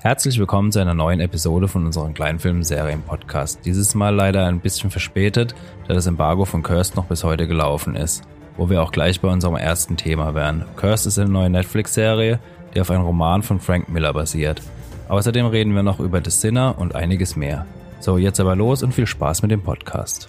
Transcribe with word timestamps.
Herzlich 0.00 0.38
willkommen 0.38 0.70
zu 0.70 0.78
einer 0.78 0.94
neuen 0.94 1.18
Episode 1.18 1.66
von 1.66 1.84
unserem 1.84 2.14
Kleinfilm-Serien-Podcast. 2.14 3.64
Dieses 3.64 3.96
Mal 3.96 4.14
leider 4.14 4.46
ein 4.46 4.60
bisschen 4.60 4.92
verspätet, 4.92 5.56
da 5.88 5.94
das 5.94 6.06
Embargo 6.06 6.44
von 6.44 6.62
Cursed 6.62 6.94
noch 6.94 7.06
bis 7.06 7.24
heute 7.24 7.48
gelaufen 7.48 7.96
ist. 7.96 8.22
Wo 8.56 8.70
wir 8.70 8.80
auch 8.80 8.92
gleich 8.92 9.20
bei 9.20 9.26
unserem 9.26 9.56
ersten 9.56 9.96
Thema 9.96 10.36
wären. 10.36 10.64
Cursed 10.76 11.08
ist 11.08 11.18
eine 11.18 11.30
neue 11.30 11.50
Netflix-Serie, 11.50 12.38
die 12.72 12.80
auf 12.80 12.92
einem 12.92 13.02
Roman 13.02 13.42
von 13.42 13.58
Frank 13.58 13.88
Miller 13.88 14.12
basiert. 14.12 14.62
Außerdem 15.08 15.46
reden 15.46 15.74
wir 15.74 15.82
noch 15.82 15.98
über 15.98 16.22
The 16.24 16.30
Sinner 16.30 16.76
und 16.78 16.94
einiges 16.94 17.34
mehr. 17.34 17.66
So, 17.98 18.18
jetzt 18.18 18.38
aber 18.38 18.54
los 18.54 18.84
und 18.84 18.94
viel 18.94 19.06
Spaß 19.06 19.42
mit 19.42 19.50
dem 19.50 19.62
Podcast. 19.62 20.28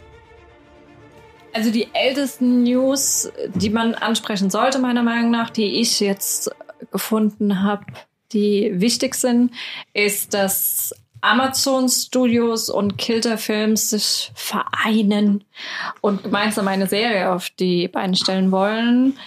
Also 1.53 1.71
die 1.71 1.89
ältesten 1.93 2.63
News, 2.63 3.31
die 3.53 3.69
man 3.69 3.93
ansprechen 3.93 4.49
sollte, 4.49 4.79
meiner 4.79 5.03
Meinung 5.03 5.29
nach, 5.29 5.51
die 5.51 5.79
ich 5.79 5.99
jetzt 5.99 6.49
gefunden 6.91 7.61
habe, 7.61 7.85
die 8.33 8.71
wichtig 8.73 9.15
sind, 9.15 9.51
ist, 9.93 10.33
dass 10.33 10.93
Amazon 11.21 11.89
Studios 11.89 12.69
und 12.69 12.97
Kilter 12.97 13.37
Films 13.37 13.89
sich 13.89 14.31
vereinen 14.35 15.43
und 16.01 16.23
gemeinsam 16.23 16.67
eine 16.67 16.87
Serie 16.87 17.31
auf 17.31 17.49
die 17.49 17.87
Beine 17.87 18.15
stellen 18.15 18.51
wollen. 18.51 19.17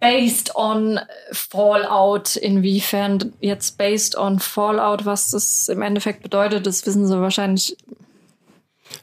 Based 0.00 0.56
on 0.56 0.98
Fallout, 1.30 2.36
inwiefern 2.36 3.34
jetzt 3.40 3.76
based 3.76 4.16
on 4.16 4.38
Fallout, 4.38 5.04
was 5.04 5.30
das 5.30 5.68
im 5.68 5.82
Endeffekt 5.82 6.22
bedeutet, 6.22 6.66
das 6.66 6.84
wissen 6.86 7.06
sie 7.06 7.20
wahrscheinlich 7.20 7.76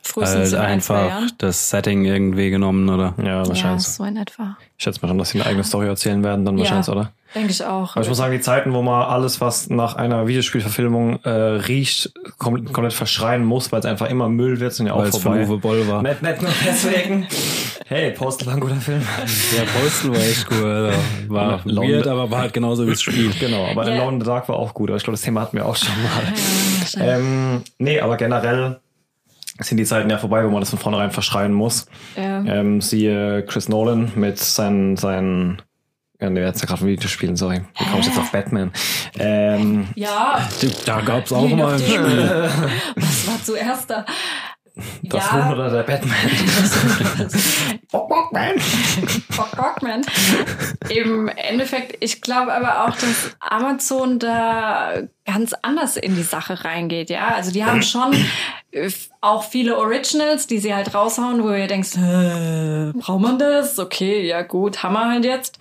frühestens 0.07 0.39
also 0.39 0.55
zwei 0.57 0.63
einfach 0.65 1.07
Jahren. 1.09 1.31
das 1.37 1.69
Setting 1.69 2.05
irgendwie 2.05 2.49
genommen, 2.49 2.89
oder? 2.89 3.13
Ja, 3.17 3.25
Ja, 3.41 3.47
wahrscheinlich. 3.47 3.83
so 3.87 4.03
in 4.03 4.17
etwa. 4.17 4.57
Ich 4.77 4.83
schätze 4.83 4.99
mal 5.01 5.07
schon, 5.09 5.17
dass 5.17 5.29
sie 5.29 5.39
eine 5.39 5.49
eigene 5.49 5.63
Story 5.63 5.87
erzählen 5.87 6.23
werden, 6.23 6.45
dann 6.45 6.57
wahrscheinlich, 6.57 6.87
ja, 6.87 6.93
oder? 6.93 7.11
Denke 7.35 7.51
ich 7.51 7.63
auch. 7.65 7.91
Aber 7.95 8.01
ich 8.01 8.07
muss 8.07 8.17
sagen, 8.17 8.31
die 8.31 8.39
Zeiten, 8.39 8.73
wo 8.73 8.81
man 8.81 9.03
alles, 9.09 9.41
was 9.41 9.69
nach 9.69 9.95
einer 9.95 10.27
Videospielverfilmung 10.27 11.19
äh, 11.23 11.29
riecht, 11.29 12.13
kom 12.37 12.63
komplett 12.71 12.93
verschreien 12.93 13.43
muss, 13.43 13.71
weil 13.71 13.81
es 13.81 13.85
einfach 13.85 14.09
immer 14.09 14.29
Müll 14.29 14.59
wird, 14.61 14.73
sind 14.73 14.87
ja 14.87 14.93
auch 14.93 14.99
Weil 14.99 15.07
es 15.09 15.17
von 15.17 15.33
vorbei. 15.33 15.45
Uwe 15.45 15.57
Boll 15.57 15.87
war. 15.89 16.01
Nicht, 16.03 16.21
nicht 16.23 16.41
nur 16.41 16.51
deswegen. 16.65 17.27
hey, 17.87 18.11
Postal 18.11 18.47
war 18.47 18.53
ein 18.53 18.59
guter 18.61 18.75
Film. 18.77 19.01
Der 19.55 19.63
Postal 19.63 20.11
war 20.11 20.21
echt 20.21 20.47
cool. 20.51 20.65
Also 20.71 20.99
war 21.33 21.65
weird, 21.65 22.07
aber 22.07 22.31
war 22.31 22.39
halt 22.39 22.53
genauso 22.53 22.85
wie 22.87 22.91
das 22.91 23.01
Spiel. 23.01 23.31
Genau, 23.39 23.65
aber 23.71 23.85
Ja. 23.87 23.93
Alone 24.01 24.13
in 24.15 24.21
the 24.21 24.25
Dark 24.25 24.47
war 24.47 24.55
auch 24.55 24.73
gut. 24.73 24.89
Aber 24.89 24.97
ich 24.97 25.03
glaube, 25.03 25.15
das 25.15 25.21
Thema 25.21 25.41
hatten 25.41 25.57
wir 25.57 25.65
auch 25.65 25.75
schon 25.75 25.89
mal. 26.03 26.23
Ja, 26.23 26.79
wahrscheinlich. 26.79 27.27
Ähm, 27.27 27.61
nee, 27.77 27.99
aber 27.99 28.15
generell 28.15 28.79
sind 29.59 29.77
die 29.77 29.85
Zeiten 29.85 30.09
ja 30.09 30.17
vorbei, 30.17 30.43
wo 30.45 30.49
man 30.49 30.61
das 30.61 30.69
von 30.69 30.79
vornherein 30.79 31.11
verschreien 31.11 31.53
muss. 31.53 31.87
ja. 32.15 32.43
Ähm, 32.43 32.81
siehe 32.81 33.43
Chris 33.45 33.69
Nolan 33.69 34.11
mit 34.15 34.37
seinen, 34.39 34.97
seinen 34.97 35.61
ja, 36.19 36.29
nee, 36.31 36.41
jetzt 36.41 36.61
ja 36.61 36.67
gerade 36.67 36.79
von 36.79 36.87
Videospielen, 36.87 37.35
sorry. 37.35 37.61
Wie 37.77 37.85
komme 37.85 37.99
ich 37.99 38.07
jetzt 38.07 38.17
auf 38.17 38.31
Batman? 38.31 38.71
Ähm, 39.19 39.87
ja, 39.95 40.39
Da 40.85 41.01
gab's 41.01 41.31
auch 41.31 41.47
Je 41.47 41.55
mal 41.55 41.73
ein. 41.73 41.79
Spiel. 41.79 42.49
was 42.95 43.27
war 43.27 43.43
zuerst 43.43 43.89
da? 43.89 44.05
das 45.03 45.31
Huhn 45.31 45.53
oder 45.53 45.69
der 45.69 45.83
Batman? 45.83 46.15
Batman! 47.91 48.55
Bock, 49.35 49.55
Bock, 49.55 49.81
man. 49.81 50.01
Im 50.89 51.27
Endeffekt, 51.29 51.97
ich 51.99 52.21
glaube 52.21 52.53
aber 52.53 52.85
auch, 52.85 52.95
dass 52.95 53.35
Amazon 53.39 54.19
da 54.19 54.93
ganz 55.27 55.53
anders 55.61 55.97
in 55.97 56.15
die 56.15 56.23
Sache 56.23 56.63
reingeht, 56.63 57.09
ja. 57.09 57.35
Also 57.35 57.51
die 57.51 57.65
haben 57.65 57.83
schon 57.83 58.15
äh, 58.71 58.89
auch 59.19 59.43
viele 59.43 59.77
Originals, 59.77 60.47
die 60.47 60.57
sie 60.57 60.73
halt 60.73 60.95
raushauen, 60.95 61.43
wo 61.43 61.51
ihr 61.51 61.67
denkst, 61.67 61.91
braucht 62.97 63.21
man 63.21 63.37
das? 63.37 63.77
Okay, 63.77 64.25
ja 64.25 64.41
gut, 64.41 64.83
haben 64.83 64.93
wir 64.93 65.09
halt 65.09 65.25
jetzt. 65.25 65.59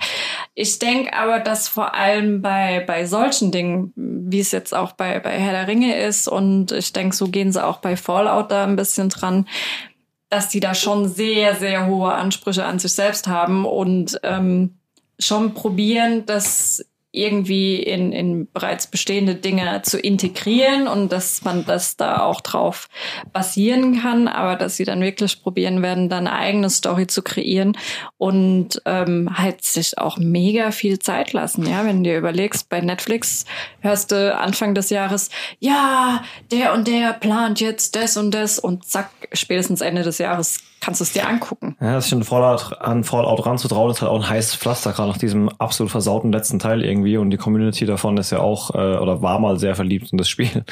Ich 0.55 0.79
denke 0.79 1.13
aber, 1.13 1.41
dass 1.41 1.67
vor 1.67 1.95
allem 1.95 2.43
bei, 2.43 2.85
bei 2.87 3.07
solchen 3.07 3.51
Dingen, 3.51 3.93
wie 3.97 4.39
es 4.41 4.53
jetzt 4.53 4.73
auch 4.73 4.93
bei, 4.93 5.19
bei 5.19 5.33
Herr 5.33 5.53
der 5.53 5.67
Ringe 5.67 5.99
ist, 5.99 6.29
und 6.29 6.71
ich 6.71 6.93
denke, 6.93 7.17
so 7.17 7.27
gehen 7.27 7.51
sie 7.51 7.63
auch 7.63 7.79
bei 7.79 7.97
Fallout 7.97 8.53
da 8.53 8.63
ein 8.63 8.77
bisschen 8.77 9.09
dran, 9.09 9.49
dass 10.31 10.49
die 10.49 10.61
da 10.61 10.75
schon 10.75 11.09
sehr, 11.09 11.57
sehr 11.57 11.87
hohe 11.87 12.13
Ansprüche 12.13 12.65
an 12.65 12.79
sich 12.79 12.93
selbst 12.93 13.27
haben 13.27 13.65
und 13.65 14.21
ähm, 14.23 14.79
schon 15.19 15.55
probieren, 15.55 16.25
das 16.25 16.85
irgendwie 17.17 17.83
in, 17.83 18.13
in 18.13 18.51
bereits 18.53 18.87
bestehende 18.87 19.35
Dinge 19.35 19.83
zu 19.83 19.99
integrieren 19.99 20.87
und 20.87 21.11
dass 21.11 21.43
man 21.43 21.65
das 21.65 21.97
da 21.97 22.21
auch 22.21 22.41
drauf 22.41 22.89
basieren 23.33 24.01
kann, 24.01 24.29
aber 24.29 24.57
dass 24.57 24.77
sie 24.77 24.85
dann 24.85 25.01
wirklich 25.01 25.43
probieren 25.43 25.83
werden, 25.83 26.09
dann 26.09 26.27
eigene 26.27 26.69
Story 26.69 27.07
zu 27.07 27.23
kreieren 27.23 27.77
und 28.19 28.83
ähm, 28.85 29.31
halt 29.39 29.65
sich 29.65 29.99
auch 29.99 30.19
mega 30.19 30.71
viel 30.71 30.99
Zeit 30.99 31.33
lassen. 31.33 31.67
Ja, 31.67 31.85
wenn 31.85 32.05
du 32.05 32.11
dir 32.11 32.19
überlegst, 32.19 32.69
bei 32.69 32.81
Netflix 32.81 33.47
hörst 33.81 34.13
du 34.13 34.35
Anfang 34.35 34.75
des 34.75 34.91
Jahres, 34.91 35.31
ja, 35.59 36.23
der 36.51 36.75
und 36.75 36.87
der 36.87 37.15
plant 37.15 37.61
jetzt 37.61 37.97
das 37.97 38.17
und 38.17 38.33
das 38.33 38.59
und 38.59 38.85
zack, 38.85 39.11
spätestens 39.33 39.81
Ende 39.81 40.03
des 40.03 40.19
Jahres 40.19 40.61
kannst 40.81 41.01
du 41.01 41.05
es 41.05 41.13
dir 41.13 41.29
angucken. 41.29 41.77
Ja, 41.81 42.01
sich 42.01 42.13
an 42.13 42.23
Fallout, 42.23 42.81
an 42.81 43.05
Fallout 43.05 43.45
ranzutrauen, 43.45 43.91
ist 43.91 44.03
halt 44.03 44.11
auch 44.11 44.23
ein 44.23 44.29
heißes 44.29 44.57
Pflaster, 44.57 44.93
gerade 44.93 45.11
nach 45.11 45.19
diesem 45.19 45.49
absolut 45.59 45.91
versauten 45.91 46.33
letzten 46.33 46.59
Teil 46.59 46.85
irgendwie. 46.85 47.17
Und 47.17 47.31
die 47.31 47.37
Community 47.37 47.87
davon 47.87 48.17
ist 48.17 48.31
ja 48.31 48.39
auch, 48.39 48.75
äh, 48.75 48.97
oder 48.97 49.23
war 49.23 49.39
mal 49.39 49.59
sehr 49.59 49.75
verliebt 49.75 50.13
in 50.13 50.19
das 50.19 50.29
Spiel. 50.29 50.65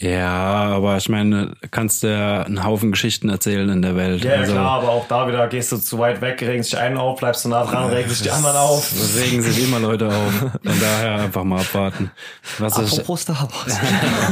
Ja, 0.00 0.70
aber 0.76 0.96
ich 0.96 1.10
meine, 1.10 1.52
kannst 1.70 2.02
du 2.02 2.06
ja 2.06 2.42
einen 2.42 2.64
Haufen 2.64 2.90
Geschichten 2.90 3.28
erzählen 3.28 3.68
in 3.68 3.82
der 3.82 3.96
Welt. 3.96 4.24
also, 4.24 4.56
aber 4.56 4.88
auch 4.88 5.06
da 5.06 5.28
wieder 5.28 5.46
gehst 5.48 5.72
du 5.72 5.76
zu 5.76 5.98
weit 5.98 6.22
weg, 6.22 6.40
regst 6.40 6.72
dich 6.72 6.78
einen 6.78 6.96
auf, 6.96 7.20
bleibst 7.20 7.44
du 7.44 7.50
nah 7.50 7.64
dran, 7.64 7.90
regst 7.90 8.12
dich 8.12 8.22
die 8.22 8.30
anderen 8.30 8.56
auf. 8.56 8.90
regen 9.16 9.42
sich 9.42 9.62
immer 9.62 9.78
Leute 9.78 10.08
auf. 10.08 10.32
Von 10.32 10.50
daher 10.80 11.16
einfach 11.16 11.44
mal 11.44 11.60
abwarten. 11.60 12.10
Was 12.58 12.78
Apropos 12.78 13.20
Star 13.20 13.42
Wars. 13.42 13.78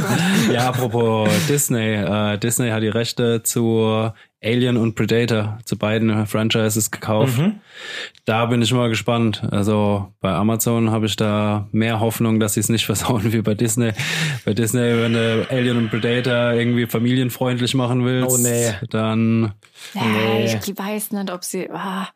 ja, 0.51 0.69
apropos 0.69 1.29
Disney. 1.47 1.93
Äh, 1.93 2.39
Disney 2.39 2.71
hat 2.71 2.81
die 2.81 2.87
Rechte 2.89 3.43
zu 3.43 4.11
Alien 4.41 4.77
und 4.77 4.95
Predator, 4.95 5.57
zu 5.65 5.77
beiden 5.77 6.25
Franchises 6.25 6.91
gekauft. 6.91 7.41
Da 8.23 8.45
bin 8.45 8.61
ich 8.61 8.71
mal 8.73 8.87
gespannt. 8.87 9.41
Also 9.51 10.13
bei 10.21 10.31
Amazon 10.31 10.91
habe 10.91 11.07
ich 11.07 11.17
da 11.17 11.67
mehr 11.73 11.99
Hoffnung, 11.99 12.39
dass 12.39 12.53
sie 12.53 12.61
es 12.61 12.69
nicht 12.69 12.85
versauen 12.85 13.33
wie 13.33 13.41
bei 13.41 13.53
Disney. 13.53 13.91
Bei 14.45 14.53
Disney, 14.53 14.79
wenn 14.79 15.11
du 15.11 15.45
Alien 15.49 15.77
und 15.77 15.89
Predator 15.89 16.53
irgendwie 16.53 16.85
familienfreundlich 16.85 17.75
machen 17.75 18.05
willst, 18.05 18.39
Oh, 18.39 18.41
nee. 18.41 18.71
dann 18.89 19.53
Ja, 19.93 20.01
Nee. 20.05 20.45
ich 20.65 20.77
weiß 20.77 21.11
nicht, 21.11 21.31
ob 21.31 21.43
sie. 21.43 21.69
Ah, 21.69 22.07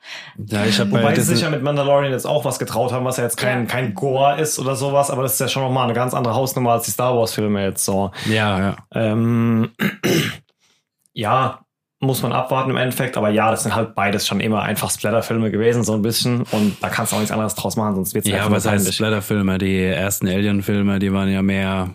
ja, 0.48 0.66
ich 0.66 0.80
habe 0.80 0.92
bei 0.92 1.00
Wobei 1.02 1.10
sie 1.16 1.16
Disney 1.22 1.36
sich 1.36 1.44
ja 1.44 1.50
mit 1.50 1.62
Mandalorian 1.62 2.12
jetzt 2.14 2.26
auch 2.26 2.46
was 2.46 2.58
getraut 2.58 2.94
haben, 2.94 3.04
was 3.04 3.18
ja 3.18 3.24
jetzt 3.26 3.36
kein, 3.38 3.62
Ja. 3.62 3.66
kein 3.66 3.94
Gore 3.96 4.40
ist 4.40 4.60
oder 4.60 4.78
sowas, 4.78 5.12
aber 5.12 5.24
das 5.24 5.34
ist 5.34 5.40
ja 5.42 5.50
schon 5.50 5.64
nochmal 5.64 5.84
eine 5.86 5.94
ganz 5.94 6.14
andere 6.14 6.36
Hausnummer 6.36 6.72
als 6.72 6.86
die 6.86 6.92
Star 6.92 7.18
Wars 7.18 7.34
Filme 7.34 7.64
jetzt 7.66 7.84
so. 7.84 8.12
ja, 8.30 8.60
ja. 8.60 8.76
Ähm, 8.94 9.72
ja, 11.14 11.60
muss 12.04 12.22
man 12.22 12.32
abwarten 12.32 12.70
im 12.70 12.78
Endeffekt, 12.78 13.18
aber 13.18 13.30
ja, 13.30 13.50
das 13.50 13.64
sind 13.64 13.76
halt 13.76 13.96
beides 13.96 14.28
schon 14.28 14.40
immer 14.40 14.62
einfach 14.62 14.92
Splatter-Filme 14.92 15.50
gewesen, 15.52 15.84
so 15.84 15.94
ein 15.94 16.02
bisschen. 16.02 16.44
Und 16.52 16.78
da 16.82 16.90
kannst 16.90 17.12
du 17.12 17.16
auch 17.16 17.20
nichts 17.20 17.32
anderes 17.32 17.56
draus 17.56 17.76
machen, 17.76 17.96
sonst 17.96 18.14
wird's 18.14 18.28
Ja, 18.28 18.44
nur 18.44 18.52
was 18.52 18.68
heißt. 18.68 18.94
Splatter-Filme? 18.94 19.58
Die 19.58 19.84
ersten 19.84 20.28
Alien-Filme, 20.28 21.00
die 21.00 21.12
waren 21.12 21.32
ja 21.32 21.42
mehr 21.42 21.90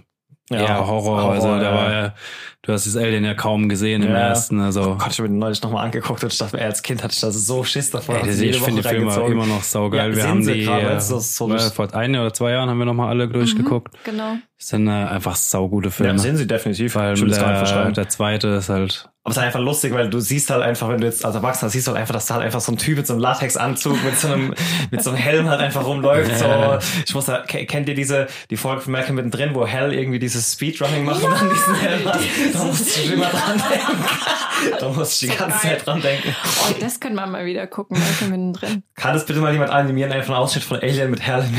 Ja, 0.51 0.59
eher 0.59 0.87
Horror. 0.87 1.23
Horror, 1.23 1.33
also 1.33 1.49
da 1.57 1.63
ja. 1.63 1.75
war 1.75 1.93
ja, 1.93 2.15
du 2.63 2.73
hast 2.73 2.87
das 2.87 2.97
Alien 2.97 3.25
ja 3.25 3.35
kaum 3.35 3.69
gesehen 3.69 4.03
im 4.03 4.11
Ja. 4.11 4.19
ersten. 4.19 4.61
Also 4.61 4.83
Oh 4.83 4.95
Gott, 4.97 5.13
ich 5.13 5.19
habe 5.19 5.29
mir 5.29 5.37
neulich 5.39 5.63
nochmal 5.63 5.85
angeguckt 5.85 6.23
und 6.25 6.33
ich 6.33 6.39
dachte, 6.39 6.57
mir, 6.57 6.65
als 6.65 6.83
Kind 6.83 7.03
hatte 7.03 7.15
ich 7.15 7.21
da 7.21 7.31
so 7.31 7.65
Schiss 7.65 7.91
davor. 7.91 8.17
Ey, 8.17 8.31
jede 8.33 8.57
ich 8.57 8.63
finde 8.63 8.83
die 8.83 8.89
Filme 8.89 9.15
immer 9.27 9.47
noch 9.47 9.63
saugeil. 9.63 10.11
Ja, 10.11 10.17
wir 10.17 10.29
haben 10.29 10.43
sie 10.43 10.55
die 10.55 10.65
gerade, 10.65 10.91
äh, 10.97 11.01
so 11.01 11.53
äh, 11.55 11.59
vor 11.71 11.95
ein 11.95 12.15
oder 12.17 12.33
zwei 12.35 12.51
Jahren 12.53 12.69
haben 12.69 12.79
wir 12.79 12.87
noch 12.87 12.95
mal 12.95 13.09
alle 13.09 13.29
durchgeguckt. 13.29 13.95
genau. 14.05 14.37
Das 14.61 14.69
sind 14.71 14.89
äh, 14.89 14.91
einfach 14.91 15.37
saugute 15.37 15.87
Ja, 15.89 15.93
Filme. 15.93 16.19
sind 16.19 16.37
sie 16.37 16.47
definitiv. 16.49 16.97
Ich 16.97 17.23
nicht 17.23 17.41
der, 17.41 17.93
der 17.93 18.09
zweite 18.09 18.49
ist 18.49 18.69
halt 18.69 19.09
Aber 19.23 19.31
es 19.31 19.37
ist 19.37 19.43
einfach 19.45 19.61
lustig, 19.61 19.95
weil 19.95 20.11
du 20.11 20.19
siehst 20.19 20.51
halt 20.51 20.63
einfach, 20.63 20.89
wenn 20.89 20.99
du 21.01 21.07
jetzt 21.07 21.25
als 21.25 21.37
Erwachsener 21.37 21.71
siehst 21.71 21.87
du 21.87 21.93
halt 21.93 22.01
einfach, 22.01 22.15
dass 22.15 22.27
da 22.27 22.35
halt 22.35 22.45
einfach 22.45 22.61
so 22.61 22.73
ein 22.73 22.77
Typ 22.77 22.97
mit 22.97 23.07
so 23.07 23.13
einem 23.13 23.23
Latexanzug, 23.23 24.03
mit 24.03 24.19
so 24.19 24.27
einem, 24.27 24.55
mit 24.91 25.01
so 25.01 25.11
einem 25.11 25.19
Helm 25.21 25.49
halt 25.49 25.61
einfach 25.61 25.87
rumläuft. 25.87 26.37
So, 26.37 26.45
ich 27.07 27.15
muss 27.15 27.27
da, 27.27 27.43
ke- 27.43 27.67
kennt 27.67 27.89
ihr 27.89 27.95
diese, 27.95 28.27
die 28.51 28.57
Folge 28.57 28.81
von 28.81 28.91
Malcolm 28.91 29.15
mittendrin, 29.15 29.55
wo 29.55 29.65
Hell 29.65 29.95
irgendwie 29.95 30.19
dieses 30.19 30.55
Speedrunning 30.55 31.05
macht 31.05 31.23
und 31.23 31.31
dann 31.31 31.51
diesen 31.51 31.75
Helm 31.77 32.05
hat? 32.07 32.19
Da 32.53 32.65
musste 32.65 33.01
ich 33.01 33.13
immer 33.13 33.27
dran 33.27 33.63
denken. 33.71 34.05
Da 34.81 34.89
musste 34.89 35.27
ich 35.27 35.33
die 35.33 35.39
ganze. 35.39 35.59
Zeit 35.59 35.87
dran 35.87 36.01
denken. 36.01 36.35
Oh, 36.63 36.75
das 36.81 37.01
können 37.01 37.15
wir 37.17 37.27
mal 37.27 37.45
wieder 37.47 37.67
gucken, 37.67 37.97
welche 37.97 38.25
mittendrin. 38.25 38.83
Kann 38.95 39.15
das 39.15 39.27
bitte 39.27 39.41
mal 39.41 39.53
jemand 39.53 39.71
animieren, 39.71 40.13
einfach 40.13 40.35
einen 40.35 40.43
Ausschnitt 40.43 40.65
von 40.65 40.79
Alien 40.81 41.11
mit 41.11 41.21
diesem, 41.21 41.57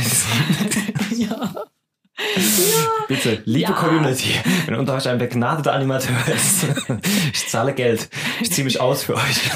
Ja. 1.29 1.65
Bitte, 3.07 3.41
liebe 3.45 3.71
Ja. 3.71 3.71
Community, 3.71 4.35
wenn 4.65 4.75
unter 4.75 4.95
euch 4.95 5.07
ein 5.07 5.17
begnadeter 5.17 5.73
Animateur 5.73 6.15
ist, 6.27 6.65
ich 7.33 7.47
zahle 7.47 7.73
Geld, 7.73 8.09
ich 8.41 8.51
ziehe 8.51 8.65
mich 8.65 8.79
aus 8.79 9.03
für 9.03 9.15
euch. 9.15 9.49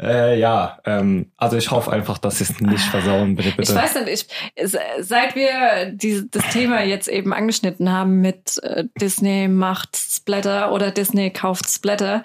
äh, 0.00 0.38
ja, 0.38 0.78
ähm, 0.84 1.32
also 1.36 1.56
ich 1.56 1.70
hoffe 1.70 1.90
einfach, 1.92 2.18
dass 2.18 2.38
sie 2.38 2.44
es 2.44 2.60
nicht 2.60 2.84
versauen, 2.84 3.34
bitte, 3.36 3.50
bitte. 3.50 3.72
Ich 3.72 3.78
weiß 3.78 3.94
nicht, 3.96 4.26
ich, 4.56 4.78
seit 5.00 5.34
wir 5.34 5.92
die, 5.92 6.24
das 6.30 6.48
Thema 6.50 6.82
jetzt 6.82 7.08
eben 7.08 7.32
angeschnitten 7.32 7.92
haben 7.92 8.20
mit 8.20 8.62
äh, 8.62 8.84
Disney 9.00 9.48
macht 9.48 9.96
Splatter 9.96 10.72
oder 10.72 10.90
Disney 10.90 11.30
kauft 11.30 11.68
Splatter, 11.68 12.22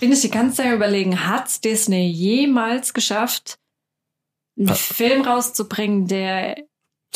bin 0.00 0.12
ich 0.12 0.20
die 0.20 0.30
ganze 0.30 0.62
Zeit 0.62 0.72
überlegen, 0.72 1.26
hat's 1.26 1.60
Disney 1.60 2.06
jemals 2.06 2.94
geschafft, 2.94 3.58
einen 4.56 4.68
Was? 4.68 4.80
Film 4.80 5.22
rauszubringen, 5.22 6.06
der 6.06 6.56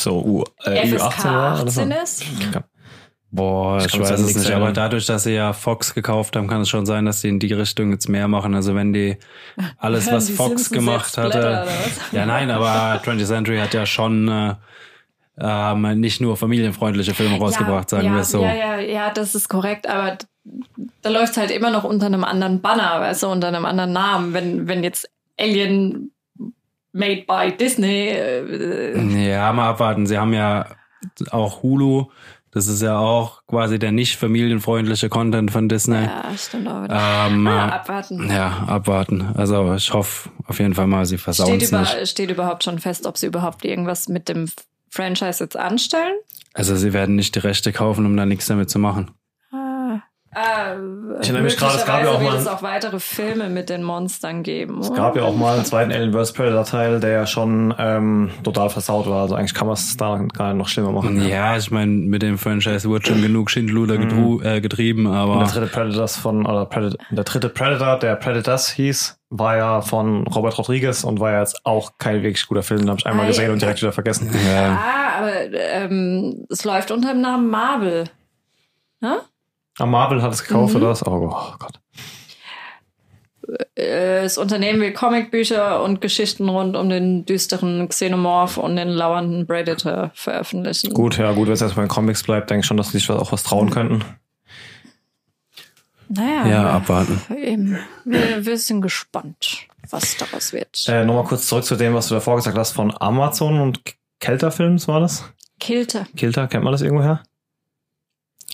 so 0.01 0.21
U, 0.21 0.45
äh, 0.65 0.87
FSK 0.87 1.03
U18 1.03 1.25
war 1.25 1.63
oder 1.63 1.71
so. 1.71 1.81
18 1.83 1.91
ist. 1.91 2.25
Boah, 3.31 3.79
ich, 3.79 3.93
Ich 3.93 4.01
weiß 4.01 4.21
es 4.21 4.37
nicht, 4.37 4.51
aber 4.51 4.73
dadurch, 4.73 5.05
dass 5.05 5.25
sie 5.25 5.35
ja 5.35 5.53
Fox 5.53 5.95
gekauft 5.95 6.35
haben, 6.35 6.49
kann 6.49 6.63
es 6.63 6.71
schon 6.71 6.87
sein, 6.87 7.05
dass 7.05 7.21
die 7.21 7.29
in 7.29 7.39
die 7.39 7.53
Richtung 7.53 7.93
jetzt 7.93 8.09
mehr 8.09 8.27
machen. 8.27 8.55
Also 8.55 8.75
wenn 8.75 8.93
die 8.93 9.19
alles, 9.79 10.11
was 10.11 10.27
Die 10.27 10.33
Fox 10.33 10.65
Simpsons 10.65 10.71
gemacht 10.71 11.19
hatte. 11.19 11.67
Ja, 12.13 12.25
nein, 12.25 12.51
aber 12.51 13.03
20th 13.05 13.27
Century 13.27 13.59
hat 13.59 13.75
ja 13.75 13.85
schon 13.85 14.29
äh, 14.29 14.55
ähm, 15.41 16.01
nicht 16.01 16.21
nur 16.21 16.37
familienfreundliche 16.37 17.15
Filme 17.15 17.37
rausgebracht, 17.37 17.91
sagen 17.91 18.07
ja, 18.07 18.15
wir 18.15 18.21
es 18.21 18.31
so. 18.31 18.43
Ja, 18.43 18.55
ja, 18.55 18.79
ja, 18.79 19.11
das 19.11 19.35
ist 19.35 19.49
korrekt, 19.49 19.87
aber 19.87 20.17
da 21.03 21.11
läuft 21.11 21.37
halt 21.37 21.51
immer 21.51 21.71
noch 21.71 21.85
unter 21.85 22.07
einem 22.07 22.25
anderen 22.25 22.61
Banner, 22.63 23.01
weißt 23.01 23.25
du, 23.25 23.29
unter 23.29 23.49
einem 23.49 23.67
anderen 23.67 23.93
Namen. 23.93 24.33
Wenn, 24.33 24.69
wenn 24.69 24.83
jetzt 24.83 25.09
Alien 25.39 26.13
made 26.93 27.25
by 27.27 27.57
Disney, 27.57 28.09
äh, 28.09 29.29
Ja, 29.31 29.53
mal 29.53 29.71
abwarten. 29.71 30.07
Sie 30.07 30.19
haben 30.19 30.33
ja 30.33 30.67
auch 31.31 31.63
Hulu. 31.63 32.07
Das 32.51 32.67
ist 32.67 32.81
ja 32.81 32.99
auch 32.99 33.43
quasi 33.47 33.79
der 33.79 33.93
nicht 33.93 34.17
familienfreundliche 34.17 35.09
Content 35.11 35.51
von 35.51 35.69
Disney. 35.69 36.05
ja, 36.05 36.25
stimmt 36.37 36.67
auch 36.67 36.83
wieder. 36.83 37.27
Ähm, 37.29 37.47
ah, 37.47 37.69
abwarten. 37.69 38.31
ja, 38.31 38.65
abwarten. 38.67 39.33
Also 39.35 39.75
ich 39.75 39.93
hoffe 39.93 40.31
auf 40.47 40.59
jeden 40.59 40.75
Fall 40.75 40.87
mal, 40.87 41.05
sie 41.05 41.19
versauen 41.19 41.59
es 41.61 41.69
über, 41.69 41.81
nicht. 41.81 42.09
steht 42.09 42.31
überhaupt 42.31 42.65
schon 42.65 42.79
fest, 42.79 43.07
ob 43.07 43.19
sie 43.19 43.27
überhaupt 43.27 43.65
irgendwas 43.67 44.09
mit 44.09 44.29
dem 44.31 44.47
Franchise 44.91 45.45
jetzt 45.45 45.57
anstellen? 45.57 46.15
Also 46.55 46.75
sie 46.75 46.93
werden 46.95 47.17
nicht 47.17 47.35
die 47.35 47.41
Rechte 47.41 47.73
kaufen, 47.73 48.07
um 48.07 48.17
da 48.17 48.25
nichts 48.25 48.47
damit 48.47 48.71
zu 48.71 48.79
machen. 48.79 49.11
Ah, 50.41 50.75
Ich 51.21 51.29
erinnere 51.29 51.43
mich 51.43 51.57
gerade, 51.57 51.77
es 51.79 51.85
gab 51.85 52.03
ja 52.03 52.11
auch 52.11 52.21
mal 52.21 52.33
wird 52.33 52.41
es 52.43 52.47
auch 52.47 52.63
weitere 52.63 53.01
Filme 53.01 53.49
mit 53.49 53.69
den 53.71 53.83
Monstern 53.83 54.43
geben. 54.43 54.79
Es 54.81 54.93
gab 54.95 55.17
ja 55.17 55.23
auch 55.25 55.35
mal 55.35 55.55
einen 55.57 55.65
zweiten 55.65 55.91
Alien 55.91 56.13
vs. 56.13 56.33
Predator 56.33 56.65
Teil, 56.65 57.01
der 57.01 57.11
ja 57.11 57.27
schon 57.27 57.75
ähm, 57.79 58.31
total 58.45 58.71
versaut 58.71 59.09
war. 59.09 59.23
Also 59.23 59.35
eigentlich 59.35 59.55
kann 59.55 59.67
man 59.67 59.75
es 59.75 59.97
da 59.97 60.17
gar 60.33 60.49
nicht 60.49 60.59
noch 60.59 60.69
schlimmer 60.69 60.93
machen. 60.93 61.27
Ja, 61.29 61.57
ich 61.57 61.71
meine, 61.71 61.91
mit 61.93 62.23
dem 62.23 62.39
Franchise 62.39 62.89
wurde 62.89 63.07
schon 63.07 63.21
genug 63.23 63.51
Schindluder 63.51 63.97
gedru 63.99 64.41
äh, 64.43 64.61
getrieben, 64.61 65.07
Und 65.07 65.13
der 65.13 65.21
aber 65.23 65.45
dritte 65.45 65.67
Predators 65.67 66.17
von, 66.17 66.47
oder 66.47 66.67
Predator, 66.67 66.99
der 67.11 67.25
dritte 67.25 67.49
Predator, 67.49 67.99
der 67.99 68.15
Predators 68.17 68.69
hieß, 68.71 69.19
war 69.31 69.57
ja 69.57 69.81
von 69.83 70.27
Robert 70.27 70.57
Rodriguez 70.57 71.05
und 71.05 71.21
war 71.21 71.33
ja 71.33 71.41
jetzt 71.41 71.67
auch 71.67 71.93
kein 71.99 72.23
wirklich 72.23 72.47
guter 72.47 72.63
Film. 72.63 72.81
Den 72.81 72.91
habe 72.91 73.01
ich 73.01 73.07
einmal 73.07 73.25
Ah, 73.27 73.29
gesehen 73.29 73.47
ja. 73.47 73.53
und 73.53 73.61
direkt 73.61 73.83
wieder 73.83 73.93
vergessen. 73.93 74.31
ja, 74.49 74.79
Ah, 74.79 75.19
aber 75.19 75.33
ähm, 75.53 76.47
es 76.49 76.65
läuft 76.65 76.91
unter 76.91 77.13
dem 77.13 77.21
Namen 77.21 77.51
Marvel. 77.51 78.05
Ne? 79.01 79.19
Ah, 79.79 79.87
Marvel 79.87 80.23
hat 80.23 80.33
es 80.33 80.43
gekauft 80.45 80.75
Mhm. 80.75 80.81
oder 80.81 80.91
was? 80.91 81.07
Oh, 81.07 81.35
Gott. 81.59 81.81
Äh, 83.77 84.23
Das 84.23 84.37
Unternehmen 84.39 84.81
will 84.81 84.93
Comicbücher 84.93 85.83
und 85.83 86.01
Geschichten 86.01 86.49
rund 86.49 86.77
um 86.77 86.89
den 86.91 87.25
düsteren 87.25 87.89
Xenomorph 87.89 88.59
und 88.59 88.77
den 88.77 88.89
lauernden 88.89 89.47
Predator 89.47 90.11
veröffentlichen. 90.15 90.93
Gut, 90.93 91.17
ja, 91.17 91.33
gut, 91.33 91.47
wenn 91.47 91.55
es 91.55 91.63
erstmal 91.63 91.87
in 91.87 91.91
Comics 91.91 92.23
bleibt, 92.25 92.51
denke 92.51 92.61
ich 92.61 92.67
schon, 92.67 92.77
dass 92.77 92.91
sie 92.91 92.99
sich 92.99 93.09
auch 93.11 93.33
was 93.33 93.45
trauen 93.45 93.71
könnten. 93.71 94.05
Naja, 96.11 96.47
ja, 96.47 96.71
abwarten. 96.71 97.21
eben. 97.37 97.79
Wir, 98.05 98.45
wir 98.45 98.59
sind 98.59 98.81
gespannt, 98.81 99.67
was 99.91 100.17
daraus 100.17 100.53
wird. 100.55 100.85
Äh, 100.89 101.05
Nochmal 101.05 101.25
kurz 101.25 101.47
zurück 101.47 101.65
zu 101.65 101.77
dem, 101.77 101.93
was 101.95 102.09
du 102.09 102.15
davor 102.15 102.37
gesagt 102.37 102.57
hast 102.57 102.73
von 102.73 102.95
Amazon 102.99 103.61
und 103.61 103.81
Kelter 104.21 104.51
Films 104.51 104.89
war 104.89 105.01
das? 105.01 105.25
Kilter. 105.61 106.07
Kilter, 106.17 106.49
kennt 106.49 106.65
man 106.65 106.73
das 106.73 106.81
irgendwoher? 106.83 107.23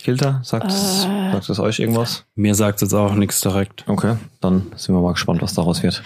Kilter, 0.01 0.41
sagt, 0.43 0.67
es 0.71 1.05
Äh. 1.05 1.31
sagt 1.31 1.49
es 1.49 1.59
euch 1.59 1.79
irgendwas? 1.79 2.25
Mir 2.35 2.53
sagt 2.55 2.81
jetzt 2.81 2.93
auch 2.93 3.13
nichts 3.15 3.39
direkt. 3.41 3.83
Okay, 3.87 4.17
dann 4.41 4.71
sind 4.75 4.93
wir 4.95 5.01
mal 5.01 5.13
gespannt, 5.13 5.41
was 5.41 5.53
daraus 5.53 5.81
wird. 5.83 6.03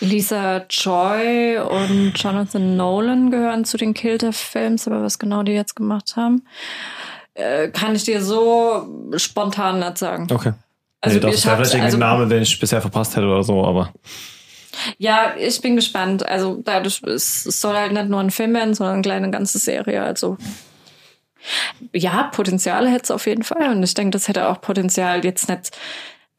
Lisa 0.00 0.62
Joy 0.68 1.58
und 1.58 2.12
Jonathan 2.22 2.76
Nolan 2.76 3.30
gehören 3.30 3.64
zu 3.64 3.76
den 3.78 3.94
Kilter-Films, 3.94 4.86
aber 4.86 5.02
was 5.02 5.18
genau 5.18 5.42
die 5.42 5.52
jetzt 5.52 5.74
gemacht 5.74 6.16
haben, 6.16 6.42
äh, 7.34 7.68
kann 7.68 7.94
ich 7.94 8.04
dir 8.04 8.22
so 8.22 8.86
spontan 9.16 9.78
nicht 9.78 9.96
sagen. 9.98 10.26
Okay. 10.30 10.52
Also 11.00 11.16
nee, 11.16 11.20
das 11.22 11.34
ist 11.36 11.44
ja 11.44 11.50
hab- 11.52 11.56
vielleicht 11.58 11.74
irgendwie 11.74 11.86
also- 11.86 11.98
Name, 11.98 12.26
den 12.28 12.42
ich 12.42 12.58
bisher 12.60 12.80
verpasst 12.82 13.16
hätte 13.16 13.26
oder 13.26 13.42
so, 13.42 13.64
aber 13.64 13.92
Ja, 14.98 15.32
ich 15.38 15.58
bin 15.62 15.76
gespannt. 15.76 16.28
Also 16.28 16.60
dadurch, 16.62 17.02
es 17.04 17.46
es 17.46 17.60
soll 17.62 17.74
halt 17.76 17.92
nicht 17.92 18.08
nur 18.10 18.20
ein 18.20 18.30
Film 18.30 18.52
werden, 18.52 18.74
sondern 18.74 18.94
eine 18.96 19.02
kleine 19.02 19.30
ganze 19.30 19.58
Serie. 19.58 20.02
Also 20.02 20.36
ja, 21.92 22.24
Potenzial 22.24 22.88
hätte 22.88 23.04
es 23.04 23.10
auf 23.10 23.26
jeden 23.26 23.42
Fall. 23.42 23.70
Und 23.70 23.82
ich 23.82 23.94
denke, 23.94 24.10
das 24.10 24.28
hätte 24.28 24.48
auch 24.48 24.60
Potenzial 24.60 25.24
jetzt 25.24 25.48
nicht 25.48 25.76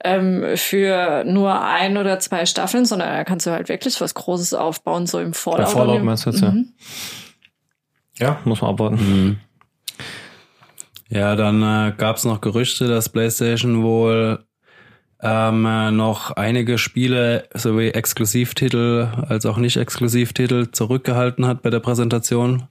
ähm, 0.04 0.44
für 0.56 1.24
nur 1.26 1.62
ein 1.62 1.98
oder 1.98 2.20
zwei 2.20 2.46
Staffeln, 2.46 2.86
sondern 2.86 3.10
da 3.10 3.24
kannst 3.24 3.46
du 3.46 3.52
halt 3.52 3.70
wirklich 3.70 4.00
was 4.00 4.14
Großes 4.14 4.54
aufbauen, 4.54 5.08
so 5.08 5.20
im 5.20 5.34
Fallout. 5.34 5.66
bei 5.66 5.72
Fallout 5.72 6.04
meinst 6.04 6.26
du 6.26 6.30
jetzt, 6.30 6.42
ja? 6.42 6.52
Mhm. 6.52 6.74
Ja, 8.20 8.40
muss 8.46 8.62
man 8.62 8.72
abwarten. 8.72 8.96
Mhm. 8.96 9.38
Ja, 11.10 11.36
dann 11.36 11.62
äh, 11.62 11.94
gab 11.96 12.18
es 12.18 12.26
noch 12.26 12.42
Gerüchte, 12.42 12.88
dass 12.88 13.10
PlayStation 13.10 13.84
wohl 13.84 14.44
ähm, 15.22 15.66
äh, 15.66 15.92
noch 15.92 16.32
einige 16.32 16.78
Spiele 16.78 17.48
sowie 17.54 17.90
Exklusivtitel 17.90 19.08
als 19.28 19.46
auch 19.46 19.58
nicht 19.58 19.78
Exklusivtitel 19.78 20.72
zurückgehalten 20.72 21.46
hat 21.46 21.62
bei 21.62 21.70
der 21.70 21.80
Präsentation. 21.80 22.68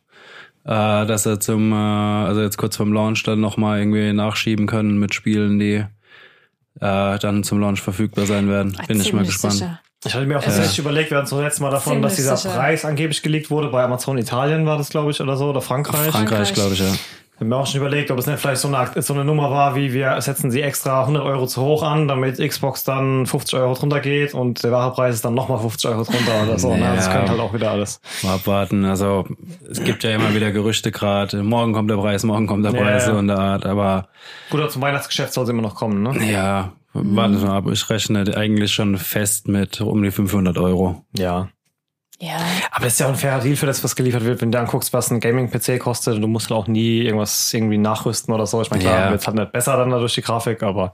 Äh, 0.66 1.06
dass 1.06 1.24
er 1.26 1.38
zum, 1.38 1.70
äh, 1.70 1.76
also 1.76 2.42
jetzt 2.42 2.56
kurz 2.56 2.76
vorm 2.76 2.92
Launch 2.92 3.22
dann 3.22 3.40
nochmal 3.40 3.78
irgendwie 3.78 4.12
nachschieben 4.12 4.66
können 4.66 4.98
mit 4.98 5.14
Spielen, 5.14 5.60
die 5.60 5.74
äh, 5.74 7.18
dann 7.18 7.44
zum 7.44 7.60
Launch 7.60 7.80
verfügbar 7.80 8.26
sein 8.26 8.48
werden. 8.48 8.76
Bin 8.88 9.00
ich 9.00 9.12
mal 9.12 9.24
gespannt. 9.24 9.54
sicher. 9.54 9.80
Ich 10.04 10.14
hatte 10.14 10.26
mir 10.26 10.38
auch 10.38 10.42
tatsächlich 10.42 10.78
überlegt, 10.80 11.10
wir 11.10 11.18
hatten 11.18 11.28
so 11.28 11.40
letztes 11.40 11.60
Mal 11.60 11.70
davon, 11.70 12.02
dass 12.02 12.16
dieser 12.16 12.36
sicher. 12.36 12.54
Preis 12.54 12.84
angeblich 12.84 13.22
gelegt 13.22 13.48
wurde 13.50 13.68
bei 13.68 13.82
Amazon 13.84 14.18
Italien 14.18 14.66
war 14.66 14.76
das, 14.76 14.90
glaube 14.90 15.12
ich, 15.12 15.20
oder 15.20 15.36
so, 15.36 15.50
oder 15.50 15.60
Frankreich. 15.60 16.10
Frankreich, 16.10 16.52
glaube 16.52 16.74
ich, 16.74 16.80
ja. 16.80 16.92
Ich 17.36 17.40
habe 17.40 17.50
mir 17.50 17.56
auch 17.56 17.66
schon 17.66 17.82
überlegt, 17.82 18.10
ob 18.10 18.18
es 18.18 18.26
nicht 18.26 18.38
vielleicht 18.38 18.62
so 18.62 18.68
eine, 18.68 19.02
so 19.02 19.12
eine 19.12 19.22
Nummer 19.22 19.50
war, 19.50 19.76
wie 19.76 19.92
wir 19.92 20.18
setzen 20.22 20.50
sie 20.50 20.62
extra 20.62 21.02
100 21.02 21.22
Euro 21.22 21.46
zu 21.46 21.60
hoch 21.60 21.82
an, 21.82 22.08
damit 22.08 22.38
Xbox 22.38 22.82
dann 22.82 23.26
50 23.26 23.58
Euro 23.58 23.74
drunter 23.74 24.00
geht 24.00 24.32
und 24.32 24.64
der 24.64 24.72
wahre 24.72 24.94
Preis 24.94 25.16
ist 25.16 25.24
dann 25.26 25.34
nochmal 25.34 25.58
50 25.58 25.90
Euro 25.90 26.04
drunter 26.04 26.44
oder 26.44 26.58
so. 26.58 26.70
Ja. 26.70 26.76
Ne? 26.78 26.92
Das 26.96 27.10
könnte 27.10 27.32
halt 27.32 27.40
auch 27.40 27.52
wieder 27.52 27.72
alles. 27.72 28.00
Mal 28.22 28.36
abwarten. 28.36 28.86
Also 28.86 29.26
es 29.70 29.84
gibt 29.84 30.02
ja 30.02 30.12
immer 30.12 30.34
wieder 30.34 30.50
Gerüchte 30.50 30.90
gerade. 30.90 31.42
Morgen 31.42 31.74
kommt 31.74 31.90
der 31.90 31.96
Preis, 31.96 32.24
morgen 32.24 32.46
kommt 32.46 32.64
der 32.64 32.72
Preis 32.72 33.06
ja. 33.06 33.12
so 33.12 33.18
in 33.18 33.26
der 33.26 33.38
Art. 33.38 33.66
Aber 33.66 34.08
Gut, 34.48 34.60
aber 34.60 34.70
zum 34.70 34.80
Weihnachtsgeschäft 34.80 35.34
soll 35.34 35.44
es 35.44 35.50
immer 35.50 35.60
noch 35.60 35.74
kommen, 35.74 36.02
ne? 36.02 36.32
ja, 36.32 36.72
warte 36.94 37.34
mal 37.34 37.58
ab. 37.58 37.64
Ich 37.70 37.90
rechne 37.90 38.34
eigentlich 38.34 38.72
schon 38.72 38.96
fest 38.96 39.46
mit 39.46 39.82
um 39.82 40.02
die 40.02 40.10
500 40.10 40.56
Euro. 40.56 41.04
Ja. 41.14 41.50
Ja. 42.18 42.38
Aber 42.70 42.84
das 42.84 42.94
ist 42.94 43.00
ja 43.00 43.06
auch 43.06 43.10
ein 43.10 43.16
fairer 43.16 43.40
Deal 43.40 43.56
für 43.56 43.66
das, 43.66 43.84
was 43.84 43.94
geliefert 43.94 44.24
wird. 44.24 44.40
Wenn 44.40 44.50
du 44.50 44.58
anguckst, 44.58 44.92
was 44.92 45.10
ein 45.10 45.20
Gaming-PC 45.20 45.78
kostet, 45.78 46.22
du 46.22 46.26
musst 46.26 46.48
halt 46.50 46.58
auch 46.58 46.66
nie 46.66 47.00
irgendwas 47.02 47.52
irgendwie 47.52 47.76
nachrüsten 47.78 48.32
oder 48.32 48.46
so. 48.46 48.62
Ich 48.62 48.70
meine, 48.70 48.82
klar, 48.84 49.06
Ja. 49.06 49.10
wird 49.10 49.26
halt 49.26 49.36
nicht 49.36 49.52
besser 49.52 49.76
dann 49.76 49.90
dadurch 49.90 50.14
die 50.14 50.22
Grafik, 50.22 50.62
aber 50.62 50.92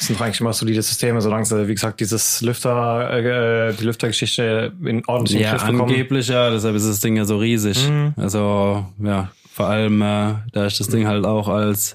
es 0.00 0.08
sind 0.08 0.18
doch 0.18 0.24
eigentlich 0.24 0.40
immer 0.40 0.52
solide 0.52 0.82
Systeme, 0.82 1.20
solange 1.20 1.44
sie, 1.44 1.68
wie 1.68 1.74
gesagt, 1.74 2.00
dieses 2.00 2.40
Lüfter, 2.40 3.10
äh, 3.12 3.72
die 3.72 3.84
Lüftergeschichte 3.84 4.72
in 4.84 5.06
ordentlichen 5.06 5.42
Ja, 5.42 5.52
Griff 5.52 5.62
bekommen. 5.62 5.82
angeblich 5.82 6.26
ja. 6.26 6.50
Deshalb 6.50 6.74
ist 6.74 6.88
das 6.88 6.98
Ding 6.98 7.16
ja 7.16 7.24
so 7.24 7.36
riesig. 7.38 7.88
Mhm. 7.88 8.14
Also 8.16 8.84
ja, 9.00 9.30
vor 9.52 9.66
allem, 9.66 10.02
äh, 10.02 10.34
da 10.52 10.66
ich 10.66 10.76
das 10.76 10.88
Ding 10.88 11.06
halt 11.06 11.24
auch 11.24 11.46
als 11.46 11.94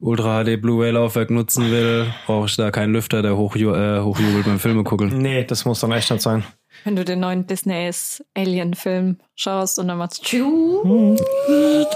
Ultra 0.00 0.44
HD 0.44 0.56
Blu-ray 0.60 0.90
Laufwerk 0.92 1.30
nutzen 1.30 1.70
will, 1.70 2.12
brauche 2.26 2.46
ich 2.46 2.56
da 2.56 2.70
keinen 2.70 2.92
Lüfter, 2.92 3.22
der 3.22 3.36
hochju 3.38 3.74
äh, 3.74 4.00
hochjubelt 4.02 4.44
beim 4.44 4.58
Filme 4.58 4.82
gucken. 4.84 5.08
Nee, 5.22 5.44
das 5.44 5.64
muss 5.64 5.80
dann 5.80 5.92
echt 5.92 6.10
nicht 6.10 6.22
sein. 6.22 6.44
Wenn 6.84 6.96
du 6.96 7.04
den 7.04 7.20
neuen 7.20 7.46
Disneys 7.46 8.24
Alien-Film 8.36 9.18
schaust 9.34 9.78
und 9.78 9.88
dann 9.88 9.98
machst 9.98 10.32
du. 10.32 11.16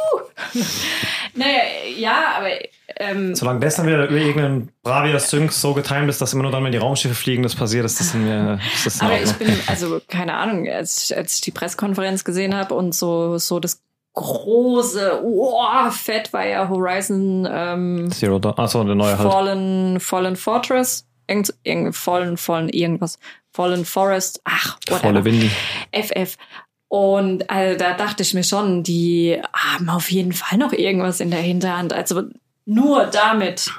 Naja, 1.36 1.62
ja, 1.96 2.36
aber 2.38 2.48
ähm, 2.96 3.34
Solange 3.34 3.60
das 3.60 3.76
dann 3.76 3.86
wieder 3.86 4.08
über 4.08 4.18
irgendeinen 4.18 4.70
Bravia-Sync 4.82 5.52
so 5.52 5.74
getimed 5.74 6.08
ist, 6.08 6.20
dass 6.20 6.32
immer 6.32 6.44
nur 6.44 6.52
dann, 6.52 6.62
wenn 6.62 6.72
die 6.72 6.78
Raumschiffe 6.78 7.14
fliegen, 7.14 7.42
das 7.42 7.56
passiert, 7.56 7.84
ist 7.84 7.98
das 7.98 8.14
in 8.14 8.24
mir, 8.24 8.60
ist 8.72 8.86
das 8.86 9.00
in 9.00 9.06
Aber 9.06 9.20
ich 9.20 9.32
bin, 9.32 9.58
also 9.66 10.00
keine 10.08 10.34
Ahnung, 10.34 10.68
als 10.68 11.04
ich, 11.04 11.16
als 11.16 11.34
ich 11.34 11.40
die 11.40 11.50
Pressekonferenz 11.50 12.24
gesehen 12.24 12.54
habe 12.54 12.74
und 12.74 12.94
so, 12.94 13.38
so 13.38 13.58
das 13.58 13.82
große, 14.14 15.20
oh, 15.24 15.90
fett 15.90 16.32
war 16.32 16.46
ja 16.46 16.68
Horizon 16.68 17.48
ähm, 17.50 18.10
Zero 18.12 18.38
Dawn. 18.38 18.56
Achso, 18.56 18.84
der 18.84 18.94
neue 18.94 19.18
halt. 19.18 19.28
Fallen, 19.28 19.98
Fallen 19.98 20.36
Fortress, 20.36 21.08
irgend, 21.26 21.52
irgend, 21.64 21.96
Fallen, 21.96 22.36
Fallen, 22.36 22.68
irgendwas, 22.68 23.18
Fallen 23.54 23.84
Forest, 23.84 24.40
ach, 24.44 24.76
whatever. 24.88 25.08
Volle 25.08 25.24
Windy. 25.24 25.50
FF. 25.92 26.36
Und 26.88 27.48
also, 27.48 27.78
da 27.78 27.94
dachte 27.94 28.24
ich 28.24 28.34
mir 28.34 28.42
schon, 28.42 28.82
die 28.82 29.40
haben 29.52 29.88
auf 29.88 30.10
jeden 30.10 30.32
Fall 30.32 30.58
noch 30.58 30.72
irgendwas 30.72 31.20
in 31.20 31.30
der 31.30 31.40
Hinterhand. 31.40 31.92
Also 31.92 32.24
nur 32.66 33.06
damit 33.06 33.70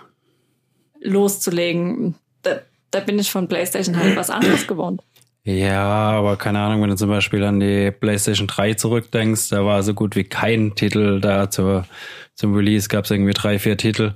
loszulegen, 1.01 2.15
da, 2.41 2.61
da 2.91 3.01
bin 3.01 3.19
ich 3.19 3.31
von 3.31 3.47
PlayStation 3.47 3.97
halt 3.97 4.15
was 4.15 4.29
anderes 4.29 4.65
gewohnt. 4.67 5.01
Ja, 5.43 5.83
aber 5.83 6.37
keine 6.37 6.59
Ahnung, 6.59 6.81
wenn 6.81 6.89
du 6.89 6.95
zum 6.95 7.09
Beispiel 7.09 7.43
an 7.43 7.59
die 7.59 7.91
PlayStation 7.91 8.47
3 8.47 8.73
zurückdenkst, 8.75 9.49
da 9.49 9.63
war 9.63 9.83
so 9.83 9.93
gut 9.93 10.15
wie 10.15 10.23
kein 10.23 10.73
Titel 10.73 11.19
da 11.19 11.51
zur, 11.51 11.85
zum 12.33 12.55
Release, 12.55 12.87
gab 12.87 13.05
es 13.05 13.11
irgendwie 13.11 13.33
drei, 13.33 13.59
vier 13.59 13.77
Titel. 13.77 14.13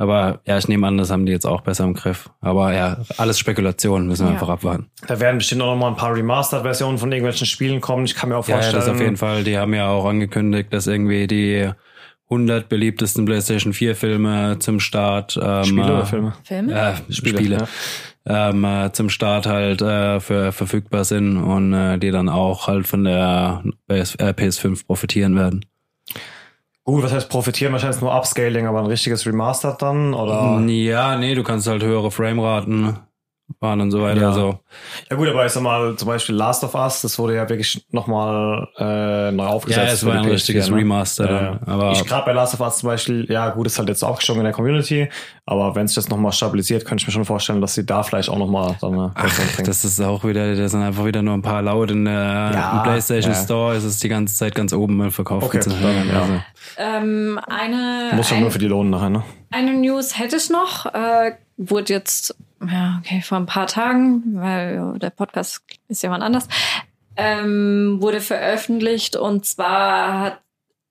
Aber 0.00 0.40
ja, 0.46 0.56
ich 0.56 0.68
nehme 0.68 0.86
an, 0.86 0.96
das 0.96 1.10
haben 1.10 1.26
die 1.26 1.32
jetzt 1.32 1.44
auch 1.46 1.60
besser 1.62 1.82
im 1.84 1.94
Griff. 1.94 2.30
Aber 2.40 2.72
ja, 2.72 2.98
alles 3.16 3.38
Spekulation, 3.38 4.06
müssen 4.06 4.22
wir 4.26 4.28
Ja. 4.28 4.34
einfach 4.34 4.48
abwarten. 4.48 4.86
Da 5.08 5.18
werden 5.18 5.38
bestimmt 5.38 5.60
auch 5.62 5.74
noch 5.74 5.76
mal 5.80 5.88
ein 5.88 5.96
paar 5.96 6.14
Remastered-Versionen 6.14 6.98
von 6.98 7.10
irgendwelchen 7.10 7.46
Spielen 7.48 7.80
kommen. 7.80 8.04
Ich 8.04 8.14
kann 8.14 8.28
mir 8.28 8.36
auch 8.36 8.46
Ja, 8.46 8.56
ja, 8.56 8.60
vorstellen. 8.62 8.80
das 8.86 8.88
auf 8.94 9.00
jeden 9.00 9.16
Fall. 9.16 9.42
Die 9.44 9.58
haben 9.58 9.74
ja 9.74 9.88
auch 9.88 10.04
angekündigt, 10.06 10.72
dass 10.72 10.86
irgendwie 10.86 11.26
die 11.26 11.68
100 12.30 12.68
beliebtesten 12.68 13.24
PlayStation 13.24 13.72
4 13.72 13.96
Filme 13.96 14.56
zum 14.60 14.78
Start 14.80 15.38
ähm, 15.42 15.64
Spiele 15.64 15.82
äh, 15.88 15.90
oder 15.92 16.06
Filme? 16.06 16.32
Filme? 16.44 16.72
äh, 17.08 17.12
Spiele, 17.12 17.66
ähm, 18.26 18.64
äh, 18.64 18.92
zum 18.92 19.08
Start 19.10 19.46
halt 19.46 19.80
äh, 19.82 20.20
für 20.20 20.52
verfügbar 20.52 21.04
sind 21.04 21.38
und 21.38 21.72
äh, 21.72 21.98
die 21.98 22.10
dann 22.10 22.28
auch 22.28 22.68
halt 22.68 22.86
von 22.86 23.02
der 23.04 23.64
PS, 23.88 24.14
äh, 24.16 24.34
PS5 24.36 24.86
profitieren 24.86 25.34
werden. 25.36 25.64
Gut, 26.88 27.02
was 27.02 27.12
heißt 27.12 27.28
profitieren? 27.28 27.74
Wahrscheinlich 27.74 28.00
nur 28.00 28.16
Upscaling, 28.16 28.66
aber 28.66 28.78
ein 28.78 28.86
richtiges 28.86 29.26
Remastered 29.26 29.82
dann? 29.82 30.14
Oder? 30.14 30.58
Ja, 30.68 31.18
nee, 31.18 31.34
du 31.34 31.42
kannst 31.42 31.66
halt 31.66 31.82
höhere 31.82 32.10
Frameraten 32.10 32.96
fahren 33.60 33.80
und 33.80 33.90
so 33.90 34.02
weiter. 34.02 34.20
Ja. 34.20 34.28
Also, 34.28 34.58
Ja 35.10 35.16
gut, 35.16 35.28
aber 35.28 35.46
ich 35.46 35.52
sag 35.52 35.62
mal, 35.62 35.96
zum 35.96 36.06
Beispiel 36.08 36.34
Last 36.34 36.62
of 36.64 36.74
Us, 36.74 37.00
das 37.02 37.18
wurde 37.18 37.34
ja 37.36 37.48
wirklich 37.48 37.84
nochmal 37.90 38.68
äh, 38.78 39.32
neu 39.32 39.46
aufgesetzt. 39.46 39.86
Ja, 39.86 39.92
es 39.92 40.06
war 40.06 40.14
ein 40.14 40.24
PS4, 40.26 40.30
richtiges 40.32 40.70
ne? 40.70 40.76
Remaster 40.76 41.26
dann, 41.26 41.44
Ja, 41.44 41.52
ja. 41.52 41.60
aber- 41.66 41.92
ich 41.92 42.04
gerade 42.04 42.24
bei 42.26 42.32
Last 42.32 42.54
of 42.54 42.60
Us 42.60 42.78
zum 42.78 42.88
Beispiel, 42.88 43.26
ja 43.30 43.50
gut, 43.50 43.66
ist 43.66 43.78
halt 43.78 43.88
jetzt 43.88 44.02
aufgeschoben 44.04 44.40
in 44.40 44.44
der 44.44 44.52
Community, 44.52 45.08
aber 45.46 45.74
wenn 45.74 45.86
sich 45.88 45.94
das 45.96 46.08
nochmal 46.08 46.32
stabilisiert, 46.32 46.84
könnte 46.84 47.02
ich 47.02 47.06
mir 47.08 47.12
schon 47.12 47.24
vorstellen, 47.24 47.60
dass 47.60 47.74
sie 47.74 47.84
da 47.86 48.02
vielleicht 48.02 48.28
auch 48.28 48.38
nochmal 48.38 48.76
dann 48.80 48.92
eine 48.94 49.12
das 49.64 49.84
ist 49.84 50.00
auch 50.00 50.24
wieder, 50.24 50.54
das 50.54 50.72
sind 50.72 50.82
einfach 50.82 51.04
wieder 51.04 51.22
nur 51.22 51.34
ein 51.34 51.42
paar 51.42 51.62
laut 51.62 51.90
in 51.90 52.04
der 52.04 52.50
Ja, 52.54 52.76
im 52.76 52.82
PlayStation 52.82 53.32
ja. 53.32 53.38
Store. 53.42 53.74
Es 53.74 53.84
ist 53.84 54.02
die 54.02 54.08
ganze 54.08 54.34
Zeit 54.34 54.54
ganz 54.54 54.72
oben 54.72 55.00
im 55.00 55.10
Verkauf. 55.10 55.42
Okay, 55.42 55.60
dann, 55.64 56.08
ja. 56.08 56.20
Also, 56.20 56.32
Ähm, 56.76 57.40
eine, 57.46 58.10
Muss 58.14 58.28
schon 58.28 58.36
ein, 58.38 58.42
nur 58.42 58.50
für 58.50 58.58
die 58.58 58.66
lohnen 58.68 58.90
nachher, 58.90 59.10
ne? 59.10 59.22
Eine 59.50 59.74
News 59.74 60.18
hätte 60.18 60.36
ich 60.36 60.50
noch. 60.50 60.86
Äh, 60.86 61.36
wurde 61.56 61.92
jetzt, 61.92 62.34
ja, 62.66 63.00
okay, 63.02 63.22
vor 63.22 63.38
ein 63.38 63.46
paar 63.46 63.66
Tagen, 63.66 64.22
weil 64.34 64.98
der 64.98 65.10
Podcast 65.10 65.62
ist 65.88 66.02
ja 66.02 66.10
wann 66.10 66.22
anders, 66.22 66.48
ähm, 67.16 67.98
wurde 68.00 68.20
veröffentlicht 68.20 69.16
und 69.16 69.44
zwar 69.44 70.20
hat 70.20 70.40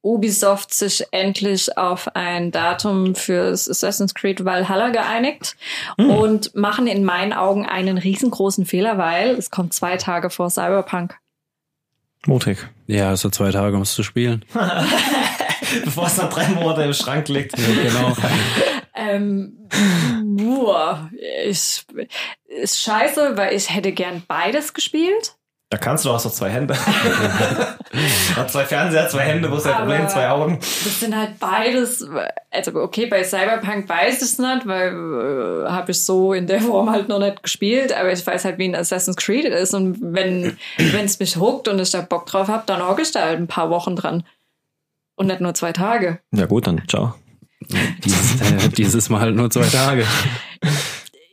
Ubisoft 0.04 0.74
sich 0.74 1.06
endlich 1.12 1.78
auf 1.78 2.16
ein 2.16 2.52
Datum 2.52 3.16
fürs 3.16 3.70
Assassin's 3.70 4.14
Creed 4.14 4.46
Valhalla 4.46 4.90
geeinigt 4.90 5.58
und 5.98 6.56
machen 6.56 6.88
in 6.88 7.04
meinen 7.04 7.34
Augen 7.34 7.66
einen 7.66 7.98
riesengroßen 7.98 8.66
Fehler, 8.66 8.98
weil 8.98 9.32
es 9.32 9.52
kommt 9.52 9.74
zwei 9.74 9.98
Tage 9.98 10.30
vor 10.30 10.50
Cyberpunk. 10.50 11.18
Mutig. 12.26 12.58
ja, 12.88 13.16
so 13.16 13.30
zwei 13.30 13.52
Tage 13.52 13.78
musst 13.78 13.98
du 13.98 14.04
spielen. 14.04 14.46
Bevor 15.86 16.08
es 16.08 16.18
nach 16.18 16.30
drei 16.30 16.48
Monate 16.50 16.84
im 16.84 16.94
Schrank 16.94 17.28
liegt. 17.28 17.56
genau. 17.56 18.16
Ähm, 18.96 19.70
boah, 20.38 21.10
ich, 21.46 21.86
ist 22.48 22.82
scheiße, 22.82 23.38
weil 23.38 23.56
ich 23.56 23.74
hätte 23.74 23.92
gern 23.92 24.24
beides 24.28 24.74
gespielt. 24.74 25.38
Da 25.70 25.78
kannst 25.78 26.06
du, 26.06 26.10
du 26.10 26.16
hast 26.16 26.26
doch 26.26 26.32
zwei 26.32 26.50
Hände. 26.50 26.74
hat 28.36 28.50
zwei 28.50 28.64
Fernseher, 28.64 29.10
zwei 29.10 29.24
Hände, 29.24 29.52
wo 29.52 29.58
ist 29.58 29.66
dein 29.66 29.76
Problem? 29.76 30.08
Zwei 30.08 30.30
Augen. 30.30 30.60
Das 30.60 31.02
sind 31.02 31.14
halt 31.14 31.40
beides, 31.40 32.08
also 32.50 32.74
okay, 32.76 33.08
bei 33.08 33.26
Cyberpunk 33.26 33.90
weiß 33.90 34.16
ich 34.16 34.22
es 34.22 34.40
nicht, 34.40 34.66
weil 34.66 34.94
äh, 34.94 35.70
habe 35.70 35.92
ich 35.92 36.02
so 36.02 36.32
in 36.32 36.48
der 36.48 36.62
Form 36.62 36.90
halt 36.90 37.10
noch 37.10 37.20
nicht 37.20 37.44
gespielt, 37.44 37.92
aber 37.92 38.14
ich 38.14 38.26
weiß 38.26 38.46
halt, 38.46 38.58
wie 38.60 38.70
ein 38.70 38.76
Assassin's 38.76 39.18
Creed 39.18 39.44
ist 39.44 39.74
und 39.74 39.98
wenn 40.02 40.58
es 40.78 41.20
mich 41.20 41.36
huckt 41.36 41.68
und 41.68 41.80
ich 41.82 41.92
da 41.92 42.00
Bock 42.00 42.28
drauf 42.28 42.48
habe, 42.48 42.64
dann 42.66 42.88
hocke 42.88 43.02
ich 43.02 43.12
da 43.12 43.26
halt 43.26 43.40
ein 43.40 43.48
paar 43.48 43.70
Wochen 43.70 43.98
dran. 43.98 44.24
Und 45.18 45.28
nicht 45.28 45.42
nur 45.42 45.54
zwei 45.54 45.74
Tage. 45.74 46.20
Ja 46.32 46.46
gut, 46.46 46.68
dann 46.68 46.82
ciao. 46.88 47.14
Dieses, 48.06 48.40
äh, 48.42 48.70
dieses 48.70 49.10
Mal 49.10 49.20
halt 49.22 49.36
nur 49.36 49.50
zwei 49.50 49.68
Tage. 49.68 50.06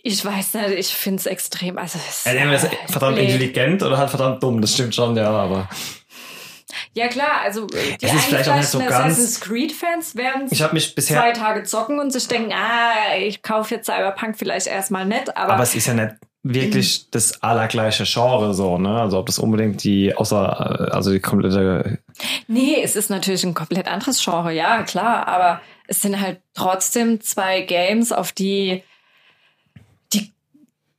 Ich 0.03 0.25
weiß 0.25 0.55
nicht, 0.55 0.69
ich 0.71 0.89
finde 0.89 1.21
es 1.21 1.27
extrem, 1.27 1.79
also 1.79 1.99
es, 1.99 2.25
Ja, 2.25 2.53
ist 2.53 2.67
verdammt 2.89 3.17
Nee. 3.17 3.25
intelligent 3.27 3.83
oder 3.83 3.97
halt 3.99 4.11
verdammt 4.11 4.43
dumm, 4.43 4.61
das 4.61 4.75
stimmt 4.75 4.95
schon, 4.95 5.17
ja, 5.17 5.31
aber. 5.31 5.69
Ja 6.95 7.09
klar, 7.09 7.41
also 7.43 7.67
die 7.67 7.77
Es 8.05 8.13
ist 8.13 8.25
vielleicht 8.25 8.49
auch 8.49 8.57
nicht 8.57 8.69
so 8.69 8.79
ganz- 8.81 8.93
Assassin's 8.93 9.41
Creed-Fans 9.41 10.17
werden 10.17 10.49
Ich 10.51 10.63
habe 10.63 10.75
mich 10.75 10.95
bisher. 10.95 11.19
zwei 11.21 11.33
Tage 11.33 11.63
zocken 11.65 11.99
und 12.01 12.11
sich 12.13 12.27
denken, 12.29 12.53
ah, 12.53 13.17
ich 13.19 13.43
kaufe 13.43 13.75
jetzt 13.75 13.87
Cyberpunk 13.87 14.37
vielleicht 14.39 14.67
erstmal 14.67 15.05
nicht, 15.07 15.37
aber, 15.37 15.55
Aber 15.55 15.63
es 15.63 15.75
ist 15.75 15.87
ja 15.87 15.95
nicht 15.95 16.15
wirklich 16.43 17.11
das 17.11 17.43
allergleiche 17.43 18.05
Genre 18.05 18.53
so, 18.55 18.77
ne? 18.79 19.01
Also 19.01 19.19
ob 19.19 19.27
das 19.27 19.39
unbedingt 19.39 19.83
die, 19.85 20.15
außer, 20.15 20.89
äh, 20.89 20.93
also 20.93 21.11
die 21.13 21.21
komplette. 21.21 21.99
Nee, 22.47 22.81
es 22.83 22.97
ist 22.97 23.11
natürlich 23.11 23.45
ein 23.45 23.55
komplett 23.55 23.89
anderes 23.89 24.23
Genre, 24.23 24.53
ja, 24.53 24.83
klar, 24.83 25.29
aber 25.29 25.61
es 25.87 26.03
sind 26.03 26.21
halt 26.21 26.41
trotzdem 26.55 27.21
zwei 27.21 27.63
Games, 27.63 28.13
auf 28.13 28.33
die 28.33 28.83
die 30.13 30.33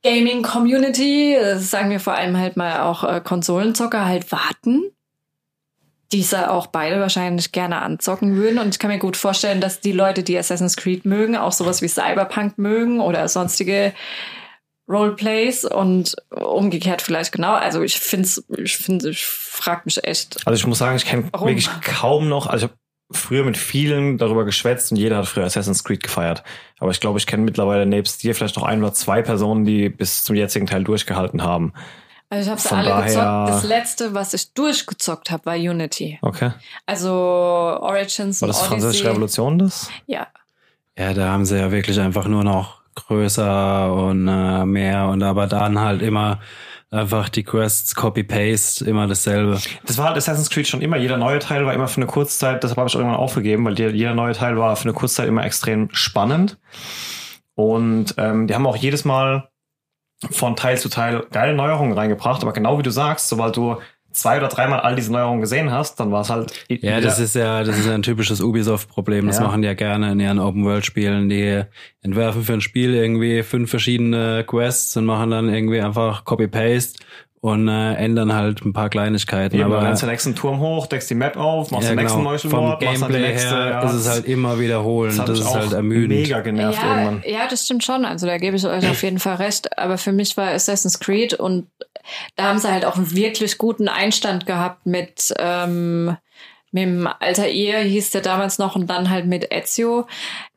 Gaming-Community, 0.02 1.34
äh, 1.34 1.58
sagen 1.58 1.90
wir 1.90 2.00
vor 2.00 2.14
allem 2.14 2.36
halt 2.36 2.56
mal 2.56 2.80
auch 2.80 3.04
äh, 3.04 3.20
Konsolenzocker 3.20 4.04
halt 4.04 4.30
warten. 4.30 4.84
Diese 6.12 6.52
auch 6.52 6.68
beide 6.68 7.00
wahrscheinlich 7.00 7.50
gerne 7.50 7.82
anzocken 7.82 8.36
würden. 8.36 8.58
Und 8.60 8.68
ich 8.68 8.78
kann 8.78 8.90
mir 8.90 9.00
gut 9.00 9.16
vorstellen, 9.16 9.60
dass 9.60 9.80
die 9.80 9.90
Leute, 9.90 10.22
die 10.22 10.38
Assassin's 10.38 10.76
Creed 10.76 11.04
mögen, 11.04 11.36
auch 11.36 11.50
sowas 11.50 11.82
wie 11.82 11.88
Cyberpunk 11.88 12.58
mögen 12.58 13.00
oder 13.00 13.26
sonstige 13.26 13.92
Roleplays 14.88 15.64
und 15.64 16.14
umgekehrt 16.30 17.02
vielleicht 17.02 17.32
genau. 17.32 17.54
Also 17.54 17.82
ich 17.82 17.98
finde 17.98 18.28
ich 18.58 18.76
finde, 18.76 19.10
ich 19.10 19.26
frage 19.26 19.82
mich 19.84 20.02
echt. 20.04 20.46
Also 20.46 20.58
ich 20.60 20.66
muss 20.66 20.78
sagen, 20.78 20.96
ich 20.96 21.04
kenne 21.04 21.24
wirklich 21.32 21.68
kaum 21.82 22.28
noch. 22.28 22.46
Also 22.46 22.66
ich 22.66 22.72
habe 22.72 22.78
früher 23.18 23.44
mit 23.44 23.56
vielen 23.56 24.18
darüber 24.18 24.44
geschwätzt 24.44 24.90
und 24.92 24.96
jeder 24.98 25.16
hat 25.18 25.26
früher 25.26 25.44
Assassin's 25.44 25.82
Creed 25.84 26.02
gefeiert. 26.02 26.42
Aber 26.78 26.90
ich 26.90 27.00
glaube, 27.00 27.18
ich 27.18 27.26
kenne 27.26 27.42
mittlerweile 27.44 27.86
nebst 27.86 28.22
dir 28.22 28.34
vielleicht 28.34 28.56
noch 28.56 28.64
ein 28.64 28.82
oder 28.82 28.92
zwei 28.92 29.22
Personen, 29.22 29.64
die 29.64 29.88
bis 29.88 30.24
zum 30.24 30.36
jetzigen 30.36 30.66
Teil 30.66 30.84
durchgehalten 30.84 31.42
haben. 31.42 31.72
Also 32.28 32.42
ich 32.42 32.48
habe 32.48 32.58
es 32.58 32.66
Von 32.66 32.78
alle 32.78 32.88
daher- 32.88 33.04
gezockt. 33.06 33.48
Das 33.50 33.64
letzte, 33.64 34.14
was 34.14 34.34
ich 34.34 34.52
durchgezockt 34.52 35.30
habe, 35.30 35.46
war 35.46 35.54
Unity. 35.54 36.18
Okay. 36.22 36.50
Also 36.84 37.10
Origins 37.12 38.42
War 38.42 38.48
und 38.48 38.54
das 38.54 38.58
Odyssey. 38.62 38.68
Französische 38.68 39.10
Revolution 39.10 39.58
das? 39.60 39.88
Ja. 40.06 40.26
Ja, 40.98 41.12
da 41.14 41.28
haben 41.30 41.44
sie 41.44 41.56
ja 41.58 41.70
wirklich 41.70 42.00
einfach 42.00 42.26
nur 42.26 42.42
noch 42.42 42.75
größer 42.96 43.92
und 43.92 44.26
äh, 44.26 44.64
mehr 44.64 45.06
und 45.06 45.22
aber 45.22 45.46
dann 45.46 45.78
halt 45.78 46.02
immer 46.02 46.40
einfach 46.90 47.28
die 47.28 47.42
Quests 47.42 47.94
Copy-Paste, 47.94 48.84
immer 48.84 49.06
dasselbe. 49.06 49.60
Das 49.84 49.98
war 49.98 50.06
halt 50.06 50.16
Assassin's 50.16 50.50
Creed 50.50 50.66
schon 50.66 50.82
immer. 50.82 50.96
Jeder 50.96 51.16
neue 51.16 51.38
Teil 51.38 51.66
war 51.66 51.74
immer 51.74 51.88
für 51.88 51.98
eine 51.98 52.06
Kurzzeit, 52.06 52.62
deshalb 52.62 52.78
habe 52.78 52.88
ich 52.88 52.94
irgendwann 52.94 53.16
aufgegeben, 53.16 53.64
weil 53.64 53.78
jeder, 53.78 54.14
neue 54.14 54.32
Teil 54.32 54.56
war 54.56 54.76
für 54.76 54.84
eine 54.84 54.92
Kurzzeit 54.92 55.28
immer 55.28 55.44
extrem 55.44 55.88
spannend. 55.92 56.58
Und 57.54 58.14
ähm, 58.18 58.46
die 58.46 58.54
haben 58.54 58.66
auch 58.66 58.76
jedes 58.76 59.04
Mal 59.04 59.48
von 60.30 60.56
Teil 60.56 60.78
zu 60.78 60.88
Teil 60.88 61.26
geile 61.30 61.54
Neuerungen 61.54 61.92
reingebracht. 61.92 62.42
Aber 62.42 62.52
genau 62.52 62.78
wie 62.78 62.82
du 62.82 62.90
sagst, 62.90 63.28
sobald 63.28 63.56
du 63.56 63.76
zwei 64.16 64.38
oder 64.38 64.48
dreimal 64.48 64.80
all 64.80 64.96
diese 64.96 65.12
Neuerungen 65.12 65.40
gesehen 65.40 65.70
hast, 65.70 66.00
dann 66.00 66.10
war 66.12 66.22
es 66.22 66.30
halt. 66.30 66.52
Ja, 66.68 67.00
das 67.00 67.18
ist 67.18 67.34
ja, 67.34 67.62
das 67.64 67.78
ist 67.78 67.86
ja 67.86 67.94
ein 67.94 68.02
typisches 68.02 68.40
Ubisoft-Problem. 68.40 69.26
Das 69.26 69.38
Ja. 69.38 69.44
machen 69.44 69.62
die 69.62 69.66
ja 69.68 69.74
gerne 69.74 70.12
in 70.12 70.20
ihren 70.20 70.38
Open-World-Spielen. 70.38 71.28
Die 71.28 71.62
entwerfen 72.02 72.42
für 72.42 72.54
ein 72.54 72.60
Spiel 72.60 72.94
irgendwie 72.94 73.42
fünf 73.42 73.70
verschiedene 73.70 74.44
Quests 74.46 74.96
und 74.96 75.04
machen 75.06 75.30
dann 75.30 75.48
irgendwie 75.52 75.80
einfach 75.80 76.24
Copy-Paste 76.24 77.00
und 77.40 77.68
äh, 77.68 77.94
ändern 77.94 78.32
halt 78.34 78.64
ein 78.64 78.72
paar 78.72 78.88
Kleinigkeiten. 78.88 79.56
Eben, 79.56 79.64
aber 79.64 79.80
du 79.80 79.86
rennst 79.86 80.02
den 80.02 80.08
nächsten 80.10 80.34
Turm 80.34 80.58
hoch, 80.60 80.86
deckst 80.86 81.08
die 81.10 81.14
Map 81.14 81.36
auf, 81.36 81.70
machst 81.70 81.84
ja, 81.88 81.94
den 81.94 81.98
nächsten 82.00 82.18
genau, 82.18 82.30
Meuchelmord, 82.30 82.82
machst 82.82 82.82
dann 82.82 82.94
die 82.94 83.00
Gameplay 83.00 83.28
nächste. 83.32 83.48
her 83.50 83.68
ja, 83.70 83.82
ist 83.84 83.92
es 83.94 84.08
halt 84.08 84.24
immer 84.24 84.58
wiederholen. 84.58 85.10
das 85.10 85.18
hat 85.20 85.28
Das, 85.28 85.38
mich 85.38 85.46
ist 85.48 85.54
halt 85.54 85.72
ermüdend. 85.72 86.20
mega 86.20 86.40
genervt 86.40 86.82
ja, 86.82 86.88
irgendwann. 87.02 87.22
ja, 87.26 87.46
das 87.48 87.64
stimmt 87.64 87.84
schon. 87.84 88.04
Also 88.04 88.26
da 88.26 88.38
gebe 88.38 88.56
ich 88.56 88.66
euch 88.66 88.88
auf 88.88 89.02
jeden 89.02 89.18
Fall 89.18 89.36
recht. 89.36 89.78
Aber 89.78 89.98
für 89.98 90.12
mich 90.12 90.36
war 90.36 90.48
Assassin's 90.48 90.98
Creed 90.98 91.34
und 91.34 91.68
da 92.36 92.44
haben 92.44 92.58
sie 92.58 92.70
halt 92.70 92.84
auch 92.84 92.96
einen 92.96 93.14
wirklich 93.14 93.58
guten 93.58 93.88
Einstand 93.88 94.46
gehabt 94.46 94.86
mit, 94.86 95.34
ähm, 95.38 96.16
mit 96.72 96.84
dem 96.84 97.06
Alter 97.20 97.48
Ehe 97.48 97.78
hieß 97.80 98.10
der 98.10 98.20
damals 98.20 98.58
noch 98.58 98.76
und 98.76 98.88
dann 98.88 99.10
halt 99.10 99.26
mit 99.26 99.52
Ezio. 99.52 100.06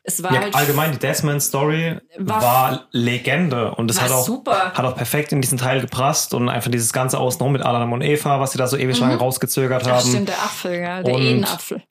Es 0.03 0.23
war 0.23 0.33
Ja, 0.33 0.41
halt 0.41 0.55
allgemein, 0.55 0.91
die 0.93 0.97
Desmond-Story 0.99 1.97
War- 2.17 2.41
war, 2.41 2.87
Legende 2.91 3.71
und 3.75 3.93
war 3.95 4.03
hat 4.03 4.11
auch, 4.11 4.25
super. 4.25 4.71
hat 4.73 4.85
auch 4.85 4.95
perfekt 4.95 5.31
in 5.31 5.41
diesen 5.41 5.57
Teil 5.57 5.81
gepasst 5.81 6.33
und 6.33 6.49
einfach 6.49 6.71
dieses 6.71 6.93
ganze 6.93 7.19
Außenrum 7.19 7.51
mit 7.53 7.65
Adam 7.65 7.91
und 7.93 8.01
Eva, 8.01 8.39
was 8.39 8.53
sie 8.53 8.57
da 8.57 8.65
so 8.67 8.77
ewig 8.77 8.99
lang 8.99 9.13
rausgezögert 9.15 9.83
Ach, 9.85 9.91
haben. 9.91 10.07
stimmt, 10.09 10.29
der 10.29 10.37
Apfel, 10.41 10.79
ja, 10.79 11.03
der 11.03 11.15
Edenapfel. 11.15 11.83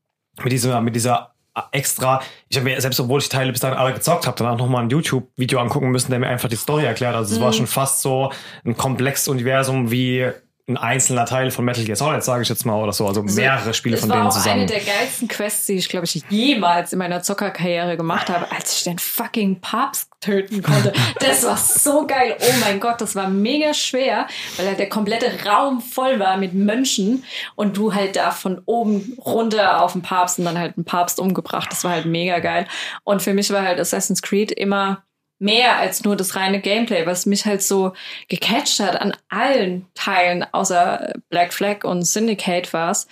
Mit 0.43 0.53
dieser, 0.53 0.81
mit 0.81 0.95
dieser 0.97 1.35
extra, 1.73 2.21
ich 2.49 2.57
habe 2.57 2.71
mir, 2.71 2.81
selbst 2.81 3.01
obwohl 3.01 3.19
ich 3.21 3.29
die 3.29 3.37
Teile 3.37 3.51
bis 3.53 3.61
dahin 3.61 3.77
alle 3.77 3.93
gezockt 3.93 4.27
habe, 4.27 4.37
danach 4.39 4.57
nochmal 4.57 4.85
ein 4.85 4.91
YouTube-Video 4.91 5.59
angucken 5.61 5.91
müssen, 5.91 6.11
der 6.11 6.21
mir 6.21 6.29
einfach 6.29 6.49
die 6.49 6.57
Story 6.57 6.85
erklärt. 6.85 7.15
Also 7.17 7.35
es 7.35 7.41
war 7.41 7.53
schon 7.53 7.67
fast 7.67 8.01
so 8.01 8.33
ein 8.65 8.77
komplexes 8.77 9.27
Universum 9.29 9.91
wie 9.91 10.31
ein 10.69 10.77
einzelner 10.77 11.25
Teil 11.25 11.51
von 11.51 11.65
Metal 11.65 11.83
Gear 11.85 11.97
Solid, 11.97 12.23
sage 12.23 12.43
ich 12.43 12.49
jetzt 12.49 12.67
mal, 12.67 12.75
oder 12.75 12.93
so. 12.93 13.07
Also 13.07 13.23
mehrere 13.23 13.73
Spiele 13.73 13.97
das 13.97 14.03
von 14.03 14.11
war 14.11 14.19
denen 14.19 14.31
zusammen. 14.31 14.61
eine 14.61 14.67
der 14.67 14.81
geilsten 14.81 15.27
Quests, 15.27 15.67
die 15.67 15.75
ich, 15.75 15.89
glaube 15.89 16.05
ich, 16.05 16.23
jemals 16.29 16.93
in 16.93 16.99
meiner 16.99 17.23
Zockerkarriere 17.23 17.97
gemacht 17.97 18.29
habe, 18.29 18.51
als 18.53 18.77
ich 18.77 18.85
den 18.85 18.99
fucking 18.99 19.61
Papst 19.61 20.11
töten 20.21 20.63
konnte. 20.63 20.93
Das 21.21 21.45
war 21.45 21.57
so 21.57 22.07
geil. 22.07 22.37
Oh 22.41 22.53
mein 22.61 22.81
Gott, 22.81 23.01
das 23.01 23.15
war 23.17 23.29
mega 23.29 23.73
schwer, 23.73 24.27
weil 24.57 24.67
halt 24.67 24.79
der 24.79 24.89
komplette 24.89 25.45
Raum 25.47 25.81
voll 25.81 26.19
war 26.19 26.37
mit 26.37 26.55
Mönchen 26.55 27.25
und 27.55 27.77
du 27.77 27.95
halt 27.95 28.17
da 28.17 28.31
von 28.31 28.61
oben 28.67 29.17
runter 29.25 29.83
auf 29.83 29.93
den 29.93 30.03
Papst 30.03 30.39
und 30.39 30.45
dann 30.45 30.59
halt 30.59 30.77
einen 30.77 30.85
Papst 30.85 31.19
umgebracht. 31.19 31.69
Das 31.71 31.85
war 31.85 31.93
halt 31.93 32.07
mega 32.07 32.39
geil. 32.41 32.67
Und 33.05 33.23
für 33.23 33.33
mich 33.35 33.51
war 33.51 33.63
halt 33.63 33.81
Assassin's 33.81 34.23
Creed 34.23 34.53
immer 34.53 35.03
mehr 35.39 35.77
als 35.79 36.03
nur 36.05 36.17
das 36.17 36.35
reine 36.35 36.61
Gameplay, 36.61 37.07
was 37.07 37.27
mich 37.27 37.45
halt 37.47 37.63
so 37.63 37.93
gecatcht 38.29 38.81
hat 38.81 39.01
an 39.01 39.17
allen 39.29 39.87
Teilen, 39.95 40.45
außer 40.53 41.13
Black 41.29 41.53
Flag 41.53 41.85
und 41.85 42.03
Syndicate 42.03 42.73
war's, 42.73 43.07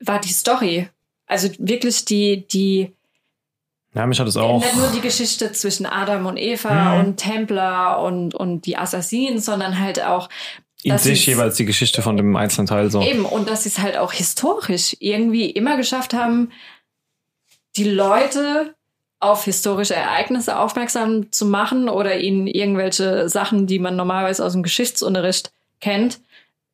war 0.00 0.20
die 0.20 0.32
Story. 0.32 0.88
Also 1.26 1.48
wirklich 1.58 2.04
die, 2.04 2.46
die, 2.46 2.92
Ja, 3.94 4.06
mich 4.06 4.18
hat 4.20 4.28
es 4.28 4.36
auch. 4.36 4.60
nicht 4.62 4.76
nur 4.76 4.88
die 4.88 5.00
Geschichte 5.00 5.52
zwischen 5.52 5.84
Adam 5.86 6.26
und 6.26 6.36
Eva 6.38 6.94
Mhm. 6.94 7.00
und 7.00 7.16
Templar 7.18 8.02
und, 8.02 8.34
und 8.34 8.64
die 8.66 8.76
Assassinen, 8.78 9.38
sondern 9.40 9.78
halt 9.78 10.02
auch 10.02 10.28
in 10.82 10.96
sich 10.98 11.26
jeweils 11.26 11.56
die 11.56 11.64
Geschichte 11.64 12.00
von 12.00 12.16
dem 12.16 12.36
einzelnen 12.36 12.68
Teil 12.68 12.90
so. 12.90 13.02
Eben, 13.02 13.24
und 13.24 13.50
dass 13.50 13.64
sie 13.64 13.70
es 13.70 13.78
halt 13.80 13.96
auch 13.96 14.12
historisch 14.12 14.96
irgendwie 15.00 15.50
immer 15.50 15.76
geschafft 15.76 16.14
haben, 16.14 16.52
die 17.76 17.84
Leute 17.90 18.74
auf 19.20 19.44
historische 19.44 19.94
Ereignisse 19.94 20.58
aufmerksam 20.58 21.32
zu 21.32 21.46
machen 21.46 21.88
oder 21.88 22.18
ihnen 22.18 22.46
irgendwelche 22.46 23.28
Sachen, 23.28 23.66
die 23.66 23.78
man 23.78 23.96
normalerweise 23.96 24.44
aus 24.44 24.52
dem 24.52 24.62
Geschichtsunterricht 24.62 25.50
kennt, 25.80 26.20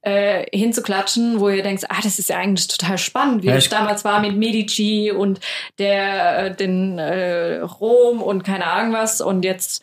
äh, 0.04 0.44
hinzuklatschen, 0.56 1.38
wo 1.38 1.48
ihr 1.48 1.62
denkt, 1.62 1.84
ah, 1.88 2.00
das 2.02 2.18
ist 2.18 2.28
ja 2.28 2.38
eigentlich 2.38 2.66
total 2.66 2.98
spannend, 2.98 3.44
wie 3.44 3.48
Ja, 3.48 3.54
es 3.54 3.64
ich- 3.64 3.70
damals 3.70 4.04
war 4.04 4.20
mit 4.20 4.36
Medici 4.36 5.12
und 5.12 5.38
der 5.78 6.46
äh, 6.46 6.54
den 6.56 6.98
äh, 6.98 7.58
Rom 7.60 8.20
und 8.20 8.42
keine 8.42 8.66
Ahnung 8.66 8.92
was 8.92 9.20
und 9.20 9.44
jetzt 9.44 9.82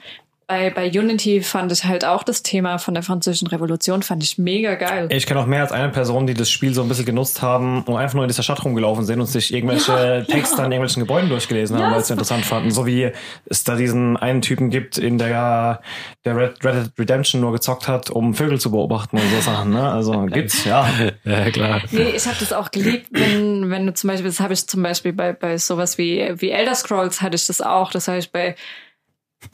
bei, 0.50 0.72
bei 0.72 0.90
Unity 0.90 1.44
fand 1.44 1.72
ich 1.72 1.86
halt 1.86 2.04
auch 2.04 2.24
das 2.24 2.42
Thema 2.42 2.80
von 2.80 2.96
der 2.96 3.04
französischen 3.04 3.48
Revolution 3.50 4.02
fand 4.02 4.24
ich 4.24 4.40
mega 4.40 4.74
geil. 4.74 5.08
Ich 5.12 5.28
kenne 5.28 5.40
auch 5.42 5.46
mehr 5.46 5.62
als 5.62 5.72
eine 5.72 5.90
Person, 5.90 6.26
die 6.26 6.34
das 6.34 6.50
Spiel 6.50 6.74
so 6.74 6.82
ein 6.82 6.88
bisschen 6.90 7.06
genutzt 7.06 7.44
haben 7.44 7.84
und 7.84 7.98
einfach 7.98 8.16
nur 8.16 8.24
in 8.24 8.30
dieser 8.30 8.42
Stadt 8.42 8.66
rumgelaufen 8.66 9.06
sind 9.06 9.20
und 9.20 9.28
sich 9.28 9.54
irgendwelche 9.54 9.92
Ja, 9.92 10.22
Texte 10.24 10.58
ja. 10.58 10.64
an 10.64 10.72
irgendwelchen 10.72 11.04
Gebäuden 11.04 11.30
durchgelesen 11.30 11.78
Ja, 11.78 11.86
haben, 11.86 11.94
weil 11.94 12.04
sie 12.04 12.14
interessant 12.14 12.46
fanden. 12.46 12.72
So 12.72 12.88
wie 12.88 13.12
es 13.46 13.64
da 13.64 13.76
diesen 13.76 14.18
einen 14.18 14.42
Typen 14.42 14.72
gibt, 14.72 14.98
in 14.98 15.20
der 15.20 15.82
der 16.26 16.36
Red, 16.36 16.66
Red 16.66 16.74
Dead 16.74 16.92
Redemption 16.98 17.42
nur 17.42 17.52
gezockt 17.52 17.88
hat, 17.88 18.10
um 18.10 18.34
Vögel 18.34 18.60
zu 18.60 18.72
beobachten 18.72 19.18
und 19.18 19.30
so 19.30 19.42
Sachen. 19.42 19.70
Ne? 19.70 19.88
Also 19.88 20.26
gibt's, 20.32 20.66
ja. 20.66 20.90
Ja, 21.26 21.52
klar. 21.52 21.82
Nee, 21.92 22.14
ich 22.16 22.26
habe 22.26 22.38
das 22.40 22.54
auch 22.54 22.72
geliebt, 22.72 23.06
wenn, 23.12 23.70
wenn 23.70 23.86
du 23.86 23.94
zum 23.94 24.08
Beispiel, 24.08 24.32
das 24.32 24.40
habe 24.40 24.54
ich 24.54 24.66
zum 24.66 24.82
Beispiel 24.82 25.14
bei, 25.14 25.32
bei 25.32 25.60
sowas 25.60 26.00
wie, 26.00 26.34
wie 26.38 26.50
Elder 26.50 26.74
Scrolls 26.74 27.22
hatte 27.22 27.36
ich 27.36 27.46
das 27.46 27.62
auch. 27.62 27.92
Das 27.92 28.08
habe 28.08 28.18
ich 28.18 28.32
bei 28.32 28.56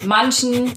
manchen 0.03 0.73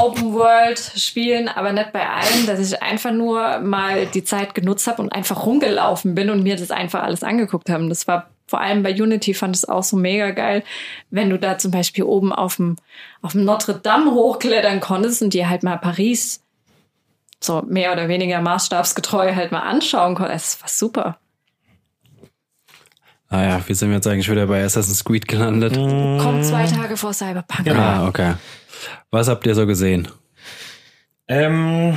Open 0.00 0.32
World 0.32 0.78
Spielen, 0.96 1.48
aber 1.48 1.72
nicht 1.72 1.92
bei 1.92 2.08
allen, 2.08 2.46
dass 2.46 2.58
ich 2.60 2.82
einfach 2.82 3.12
nur 3.12 3.58
mal 3.58 4.06
die 4.06 4.24
Zeit 4.24 4.54
genutzt 4.54 4.86
habe 4.86 5.02
und 5.02 5.12
einfach 5.12 5.44
rumgelaufen 5.44 6.14
bin 6.14 6.30
und 6.30 6.42
mir 6.42 6.56
das 6.56 6.70
einfach 6.70 7.02
alles 7.02 7.22
angeguckt 7.22 7.68
habe. 7.68 7.88
Das 7.88 8.08
war 8.08 8.28
vor 8.46 8.60
allem 8.60 8.82
bei 8.82 8.92
Unity 8.92 9.34
fand 9.34 9.56
es 9.56 9.66
auch 9.66 9.82
so 9.82 9.96
mega 9.96 10.30
geil, 10.30 10.62
wenn 11.10 11.30
du 11.30 11.38
da 11.38 11.58
zum 11.58 11.70
Beispiel 11.70 12.04
oben 12.04 12.32
auf 12.32 12.56
dem, 12.56 12.76
auf 13.22 13.32
dem 13.32 13.44
Notre 13.44 13.74
Dame 13.74 14.12
hochklettern 14.12 14.80
konntest 14.80 15.22
und 15.22 15.34
dir 15.34 15.48
halt 15.48 15.62
mal 15.62 15.78
Paris 15.78 16.42
so 17.40 17.62
mehr 17.62 17.92
oder 17.92 18.08
weniger 18.08 18.40
maßstabsgetreu 18.40 19.34
halt 19.34 19.52
mal 19.52 19.60
anschauen 19.60 20.14
konntest. 20.14 20.54
Das 20.54 20.62
war 20.62 20.68
super. 20.68 21.18
Ah 23.32 23.42
ja, 23.44 23.60
wie 23.66 23.72
sind 23.74 23.88
wir 23.88 23.96
jetzt 23.96 24.06
eigentlich 24.06 24.30
wieder 24.30 24.46
bei 24.46 24.62
Assassin's 24.62 25.04
Creed 25.04 25.26
gelandet? 25.26 25.74
Kommt 25.74 26.44
zwei 26.44 26.66
Tage 26.66 26.96
vor 26.96 27.12
Cyberpunk. 27.14 27.64
Genau. 27.64 27.80
Ah, 27.80 28.06
okay. 28.08 28.34
Was 29.10 29.28
habt 29.28 29.46
ihr 29.46 29.54
so 29.54 29.66
gesehen? 29.66 30.08
Ähm, 31.28 31.96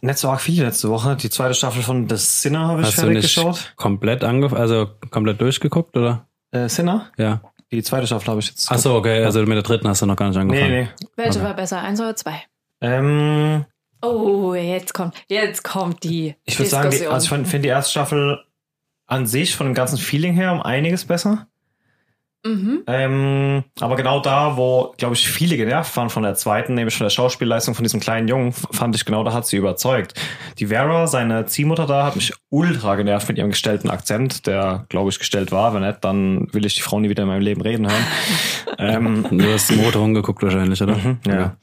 nicht 0.00 0.18
so 0.18 0.30
arg 0.30 0.40
viel 0.40 0.62
letzte 0.62 0.88
Woche. 0.88 1.16
Die 1.16 1.28
zweite 1.28 1.52
Staffel 1.54 1.82
von 1.82 2.08
The 2.08 2.16
Sinner 2.16 2.68
habe 2.68 2.80
ich 2.80 2.86
Hast 2.86 2.98
du 2.98 3.02
fertig 3.02 3.16
nicht 3.22 3.34
geschaut. 3.34 3.74
komplett 3.76 4.24
angef 4.24 4.52
also 4.54 4.88
komplett 5.10 5.40
durchgeguckt 5.40 5.96
oder? 5.96 6.26
Äh, 6.52 6.68
Sinner? 6.68 7.10
Ja. 7.18 7.42
Die 7.70 7.82
zweite 7.82 8.06
Staffel 8.06 8.28
habe 8.28 8.40
ich 8.40 8.48
jetzt. 8.48 8.68
Ach 8.70 8.78
so, 8.78 8.94
okay. 8.94 9.24
Also 9.24 9.40
mit 9.40 9.50
der 9.56 9.62
dritten 9.62 9.88
hast 9.88 10.00
du 10.02 10.06
noch 10.06 10.16
gar 10.16 10.28
nicht 10.28 10.38
angefangen. 10.38 10.70
Nee, 10.70 10.82
nee. 10.84 10.88
Welche 11.16 11.38
Okay. 11.40 11.48
war 11.48 11.54
besser, 11.54 11.80
eins 11.82 12.00
oder 12.00 12.16
zwei? 12.16 12.42
Ähm, 12.80 13.66
Oh, 14.04 14.52
jetzt 14.54 14.94
kommt, 14.94 15.14
jetzt 15.28 15.62
kommt 15.62 16.02
die 16.02 16.34
ich 16.44 16.58
würde 16.58 16.68
sagen, 16.70 16.90
die, 16.90 17.06
also 17.06 17.24
ich 17.24 17.28
finde 17.28 17.48
find 17.48 17.64
die 17.64 17.68
erste 17.68 17.92
Staffel 17.92 18.40
an 19.12 19.26
sich 19.26 19.54
von 19.54 19.66
dem 19.66 19.74
ganzen 19.74 19.98
Feeling 19.98 20.32
her 20.32 20.52
um 20.52 20.62
einiges 20.62 21.04
besser. 21.04 21.46
mhm. 22.44 22.82
Ähm, 22.86 23.62
aber 23.78 23.96
genau 23.96 24.20
da, 24.20 24.56
wo, 24.56 24.94
glaube 24.96 25.14
ich, 25.14 25.28
viele 25.28 25.58
genervt 25.58 25.94
waren 25.98 26.08
von 26.08 26.22
der 26.22 26.34
zweiten, 26.34 26.72
nämlich 26.72 26.96
von 26.96 27.04
der 27.04 27.10
Schauspielleistung 27.10 27.74
von 27.74 27.82
diesem 27.82 28.00
kleinen 28.00 28.26
Jungen, 28.26 28.52
fand 28.52 28.96
ich 28.96 29.04
genau, 29.04 29.22
da 29.22 29.34
hat 29.34 29.46
sie 29.46 29.58
überzeugt. 29.58 30.18
Die 30.58 30.68
Vera, 30.68 31.06
seine 31.06 31.44
Ziehmutter 31.44 31.86
da, 31.86 32.06
hat 32.06 32.16
mich 32.16 32.32
ultra 32.48 32.96
genervt 32.96 33.28
mit 33.28 33.36
ihrem 33.36 33.50
gestellten 33.50 33.90
Akzent, 33.90 34.46
der, 34.46 34.86
glaube 34.88 35.10
ich, 35.10 35.18
gestellt 35.18 35.52
war. 35.52 35.74
Wenn 35.74 35.82
nicht, 35.82 36.02
dann 36.02 36.48
will 36.54 36.64
ich 36.64 36.74
die 36.76 36.82
Frau 36.82 36.98
nie 36.98 37.10
wieder 37.10 37.24
in 37.24 37.28
meinem 37.28 37.42
Leben 37.42 37.60
reden 37.60 37.90
hören. 37.90 38.06
ähm, 38.78 39.26
Du 39.30 39.52
hast 39.52 39.70
Motorhome 39.76 40.14
geguckt 40.14 40.42
wahrscheinlich, 40.42 40.80
oder? 40.82 40.96
mhm, 40.96 41.18
ja. 41.26 41.56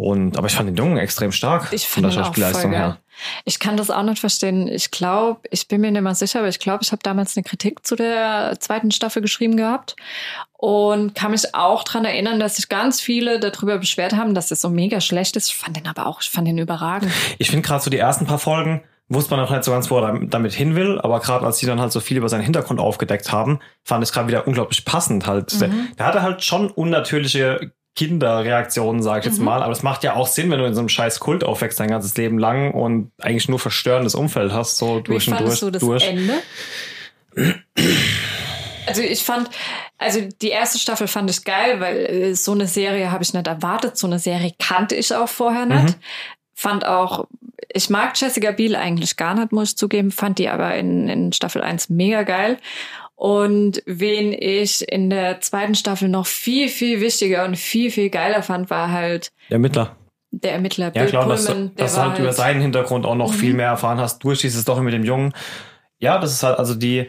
Und, 0.00 0.38
aber 0.38 0.46
ich 0.46 0.54
fand 0.54 0.66
den 0.66 0.76
Jungen 0.76 0.96
extrem 0.96 1.30
stark. 1.30 1.68
Ich 1.72 1.86
von 1.86 2.02
finde 2.02 2.08
der 2.16 2.24
Schauspielleistung 2.24 2.72
her. 2.72 2.96
Ich 3.44 3.58
kann 3.58 3.76
das 3.76 3.90
auch 3.90 4.02
nicht 4.02 4.18
verstehen. 4.18 4.66
Ich 4.66 4.90
glaube, 4.90 5.40
ich 5.50 5.68
bin 5.68 5.82
mir 5.82 5.90
nicht 5.90 6.00
mal 6.00 6.14
sicher, 6.14 6.38
aber 6.38 6.48
ich 6.48 6.58
glaube, 6.58 6.78
ich 6.82 6.90
habe 6.90 7.02
damals 7.02 7.36
eine 7.36 7.44
Kritik 7.44 7.86
zu 7.86 7.96
der 7.96 8.56
zweiten 8.60 8.92
Staffel 8.92 9.20
geschrieben 9.20 9.58
gehabt 9.58 9.96
und 10.56 11.14
kann 11.14 11.32
mich 11.32 11.54
auch 11.54 11.84
dran 11.84 12.06
erinnern, 12.06 12.40
dass 12.40 12.56
sich 12.56 12.70
ganz 12.70 12.98
viele 13.02 13.40
darüber 13.40 13.76
beschwert 13.76 14.14
haben, 14.16 14.34
dass 14.34 14.48
das 14.48 14.62
so 14.62 14.70
mega 14.70 15.02
schlecht 15.02 15.36
ist. 15.36 15.48
Ich 15.48 15.56
fand 15.56 15.76
den 15.76 15.86
aber 15.86 16.06
auch, 16.06 16.22
ich 16.22 16.30
fand 16.30 16.48
den 16.48 16.56
überragend. 16.56 17.12
Ich 17.38 17.50
finde 17.50 17.66
gerade 17.66 17.84
so 17.84 17.90
die 17.90 17.98
ersten 17.98 18.24
paar 18.24 18.38
Folgen 18.38 18.82
wusste 19.08 19.32
man 19.32 19.40
noch 19.44 19.50
nicht 19.50 19.64
so 19.64 19.72
ganz, 19.72 19.90
wo 19.90 19.98
er 19.98 20.12
dam- 20.12 20.30
damit 20.30 20.54
hin 20.54 20.74
will, 20.76 20.98
aber 20.98 21.20
gerade 21.20 21.44
als 21.44 21.58
die 21.58 21.66
dann 21.66 21.80
halt 21.80 21.92
so 21.92 22.00
viel 22.00 22.16
über 22.16 22.30
seinen 22.30 22.42
Hintergrund 22.44 22.80
aufgedeckt 22.80 23.32
haben, 23.32 23.58
fand 23.84 24.02
ich 24.02 24.08
es 24.08 24.14
gerade 24.14 24.28
wieder 24.28 24.46
unglaublich 24.46 24.86
passend 24.86 25.26
halt. 25.26 25.60
Der, 25.60 25.68
der 25.98 26.06
hatte 26.06 26.22
halt 26.22 26.42
schon 26.42 26.70
unnatürliche 26.70 27.72
Kinderreaktionen, 27.96 29.02
sage 29.02 29.20
ich 29.20 29.26
jetzt 29.26 29.40
mal, 29.40 29.62
aber 29.62 29.72
es 29.72 29.82
macht 29.82 30.04
ja 30.04 30.14
auch 30.14 30.26
Sinn, 30.26 30.50
wenn 30.50 30.58
du 30.58 30.64
in 30.64 30.74
so 30.74 30.80
einem 30.80 30.88
scheiß 30.88 31.20
Kult 31.20 31.44
aufwächst 31.44 31.80
dein 31.80 31.88
ganzes 31.88 32.16
Leben 32.16 32.38
lang 32.38 32.72
und 32.72 33.10
eigentlich 33.20 33.48
nur 33.48 33.58
verstörendes 33.58 34.14
Umfeld 34.14 34.52
hast, 34.52 34.78
so 34.78 34.98
Wie 34.98 35.02
durch 35.02 35.28
und 35.28 35.40
durch. 35.40 35.60
du 35.60 35.70
das 35.70 35.80
durch. 35.80 36.06
Ende? 36.06 36.34
Also 38.86 39.02
ich 39.02 39.22
fand, 39.22 39.50
also 39.98 40.20
die 40.40 40.48
erste 40.48 40.78
Staffel 40.78 41.06
fand 41.06 41.30
ich 41.30 41.44
geil, 41.44 41.80
weil 41.80 41.96
äh, 41.96 42.34
so 42.34 42.52
eine 42.52 42.66
Serie 42.66 43.12
habe 43.12 43.22
ich 43.22 43.34
nicht 43.34 43.46
erwartet. 43.46 43.96
So 43.96 44.06
eine 44.06 44.18
Serie 44.18 44.52
kannte 44.58 44.96
ich 44.96 45.14
auch 45.14 45.28
vorher 45.28 45.66
nicht. 45.66 45.96
Fand 46.54 46.84
auch, 46.84 47.26
ich 47.72 47.88
mag 47.88 48.20
Jessica 48.20 48.50
Biel 48.50 48.76
eigentlich 48.76 49.16
gar 49.16 49.34
nicht, 49.34 49.52
muss 49.52 49.70
ich 49.70 49.76
zugeben, 49.76 50.10
fand 50.10 50.38
die 50.38 50.48
aber 50.48 50.74
in, 50.74 51.08
in 51.08 51.32
Staffel 51.32 51.62
1 51.62 51.88
mega 51.88 52.22
geil. 52.22 52.58
Und 53.22 53.82
wen 53.84 54.32
ich 54.32 54.80
in 54.90 55.10
der 55.10 55.42
zweiten 55.42 55.74
Staffel 55.74 56.08
noch 56.08 56.24
viel, 56.24 56.68
viel 56.70 57.02
wichtiger 57.02 57.44
und 57.44 57.56
viel, 57.58 57.90
viel 57.90 58.08
geiler 58.08 58.42
fand, 58.42 58.70
war 58.70 58.90
halt 58.90 59.28
Der 59.50 59.56
Ermittler. 59.56 59.94
der 60.30 60.52
Ermittler 60.54 60.86
Ja, 60.86 61.02
Bill 61.02 61.06
klar, 61.10 61.28
dass, 61.28 61.44
du- 61.44 61.52
Pullman. 61.52 61.74
Der 61.76 61.84
dass 61.84 61.94
du 61.96 62.00
war 62.00 62.08
halt 62.12 62.18
über 62.18 62.32
seinen 62.32 62.62
Hintergrund 62.62 63.04
auch 63.04 63.14
noch 63.16 63.32
Mhm. 63.32 63.36
viel 63.36 63.52
mehr 63.52 63.66
erfahren 63.66 63.98
hast 64.00 64.20
durch 64.24 64.40
diese 64.40 64.62
Story 64.62 64.80
mit 64.80 64.94
dem 64.94 65.04
Jungen. 65.04 65.34
Ja, 65.98 66.16
das 66.18 66.32
ist 66.32 66.42
halt, 66.42 66.58
also 66.58 66.74
die, 66.74 67.08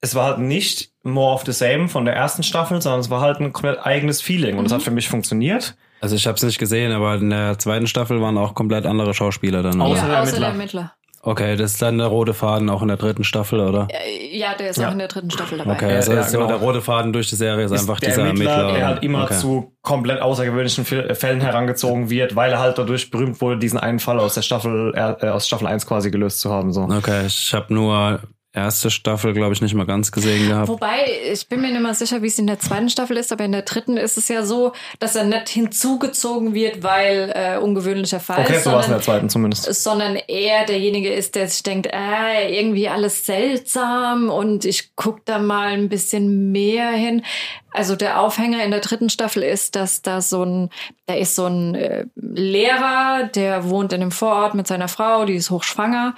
es 0.00 0.14
war 0.14 0.26
halt 0.26 0.38
nicht 0.38 0.92
more 1.02 1.34
of 1.34 1.42
the 1.44 1.52
same 1.52 1.88
von 1.88 2.04
der 2.04 2.14
ersten 2.14 2.44
Staffel, 2.44 2.80
sondern 2.80 3.00
es 3.00 3.10
war 3.10 3.20
halt 3.20 3.40
ein 3.40 3.52
komplett 3.52 3.84
eigenes 3.84 4.22
Feeling 4.22 4.56
und 4.56 4.66
das 4.66 4.70
Mhm. 4.72 4.76
hat 4.76 4.82
für 4.84 4.90
mich 4.92 5.08
funktioniert. 5.08 5.76
Also 6.00 6.14
ich 6.14 6.28
habe 6.28 6.36
es 6.36 6.44
nicht 6.44 6.58
gesehen, 6.60 6.92
aber 6.92 7.16
in 7.16 7.30
der 7.30 7.58
zweiten 7.58 7.88
Staffel 7.88 8.20
waren 8.22 8.38
auch 8.38 8.54
komplett 8.54 8.86
andere 8.86 9.14
Schauspieler 9.14 9.64
dann. 9.64 9.80
Außer 9.80 10.02
ja, 10.02 10.08
der 10.10 10.22
außer 10.22 10.38
der 10.38 10.48
Ermittler. 10.50 10.92
Ermittler. 11.22 11.30
Okay, 11.32 11.56
das 11.56 11.72
ist 11.72 11.82
dann 11.82 11.98
der 11.98 12.06
rote 12.06 12.32
Faden 12.34 12.70
auch 12.70 12.82
in 12.82 12.88
der 12.88 12.96
dritten 12.96 13.24
Staffel, 13.24 13.60
oder? 13.60 13.88
Äh, 13.90 14.36
Ja, 14.38 14.54
der 14.54 14.70
ist 14.70 14.76
Ja. 14.78 14.88
auch 14.88 14.92
in 14.92 14.98
der 14.98 15.08
dritten 15.08 15.30
Staffel 15.30 15.58
dabei. 15.58 15.72
Okay, 15.72 15.92
also 15.96 16.12
ja, 16.12 16.22
genau. 16.28 16.46
der 16.46 16.56
rote 16.56 16.80
Faden 16.82 17.12
durch 17.12 17.28
die 17.28 17.34
Serie 17.36 17.64
ist, 17.64 17.72
Ist 17.72 17.80
einfach 17.80 17.98
der 18.00 18.10
dieser 18.10 18.26
Ermittler. 18.26 18.72
der 18.72 18.86
halt 18.86 19.02
immer 19.02 19.24
okay. 19.24 19.34
zu 19.34 19.72
komplett 19.82 20.20
außergewöhnlichen 20.20 20.84
Fäll- 20.84 21.14
Fällen 21.14 21.40
herangezogen 21.40 22.10
wird, 22.10 22.36
weil 22.36 22.52
er 22.52 22.58
halt 22.60 22.78
dadurch 22.78 23.10
berühmt 23.10 23.40
wurde, 23.40 23.58
diesen 23.58 23.78
einen 23.78 23.98
Fall 23.98 24.18
aus 24.20 24.34
der 24.34 24.42
Staffel, 24.42 24.92
äh, 24.94 25.26
aus 25.28 25.46
Staffel 25.46 25.66
1 25.66 25.86
quasi 25.86 26.10
gelöst 26.10 26.40
zu 26.40 26.50
haben. 26.50 26.72
So. 26.72 26.82
Okay, 26.82 27.26
ich 27.26 27.52
habe 27.54 27.72
nur 27.74 28.20
erste 28.52 28.90
Staffel, 28.90 29.34
glaube 29.34 29.52
ich, 29.52 29.60
nicht 29.60 29.74
mal 29.74 29.84
ganz 29.84 30.10
gesehen 30.10 30.48
gehabt. 30.48 30.68
Wobei, 30.68 31.04
ich 31.32 31.48
bin 31.48 31.60
mir 31.60 31.70
nicht 31.70 31.82
mehr 31.82 31.94
sicher, 31.94 32.22
wie 32.22 32.28
es 32.28 32.38
in 32.38 32.46
der 32.46 32.58
zweiten 32.58 32.88
Staffel 32.88 33.16
ist, 33.18 33.30
aber 33.30 33.44
in 33.44 33.52
der 33.52 33.62
dritten 33.62 33.96
ist 33.96 34.16
es 34.16 34.28
ja 34.28 34.42
so, 34.44 34.72
dass 34.98 35.16
er 35.16 35.24
nicht 35.24 35.50
hinzugezogen 35.50 36.54
wird, 36.54 36.82
weil 36.82 37.32
äh, 37.34 37.58
ungewöhnlicher 37.58 38.20
Fall 38.20 38.40
Okay, 38.40 38.56
ist, 38.56 38.64
so 38.64 38.72
war 38.72 38.80
es 38.80 38.86
in 38.86 38.90
sondern, 38.90 38.98
der 39.00 39.04
zweiten 39.04 39.28
zumindest. 39.28 39.82
sondern 39.82 40.16
er 40.16 40.64
derjenige 40.64 41.12
ist, 41.12 41.34
der 41.34 41.48
sich 41.48 41.62
denkt, 41.62 41.88
äh, 41.92 42.58
irgendwie 42.58 42.88
alles 42.88 43.26
seltsam 43.26 44.30
und 44.30 44.64
ich 44.64 44.96
guck 44.96 45.24
da 45.26 45.38
mal 45.38 45.68
ein 45.68 45.90
bisschen 45.90 46.50
mehr 46.50 46.90
hin. 46.90 47.22
Also 47.70 47.96
der 47.96 48.20
Aufhänger 48.20 48.64
in 48.64 48.70
der 48.70 48.80
dritten 48.80 49.10
Staffel 49.10 49.42
ist, 49.42 49.76
dass 49.76 50.00
da 50.00 50.22
so 50.22 50.42
ein, 50.42 50.70
da 51.04 51.14
ist 51.14 51.36
so 51.36 51.46
ein 51.46 51.74
äh, 51.74 52.06
Lehrer, 52.16 53.28
der 53.34 53.68
wohnt 53.68 53.92
in 53.92 54.00
einem 54.00 54.10
Vorort 54.10 54.54
mit 54.54 54.66
seiner 54.66 54.88
Frau, 54.88 55.26
die 55.26 55.34
ist 55.34 55.50
hochschwanger 55.50 56.14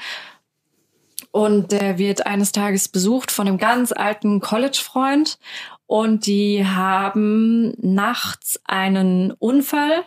und 1.30 1.72
der 1.72 1.98
wird 1.98 2.26
eines 2.26 2.52
Tages 2.52 2.88
besucht 2.88 3.30
von 3.30 3.46
einem 3.46 3.58
ganz 3.58 3.92
alten 3.92 4.40
College-Freund. 4.40 5.38
Und 5.86 6.26
die 6.26 6.64
haben 6.64 7.74
nachts 7.78 8.60
einen 8.64 9.32
Unfall 9.32 10.04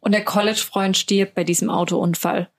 und 0.00 0.12
der 0.12 0.24
College-Freund 0.24 0.96
stirbt 0.96 1.34
bei 1.34 1.44
diesem 1.44 1.70
Autounfall. 1.70 2.50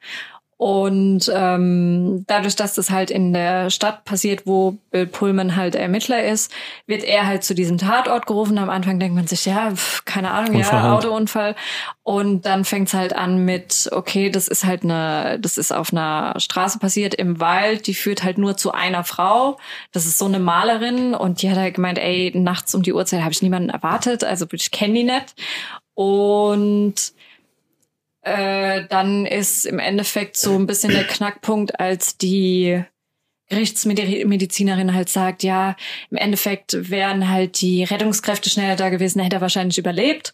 Und 0.65 1.31
ähm, 1.31 2.23
dadurch, 2.25 2.55
dass 2.55 2.73
das 2.73 2.89
halt 2.89 3.11
in 3.11 3.33
der 3.33 3.69
Stadt 3.69 4.03
passiert, 4.03 4.47
wo 4.47 4.79
Bill 4.89 5.05
Pullman 5.05 5.55
halt 5.55 5.75
Ermittler 5.75 6.23
ist, 6.25 6.51
wird 6.87 7.03
er 7.03 7.27
halt 7.27 7.43
zu 7.43 7.53
diesem 7.53 7.77
Tatort 7.77 8.25
gerufen. 8.25 8.57
Am 8.57 8.71
Anfang 8.71 8.99
denkt 8.99 9.15
man 9.15 9.27
sich, 9.27 9.45
ja, 9.45 9.69
pf, 9.75 10.05
keine 10.05 10.31
Ahnung, 10.31 10.55
Unfall 10.55 10.79
ja, 10.79 10.81
halt. 10.81 11.05
Autounfall. 11.05 11.55
Und 12.01 12.47
dann 12.47 12.65
fängt's 12.65 12.95
halt 12.95 13.15
an 13.15 13.45
mit, 13.45 13.89
okay, 13.91 14.31
das 14.31 14.47
ist 14.47 14.65
halt 14.65 14.83
eine, 14.83 15.37
das 15.39 15.59
ist 15.59 15.71
auf 15.71 15.93
einer 15.93 16.33
Straße 16.39 16.79
passiert 16.79 17.13
im 17.13 17.39
Wald, 17.39 17.85
die 17.85 17.93
führt 17.93 18.23
halt 18.23 18.39
nur 18.39 18.57
zu 18.57 18.71
einer 18.71 19.03
Frau. 19.03 19.59
Das 19.91 20.07
ist 20.07 20.17
so 20.17 20.25
eine 20.25 20.39
Malerin 20.39 21.13
und 21.13 21.43
die 21.43 21.51
hat 21.51 21.59
halt 21.59 21.75
gemeint, 21.75 21.99
ey, 21.99 22.31
nachts 22.33 22.73
um 22.73 22.81
die 22.81 22.93
Uhrzeit 22.93 23.21
habe 23.21 23.33
ich 23.33 23.43
niemanden 23.43 23.69
erwartet, 23.69 24.23
also 24.23 24.47
ich 24.51 24.71
kenne 24.71 24.95
die 24.95 25.03
nicht. 25.03 25.35
Und 25.93 27.13
äh, 28.25 28.85
dann 28.89 29.25
ist 29.27 29.65
im 29.65 29.77
Endeffekt 29.77 30.35
so 30.35 30.55
ein 30.55 30.65
bisschen 30.65 30.91
der 30.91 31.03
Knackpunkt, 31.03 31.79
als 31.79 32.17
die 32.17 32.83
Gerichtsmedizinerin 33.49 34.95
halt 34.95 35.09
sagt, 35.09 35.43
ja, 35.43 35.75
im 36.09 36.17
Endeffekt 36.17 36.89
wären 36.89 37.29
halt 37.29 37.61
die 37.61 37.83
Rettungskräfte 37.83 38.49
schneller 38.49 38.75
da 38.75 38.89
gewesen, 38.89 39.21
hätte 39.21 39.37
er 39.37 39.41
wahrscheinlich 39.41 39.77
überlebt. 39.77 40.33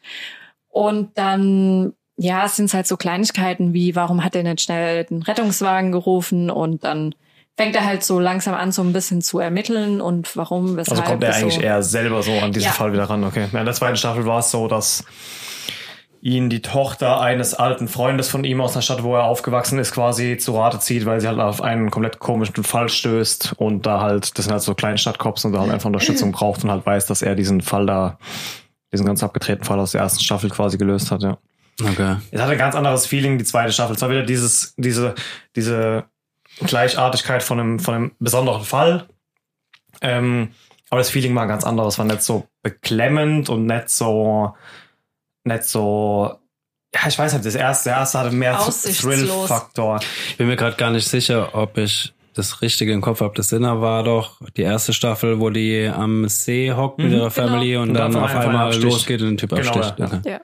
Und 0.70 1.18
dann, 1.18 1.92
ja, 2.16 2.46
es 2.46 2.56
sind 2.56 2.74
halt 2.74 2.88
so 2.88 2.96
Kleinigkeiten 2.96 3.74
wie, 3.74 3.94
warum 3.94 4.24
hat 4.24 4.38
er 4.38 4.44
nicht 4.44 4.62
schnell 4.62 5.04
den 5.04 5.22
Rettungswagen 5.24 5.92
gerufen 5.92 6.50
und 6.50 6.86
dann 6.86 7.14
fängt 7.58 7.76
er 7.76 7.84
halt 7.84 8.06
so 8.06 8.22
langsam 8.22 8.54
an, 8.54 8.72
so 8.72 8.82
ein 8.82 8.94
bisschen 8.94 9.22
zu 9.22 9.40
ermitteln 9.40 10.00
und 10.00 10.38
warum, 10.38 10.78
weshalb. 10.78 11.00
Also 11.00 11.12
kommt 11.12 11.24
er 11.26 11.36
eigentlich 11.36 11.62
eher 11.62 11.84
selber 11.84 12.24
so 12.24 12.32
an 12.32 12.54
diesen 12.54 12.68
Ja. 12.68 12.72
Fall 12.72 12.94
wieder 12.94 13.04
ran. 13.04 13.26
Okay. 13.26 13.50
Ja, 13.52 13.60
in 13.60 13.66
der 13.66 13.74
zweiten 13.74 13.98
Staffel 13.98 14.26
war 14.26 14.40
es 14.40 14.50
so, 14.50 14.70
dass 14.70 15.04
ihn 16.22 16.52
die 16.52 16.62
Tochter 16.62 17.20
eines 17.20 17.56
alten 17.56 17.88
Freundes 17.88 18.30
von 18.30 18.44
ihm 18.44 18.62
aus 18.62 18.74
der 18.74 18.82
Stadt, 18.82 19.02
wo 19.02 19.16
er 19.16 19.24
aufgewachsen 19.24 19.80
ist, 19.80 19.92
quasi 19.92 20.38
zu 20.38 20.56
Rate 20.56 20.80
zieht, 20.80 21.06
weil 21.06 21.20
sie 21.20 21.28
halt 21.28 21.40
auf 21.40 21.62
einen 21.62 21.90
komplett 21.90 22.20
komischen 22.20 22.64
Fall 22.64 22.90
stößt 22.90 23.56
und 23.58 23.88
da 23.88 24.02
halt, 24.02 24.38
das 24.38 24.46
sind 24.46 24.54
halt 24.54 24.62
so 24.62 24.76
kleine 24.76 25.00
Stadtcops 25.00 25.46
und 25.46 25.54
da 25.54 25.62
halt 25.62 25.72
einfach 25.72 25.88
Unterstützung 25.88 26.32
braucht 26.32 26.64
und 26.64 26.70
halt 26.70 26.86
weiß, 26.86 27.08
dass 27.08 27.24
er 27.24 27.34
diesen 27.34 27.62
Fall 27.62 27.88
da, 27.88 28.20
diesen 28.94 29.08
ganz 29.08 29.24
abgetretenen 29.24 29.66
Fall 29.66 29.80
aus 29.80 29.94
der 29.94 30.02
ersten 30.02 30.24
Staffel 30.24 30.52
quasi 30.52 30.78
gelöst 30.78 31.10
hat, 31.10 31.24
ja. 31.24 31.40
Okay. 31.84 32.18
Es 32.30 32.40
hat 32.40 32.50
ein 32.50 32.58
ganz 32.58 32.76
anderes 32.76 33.08
Feeling, 33.08 33.40
die 33.40 33.44
zweite 33.44 33.74
Staffel. 33.74 33.96
Es 33.96 34.02
war 34.04 34.12
wieder 34.12 34.24
dieses, 34.24 34.76
diese, 34.78 35.16
diese 35.56 36.06
Gleichartigkeit 36.60 37.42
von 37.42 37.60
einem, 37.60 37.80
von 37.80 37.96
einem 37.96 38.12
besonderen 38.20 38.64
Fall. 38.64 39.08
Ähm, 40.02 40.50
aber 40.92 41.00
das 41.00 41.10
Feeling 41.10 41.34
war 41.34 41.48
ganz 41.48 41.64
anderes, 41.64 41.98
war 41.98 42.06
nicht 42.06 42.22
so 42.22 42.48
beklemmend 42.62 43.50
und 43.50 43.66
nicht 43.66 43.90
so, 43.90 44.54
nicht 45.44 45.64
so, 45.64 46.34
ja, 46.94 47.02
ich 47.08 47.18
weiß 47.18 47.34
nicht, 47.34 47.46
das 47.46 47.56
erste, 47.56 47.90
der 47.90 48.00
erste 48.00 48.20
hatte 48.20 48.32
mehr. 48.36 48.58
Thrill-Faktor. 48.58 50.00
Ich 50.30 50.38
bin 50.38 50.48
mir 50.48 50.56
gerade 50.56 50.76
gar 50.78 50.92
nicht 50.92 51.08
sicher, 51.08 51.56
ob 51.56 51.78
ich 51.78 52.14
das 52.34 52.62
Richtige 52.62 52.94
im 52.94 53.02
Kopf 53.02 53.22
habe. 53.22 53.34
Das 53.36 53.50
Sinner 53.50 53.82
war 53.82 54.04
doch 54.04 54.40
die 54.56 54.62
erste 54.62 54.94
Staffel, 54.94 55.40
wo 55.40 55.50
die 55.50 55.88
am 55.94 56.28
See 56.30 56.72
hockt 56.72 56.98
mit 56.98 57.08
Mhm, 57.08 57.14
ihrer 57.14 57.30
genau. 57.30 57.48
Family 57.48 57.76
und, 57.78 57.90
Und 57.90 57.94
dann 57.96 58.14
dann 58.14 58.24
auf 58.24 58.36
einmal 58.36 58.68
absticht. 58.68 58.84
losgeht 58.86 59.22
und 59.22 59.28
den 59.30 59.38
Typ 59.38 59.50
Genau, 59.50 59.72
absticht. 59.74 60.00
ja. 60.00 60.06
Okay. 60.06 60.20
Ja. 60.32 60.40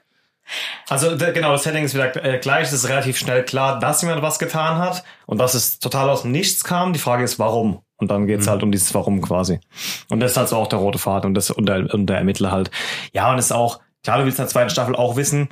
Also 0.88 1.16
genau, 1.18 1.52
das 1.52 1.62
Setting 1.64 1.84
ist 1.84 1.94
wieder 1.94 2.24
äh, 2.24 2.38
gleich. 2.38 2.68
Es 2.68 2.72
ist 2.72 2.88
relativ 2.88 3.18
schnell 3.18 3.44
klar, 3.44 3.78
dass 3.78 4.00
jemand 4.00 4.22
was 4.22 4.38
getan 4.38 4.78
hat 4.78 5.04
und 5.26 5.38
dass 5.38 5.52
es 5.54 5.78
total 5.78 6.08
aus 6.08 6.22
dem 6.22 6.30
Nichts 6.32 6.64
kam. 6.64 6.94
Die 6.94 6.98
Frage 6.98 7.22
ist, 7.24 7.38
warum? 7.38 7.80
Und 7.98 8.10
dann 8.10 8.26
geht's 8.26 8.46
halt 8.46 8.62
um 8.62 8.72
dieses 8.72 8.94
Warum 8.94 9.20
quasi. 9.20 9.60
Und 10.08 10.20
das 10.20 10.30
ist 10.32 10.36
halt 10.38 10.48
so 10.48 10.56
auch 10.56 10.68
der 10.68 10.78
rote 10.78 10.98
Faden 10.98 11.28
und, 11.28 11.34
das, 11.34 11.50
und, 11.50 11.66
der, 11.68 11.92
und 11.92 12.06
der 12.06 12.16
Ermittler 12.18 12.50
halt. 12.52 12.70
Ja, 13.12 13.30
und 13.30 13.38
es 13.38 13.46
ist 13.46 13.52
auch, 13.52 13.80
klar, 14.08 14.18
du 14.20 14.24
willst 14.24 14.38
in 14.38 14.44
der 14.44 14.50
zweiten 14.50 14.70
Staffel 14.70 14.96
auch 14.96 15.16
wissen, 15.16 15.50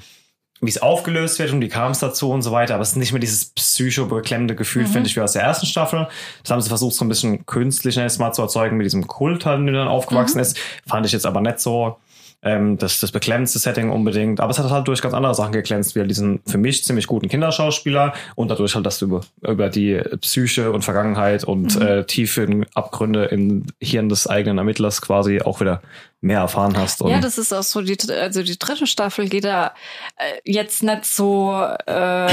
wie 0.62 0.70
es 0.70 0.80
aufgelöst 0.80 1.38
wird 1.38 1.52
und 1.52 1.60
wie 1.60 1.68
kam 1.68 1.92
es 1.92 1.98
dazu 1.98 2.30
und 2.30 2.40
so 2.40 2.52
weiter. 2.52 2.72
Aber 2.72 2.82
es 2.82 2.92
ist 2.92 2.96
nicht 2.96 3.12
mehr 3.12 3.20
dieses 3.20 3.50
psycho-beklemmende 3.50 4.54
Gefühl, 4.54 4.86
finde 4.86 5.10
ich, 5.10 5.16
wie 5.16 5.20
aus 5.20 5.34
der 5.34 5.42
ersten 5.42 5.66
Staffel. 5.66 6.08
Das 6.42 6.50
haben 6.50 6.62
sie 6.62 6.70
versucht, 6.70 6.94
so 6.94 7.04
ein 7.04 7.10
bisschen 7.10 7.44
künstlich 7.44 7.96
jetzt 7.96 8.18
mal 8.18 8.32
zu 8.32 8.40
erzeugen 8.40 8.78
mit 8.78 8.86
diesem 8.86 9.06
Kult, 9.06 9.44
halt, 9.44 9.66
der 9.66 9.74
dann 9.74 9.88
aufgewachsen 9.88 10.38
ist. 10.38 10.58
Fand 10.86 11.04
ich 11.04 11.12
jetzt 11.12 11.26
aber 11.26 11.42
nicht 11.42 11.60
so 11.60 11.98
ähm, 12.42 12.78
das, 12.78 13.00
das 13.00 13.12
beklemmendste 13.12 13.58
Setting 13.58 13.90
unbedingt. 13.90 14.40
Aber 14.40 14.50
es 14.50 14.58
hat 14.58 14.70
halt 14.70 14.86
durch 14.88 15.02
ganz 15.02 15.14
andere 15.14 15.34
Sachen 15.34 15.52
geglänzt, 15.52 15.94
wie 15.94 16.00
halt 16.00 16.10
diesen 16.10 16.40
für 16.46 16.58
mich 16.58 16.84
ziemlich 16.84 17.06
guten 17.06 17.28
Kinderschauspieler 17.28 18.14
und 18.34 18.50
dadurch 18.50 18.74
halt, 18.74 18.86
dass 18.86 18.98
du 18.98 19.06
über, 19.06 19.20
über 19.42 19.68
die 19.68 20.00
Psyche 20.20 20.72
und 20.72 20.82
Vergangenheit 20.82 21.44
und 21.44 21.80
äh, 21.80 22.04
tiefen 22.04 22.66
Abgründe 22.74 23.24
im 23.26 23.64
Hirn 23.80 24.08
des 24.08 24.26
eigenen 24.26 24.58
Ermittlers 24.58 25.02
quasi 25.02 25.40
auch 25.40 25.60
wieder 25.60 25.82
mehr 26.20 26.40
erfahren 26.40 26.76
hast. 26.76 27.00
Ja, 27.00 27.20
das 27.20 27.38
ist 27.38 27.52
auch 27.52 27.62
so, 27.62 27.82
die, 27.82 27.96
also 28.10 28.42
die 28.42 28.58
dritte 28.58 28.86
Staffel 28.86 29.28
geht 29.28 29.44
da 29.44 29.74
äh, 30.16 30.40
jetzt 30.44 30.82
nicht 30.82 31.04
so 31.04 31.52
äh, 31.86 32.28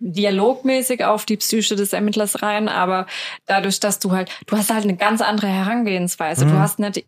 dialogmäßig 0.00 1.04
auf 1.04 1.24
die 1.24 1.36
Psyche 1.36 1.76
des 1.76 1.92
Ermittlers 1.92 2.42
rein, 2.42 2.68
aber 2.68 3.06
dadurch, 3.46 3.80
dass 3.80 3.98
du 3.98 4.12
halt, 4.12 4.30
du 4.46 4.56
hast 4.56 4.72
halt 4.72 4.84
eine 4.84 4.96
ganz 4.96 5.20
andere 5.20 5.48
Herangehensweise. 5.48 6.46
Du 6.46 6.58
hast 6.58 6.78
nicht 6.78 7.04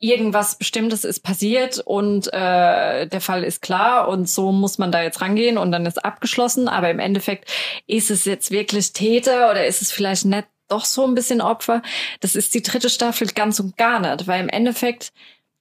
irgendwas 0.00 0.56
Bestimmtes 0.56 1.04
ist 1.04 1.20
passiert 1.20 1.78
und 1.78 2.32
äh, 2.32 3.06
der 3.06 3.20
Fall 3.20 3.44
ist 3.44 3.60
klar 3.60 4.08
und 4.08 4.28
so 4.28 4.50
muss 4.50 4.78
man 4.78 4.90
da 4.90 5.02
jetzt 5.02 5.20
rangehen 5.20 5.58
und 5.58 5.70
dann 5.72 5.84
ist 5.86 6.02
abgeschlossen. 6.04 6.68
Aber 6.68 6.90
im 6.90 6.98
Endeffekt 6.98 7.50
ist 7.86 8.10
es 8.10 8.24
jetzt 8.24 8.50
wirklich 8.50 8.94
Täter 8.94 9.50
oder 9.50 9.66
ist 9.66 9.82
es 9.82 9.92
vielleicht 9.92 10.24
nicht 10.24 10.48
doch 10.68 10.86
so 10.86 11.06
ein 11.06 11.14
bisschen 11.14 11.42
Opfer? 11.42 11.82
Das 12.20 12.34
ist 12.34 12.54
die 12.54 12.62
dritte 12.62 12.88
Staffel 12.88 13.28
ganz 13.28 13.60
und 13.60 13.76
gar 13.76 14.00
nicht, 14.00 14.26
weil 14.26 14.40
im 14.40 14.48
Endeffekt 14.48 15.12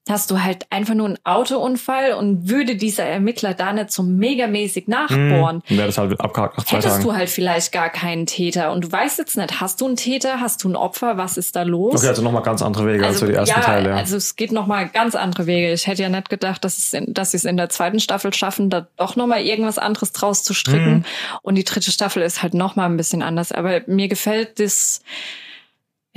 hast 0.07 0.31
du 0.31 0.41
halt 0.41 0.65
einfach 0.69 0.95
nur 0.95 1.07
einen 1.07 1.17
Autounfall 1.23 2.13
und 2.13 2.49
würde 2.49 2.75
dieser 2.75 3.03
Ermittler 3.03 3.53
da 3.53 3.73
nicht 3.73 3.91
so 3.91 4.01
megamäßig 4.01 4.87
nachbohren, 4.87 5.61
Dann 5.67 5.77
wäre 5.77 5.87
das 5.87 5.97
halt 5.97 6.19
abgehakt 6.19 6.57
nach 6.57 6.65
zwei 6.65 6.77
hättest 6.77 6.95
Tagen. 6.95 7.03
du 7.03 7.13
halt 7.13 7.29
vielleicht 7.29 7.71
gar 7.71 7.89
keinen 7.89 8.25
Täter 8.25 8.71
und 8.71 8.85
du 8.85 8.91
weißt 8.91 9.19
jetzt 9.19 9.37
nicht, 9.37 9.61
hast 9.61 9.81
du 9.81 9.85
einen 9.85 9.95
Täter, 9.95 10.39
hast 10.39 10.63
du 10.63 10.69
ein 10.69 10.75
Opfer, 10.75 11.17
was 11.17 11.37
ist 11.37 11.55
da 11.55 11.63
los? 11.63 11.95
Okay, 11.95 12.07
also 12.07 12.21
nochmal 12.21 12.41
ganz 12.41 12.61
andere 12.61 12.87
Wege 12.87 13.05
als 13.05 13.19
für 13.19 13.27
die 13.27 13.33
ersten 13.33 13.59
ja, 13.59 13.65
Teile. 13.65 13.89
Ja. 13.89 13.95
Also 13.97 14.17
es 14.17 14.35
geht 14.35 14.51
noch 14.51 14.67
mal 14.67 14.87
ganz 14.87 15.15
andere 15.15 15.45
Wege. 15.45 15.71
Ich 15.73 15.85
hätte 15.85 16.01
ja 16.01 16.09
nicht 16.09 16.29
gedacht, 16.29 16.63
dass, 16.63 16.77
es 16.77 16.93
in, 16.93 17.13
dass 17.13 17.31
sie 17.31 17.37
es 17.37 17.45
in 17.45 17.57
der 17.57 17.69
zweiten 17.69 17.99
Staffel 17.99 18.33
schaffen, 18.33 18.69
da 18.69 18.87
doch 18.97 19.15
noch 19.15 19.27
mal 19.27 19.41
irgendwas 19.41 19.77
anderes 19.77 20.11
draus 20.11 20.43
zu 20.43 20.53
stricken. 20.53 20.97
Mhm. 20.97 21.05
Und 21.43 21.55
die 21.55 21.63
dritte 21.63 21.91
Staffel 21.91 22.23
ist 22.23 22.41
halt 22.41 22.53
noch 22.53 22.75
mal 22.75 22.85
ein 22.85 22.97
bisschen 22.97 23.21
anders. 23.21 23.51
Aber 23.51 23.81
mir 23.85 24.07
gefällt 24.07 24.59
das 24.59 25.01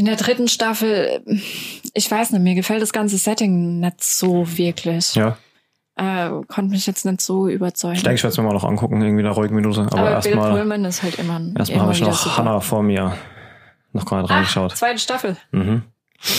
in 0.02 0.06
der 0.06 0.16
dritten 0.16 0.48
Staffel, 0.48 1.22
ich 1.94 2.10
weiß 2.10 2.32
nicht, 2.32 2.42
mir 2.42 2.56
gefällt 2.56 2.82
das 2.82 2.92
ganze 2.92 3.16
Setting 3.18 3.78
nicht 3.78 4.02
so 4.02 4.44
wirklich. 4.58 5.14
ja. 5.14 5.36
Äh, 5.94 6.30
konnte 6.48 6.70
mich 6.72 6.86
jetzt 6.88 7.04
nicht 7.04 7.20
so 7.20 7.46
überzeugen. 7.48 7.94
Ich 7.96 8.02
denke, 8.02 8.16
ich 8.16 8.22
werde 8.24 8.32
es 8.32 8.38
mir 8.38 8.42
mal 8.44 8.52
noch 8.54 8.64
angucken, 8.64 9.00
irgendwie 9.00 9.20
in 9.20 9.26
einer 9.26 9.34
ruhigen 9.36 9.54
Minute. 9.54 9.82
Aber, 9.82 9.98
Aber 9.98 10.10
erstmal 10.10 10.50
Pullman 10.50 10.84
ist 10.86 11.02
halt 11.04 11.18
immer, 11.20 11.40
erstmal 11.56 11.80
habe 11.82 11.92
ich 11.92 12.00
noch. 12.00 12.36
Hannah 12.38 12.60
vor 12.60 12.82
mir 12.82 13.16
noch 13.92 14.04
gar 14.06 14.22
nicht 14.22 14.30
Ah, 14.30 14.34
reingeschaut. 14.36 14.74
zweite 14.76 14.98
Staffel. 14.98 15.36
Mhm. 15.52 15.82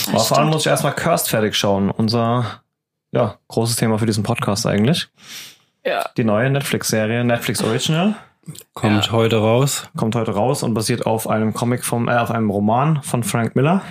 Ja, 0.08 0.12
Aber 0.14 0.20
vor 0.24 0.38
allem 0.38 0.48
muss 0.48 0.62
ich 0.62 0.66
erstmal 0.66 0.92
Cursed 0.94 1.28
fertig 1.30 1.54
schauen. 1.54 1.90
Unser 1.90 2.62
ja, 3.12 3.38
großes 3.48 3.76
Thema 3.76 3.98
für 3.98 4.06
diesen 4.06 4.24
Podcast 4.24 4.66
eigentlich. 4.66 5.08
Ja. 5.86 6.04
Die 6.18 6.24
neue 6.24 6.50
Netflix-Serie, 6.50 7.24
Netflix 7.24 7.62
Original, 7.62 8.16
Kommt 8.74 9.10
heute 9.12 9.36
raus. 9.38 9.88
kommt 9.96 10.14
heute 10.16 10.32
raus 10.32 10.62
und 10.62 10.74
basiert 10.74 11.06
auf 11.06 11.28
einem 11.28 11.54
Comic 11.54 11.84
vom, 11.84 12.08
äh, 12.08 12.16
auf 12.16 12.30
einem 12.30 12.50
Roman 12.50 13.02
von 13.02 13.22
Frank 13.24 13.56
Miller. 13.56 13.82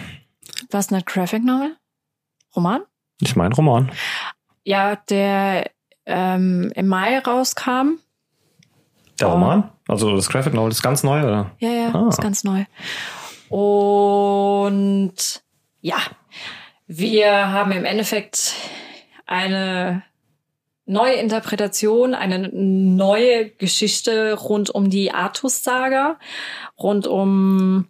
Was 0.72 0.92
eine 0.92 1.02
Graphic 1.04 1.44
Novel? 1.44 1.76
Roman? 2.56 2.82
Ich 3.20 3.36
meine 3.36 3.56
Roman. 3.56 3.92
Ja, 4.63 4.96
der 5.10 5.70
ähm, 6.06 6.72
im 6.76 6.88
Mai 6.88 7.20
rauskam. 7.20 7.98
Der 9.20 9.30
Oh. 9.30 9.34
Roman? 9.34 9.70
Also 9.88 10.16
das 10.16 10.30
Graphic 10.30 10.54
Novel 10.54 10.72
ist 10.72 10.82
ganz 10.84 11.04
neu, 11.04 11.24
oder? 11.24 11.52
Ja, 11.60 11.70
ja, 11.70 11.94
Ah. 11.94 12.10
ist 12.10 12.22
ganz 12.22 12.44
neu. 12.44 12.66
Und 13.50 15.13
ja, 15.82 15.98
wir 16.88 17.52
haben 17.52 17.72
im 17.72 17.86
Endeffekt 17.86 18.54
eine 19.26 20.04
neue 20.86 21.13
Interpretation, 21.13 22.13
eine 22.13 22.50
neue 22.54 23.50
Geschichte 23.50 24.34
rund 24.34 24.69
um 24.69 24.89
die 24.89 25.12
Artus-Saga, 25.12 26.17
rund 26.78 27.08
um 27.08 27.88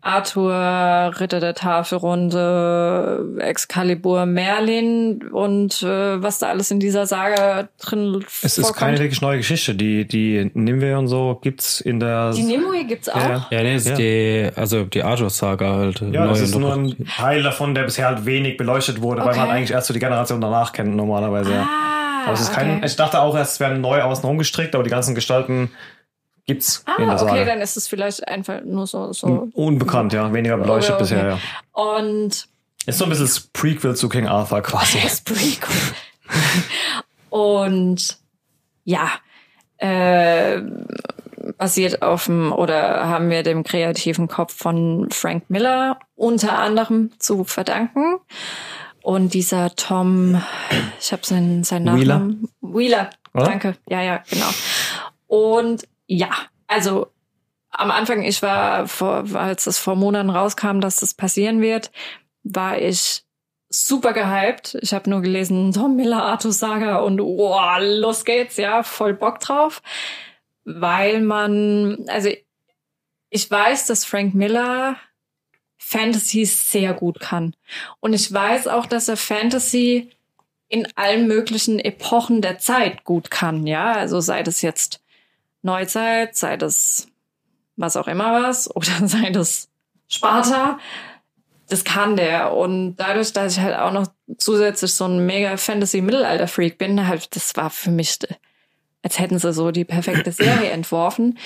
Arthur, 0.00 1.12
Ritter 1.20 1.40
der 1.40 1.54
Tafelrunde, 1.54 3.36
Excalibur, 3.40 4.26
Merlin 4.26 5.28
und 5.32 5.82
äh, 5.82 6.22
was 6.22 6.38
da 6.38 6.48
alles 6.48 6.70
in 6.70 6.78
dieser 6.80 7.06
Saga 7.06 7.68
drin 7.80 8.24
Es 8.42 8.58
ist 8.58 8.66
vorkommt. 8.66 8.76
keine 8.78 8.98
wirklich 9.00 9.20
neue 9.20 9.38
Geschichte. 9.38 9.74
Die, 9.74 10.06
die 10.06 10.50
Nimue 10.54 10.96
und 10.96 11.08
so 11.08 11.38
gibt's 11.42 11.80
in 11.80 11.98
der. 12.00 12.32
Die 12.32 12.44
Nimue 12.44 12.84
gibt's 12.84 13.08
auch. 13.08 13.16
Ja, 13.16 13.46
Ja, 13.50 13.62
nee, 13.62 13.74
ist 13.74 13.88
Ja. 13.88 13.96
die, 13.96 14.48
also 14.54 14.84
die 14.84 15.02
Arthur-Saga 15.02 15.74
halt. 15.76 16.00
Ja, 16.12 16.26
das 16.28 16.40
ist 16.42 16.56
nur 16.56 16.72
ein 16.74 17.06
Teil 17.16 17.42
davon, 17.42 17.74
der 17.74 17.82
bisher 17.82 18.06
halt 18.06 18.24
wenig 18.24 18.56
beleuchtet 18.56 19.02
wurde, 19.02 19.22
weil 19.22 19.30
Okay. 19.30 19.38
man 19.40 19.50
eigentlich 19.50 19.72
erst 19.72 19.88
so 19.88 19.94
die 19.94 20.00
Generation 20.00 20.40
danach 20.40 20.72
kennt 20.72 20.94
normalerweise. 20.94 21.52
ja. 21.52 21.68
Ah, 22.26 22.34
kein, 22.54 22.76
okay. 22.78 22.86
ich 22.86 22.96
dachte 22.96 23.20
auch, 23.20 23.36
es 23.36 23.60
werden 23.60 23.80
neu 23.80 24.02
außen 24.02 24.24
rumgestrickt, 24.24 24.74
aber 24.74 24.84
die 24.84 24.90
ganzen 24.90 25.14
Gestalten 25.14 25.70
gibt's 26.46 26.84
in 26.86 26.92
Ah, 26.92 26.96
der 26.96 27.08
okay, 27.22 27.38
Saga. 27.38 27.44
dann 27.44 27.60
ist 27.60 27.76
es 27.76 27.88
vielleicht 27.88 28.26
einfach 28.26 28.60
nur 28.64 28.86
so. 28.86 29.12
so. 29.12 29.48
Unbekannt, 29.54 30.12
ja, 30.12 30.32
weniger 30.32 30.56
beleuchtet 30.56 30.94
Okay, 30.94 31.04
okay. 31.04 31.14
bisher, 31.14 31.28
ja. 31.28 31.38
Und 31.72 32.48
Ist 32.86 32.98
so 32.98 33.04
ein 33.04 33.10
bisschen 33.10 33.26
das 33.26 33.40
Prequel 33.40 33.94
zu 33.96 34.08
King 34.08 34.26
Arthur 34.26 34.62
quasi. 34.62 34.98
das 35.02 35.20
Prequel. 35.20 35.76
Und 37.30 38.18
ja, 38.84 39.10
äh, 39.78 40.60
basiert 41.56 42.02
auf 42.02 42.24
dem 42.26 42.52
oder 42.52 43.08
haben 43.08 43.30
wir 43.30 43.42
dem 43.42 43.62
kreativen 43.64 44.28
Kopf 44.28 44.54
von 44.54 45.08
Frank 45.10 45.50
Miller 45.50 45.98
unter 46.16 46.58
anderem 46.58 47.10
zu 47.18 47.44
verdanken. 47.44 48.18
Und 49.08 49.32
dieser 49.32 49.74
Tom, 49.74 50.38
ich 51.00 51.12
habe 51.12 51.24
seinen, 51.24 51.64
seinen 51.64 51.86
Wheeler? 51.96 52.18
Nachnamen. 52.18 52.48
Wheeler, 52.60 53.08
Oder? 53.32 53.44
danke. 53.46 53.74
Ja, 53.88 54.02
ja, 54.02 54.22
genau. 54.28 54.50
Und 55.26 55.88
ja, 56.06 56.28
also 56.66 57.06
am 57.70 57.90
Anfang, 57.90 58.22
ich 58.22 58.42
war, 58.42 58.86
vor, 58.86 59.24
als 59.32 59.66
es 59.66 59.78
vor 59.78 59.96
Monaten 59.96 60.28
rauskam, 60.28 60.80
dass 60.80 60.96
das 60.96 61.14
passieren 61.14 61.62
wird, 61.62 61.90
war 62.42 62.76
ich 62.76 63.24
super 63.70 64.12
gehypt. 64.12 64.76
Ich 64.82 64.92
habe 64.92 65.08
nur 65.08 65.22
gelesen, 65.22 65.72
Tom 65.72 65.96
Miller, 65.96 66.24
Artus 66.24 66.58
Saga 66.58 66.98
und 66.98 67.18
oh, 67.22 67.58
los 67.80 68.26
geht's, 68.26 68.58
ja, 68.58 68.82
voll 68.82 69.14
Bock 69.14 69.40
drauf. 69.40 69.80
Weil 70.64 71.22
man, 71.22 72.04
also 72.08 72.28
ich 73.30 73.50
weiß, 73.50 73.86
dass 73.86 74.04
Frank 74.04 74.34
Miller 74.34 74.96
Fantasy 75.78 76.44
sehr 76.44 76.92
gut 76.92 77.20
kann. 77.20 77.54
Und 78.00 78.12
ich 78.12 78.32
weiß 78.32 78.66
auch, 78.66 78.86
dass 78.86 79.08
er 79.08 79.16
Fantasy 79.16 80.10
in 80.68 80.86
allen 80.96 81.26
möglichen 81.26 81.78
Epochen 81.78 82.42
der 82.42 82.58
Zeit 82.58 83.04
gut 83.04 83.30
kann, 83.30 83.66
ja. 83.66 83.92
Also 83.92 84.20
sei 84.20 84.42
das 84.42 84.60
jetzt 84.60 85.00
Neuzeit, 85.62 86.36
sei 86.36 86.56
das 86.56 87.08
was 87.76 87.96
auch 87.96 88.08
immer 88.08 88.42
was, 88.42 88.68
oder 88.76 89.06
sei 89.06 89.30
das 89.30 89.68
Sparta. 90.08 90.78
Das 91.68 91.84
kann 91.84 92.16
der. 92.16 92.54
Und 92.54 92.96
dadurch, 92.96 93.32
dass 93.32 93.56
ich 93.56 93.60
halt 93.60 93.76
auch 93.76 93.92
noch 93.92 94.08
zusätzlich 94.38 94.92
so 94.92 95.04
ein 95.04 95.26
mega 95.26 95.56
Fantasy-Mittelalter-Freak 95.56 96.78
bin, 96.78 97.06
halt, 97.06 97.34
das 97.36 97.54
war 97.56 97.70
für 97.70 97.90
mich, 97.90 98.18
als 99.02 99.18
hätten 99.18 99.38
sie 99.38 99.52
so 99.52 99.70
die 99.70 99.84
perfekte 99.84 100.32
Serie 100.32 100.70
entworfen. 100.70 101.38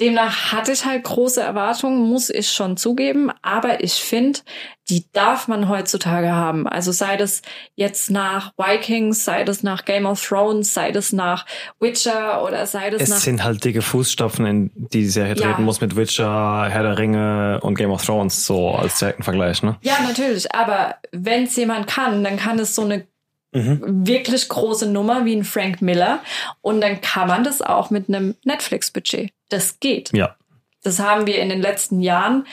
Demnach 0.00 0.52
hatte 0.52 0.72
ich 0.72 0.84
halt 0.84 1.04
große 1.04 1.40
Erwartungen, 1.40 2.08
muss 2.08 2.30
ich 2.30 2.50
schon 2.50 2.76
zugeben. 2.76 3.30
Aber 3.42 3.82
ich 3.84 3.94
finde, 3.94 4.40
die 4.88 5.04
darf 5.12 5.48
man 5.48 5.68
heutzutage 5.68 6.32
haben. 6.32 6.66
Also 6.66 6.90
sei 6.92 7.16
das 7.16 7.42
jetzt 7.76 8.10
nach 8.10 8.52
Vikings, 8.56 9.24
sei 9.24 9.44
das 9.44 9.62
nach 9.62 9.84
Game 9.84 10.06
of 10.06 10.24
Thrones, 10.24 10.74
sei 10.74 10.90
das 10.92 11.12
nach 11.12 11.46
Witcher 11.80 12.42
oder 12.44 12.66
sei 12.66 12.90
das 12.90 13.08
nach 13.08 13.16
Es 13.16 13.22
sind 13.22 13.44
halt 13.44 13.64
dicke 13.64 13.82
Fußstapfen, 13.82 14.46
in 14.46 14.70
die 14.74 15.02
die 15.02 15.06
Serie 15.08 15.34
Ja. 15.34 15.48
treten 15.48 15.64
muss 15.64 15.80
mit 15.80 15.96
Witcher, 15.96 16.66
Herr 16.68 16.82
der 16.82 16.98
Ringe 16.98 17.60
und 17.62 17.74
Game 17.76 17.90
of 17.90 18.04
Thrones, 18.04 18.44
so 18.46 18.70
als 18.70 18.98
direkten 18.98 19.22
Vergleich, 19.22 19.62
ne? 19.62 19.76
Ja, 19.82 20.00
natürlich. 20.02 20.54
Aber 20.54 20.96
wenn 21.12 21.44
es 21.44 21.56
jemand 21.56 21.86
kann, 21.86 22.22
dann 22.24 22.36
kann 22.36 22.58
es 22.58 22.74
so 22.74 22.82
eine 22.82 23.06
wirklich 23.52 24.48
große 24.48 24.86
Nummer 24.86 25.24
wie 25.24 25.36
ein 25.36 25.44
Frank 25.44 25.82
Miller. 25.82 26.20
Und 26.62 26.80
dann 26.80 27.00
kann 27.00 27.28
man 27.28 27.44
das 27.44 27.60
auch 27.60 27.90
mit 27.90 28.08
einem 28.08 28.34
Netflix-Budget. 28.44 29.30
Das 29.50 29.78
geht. 29.78 30.10
Ja. 30.12 30.36
Das 30.82 30.98
haben 30.98 31.26
wir 31.26 31.38
in 31.38 31.50
den 31.50 31.60
letzten 31.60 32.00
Jahren 32.00 32.46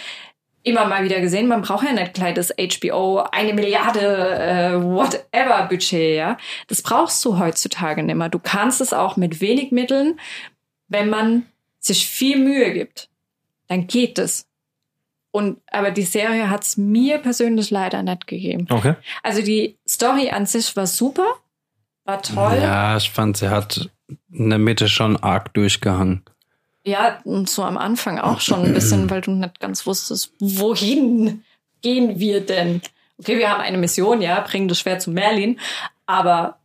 immer 0.64 0.86
mal 0.86 1.04
wieder 1.04 1.22
gesehen. 1.22 1.48
Man 1.48 1.62
braucht 1.62 1.86
ja 1.86 1.94
nicht 1.94 2.14
gleich 2.14 2.34
das 2.34 2.54
HBO, 2.58 3.20
eine 3.32 3.54
Milliarde, 3.54 4.00
äh, 4.00 4.76
whatever 4.76 5.68
Budget, 5.70 6.18
ja. 6.18 6.38
Das 6.68 6.82
brauchst 6.82 7.24
du 7.24 7.40
heutzutage 7.40 8.04
nicht 8.04 8.16
mehr. 8.16 8.30
Du 8.30 8.40
kannst 8.40 8.82
es 8.82 8.94
auch 8.94 9.16
mit 9.16 9.42
wenig 9.42 9.72
Mitteln, 9.72 10.20
wenn 10.88 11.10
man 11.10 11.46
sich 11.80 12.08
viel 12.08 12.38
Mühe 12.38 12.74
gibt. 12.74 13.10
Dann 13.68 13.88
geht 13.88 14.20
es. 14.20 14.49
Und, 15.32 15.62
aber 15.72 15.92
die 15.92 16.04
Serie 16.04 16.50
hat 16.50 16.64
es 16.64 16.78
mir 16.78 17.20
persönlich 17.20 17.70
leider 17.70 18.02
nicht 18.02 18.26
gegeben. 18.26 18.68
Okay. 18.70 18.96
Also 19.22 19.42
die 19.42 19.78
Story 19.88 20.30
an 20.32 20.46
sich 20.46 20.76
war 20.76 20.88
super, 20.88 21.36
war 22.06 22.22
toll. 22.22 22.58
Ja, 22.62 22.98
ich 22.98 23.12
fand, 23.12 23.38
sie 23.38 23.50
hat 23.50 23.90
in 24.32 24.50
der 24.50 24.60
Mitte 24.60 24.90
schon 24.90 25.18
arg 25.18 25.54
durchgehangen. 25.54 26.24
Ja, 26.84 27.20
und 27.24 27.50
so 27.50 27.64
am 27.64 27.78
Anfang 27.78 28.18
auch 28.18 28.40
schon 28.40 28.66
ein 28.66 28.74
bisschen, 28.74 29.10
weil 29.10 29.22
du 29.22 29.32
nicht 29.32 29.60
ganz 29.60 29.86
wusstest, 29.86 30.34
wohin 30.40 31.44
gehen 31.82 32.20
wir 32.20 32.42
denn? 32.42 32.82
Okay, 33.20 33.38
wir 33.38 33.52
haben 33.52 33.62
eine 33.62 33.78
Mission, 33.78 34.22
ja, 34.22 34.40
bringen 34.40 34.68
das 34.68 34.80
Schwert 34.80 35.02
zu 35.02 35.12
Merlin, 35.12 35.60
aber 36.06 36.58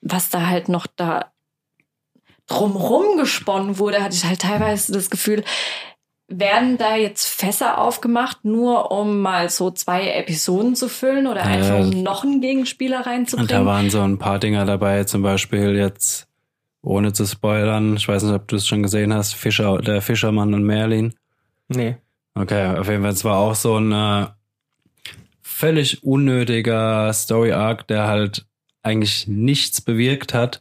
was 0.00 0.28
da 0.28 0.46
halt 0.46 0.68
noch 0.68 0.86
da 0.86 1.32
drumrum 2.46 3.16
gesponnen 3.16 3.78
wurde, 3.78 4.02
hatte 4.02 4.14
ich 4.14 4.24
halt 4.24 4.42
teilweise 4.42 4.92
das 4.92 5.10
Gefühl, 5.10 5.44
werden 6.30 6.76
da 6.76 6.94
jetzt 6.96 7.26
Fässer 7.26 7.78
aufgemacht, 7.78 8.44
nur 8.44 8.90
um 8.90 9.20
mal 9.22 9.48
so 9.48 9.70
zwei 9.70 10.10
Episoden 10.10 10.76
zu 10.76 10.88
füllen 10.90 11.26
oder 11.26 11.40
Ja. 11.40 11.46
einfach 11.46 11.78
um 11.80 12.02
noch 12.02 12.22
einen 12.22 12.40
Gegenspieler 12.42 12.98
Und 12.98 13.04
da 13.06 13.10
reinzubringen? 13.10 13.66
waren 13.66 13.90
so 13.90 14.02
ein 14.02 14.18
paar 14.18 14.38
Dinger 14.38 14.66
dabei, 14.66 15.04
zum 15.04 15.22
Beispiel 15.22 15.74
jetzt, 15.76 16.28
ohne 16.82 17.12
zu 17.14 17.24
spoilern, 17.26 17.96
ich 17.96 18.06
weiß 18.06 18.24
nicht, 18.24 18.34
ob 18.34 18.46
du 18.46 18.56
es 18.56 18.66
schon 18.66 18.82
gesehen 18.82 19.14
hast, 19.14 19.34
Fischer, 19.34 19.78
der 19.78 20.02
Fischermann 20.02 20.52
und 20.52 20.64
Merlin. 20.64 21.14
Nee. 21.68 21.96
Okay, 22.34 22.76
auf 22.76 22.88
jeden 22.88 23.02
Fall, 23.02 23.12
es 23.12 23.24
war 23.24 23.38
auch 23.38 23.54
so 23.54 23.78
ein 23.78 23.90
äh, 23.92 24.26
völlig 25.42 26.04
unnötiger 26.04 27.12
Story-Arc, 27.12 27.86
der 27.88 28.06
halt 28.06 28.46
eigentlich 28.82 29.26
nichts 29.26 29.80
bewirkt 29.80 30.34
hat, 30.34 30.60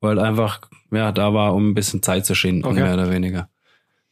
weil 0.00 0.18
einfach, 0.18 0.60
ja, 0.90 1.12
da 1.12 1.34
war, 1.34 1.54
um 1.54 1.70
ein 1.70 1.74
bisschen 1.74 2.02
Zeit 2.02 2.24
zu 2.24 2.34
schinden, 2.34 2.64
Okay. 2.64 2.82
mehr 2.82 2.94
oder 2.94 3.10
weniger. 3.10 3.48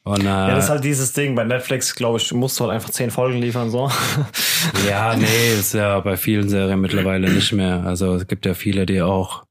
Und, 0.06 0.20
äh, 0.20 0.24
Ja, 0.24 0.54
das 0.54 0.64
ist 0.64 0.70
halt 0.70 0.84
dieses 0.84 1.12
Ding. 1.14 1.34
Bei 1.34 1.42
Netflix, 1.42 1.92
glaube 1.92 2.18
ich, 2.18 2.32
musst 2.32 2.60
du 2.60 2.64
halt 2.64 2.74
einfach 2.74 2.90
zehn 2.90 3.10
Folgen 3.10 3.38
liefern, 3.38 3.70
so. 3.70 3.90
Ja, 4.88 5.16
nee, 5.16 5.52
ist 5.58 5.74
ja 5.74 5.98
bei 5.98 6.16
vielen 6.16 6.48
Serien 6.48 6.80
mittlerweile 6.80 7.28
nicht 7.28 7.52
mehr. 7.52 7.84
Also 7.84 8.14
es 8.14 8.28
gibt 8.28 8.46
ja 8.46 8.54
viele, 8.54 8.86
die 8.86 9.02
auch 9.02 9.44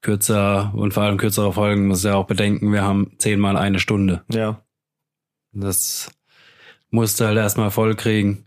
kürzer 0.00 0.72
und 0.74 0.94
vor 0.94 1.02
allem 1.02 1.16
kürzere 1.16 1.52
Folgen, 1.52 1.88
muss 1.88 2.04
ja 2.04 2.14
auch 2.14 2.26
bedenken, 2.26 2.72
wir 2.72 2.82
haben 2.82 3.12
zehnmal 3.18 3.56
eine 3.56 3.80
Stunde. 3.80 4.22
ja. 4.28 4.62
Das 5.54 6.10
musst 6.90 7.20
du 7.20 7.26
halt 7.26 7.36
erstmal 7.36 7.70
voll 7.70 7.94
kriegen. 7.96 8.46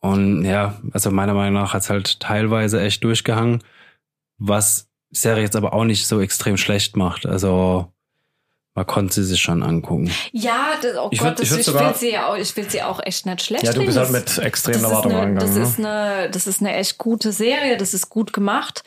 Und 0.00 0.44
ja, 0.44 0.80
also 0.92 1.10
meiner 1.10 1.32
Meinung 1.32 1.62
nach 1.62 1.72
hat's 1.74 1.90
halt 1.90 2.20
teilweise 2.20 2.82
echt 2.82 3.04
durchgehangen, 3.04 3.62
was 4.36 4.90
Serie 5.10 5.44
jetzt 5.44 5.56
aber 5.56 5.72
auch 5.72 5.84
nicht 5.84 6.06
so 6.06 6.20
extrem 6.20 6.56
schlecht 6.56 6.96
macht. 6.96 7.24
Also 7.24 7.92
man 8.74 8.86
konnte 8.86 9.12
sie 9.14 9.24
sich 9.24 9.40
schon 9.42 9.62
angucken. 9.62 10.10
Ja, 10.32 10.70
das, 10.80 10.96
oh 10.96 11.08
Ich 11.10 11.18
Gott, 11.18 11.28
würd- 11.28 11.34
das, 11.34 11.42
ich 11.42 11.50
würd 11.50 11.60
ich, 11.60 11.66
sogar- 11.66 11.88
will 11.90 11.94
sie 11.96 12.10
ja 12.12 12.28
auch, 12.28 12.36
ich 12.36 12.56
will 12.56 12.70
sie 12.70 12.82
auch 12.82 13.00
echt 13.04 13.26
nicht 13.26 13.42
schlecht 13.42 13.64
Ja, 13.64 13.72
du 13.72 13.84
bist 13.84 13.98
halt 13.98 14.08
Das- 14.14 14.36
mit 14.36 14.38
extremen 14.46 14.82
das 14.82 14.90
Erwartungen 14.90 15.16
eine, 15.16 15.34
das 15.34 15.44
angegangen. 15.50 15.68
ist 15.70 15.78
ne? 15.78 15.88
eine, 15.88 16.30
das 16.30 16.46
ist 16.46 16.60
eine 16.60 16.74
echt 16.76 16.98
gute 16.98 17.32
Serie, 17.32 17.76
das 17.76 17.92
ist 17.94 18.08
gut 18.08 18.32
gemacht. 18.32 18.82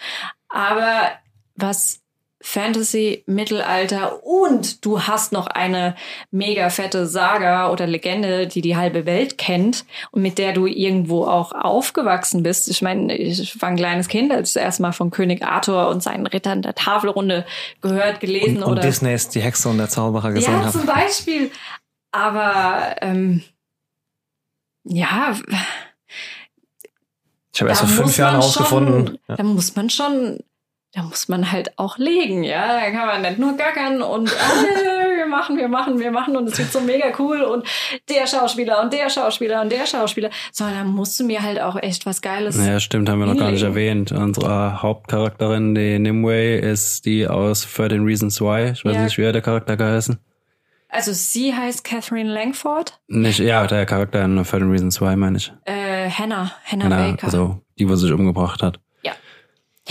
Aber 0.49 1.09
was 1.55 1.99
Fantasy, 2.47 3.23
Mittelalter 3.25 4.23
und 4.23 4.86
du 4.86 5.01
hast 5.01 5.31
noch 5.31 5.47
eine 5.47 5.95
mega 6.29 6.69
fette 6.69 7.08
Saga 7.08 7.71
oder 7.71 7.88
Legende, 7.88 8.45
die 8.45 8.62
die 8.62 8.77
halbe 8.77 9.08
Welt 9.08 9.39
kennt 9.39 9.84
und 10.12 10.21
mit 10.21 10.38
der 10.38 10.53
du 10.53 10.67
irgendwo 10.67 11.25
auch 11.25 11.53
aufgewachsen 11.53 12.43
bist. 12.43 12.69
Ich 12.69 12.84
meine, 12.84 13.17
ich 13.17 13.60
war 13.60 13.69
ein 13.69 13.75
kleines 13.75 14.08
Kind, 14.08 14.31
als 14.31 14.49
ich 14.49 14.53
das 14.53 14.63
erste 14.63 14.84
Mal 14.84 14.91
von 14.91 15.10
König 15.10 15.43
Arthur 15.43 15.88
und 15.88 16.03
seinen 16.03 16.27
Rittern 16.27 16.62
der 16.62 16.75
Tafelrunde 16.75 17.47
gehört, 17.81 18.19
gelesen 18.19 18.58
Und, 18.58 18.63
und 18.63 18.71
oder 18.73 18.81
Disneys 18.84 19.27
Die 19.29 19.41
Hexe 19.41 19.67
und 19.67 19.79
der 19.79 19.89
Zauberer 19.89 20.31
gesehen 20.31 20.53
ja, 20.53 20.60
habe. 20.60 20.71
zum 20.71 20.86
Beispiel. 20.86 21.49
Aber 22.12 22.95
ähm, 23.01 23.41
ja, 24.84 25.36
Ich 27.51 27.60
habe 27.60 27.69
erst 27.71 27.81
vor 27.81 27.89
fünf 27.89 28.17
Jahren 28.17 28.36
rausgefunden. 28.36 29.08
Schon, 29.08 29.19
Ja. 29.29 29.36
Da 29.36 29.43
muss 29.43 29.75
man 29.75 29.89
schon, 29.89 30.41
da 30.95 31.03
muss 31.03 31.27
man 31.27 31.51
halt 31.51 31.77
auch 31.77 31.97
legen, 31.97 32.43
ja. 32.43 32.79
Da 32.79 32.89
kann 32.91 33.05
man 33.08 33.21
nicht 33.21 33.38
nur 33.38 33.58
gackern 33.58 34.01
und 34.01 34.29
äh, 34.31 35.17
wir 35.17 35.25
machen, 35.27 35.58
wir 35.58 35.67
machen, 35.67 35.99
wir 35.99 36.12
machen 36.12 36.38
und 36.38 36.47
es 36.47 36.58
wird 36.58 36.71
so 36.71 36.79
mega 36.79 37.08
cool 37.19 37.41
und 37.41 37.67
der 38.10 38.25
Schauspieler 38.27 38.81
und 38.81 38.93
der 38.93 39.10
Schauspieler 39.10 39.62
und 39.62 39.71
der 39.71 39.86
Schauspieler, 39.86 40.29
sondern 40.51 40.77
da 40.77 40.84
musst 40.86 41.19
du 41.19 41.25
mir 41.25 41.41
halt 41.43 41.60
auch 41.60 41.75
echt 41.75 42.05
was 42.05 42.21
Geiles. 42.21 42.58
Ja, 42.65 42.79
stimmt, 42.79 43.10
haben 43.10 43.19
wir 43.19 43.25
noch 43.25 43.38
gar 43.38 43.51
nicht 43.51 43.62
hinlegen. 43.63 44.08
erwähnt. 44.08 44.12
Unsere 44.13 44.81
Hauptcharakterin, 44.81 45.75
die 45.75 45.99
Nimue, 45.99 46.55
ist 46.58 47.05
die 47.05 47.27
aus 47.27 47.67
13 47.75 48.03
Reasons 48.05 48.39
Why. 48.39 48.71
Ich 48.71 48.86
weiß 48.86 48.95
Ja. 48.95 49.03
nicht, 49.03 49.17
wie 49.17 49.31
der 49.31 49.41
Charakter 49.41 49.75
geheißen. 49.77 50.17
Also 50.88 51.12
sie 51.12 51.53
heißt 51.53 51.84
Catherine 51.84 52.31
Langford. 52.31 52.97
Nicht, 53.08 53.39
ja, 53.39 53.67
der 53.67 53.86
Charakter 53.86 54.23
in 54.23 54.38
13 54.38 54.69
Reasons 54.71 55.01
Why, 55.01 55.17
meine 55.17 55.38
ich. 55.38 55.51
Äh, 55.65 56.10
Hannah, 56.10 56.51
Hannah 56.63 56.84
Genau, 56.86 56.95
Baker. 57.12 57.25
also 57.25 57.62
die, 57.77 57.89
wo 57.89 57.95
sich 57.95 58.13
umgebracht 58.13 58.63
hat. 58.63 58.79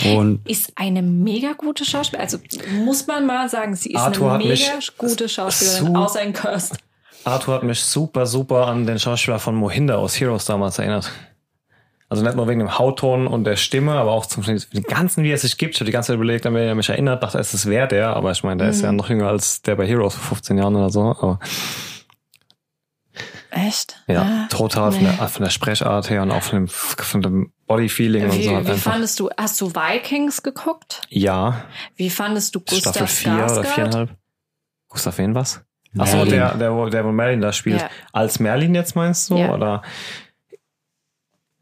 Und 0.03 0.47
ist 0.47 0.73
eine 0.75 1.01
mega 1.01 1.53
gute 1.53 1.85
Schauspielerin. 1.85 2.25
Also 2.25 2.39
muss 2.83 3.07
man 3.07 3.25
mal 3.25 3.47
sagen, 3.49 3.75
sie 3.75 3.91
ist 3.93 3.99
Arthur 3.99 4.33
eine 4.33 4.43
mega 4.43 4.79
gute 4.97 5.29
Schauspielerin, 5.29 5.95
außer 5.95 6.21
in 6.21 6.33
Cursed. 6.33 6.77
Arthur 7.23 7.55
hat 7.55 7.63
mich 7.63 7.79
super, 7.81 8.25
super 8.25 8.67
an 8.67 8.85
den 8.85 8.99
Schauspieler 8.99 9.39
von 9.39 9.55
Mohinder 9.55 9.97
aus 9.97 10.19
Heroes 10.19 10.45
damals 10.45 10.79
erinnert. 10.79 11.11
Also 12.07 12.23
nicht 12.23 12.35
nur 12.35 12.47
wegen 12.47 12.59
dem 12.59 12.77
Hautton 12.77 13.25
und 13.25 13.45
der 13.45 13.55
Stimme, 13.55 13.93
aber 13.93 14.11
auch 14.11 14.25
zum 14.27 14.43
Beispiel 14.43 14.81
den 14.81 14.83
ganzen, 14.87 15.23
wie 15.23 15.31
er 15.31 15.37
sich 15.39 15.57
gibt. 15.57 15.73
Ich 15.73 15.79
habe 15.79 15.85
die 15.87 15.91
ganze 15.91 16.07
Zeit 16.07 16.15
überlegt, 16.17 16.45
an 16.45 16.53
wen 16.53 16.67
er 16.67 16.75
mich 16.75 16.89
erinnert, 16.89 17.23
dachte, 17.23 17.39
es 17.39 17.65
wäre 17.65 17.87
der, 17.87 18.15
aber 18.15 18.31
ich 18.31 18.43
meine, 18.43 18.61
der 18.61 18.69
ist 18.69 18.81
ja 18.81 18.91
noch 18.91 19.09
jünger 19.09 19.27
als 19.29 19.63
der 19.63 19.75
bei 19.75 19.87
Heroes 19.87 20.13
vor 20.13 20.35
15 20.35 20.57
Jahren 20.57 20.75
oder 20.75 20.91
so. 20.91 21.01
Aber 21.01 21.39
Echt? 23.49 23.95
ja, 24.07 24.21
Ah, 24.21 24.47
total 24.49 24.91
von, 24.91 25.01
nee. 25.03 25.09
der, 25.17 25.27
von 25.29 25.43
der 25.43 25.49
Sprechart 25.49 26.09
her 26.09 26.21
und 26.21 26.31
auch 26.31 26.43
von 26.43 26.59
dem, 26.59 26.67
von 26.67 27.21
dem 27.21 27.51
Body-Feeling 27.67 28.25
und 28.25 28.31
so. 28.31 28.37
Halt 28.37 28.65
wie 28.67 28.71
einfach. 28.71 28.91
fandest 28.91 29.19
du, 29.19 29.29
hast 29.37 29.59
du 29.61 29.71
Vikings 29.71 30.43
geguckt? 30.43 31.01
Ja, 31.09 31.65
Wie 31.95 32.09
fandest 32.09 32.53
du 32.55 32.59
Gustav 32.61 32.93
Staffel 32.95 33.07
4 33.07 33.33
oder 33.33 33.61
Skarsgård? 33.63 34.07
4,5. 34.07 34.09
Gustav 34.89 35.17
wen 35.17 35.35
was? 35.35 35.61
Achso, 35.97 36.25
der, 36.25 36.55
der, 36.55 36.73
wo- 36.73 36.89
der, 36.89 37.05
wo 37.05 37.11
Merlin 37.11 37.41
da 37.41 37.51
spielt. 37.53 37.81
Ja. 37.81 37.89
Als 38.11 38.39
Merlin 38.39 38.75
jetzt 38.75 38.95
meinst 38.95 39.29
du? 39.29 39.37
Ja. 39.37 39.53
Oder? 39.53 39.81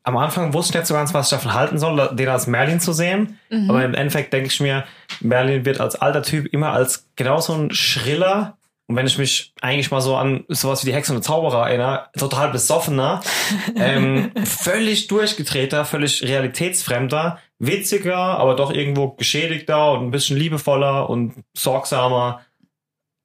Am 0.05 0.17
Anfang 0.17 0.53
wusste 0.53 0.73
ich 0.73 0.79
nicht 0.81 0.87
so 0.87 0.93
ganz, 0.95 1.13
was 1.13 1.27
ich 1.31 1.37
davon 1.37 1.53
halten 1.53 1.77
soll, 1.77 2.13
den 2.15 2.27
als 2.27 2.45
Merlin 2.47 2.79
zu 2.81 2.91
sehen. 2.91 3.39
Mhm. 3.49 3.69
Aber 3.69 3.85
im 3.85 3.93
Endeffekt 3.93 4.33
denke 4.33 4.47
ich 4.47 4.59
mir, 4.59 4.83
Merlin 5.21 5.63
wird 5.65 5.79
als 5.79 5.95
alter 5.95 6.23
Typ 6.23 6.47
immer 6.47 6.71
als 6.71 7.07
genau 7.15 7.39
so 7.39 7.53
ein 7.53 7.71
Schriller. 7.71 8.57
Und 8.93 8.97
wenn 8.97 9.08
ich 9.08 9.17
mich 9.17 9.56
eigentlich 9.60 9.89
mal 9.89 10.01
so 10.01 10.15
an 10.15 10.45
sowas 10.49 10.84
wie 10.86 10.89
die 10.91 10.95
Hexe 10.95 11.12
und 11.13 11.17
der 11.17 11.23
Zauberer 11.23 11.67
erinnere, 11.67 12.10
total 12.15 12.51
besoffener, 12.51 13.21
ähm, 13.75 14.32
völlig 14.45 15.08
durchgedrehter, 15.08 15.84
völlig 15.84 16.21
realitätsfremder, 16.21 17.39
witziger, 17.58 18.15
aber 18.15 18.56
doch 18.56 18.71
irgendwo 18.71 19.10
geschädigter 19.10 19.93
und 19.93 20.06
ein 20.06 20.12
bisschen 20.12 20.38
liebevoller 20.38 21.10
und 21.10 21.34
sorgsamer 21.58 22.41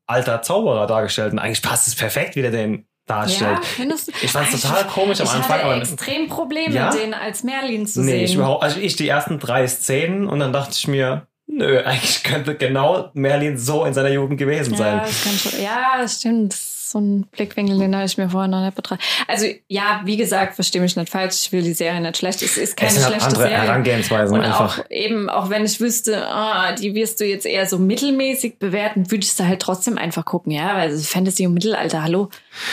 alter 0.07 0.41
Zauberer 0.41 0.87
dargestellt. 0.87 1.35
Und 1.35 1.39
eigentlich 1.39 1.61
passt 1.61 1.87
es 1.87 1.95
perfekt, 1.95 2.35
wie 2.35 2.41
der 2.41 2.51
den 2.51 2.87
darstellt. 3.07 3.59
Ja, 3.79 3.85
du? 3.85 4.13
Ich 4.23 4.31
fand's 4.33 4.65
Ah, 4.65 4.69
total 4.69 4.85
komisch 4.87 5.21
am 5.21 5.27
ich 5.27 5.33
Anfang, 5.33 5.51
hatte 5.59 5.65
aber- 5.67 5.77
extrem 5.77 6.29
Probleme, 6.31 6.75
Ja? 6.75 6.89
den 6.91 7.13
als 7.13 7.43
Merlin 7.45 7.87
zu 7.87 8.01
Nee, 8.01 8.13
sehen. 8.13 8.25
ich 8.25 8.35
überhaupt, 8.37 8.63
also 8.63 8.81
ich 8.81 8.97
die 8.97 9.07
ersten 9.09 9.39
drei 9.39 9.67
Szenen 9.69 10.29
und 10.29 10.41
dann 10.41 10.55
dachte 10.55 10.73
ich 10.73 10.89
mir, 10.89 11.27
nö, 11.49 11.81
eigentlich 11.85 12.23
könnte 12.23 12.55
genau 12.55 13.11
Merlin 13.15 13.59
so 13.59 13.85
in 13.85 13.95
seiner 13.95 14.11
Jugend 14.11 14.39
gewesen 14.39 14.73
Ja, 14.73 14.79
sein. 14.79 14.99
das 15.05 15.25
kann 15.25 15.33
schon, 15.33 15.63
ja, 15.63 15.99
das 16.01 16.15
stimmt. 16.21 16.53
Das 16.53 16.61
ist 16.61 16.91
so 16.93 17.01
ein 17.01 17.23
Blickwinkel, 17.27 17.79
den 17.79 17.95
habe 17.95 18.07
ich 18.07 18.17
mir 18.17 18.31
vorher 18.31 18.49
noch 18.49 18.65
nicht 18.65 18.75
betrachtet. 18.75 19.05
Also, 19.27 19.47
ja, 19.67 20.01
wie 20.07 20.17
gesagt, 20.17 20.55
verstehe 20.55 20.81
mich 20.81 20.97
nicht 20.97 21.11
falsch. 21.11 21.43
Ich 21.43 21.53
will 21.53 21.61
die 21.63 21.75
Serie 21.75 22.01
nicht 22.01 22.17
schlecht. 22.17 22.41
Es 22.41 22.57
ist 22.57 22.79
keine 22.79 22.93
Es 22.93 23.05
schlechte 23.05 23.25
andere 23.27 23.43
Serie. 23.43 23.57
Herangehensweisen 23.59 24.39
Und 24.39 24.45
einfach. 24.45 24.79
auch 24.79 24.85
eben, 24.91 25.29
auch 25.29 25.51
wenn 25.51 25.67
ich 25.67 25.81
wüsste, 25.83 26.27
ah, 26.27 26.73
die 26.73 26.95
wirst 26.95 27.21
du 27.21 27.27
jetzt 27.27 27.45
eher 27.45 27.67
so 27.67 27.79
mittelmäßig 27.79 28.59
bewerten, 28.59 29.11
würde 29.11 29.23
ich 29.25 29.33
sie 29.35 29.47
halt 29.47 29.61
trotzdem 29.61 29.99
einfach 29.99 30.25
gucken, 30.25 30.51
ja, 30.53 30.77
weil 30.77 30.97
Fantasy 30.97 31.47
und 31.47 31.53
Mittelalter, 31.53 32.03
hallo. 32.03 32.31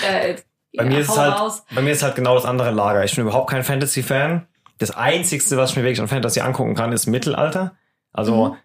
Äh, 0.10 0.36
Bei 0.78 0.84
ja, 0.84 0.90
mir, 0.90 1.00
ist 1.00 1.18
halt, 1.18 1.38
raus. 1.38 1.64
bei 1.76 1.82
mir 1.82 1.92
ist 1.92 2.02
halt 2.04 2.16
genau 2.16 2.36
das 2.36 2.46
andere 2.46 2.72
Lager. 2.72 3.04
Ich 3.04 3.16
bin 3.16 3.26
überhaupt 3.26 3.50
kein 3.50 3.64
Fantasy-Fan. 3.66 4.48
Das 4.78 4.92
Einzigste, 4.92 5.58
was 5.58 5.72
ich 5.72 5.76
mir 5.76 5.84
wirklich 5.84 6.00
an 6.02 6.08
Fantasy 6.08 6.40
angucken 6.40 6.76
kann, 6.76 6.94
ist 6.94 7.06
Mittelalter. 7.08 7.76
Also 8.14 8.46
Mhm. 8.52 8.56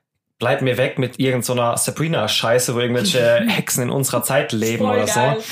Bleib 0.40 0.62
mir 0.62 0.76
weg 0.78 0.98
mit 0.98 1.20
irgendeiner 1.20 1.76
Sabrina-Scheiße, 1.76 2.74
wo 2.74 2.80
irgendwelche 2.80 3.44
Hexen 3.46 3.84
in 3.84 3.90
unserer 3.90 4.24
Zeit 4.24 4.50
leben 4.50 4.84
Voll 4.84 4.96
oder 4.96 5.06
geil. 5.06 5.36
so. 5.38 5.44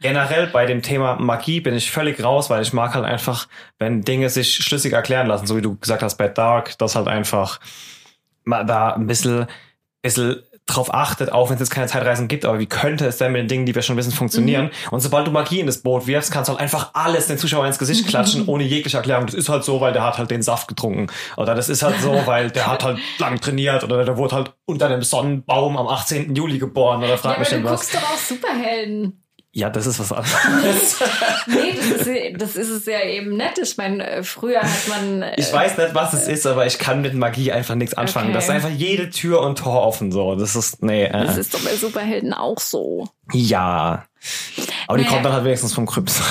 Generell 0.00 0.48
bei 0.48 0.66
dem 0.66 0.82
Thema 0.82 1.16
Magie 1.16 1.60
bin 1.60 1.74
ich 1.74 1.92
völlig 1.92 2.24
raus, 2.24 2.50
weil 2.50 2.62
ich 2.62 2.72
mag 2.72 2.94
halt 2.94 3.04
einfach, 3.04 3.46
wenn 3.78 4.00
Dinge 4.00 4.30
sich 4.30 4.54
schlüssig 4.54 4.94
erklären 4.94 5.28
lassen, 5.28 5.46
so 5.46 5.56
wie 5.56 5.62
du 5.62 5.76
gesagt 5.76 6.02
hast 6.02 6.16
bei 6.16 6.26
Dark, 6.26 6.76
dass 6.78 6.96
halt 6.96 7.06
einfach 7.06 7.60
da 8.44 8.94
ein 8.94 9.06
bisschen, 9.06 9.46
bisschen 10.02 10.42
drauf 10.74 10.92
achtet, 10.94 11.32
auch 11.32 11.48
wenn 11.50 11.54
es 11.54 11.60
jetzt 11.60 11.70
keine 11.70 11.86
Zeitreisen 11.86 12.28
gibt, 12.28 12.44
aber 12.44 12.58
wie 12.58 12.66
könnte 12.66 13.06
es 13.06 13.18
denn 13.18 13.32
mit 13.32 13.42
den 13.42 13.48
Dingen, 13.48 13.66
die 13.66 13.74
wir 13.74 13.82
schon 13.82 13.96
wissen, 13.96 14.12
funktionieren? 14.12 14.66
Mhm. 14.66 14.70
Und 14.92 15.00
sobald 15.00 15.26
du 15.26 15.30
Magie 15.30 15.60
in 15.60 15.66
das 15.66 15.78
Boot 15.82 16.06
wirfst, 16.06 16.30
kannst 16.32 16.48
du 16.48 16.52
halt 16.52 16.60
einfach 16.62 16.90
alles 16.94 17.26
den 17.26 17.38
Zuschauer 17.38 17.66
ins 17.66 17.78
Gesicht 17.78 18.06
klatschen, 18.06 18.46
ohne 18.46 18.64
jegliche 18.64 18.96
Erklärung. 18.96 19.26
Das 19.26 19.34
ist 19.34 19.48
halt 19.48 19.64
so, 19.64 19.80
weil 19.80 19.92
der 19.92 20.04
hat 20.04 20.18
halt 20.18 20.30
den 20.30 20.42
Saft 20.42 20.68
getrunken. 20.68 21.08
Oder 21.36 21.54
das 21.54 21.68
ist 21.68 21.82
halt 21.82 22.00
so, 22.00 22.22
weil 22.26 22.50
der 22.50 22.66
hat 22.66 22.84
halt 22.84 22.98
lang 23.18 23.40
trainiert 23.40 23.84
oder 23.84 24.04
der 24.04 24.16
wurde 24.16 24.36
halt 24.36 24.52
unter 24.66 24.86
einem 24.86 25.02
Sonnenbaum 25.02 25.76
am 25.76 25.88
18. 25.88 26.34
Juli 26.34 26.58
geboren 26.58 27.02
oder 27.02 27.18
frag 27.18 27.34
Ja, 27.34 27.38
mich 27.40 27.48
denn 27.48 27.62
du 27.62 27.68
was. 27.70 27.80
guckst 27.80 27.94
doch 27.94 28.02
auch 28.02 28.16
Superhelden. 28.18 29.22
Ja, 29.60 29.68
das 29.68 29.86
ist 29.86 29.98
was 30.00 30.10
anderes. 30.10 30.96
Nee, 31.46 31.74
das 31.76 32.06
ist, 32.06 32.40
das 32.40 32.56
ist 32.56 32.70
es 32.70 32.86
ja 32.86 33.00
eben 33.02 33.36
nett. 33.36 33.58
Ich 33.58 33.76
meine, 33.76 34.06
äh, 34.08 34.22
früher 34.22 34.62
hat 34.62 34.88
man. 34.88 35.20
äh, 35.20 35.34
Ich 35.36 35.52
weiß 35.52 35.76
nicht, 35.76 35.94
was 35.94 36.14
es 36.14 36.26
ist, 36.28 36.46
aber 36.46 36.64
ich 36.64 36.78
kann 36.78 37.02
mit 37.02 37.12
Magie 37.12 37.52
einfach 37.52 37.74
nichts 37.74 37.92
anfangen. 37.92 38.28
Okay. 38.28 38.34
Das 38.36 38.44
ist 38.44 38.50
einfach 38.50 38.70
jede 38.70 39.10
Tür 39.10 39.42
und 39.42 39.58
Tor 39.58 39.82
offen 39.86 40.12
so. 40.12 40.34
Das 40.34 40.56
ist, 40.56 40.82
nee, 40.82 41.04
äh, 41.04 41.12
Das 41.26 41.36
ist 41.36 41.52
doch 41.52 41.60
bei 41.60 41.74
Superhelden 41.76 42.32
auch 42.32 42.58
so. 42.58 43.08
ja. 43.34 44.06
Aber 44.86 44.96
die 44.96 45.04
Naja. 45.04 45.12
kommt 45.14 45.26
dann 45.26 45.32
halt 45.34 45.44
wenigstens 45.44 45.74
vom 45.74 45.84
Kryps. 45.86 46.22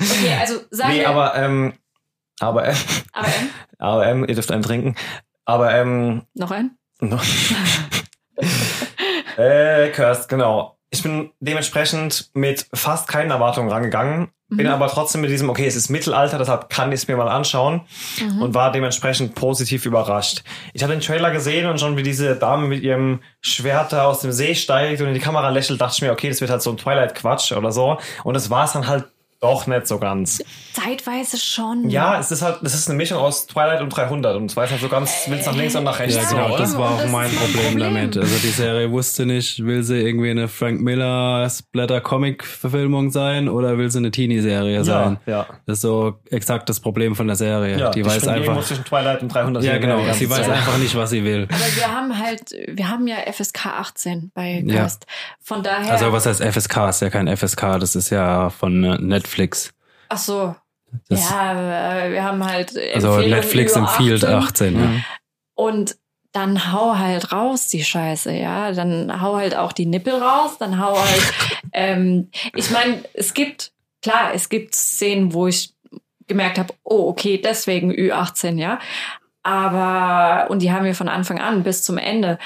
Okay, 0.00 0.36
also 0.40 0.60
sagen 0.70 0.92
nee, 0.94 1.04
aber, 1.04 1.36
ähm, 1.36 1.74
aber, 2.40 2.66
äh, 2.68 2.74
aber 3.12 3.28
ähm, 3.28 3.50
aber, 3.78 4.06
ähm, 4.08 4.24
ihr 4.28 4.34
dürft 4.34 4.50
einen 4.50 4.62
trinken. 4.64 4.96
Aber, 5.44 5.72
ähm, 5.74 6.22
noch 6.34 6.50
ein? 6.50 6.76
äh, 9.36 9.90
Kirst, 9.90 10.28
genau. 10.28 10.76
Ich 10.94 11.02
bin 11.02 11.30
dementsprechend 11.40 12.30
mit 12.34 12.66
fast 12.74 13.08
keinen 13.08 13.30
Erwartungen 13.30 13.70
rangegangen, 13.70 14.28
bin 14.50 14.66
Mhm. 14.66 14.72
aber 14.74 14.88
trotzdem 14.88 15.22
mit 15.22 15.30
diesem, 15.30 15.48
okay, 15.48 15.66
es 15.66 15.74
ist 15.74 15.88
Mittelalter, 15.88 16.36
deshalb 16.36 16.68
kann 16.68 16.92
ich 16.92 17.00
es 17.00 17.08
mir 17.08 17.16
mal 17.16 17.28
anschauen 17.30 17.80
Mhm. 18.20 18.42
und 18.42 18.54
war 18.54 18.70
dementsprechend 18.72 19.34
positiv 19.34 19.86
überrascht. 19.86 20.42
Ich 20.74 20.82
habe 20.82 20.92
den 20.92 21.00
Trailer 21.00 21.30
gesehen 21.30 21.66
und 21.66 21.80
schon 21.80 21.96
wie 21.96 22.02
diese 22.02 22.36
Dame 22.36 22.66
mit 22.68 22.82
ihrem 22.82 23.20
Schwert 23.40 23.94
da 23.94 24.04
aus 24.04 24.20
dem 24.20 24.32
See 24.32 24.54
steigt 24.54 25.00
und 25.00 25.08
in 25.08 25.14
die 25.14 25.20
Kamera 25.20 25.48
lächelt, 25.48 25.80
dachte 25.80 25.94
ich 25.96 26.02
mir, 26.02 26.12
okay, 26.12 26.28
das 26.28 26.42
wird 26.42 26.50
halt 26.50 26.60
so 26.60 26.70
ein 26.70 26.76
Twilight-Quatsch 26.76 27.52
oder 27.52 27.72
so. 27.72 27.96
Und 28.24 28.34
es 28.36 28.50
war 28.50 28.64
es 28.66 28.72
dann 28.72 28.86
halt 28.86 29.06
doch 29.42 29.66
nicht 29.66 29.86
so 29.88 29.98
ganz. 29.98 30.42
Zeitweise 30.72 31.36
schon. 31.36 31.90
Ja, 31.90 32.18
es 32.18 32.30
ist 32.30 32.40
halt, 32.42 32.58
das 32.62 32.74
ist 32.74 32.88
eine 32.88 32.96
Mischung 32.96 33.18
aus 33.18 33.46
Twilight 33.46 33.80
und 33.82 33.90
300 33.90 34.36
und 34.36 34.46
es 34.50 34.56
weiß 34.56 34.70
halt 34.70 34.80
so 34.80 34.88
ganz, 34.88 35.12
willst 35.26 35.46
nach 35.46 35.54
links 35.56 35.74
und 35.74 35.84
nach 35.84 35.98
rechts. 35.98 36.14
Ja, 36.14 36.22
Ja, 36.22 36.28
genau, 36.30 36.56
das 36.56 36.78
war 36.78 36.92
auch 36.92 37.02
das 37.02 37.10
mein 37.10 37.30
Problem, 37.30 37.62
Problem. 37.64 37.80
damit. 37.80 38.16
Also 38.16 38.36
die 38.38 38.48
Serie 38.48 38.90
wusste 38.90 39.26
nicht, 39.26 39.64
will 39.64 39.82
sie 39.82 39.96
irgendwie 40.00 40.30
eine 40.30 40.48
Frank 40.48 40.80
Miller 40.80 41.48
Splatter-Comic-Verfilmung 41.50 43.10
sein 43.10 43.48
oder 43.48 43.78
will 43.78 43.90
sie 43.90 43.98
eine 43.98 44.10
Teenie-Serie 44.10 44.84
sein? 44.84 45.18
ja. 45.26 45.46
Das 45.66 45.78
ist 45.78 45.82
so 45.82 46.14
exakt 46.30 46.68
das 46.68 46.80
Problem 46.80 47.14
von 47.14 47.26
der 47.26 47.36
Serie. 47.36 47.78
Ja, 47.78 47.90
die 47.90 48.04
weiß 48.04 48.14
springt 48.16 48.32
irgendwo 48.36 48.52
einfach. 48.52 48.66
zwischen 48.66 48.84
Twilight 48.84 49.22
und 49.22 49.28
300. 49.34 49.64
Ja, 49.64 49.78
genau. 49.78 49.98
die 50.04 50.12
Sie 50.14 50.30
weiß 50.30 50.38
Zeit. 50.46 50.50
einfach 50.50 50.78
nicht, 50.78 50.94
was 50.96 51.10
sie 51.10 51.24
will. 51.24 51.48
Aber 51.50 51.76
wir 51.76 51.88
haben 51.94 52.18
halt, 52.18 52.54
wir 52.68 52.88
haben 52.88 53.06
ja 53.06 53.16
FSK 53.30 53.66
18 53.66 54.30
bei 54.34 54.62
Ja. 54.64 54.82
Cast. 54.82 55.06
Von 55.40 55.62
daher. 55.62 55.92
Also 55.92 56.12
was 56.12 56.26
heißt 56.26 56.42
FSK? 56.42 56.88
Ist 56.88 57.02
ja 57.02 57.10
kein 57.10 57.28
FSK, 57.36 57.78
das 57.80 57.94
ist 57.96 58.10
ja 58.10 58.50
von 58.50 58.84
äh, 58.84 58.98
Netflix. 59.32 59.72
ach 60.08 60.18
so. 60.18 60.54
Das, 61.08 61.30
ja, 61.30 62.04
äh, 62.04 62.12
wir 62.12 62.22
haben 62.22 62.44
halt. 62.44 62.78
also 62.94 63.18
Netflix 63.18 63.74
empfiehlt 63.76 64.24
18. 64.24 64.74
ja. 64.74 64.80
Mhm. 64.80 65.04
Und 65.54 65.96
dann 66.32 66.72
hau 66.72 66.98
halt 66.98 67.32
raus 67.32 67.68
die 67.68 67.84
Scheiße, 67.84 68.32
ja. 68.32 68.72
Dann 68.72 69.22
hau 69.22 69.36
halt 69.36 69.56
auch 69.56 69.72
die 69.72 69.86
Nippel 69.86 70.14
raus, 70.14 70.58
dann 70.58 70.78
hau 70.78 70.98
halt. 70.98 71.32
ähm, 71.72 72.30
ich 72.54 72.70
meine, 72.70 73.02
es 73.14 73.32
gibt, 73.32 73.72
klar, 74.02 74.32
es 74.34 74.48
gibt 74.50 74.74
Szenen, 74.74 75.32
wo 75.32 75.46
ich 75.46 75.74
gemerkt 76.26 76.58
habe, 76.58 76.74
oh, 76.84 77.08
okay, 77.08 77.40
deswegen 77.42 77.90
Ü18, 77.90 78.58
ja. 78.58 78.78
Aber, 79.42 80.50
und 80.50 80.60
die 80.60 80.72
haben 80.72 80.84
wir 80.84 80.94
von 80.94 81.08
Anfang 81.08 81.40
an 81.40 81.62
bis 81.62 81.84
zum 81.84 81.96
Ende. 81.96 82.38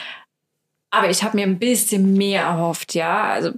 Aber 0.90 1.10
ich 1.10 1.24
habe 1.24 1.36
mir 1.36 1.46
ein 1.46 1.58
bisschen 1.58 2.14
mehr 2.14 2.42
erhofft, 2.42 2.94
ja. 2.94 3.24
Also 3.24 3.52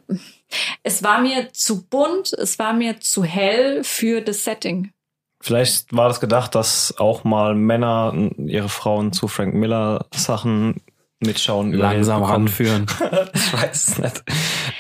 es 0.82 1.02
war 1.02 1.20
mir 1.20 1.52
zu 1.52 1.84
bunt, 1.86 2.32
es 2.32 2.58
war 2.58 2.72
mir 2.72 3.00
zu 3.00 3.24
hell 3.24 3.84
für 3.84 4.20
das 4.20 4.44
Setting. 4.44 4.90
Vielleicht 5.40 5.94
war 5.94 6.08
das 6.08 6.20
gedacht, 6.20 6.54
dass 6.54 6.94
auch 6.98 7.22
mal 7.24 7.54
Männer 7.54 8.12
ihre 8.38 8.68
Frauen 8.68 9.12
zu 9.12 9.28
Frank 9.28 9.54
Miller 9.54 10.06
Sachen 10.14 10.80
mitschauen. 11.20 11.72
Langsam 11.72 12.22
ranführen. 12.24 12.86
ich 13.34 13.52
weiß 13.52 13.88
es 13.88 13.98
nicht. 13.98 14.24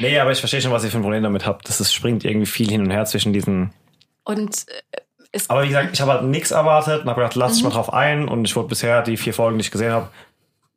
Nee, 0.00 0.18
aber 0.18 0.32
ich 0.32 0.40
verstehe 0.40 0.60
schon, 0.60 0.72
was 0.72 0.84
ihr 0.84 0.90
für 0.90 0.98
ein 0.98 1.02
Problem 1.02 1.22
damit 1.22 1.46
habt. 1.46 1.68
Das 1.68 1.80
ist, 1.80 1.92
springt 1.92 2.24
irgendwie 2.24 2.46
viel 2.46 2.68
hin 2.70 2.80
und 2.82 2.90
her 2.90 3.04
zwischen 3.04 3.32
diesen. 3.32 3.72
Und 4.24 4.66
äh, 4.68 5.00
es 5.30 5.48
Aber 5.50 5.62
wie 5.62 5.68
gesagt, 5.68 5.90
ich 5.92 6.00
habe 6.00 6.12
halt 6.12 6.24
nichts 6.24 6.50
erwartet 6.50 7.02
und 7.02 7.08
habe 7.08 7.20
gedacht, 7.20 7.36
lass 7.36 7.54
dich 7.54 7.62
Mhm. 7.62 7.68
mal 7.68 7.74
drauf 7.74 7.92
ein. 7.92 8.28
Und 8.28 8.44
ich 8.44 8.56
wurde 8.56 8.68
bisher 8.68 9.02
die 9.02 9.16
vier 9.16 9.34
Folgen, 9.34 9.58
die 9.58 9.62
ich 9.62 9.70
gesehen 9.70 9.92
habe, 9.92 10.08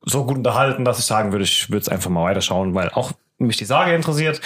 so 0.04 0.25
gut 0.25 0.38
unterhalten, 0.38 0.84
dass 0.86 0.99
ich 0.99 1.06
sagen 1.06 1.32
würde, 1.32 1.43
ich 1.43 1.69
würde 1.69 1.82
es 1.82 1.89
einfach 1.89 2.10
mal 2.10 2.23
weiterschauen, 2.23 2.73
weil 2.75 2.89
auch 2.89 3.12
mich 3.47 3.58
die 3.58 3.65
Sage 3.65 3.93
interessiert, 3.93 4.41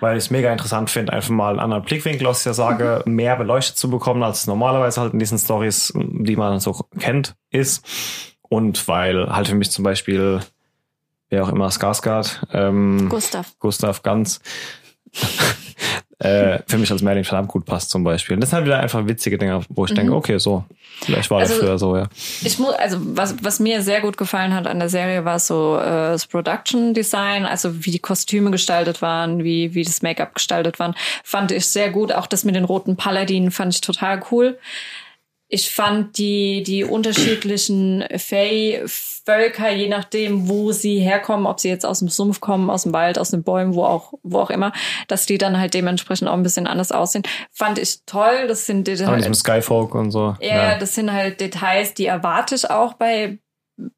weil 0.00 0.16
ich 0.16 0.24
es 0.24 0.30
mega 0.30 0.52
interessant 0.52 0.90
finde, 0.90 1.12
einfach 1.12 1.30
mal 1.30 1.50
einen 1.50 1.60
anderen 1.60 1.84
Blickwinkel 1.84 2.26
aus 2.26 2.42
der 2.42 2.54
Sage 2.54 3.02
mehr 3.06 3.36
beleuchtet 3.36 3.76
zu 3.76 3.90
bekommen, 3.90 4.22
als 4.22 4.40
es 4.40 4.46
normalerweise 4.46 5.00
halt 5.00 5.12
in 5.12 5.18
diesen 5.18 5.38
Stories, 5.38 5.92
die 5.94 6.36
man 6.36 6.60
so 6.60 6.72
kennt, 6.98 7.34
ist. 7.50 7.84
Und 8.42 8.86
weil 8.88 9.28
halt 9.30 9.48
für 9.48 9.54
mich 9.54 9.70
zum 9.70 9.84
Beispiel, 9.84 10.40
wer 11.28 11.44
auch 11.44 11.48
immer, 11.48 11.68
Skarsgård, 11.70 12.46
ähm, 12.52 13.08
Gustav. 13.08 13.46
Gustav 13.58 14.02
ganz 14.02 14.40
äh, 16.20 16.60
für 16.66 16.78
mich 16.78 16.90
als 16.92 17.02
Merlin 17.02 17.24
verdammt 17.24 17.48
gut 17.48 17.64
passt 17.64 17.90
zum 17.90 18.04
Beispiel. 18.04 18.34
Und 18.34 18.40
das 18.40 18.50
sind 18.50 18.56
halt 18.58 18.66
wieder 18.66 18.78
einfach 18.78 19.06
witzige 19.06 19.36
Dinge, 19.38 19.62
wo 19.70 19.84
ich 19.86 19.94
denke, 19.94 20.14
okay, 20.14 20.38
so, 20.38 20.64
vielleicht 21.02 21.30
war 21.30 21.40
das 21.40 21.50
Also- 21.50 21.62
früher 21.62 21.78
so, 21.78 21.96
ja. 21.96 22.08
Ich 22.44 22.58
muss, 22.58 22.74
also 22.74 22.98
was, 23.00 23.34
was 23.42 23.58
mir 23.58 23.82
sehr 23.82 24.00
gut 24.02 24.16
gefallen 24.16 24.54
hat 24.54 24.66
an 24.66 24.78
der 24.78 24.88
Serie 24.90 25.24
war 25.24 25.38
so 25.38 25.76
äh, 25.78 25.82
das 26.12 26.26
Production 26.26 26.92
Design, 26.94 27.46
also 27.46 27.84
wie 27.84 27.90
die 27.90 27.98
Kostüme 27.98 28.50
gestaltet 28.50 29.00
waren, 29.02 29.42
wie, 29.44 29.74
wie 29.74 29.82
das 29.82 30.02
Make-up 30.02 30.34
gestaltet 30.34 30.78
waren, 30.78 30.94
fand 31.24 31.52
ich 31.52 31.66
sehr 31.66 31.90
gut. 31.90 32.12
Auch 32.12 32.26
das 32.26 32.44
mit 32.44 32.54
den 32.54 32.64
roten 32.64 32.96
Paladinen 32.96 33.50
fand 33.50 33.74
ich 33.74 33.80
total 33.80 34.22
cool. 34.30 34.58
Ich 35.52 35.68
fand 35.68 36.16
die, 36.16 36.62
die 36.62 36.84
unterschiedlichen 36.84 38.04
Fey-Völker, 38.16 39.70
je 39.70 39.88
nachdem, 39.88 40.48
wo 40.48 40.70
sie 40.70 41.00
herkommen, 41.00 41.46
ob 41.46 41.58
sie 41.58 41.68
jetzt 41.68 41.84
aus 41.84 41.98
dem 41.98 42.08
Sumpf 42.08 42.40
kommen, 42.40 42.70
aus 42.70 42.84
dem 42.84 42.92
Wald, 42.92 43.18
aus 43.18 43.30
den 43.30 43.42
Bäumen, 43.42 43.74
wo 43.74 43.84
auch, 43.84 44.12
wo 44.22 44.38
auch 44.38 44.50
immer, 44.50 44.72
dass 45.08 45.26
die 45.26 45.38
dann 45.38 45.58
halt 45.58 45.74
dementsprechend 45.74 46.28
auch 46.28 46.34
ein 46.34 46.44
bisschen 46.44 46.68
anders 46.68 46.92
aussehen. 46.92 47.24
Fand 47.50 47.80
ich 47.80 47.98
toll. 48.06 48.46
Das 48.46 48.64
sind 48.64 48.88
Aber 48.88 49.10
mit 49.10 49.20
diesem 49.20 49.34
Skyfolk 49.34 49.94
und 49.96 50.12
so. 50.12 50.36
ja, 50.40 50.78
das 50.78 50.94
sind 50.94 51.12
halt 51.12 51.40
Details, 51.40 51.94
die 51.94 52.06
erwarte 52.06 52.54
ich 52.54 52.70
auch 52.70 52.94
bei, 52.94 53.40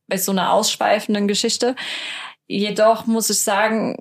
bei 0.08 0.16
so 0.16 0.32
einer 0.32 0.54
ausschweifenden 0.54 1.28
Geschichte. 1.28 1.76
Jedoch 2.48 3.06
muss 3.06 3.28
ich 3.28 3.40
sagen, 3.40 3.98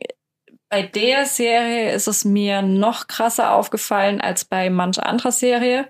bei 0.71 0.83
der 0.83 1.25
Serie 1.25 1.91
ist 1.91 2.07
es 2.07 2.23
mir 2.23 2.61
noch 2.61 3.07
krasser 3.07 3.51
aufgefallen 3.51 4.21
als 4.21 4.45
bei 4.45 4.69
manch 4.69 5.03
anderer 5.03 5.33
Serie. 5.33 5.89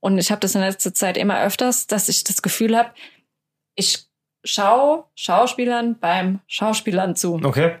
Und 0.00 0.16
ich 0.16 0.30
habe 0.30 0.40
das 0.40 0.54
in 0.54 0.62
letzter 0.62 0.94
Zeit 0.94 1.18
immer 1.18 1.42
öfters, 1.42 1.86
dass 1.86 2.08
ich 2.08 2.24
das 2.24 2.40
Gefühl 2.40 2.74
habe, 2.74 2.92
ich 3.74 4.06
schaue 4.42 5.04
Schauspielern 5.14 5.98
beim 6.00 6.40
Schauspielern 6.46 7.14
zu. 7.14 7.40
Okay, 7.44 7.76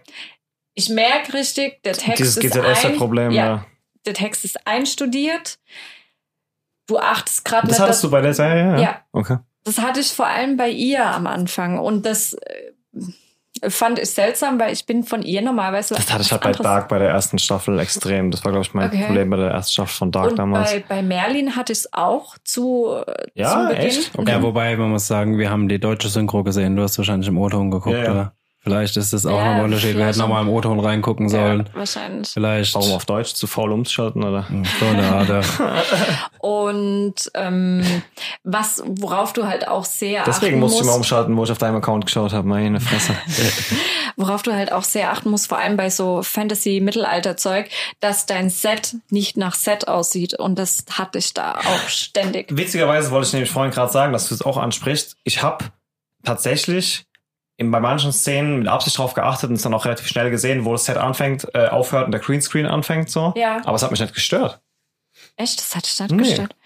Ich 0.74 0.90
merke 0.90 1.32
richtig, 1.32 1.82
der 1.84 1.94
Text 1.94 2.20
dieses 2.20 2.36
ist 2.36 2.84
ein, 2.84 2.98
ja. 3.14 3.30
ja, 3.30 3.66
der 4.04 4.12
Text 4.12 4.44
ist 4.44 4.66
einstudiert. 4.66 5.58
Du 6.86 6.98
achtest 6.98 7.46
gerade 7.46 7.66
Das 7.66 7.80
hattest 7.80 8.04
du 8.04 8.10
bei 8.10 8.20
der 8.20 8.34
Serie? 8.34 8.78
Ja. 8.78 9.00
Okay. 9.12 9.38
das 9.64 9.78
hatte 9.78 10.00
ich 10.00 10.12
vor 10.12 10.26
allem 10.26 10.58
bei 10.58 10.68
ihr 10.68 11.02
am 11.06 11.26
Anfang 11.26 11.78
und 11.78 12.04
das 12.04 12.34
äh, 12.34 12.72
fand 13.68 13.98
ich 13.98 14.10
seltsam, 14.10 14.58
weil 14.58 14.72
ich 14.72 14.86
bin 14.86 15.04
von 15.04 15.22
ihr 15.22 15.40
normalerweise. 15.42 15.94
Das 15.94 16.12
hatte 16.12 16.22
ich 16.22 16.32
halt 16.32 16.42
bei 16.42 16.52
Dark 16.52 16.88
bei 16.88 16.98
der 16.98 17.10
ersten 17.10 17.38
Staffel 17.38 17.78
extrem. 17.78 18.30
Das 18.30 18.44
war, 18.44 18.52
glaube 18.52 18.66
ich, 18.66 18.74
mein 18.74 18.88
Okay. 18.88 19.04
Problem 19.06 19.30
bei 19.30 19.36
der 19.36 19.50
ersten 19.50 19.72
Staffel 19.72 19.94
von 19.94 20.10
Dark 20.12 20.30
Und 20.30 20.38
damals. 20.38 20.72
bei, 20.72 20.84
bei 20.88 21.02
Merlin 21.02 21.54
hatte 21.56 21.72
ich 21.72 21.80
es 21.80 21.92
auch 21.92 22.36
zu, 22.44 22.88
äh, 23.06 23.12
Ja, 23.34 23.50
zu 23.50 23.68
Beginn. 23.68 23.86
echt? 23.86 24.18
Okay. 24.18 24.30
Ja, 24.30 24.42
wobei 24.42 24.76
man 24.76 24.90
muss 24.90 25.06
sagen, 25.06 25.38
wir 25.38 25.50
haben 25.50 25.68
die 25.68 25.78
deutsche 25.78 26.08
Synchro 26.08 26.42
gesehen. 26.44 26.76
Du 26.76 26.82
hast 26.82 26.98
wahrscheinlich 26.98 27.28
im 27.28 27.38
O-Ton 27.38 27.70
geguckt, 27.70 27.96
Ja, 27.96 28.04
ja. 28.04 28.10
oder? 28.10 28.32
Vielleicht 28.64 28.96
ist 28.96 29.12
das 29.12 29.26
auch 29.26 29.30
Ja, 29.30 29.38
nochmal 29.38 29.54
ein 29.56 29.64
Unterschied. 29.64 29.96
Wir 29.96 30.06
hätten 30.06 30.20
nochmal 30.20 30.42
im 30.42 30.48
O-Ton 30.48 30.78
reingucken 30.78 31.28
sollen. 31.28 31.64
Ja, 31.66 31.78
wahrscheinlich. 31.78 32.28
Vielleicht. 32.28 32.74
Warum 32.76 32.92
auf 32.92 33.04
Deutsch? 33.04 33.34
Zu 33.34 33.48
faul 33.48 33.72
umzuschalten, 33.72 34.22
oder? 34.22 34.46
So 34.78 34.86
eine 34.86 35.08
Art. 35.08 35.44
Und 36.38 37.14
ähm, 37.34 37.84
was, 38.44 38.82
worauf 38.86 39.32
du 39.32 39.48
halt 39.48 39.66
auch 39.66 39.84
sehr 39.84 40.22
Deswegen 40.24 40.54
achten 40.54 40.60
musste 40.60 40.76
ich 40.76 40.80
musst, 40.82 40.90
mal 40.90 40.96
umschalten, 40.96 41.36
wo 41.36 41.42
ich 41.42 41.50
auf 41.50 41.58
deinem 41.58 41.76
Account 41.76 42.06
geschaut 42.06 42.32
habe. 42.32 42.46
Meine 42.46 42.80
Fresse. 42.80 43.16
worauf 44.16 44.42
du 44.42 44.52
halt 44.52 44.70
auch 44.70 44.84
sehr 44.84 45.10
achten 45.10 45.30
musst, 45.30 45.48
vor 45.48 45.58
allem 45.58 45.76
bei 45.76 45.90
so 45.90 46.22
Fantasy-Mittelalter-Zeug, 46.22 47.68
dass 47.98 48.26
dein 48.26 48.48
Set 48.48 48.94
nicht 49.10 49.36
nach 49.36 49.56
Set 49.56 49.88
aussieht. 49.88 50.34
Und 50.34 50.56
das 50.56 50.84
hatte 50.92 51.18
ich 51.18 51.34
da 51.34 51.56
auch 51.56 51.88
ständig. 51.88 52.56
Witzigerweise 52.56 53.10
wollte 53.10 53.26
ich 53.26 53.32
nämlich 53.32 53.50
vorhin 53.50 53.72
gerade 53.72 53.90
sagen, 53.90 54.12
dass 54.12 54.28
du 54.28 54.34
es 54.34 54.42
auch 54.42 54.56
ansprichst. 54.56 55.16
Ich 55.24 55.42
habe 55.42 55.64
tatsächlich 56.24 57.06
in, 57.62 57.70
bei 57.70 57.80
manchen 57.80 58.12
Szenen 58.12 58.58
mit 58.60 58.68
Absicht 58.68 58.98
drauf 58.98 59.14
geachtet 59.14 59.48
und 59.50 59.56
es 59.56 59.62
dann 59.62 59.72
auch 59.74 59.84
relativ 59.86 60.06
schnell 60.06 60.30
gesehen, 60.30 60.64
wo 60.64 60.72
das 60.72 60.84
Set 60.84 60.96
anfängt, 60.98 61.46
äh, 61.54 61.68
aufhört 61.68 62.04
und 62.06 62.12
der 62.12 62.20
Greenscreen 62.20 62.66
anfängt 62.66 63.10
so. 63.10 63.32
Ja. 63.36 63.60
Aber 63.64 63.76
es 63.76 63.82
hat 63.82 63.90
mich 63.90 64.00
nicht 64.00 64.14
gestört. 64.14 64.60
Echt? 65.36 65.58
Das 65.60 65.74
hatte 65.76 65.88
ich 65.92 66.00
nicht 66.00 66.10
Nee. 66.12 66.22
gestört. 66.28 66.56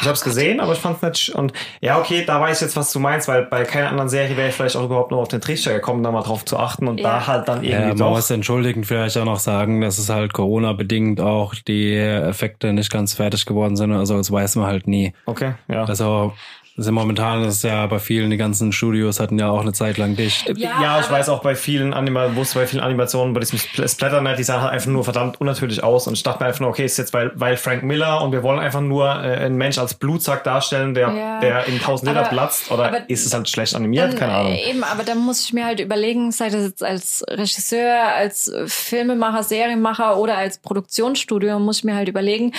Ich 0.00 0.06
habe 0.06 0.14
es 0.14 0.22
gesehen, 0.24 0.60
aber 0.60 0.72
ich 0.72 0.78
fand 0.78 0.96
es 0.96 1.02
nicht. 1.02 1.28
Und 1.36 1.52
ja, 1.80 1.98
okay, 1.98 2.24
da 2.26 2.40
weiß 2.40 2.58
ich 2.58 2.62
jetzt, 2.62 2.76
was 2.76 2.92
du 2.92 2.98
meinst, 2.98 3.28
weil 3.28 3.44
bei 3.46 3.62
keiner 3.64 3.88
anderen 3.90 4.08
Serie 4.08 4.36
wäre 4.36 4.48
ich 4.48 4.54
vielleicht 4.54 4.76
auch 4.76 4.84
überhaupt 4.84 5.10
nur 5.10 5.20
auf 5.20 5.28
den 5.28 5.40
Trichter 5.40 5.72
gekommen, 5.72 6.02
da 6.02 6.10
mal 6.10 6.22
drauf 6.22 6.44
zu 6.44 6.58
achten 6.58 6.88
und 6.88 6.98
Ja. 7.00 7.18
da 7.20 7.26
halt 7.26 7.48
dann 7.48 7.62
Ja, 7.62 7.70
irgendwie 7.72 7.88
man 7.90 7.98
doch. 7.98 8.10
muss 8.10 8.30
entschuldigend 8.30 8.86
vielleicht 8.86 9.16
auch 9.16 9.24
noch 9.24 9.38
sagen, 9.38 9.80
dass 9.80 9.98
es 9.98 10.08
halt 10.08 10.32
Corona-bedingt 10.32 11.20
auch 11.20 11.54
die 11.54 11.94
Effekte 11.96 12.72
nicht 12.72 12.90
ganz 12.92 13.14
fertig 13.14 13.44
geworden 13.46 13.76
sind. 13.76 13.92
Also 13.92 14.16
das 14.16 14.30
weiß 14.30 14.56
man 14.56 14.66
halt 14.66 14.86
nie. 14.88 15.12
Okay, 15.26 15.54
ja. 15.68 15.84
Also 15.84 16.32
ja 16.76 16.90
momentan 16.90 17.44
ist 17.44 17.62
ja 17.62 17.86
bei 17.86 17.98
vielen, 18.00 18.30
die 18.30 18.36
ganzen 18.36 18.72
Studios 18.72 19.20
hatten 19.20 19.38
ja 19.38 19.48
auch 19.48 19.60
eine 19.60 19.72
Zeit 19.72 19.96
lang 19.96 20.16
dicht. 20.16 20.48
Ja, 20.56 20.82
Ja, 20.82 21.00
ich 21.00 21.10
weiß 21.10 21.28
auch 21.28 21.40
bei 21.42 21.54
vielen 21.54 21.94
Anima 21.94 22.34
wusste 22.34 22.58
bei 22.58 22.66
vielen 22.66 22.82
Animationen, 22.82 23.32
bei 23.32 23.40
diesem 23.40 23.58
Spl- 23.60 23.88
Splatternet, 23.88 24.38
die 24.38 24.42
sahen 24.42 24.62
halt 24.62 24.72
einfach 24.72 24.90
nur 24.90 25.04
verdammt 25.04 25.40
unnatürlich 25.40 25.84
aus 25.84 26.06
und 26.08 26.14
ich 26.14 26.22
dachte 26.22 26.42
mir 26.42 26.48
einfach 26.48 26.60
nur, 26.60 26.70
okay, 26.70 26.84
ist 26.84 26.96
jetzt 26.96 27.12
weil, 27.12 27.30
weil 27.36 27.56
Frank 27.56 27.82
Miller 27.84 28.22
und 28.22 28.32
wir 28.32 28.42
wollen 28.42 28.58
einfach 28.58 28.80
nur 28.80 29.06
äh, 29.08 29.36
einen 29.44 29.56
Mensch 29.56 29.78
als 29.78 29.94
Blutsack 29.94 30.42
darstellen, 30.44 30.94
der, 30.94 31.08
Ja. 31.14 31.40
der 31.40 31.66
in 31.66 31.78
tausend 31.80 32.08
Liter 32.08 32.24
platzt 32.24 32.70
oder 32.70 32.86
aber 32.88 33.08
ist 33.08 33.24
es 33.24 33.32
halt 33.32 33.48
schlecht 33.48 33.74
animiert? 33.76 34.12
Dann, 34.12 34.18
Keine 34.18 34.32
Ahnung. 34.34 34.52
äh, 34.52 34.70
Eben, 34.70 34.82
aber 34.84 35.04
dann 35.04 35.18
muss 35.18 35.44
ich 35.44 35.52
mir 35.52 35.64
halt 35.66 35.78
überlegen, 35.80 36.32
sei 36.32 36.48
das 36.50 36.62
jetzt 36.64 36.82
als 36.82 37.24
Regisseur, 37.28 38.08
als 38.16 38.52
Filmemacher, 38.66 39.42
Serienmacher 39.44 40.16
oder 40.18 40.36
als 40.36 40.58
Produktionsstudio, 40.58 41.58
muss 41.60 41.78
ich 41.78 41.84
mir 41.84 41.94
halt 41.94 42.08
überlegen, 42.08 42.52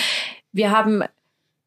wir 0.52 0.70
haben, 0.70 1.02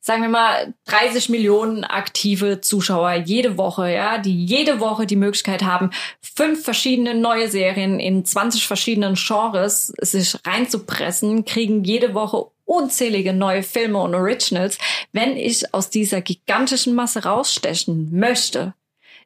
sagen 0.01 0.21
wir 0.21 0.29
mal, 0.29 0.73
30 0.85 1.29
Millionen 1.29 1.83
aktive 1.83 2.61
Zuschauer 2.61 3.13
jede 3.13 3.57
Woche, 3.57 3.91
ja, 3.91 4.17
die 4.17 4.45
jede 4.45 4.79
Woche 4.79 5.05
die 5.05 5.15
Möglichkeit 5.15 5.63
haben, 5.63 5.91
fünf 6.21 6.63
verschiedene 6.63 7.15
neue 7.15 7.49
Serien 7.49 7.99
in 7.99 8.23
20 8.23 8.65
verschiedenen 8.65 9.15
Genres 9.15 9.87
sich 10.01 10.35
reinzupressen, 10.45 11.45
kriegen 11.45 11.83
jede 11.83 12.13
Woche 12.13 12.45
unzählige 12.65 13.33
neue 13.33 13.63
Filme 13.63 13.99
und 13.99 14.15
Originals. 14.15 14.77
Wenn 15.11 15.35
ich 15.35 15.73
aus 15.73 15.89
dieser 15.89 16.21
gigantischen 16.21 16.93
Masse 16.95 17.23
rausstechen 17.23 18.17
möchte, 18.17 18.73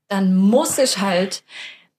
dann 0.07 0.35
muss 0.35 0.77
ich 0.77 0.99
halt 0.99 1.43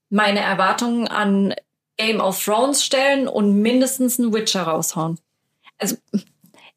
meine 0.09 0.41
Erwartungen 0.41 1.07
an 1.07 1.55
Game 1.97 2.21
of 2.21 2.43
Thrones 2.43 2.85
stellen 2.85 3.29
und 3.29 3.61
mindestens 3.61 4.19
einen 4.19 4.33
Witcher 4.33 4.63
raushauen. 4.63 5.19
Also 5.79 5.97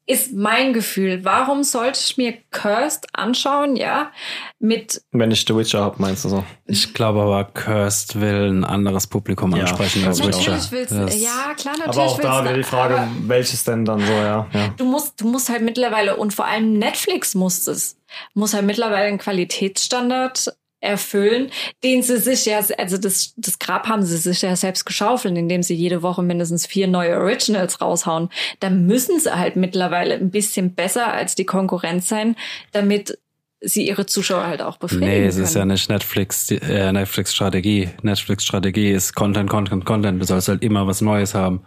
ist 0.08 0.32
mein 0.32 0.72
Gefühl. 0.72 1.24
Warum 1.24 1.62
sollte 1.62 2.00
ich 2.02 2.16
mir 2.16 2.34
Cursed 2.50 3.06
anschauen, 3.12 3.76
ja, 3.76 4.10
mit 4.58 5.02
Wenn 5.12 5.30
ich 5.30 5.44
The 5.46 5.54
Witcher 5.54 5.82
hab, 5.82 6.00
meinst 6.00 6.24
du 6.24 6.30
so? 6.30 6.44
Ich 6.66 6.94
glaube 6.94 7.20
aber, 7.20 7.44
Cursed 7.44 8.18
will 8.20 8.48
ein 8.50 8.64
anderes 8.64 9.06
Publikum 9.06 9.54
Ja, 9.54 9.62
ansprechen 9.64 10.06
als 10.06 10.18
Witcher. 10.20 10.52
natürlich 10.52 10.72
willst 10.72 10.92
Das- 10.92 11.20
ja 11.20 11.54
klar 11.56 11.74
natürlich 11.78 11.96
Aber 11.98 12.02
auch 12.06 12.20
da 12.20 12.42
wieder 12.44 12.54
die 12.54 12.62
Frage, 12.64 12.98
aber- 12.98 13.10
welches 13.26 13.64
denn 13.64 13.84
dann 13.84 14.00
so, 14.00 14.12
ja. 14.12 14.46
ja. 14.52 14.68
du 14.76 14.84
musst, 14.86 15.20
du 15.20 15.28
musst 15.28 15.50
halt 15.50 15.62
mittlerweile 15.62 16.16
und 16.16 16.32
vor 16.32 16.46
allem 16.46 16.78
Netflix 16.78 17.34
muss 17.34 17.66
es, 17.66 17.98
muss 18.34 18.54
halt 18.54 18.64
mittlerweile 18.64 19.08
einen 19.08 19.18
Qualitätsstandard 19.18 20.52
erfüllen, 20.80 21.50
den 21.82 22.02
sie 22.02 22.18
sich 22.18 22.46
ja, 22.46 22.60
also 22.78 22.98
das, 22.98 23.34
das 23.36 23.58
Grab 23.58 23.88
haben 23.88 24.02
sie 24.02 24.16
sich 24.16 24.42
ja 24.42 24.54
selbst 24.56 24.84
geschaufelt, 24.84 25.36
indem 25.36 25.62
sie 25.62 25.74
jede 25.74 26.02
Woche 26.02 26.22
mindestens 26.22 26.66
vier 26.66 26.86
neue 26.86 27.18
Originals 27.18 27.80
raushauen. 27.80 28.28
Da 28.60 28.70
müssen 28.70 29.18
sie 29.18 29.36
halt 29.36 29.56
mittlerweile 29.56 30.14
ein 30.14 30.30
bisschen 30.30 30.74
besser 30.74 31.12
als 31.12 31.34
die 31.34 31.46
Konkurrenz 31.46 32.08
sein, 32.08 32.36
damit 32.72 33.18
sie 33.60 33.88
ihre 33.88 34.06
Zuschauer 34.06 34.46
halt 34.46 34.62
auch 34.62 34.76
befriedigen 34.76 35.10
Nee, 35.10 35.26
es 35.26 35.34
können. 35.34 35.44
ist 35.46 35.54
ja 35.54 35.64
nicht 35.64 35.88
Netflix, 35.90 36.48
äh, 36.52 36.92
Netflix 36.92 37.34
Strategie. 37.34 37.88
Netflix 38.02 38.44
Strategie 38.44 38.92
ist 38.92 39.14
Content, 39.14 39.50
Content, 39.50 39.84
Content. 39.84 40.22
Du 40.22 40.26
sollst 40.26 40.46
halt 40.48 40.62
immer 40.62 40.86
was 40.86 41.00
Neues 41.00 41.34
haben. 41.34 41.62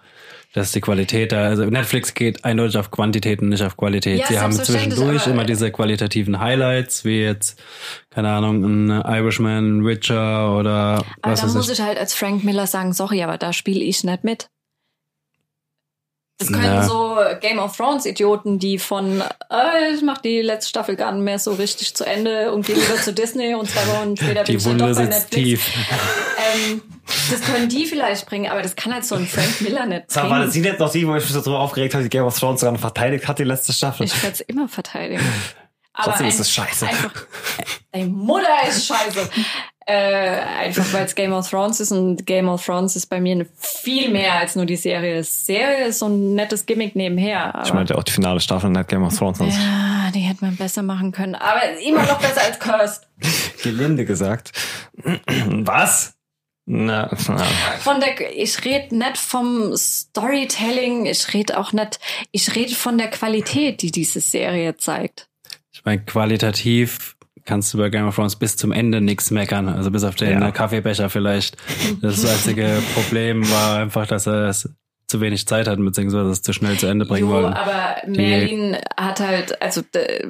Das 0.54 0.68
ist 0.68 0.76
die 0.76 0.82
Qualität 0.82 1.32
da. 1.32 1.46
Also 1.46 1.64
Netflix 1.66 2.14
geht 2.14 2.44
eindeutig 2.44 2.78
auf 2.78 2.92
Quantität 2.92 3.42
und 3.42 3.50
nicht 3.50 3.64
auf 3.64 3.78
Qualität. 3.78 4.20
Ja, 4.20 4.28
Sie 4.28 4.40
haben 4.40 4.52
zwischendurch 4.52 5.26
immer 5.28 5.46
diese 5.46 5.72
qualitativen 5.72 6.40
Highlights, 6.42 7.06
wie 7.06 7.22
jetzt, 7.22 7.62
keine 8.10 8.30
Ahnung, 8.32 8.64
ein 8.64 8.90
Irishman, 8.90 9.86
Witcher 9.86 10.58
oder 10.58 11.06
Aber 11.22 11.32
was 11.32 11.42
da 11.42 11.48
muss 11.48 11.68
ich. 11.70 11.80
ich 11.80 11.86
halt 11.86 11.98
als 11.98 12.14
Frank 12.14 12.44
Miller 12.44 12.68
sagen, 12.68 12.92
sorry, 12.92 13.24
aber 13.24 13.38
da 13.38 13.54
spiele 13.54 13.80
ich 13.82 14.04
nicht 14.04 14.24
mit. 14.26 14.50
Das 16.42 16.52
können 16.52 16.64
Ja. 16.66 16.84
so 16.84 17.18
Game 17.40 17.60
of 17.60 17.76
Thrones 17.78 18.06
Idioten, 18.06 18.58
die 18.60 18.80
von 18.80 19.22
äh, 19.22 19.94
ich 19.94 20.02
mach 20.02 20.18
die 20.20 20.42
letzte 20.42 20.70
Staffel 20.70 20.96
gar 20.96 21.12
nicht 21.12 21.24
mehr 21.24 21.40
so 21.40 21.54
richtig 21.54 21.94
zu 21.96 22.04
Ende 22.06 22.52
und 22.52 22.66
gehe 22.66 22.76
wieder 22.76 22.96
zu 22.96 23.14
Disney 23.14 23.54
und 23.56 23.70
zwei 23.70 23.86
Wochen 23.88 24.18
später 24.18 24.44
bin 24.46 24.58
Die 24.58 24.70
ich 24.70 24.78
doch 24.78 24.96
bei 24.96 25.04
Netflix. 25.06 25.30
tief. 25.30 25.70
Ähm, 26.54 26.82
das 27.30 27.42
können 27.42 27.70
die 27.70 27.86
vielleicht 27.86 28.26
bringen, 28.26 28.50
aber 28.52 28.62
das 28.64 28.76
kann 28.76 28.92
halt 28.94 29.06
so 29.06 29.14
ein 29.16 29.28
Frank 29.28 29.62
Miller 29.62 29.86
nicht 29.86 30.10
Sag, 30.12 30.30
war 30.30 30.40
das 30.44 30.54
sie 30.54 30.62
jetzt 30.62 30.80
noch 30.80 30.92
die, 30.92 31.08
wo 31.08 31.16
ich 31.16 31.24
mich 31.24 31.32
so 31.32 31.40
drüber 31.42 31.60
aufgeregt 31.60 31.94
habe, 31.94 32.04
die 32.04 32.10
Game 32.10 32.24
of 32.26 32.38
Thrones 32.38 32.62
dran 32.62 32.78
verteidigt 32.78 33.28
hat, 33.28 33.38
die 33.40 33.44
letzte 33.44 33.74
Staffel? 33.74 34.06
Ich 34.06 34.24
werde 34.24 34.34
es 34.34 34.42
immer 34.42 34.68
verteidigen. 34.68 35.22
Aber 35.94 36.06
Trotzdem 36.12 36.28
ist 36.28 36.40
das 36.40 36.50
scheiße. 36.52 36.88
Einfach, 36.88 37.12
deine 37.92 38.08
Mutter 38.08 38.48
ist 38.68 38.88
scheiße. 38.88 39.30
Äh, 39.88 40.40
einfach 40.60 40.94
weil 40.94 41.06
es 41.06 41.16
Game 41.16 41.34
of 41.34 41.50
Thrones 41.50 41.80
ist 41.80 41.92
und 41.92 42.26
Game 42.28 42.48
of 42.48 42.64
Thrones 42.64 42.96
ist 42.96 43.08
bei 43.08 43.20
mir 43.20 43.46
viel 43.58 44.10
mehr 44.12 44.36
als 44.36 44.56
nur 44.56 44.66
die 44.66 44.76
Serie. 44.76 45.18
Die 45.18 45.24
Serie 45.24 45.88
ist 45.88 46.00
so 46.00 46.08
ein 46.08 46.36
nettes 46.36 46.66
Gimmick 46.66 46.96
nebenher. 46.96 47.56
Aber 47.56 47.66
Ich 47.66 47.74
meinte 47.74 47.98
auch 47.98 48.04
die 48.04 48.12
finale 48.12 48.40
Staffel 48.40 48.70
nicht 48.70 48.88
Game 48.90 49.04
of 49.04 49.18
Thrones. 49.18 49.40
ja, 49.40 50.12
die 50.14 50.20
hätte 50.20 50.46
man 50.46 50.56
besser 50.56 50.84
machen 50.84 51.12
können. 51.12 51.36
Aber 51.36 51.62
immer 51.84 52.04
noch 52.04 52.20
besser 52.20 52.42
als 52.42 52.60
Cursed. 52.60 53.08
Gelinde 53.64 54.06
gesagt. 54.06 54.52
Was? 55.26 56.14
Na, 56.68 57.10
na. 57.28 57.38
Von 57.80 58.00
der, 58.00 58.38
ich 58.38 58.64
rede 58.64 58.96
nicht 58.96 59.18
vom 59.18 59.76
Storytelling, 59.76 61.08
ich 61.08 61.34
rede 61.34 61.58
auch 61.58 61.74
nicht, 61.74 62.00
ich 62.32 62.56
rede 62.56 62.76
von 62.76 62.98
der 63.00 63.10
Qualität, 63.10 63.82
die 63.82 63.92
diese 63.92 64.22
Serie 64.22 64.78
zeigt. 64.78 65.28
Ich 65.74 65.84
meine, 65.86 66.04
qualitativ 66.04 67.18
kannst 67.52 67.74
du 67.74 67.78
bei 67.78 67.90
Game 67.90 68.08
of 68.08 68.16
Thrones 68.16 68.38
bis 68.38 68.56
zum 68.56 68.72
Ende 68.72 69.02
nichts 69.02 69.30
meckern. 69.30 69.68
Also 69.68 69.92
bis 69.92 70.06
auf 70.06 70.16
den 70.16 70.42
Ja. 70.42 70.52
Kaffeebecher 70.52 71.10
vielleicht. 71.10 71.58
Das 72.02 72.24
einzige 72.26 72.82
Problem 72.94 73.44
war 73.52 73.80
einfach, 73.80 74.08
dass 74.08 74.26
er 74.26 74.48
es 74.48 74.70
zu 75.08 75.20
wenig 75.20 75.46
Zeit 75.46 75.68
hatten, 75.68 75.84
beziehungsweise 75.84 76.30
es 76.30 76.42
zu 76.42 76.54
schnell 76.54 76.78
zu 76.78 76.88
Ende 76.88 77.06
bringen 77.06 77.28
Jo, 77.28 77.34
wollten. 77.34 77.52
aber 77.52 77.98
Merlin 78.08 78.78
hat 78.96 79.20
halt, 79.20 79.62
also 79.62 79.82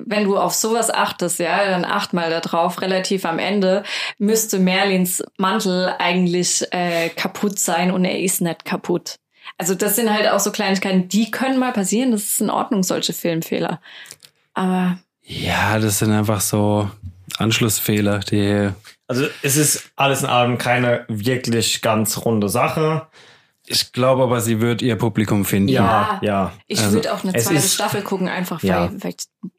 wenn 0.08 0.24
du 0.24 0.40
auf 0.40 0.56
sowas 0.56 0.90
achtest, 0.90 1.38
ja, 1.38 1.64
dann 1.70 1.86
acht 1.86 2.14
mal 2.14 2.32
da 2.32 2.40
drauf. 2.40 2.82
Relativ 2.82 3.24
am 3.26 3.38
Ende 3.38 3.84
müsste 4.18 4.58
Merlins 4.58 5.24
Mantel 5.38 5.94
eigentlich 6.00 6.66
äh, 6.72 7.10
kaputt 7.10 7.60
sein 7.60 7.92
und 7.92 8.06
er 8.06 8.20
ist 8.20 8.42
nicht 8.42 8.66
kaputt. 8.66 9.18
Also 9.60 9.76
das 9.76 9.96
sind 9.98 10.12
halt 10.12 10.28
auch 10.28 10.40
so 10.40 10.52
Kleinigkeiten, 10.52 11.08
die 11.10 11.30
können 11.30 11.60
mal 11.60 11.74
passieren. 11.74 12.12
Das 12.12 12.24
ist 12.24 12.42
in 12.42 12.50
Ordnung, 12.50 12.82
solche 12.82 13.14
Filmfehler. 13.14 13.80
Aber 14.56 14.98
Ja, 15.22 15.78
das 15.78 16.00
sind 16.00 16.12
einfach 16.12 16.42
so 16.42 16.90
Anschlussfehler, 17.42 18.20
die 18.20 18.70
Also 19.08 19.26
es 19.42 19.58
ist 19.58 19.92
alles 19.96 20.22
in 20.22 20.28
allem 20.28 20.58
keine 20.58 21.06
wirklich 21.10 21.82
ganz 21.82 22.18
runde 22.26 22.48
Sache. 22.50 23.08
ich 23.68 23.92
glaube 23.94 24.24
aber, 24.24 24.42
sie 24.42 24.60
wird 24.62 24.82
ihr 24.82 24.96
Publikum 24.96 25.46
finden. 25.46 25.70
Ja, 25.70 26.20
Ja. 26.22 26.54
ich 26.68 26.80
Also, 26.80 26.94
würde 26.94 27.14
auch 27.14 27.24
eine 27.24 27.34
zweite 27.34 27.56
ist- 27.58 27.74
Staffel 27.76 28.02
gucken, 28.02 28.28
einfach 28.30 28.62
Ja. 28.64 28.90
weil, 28.92 29.04
weil 29.04 29.12
ich 29.12 29.52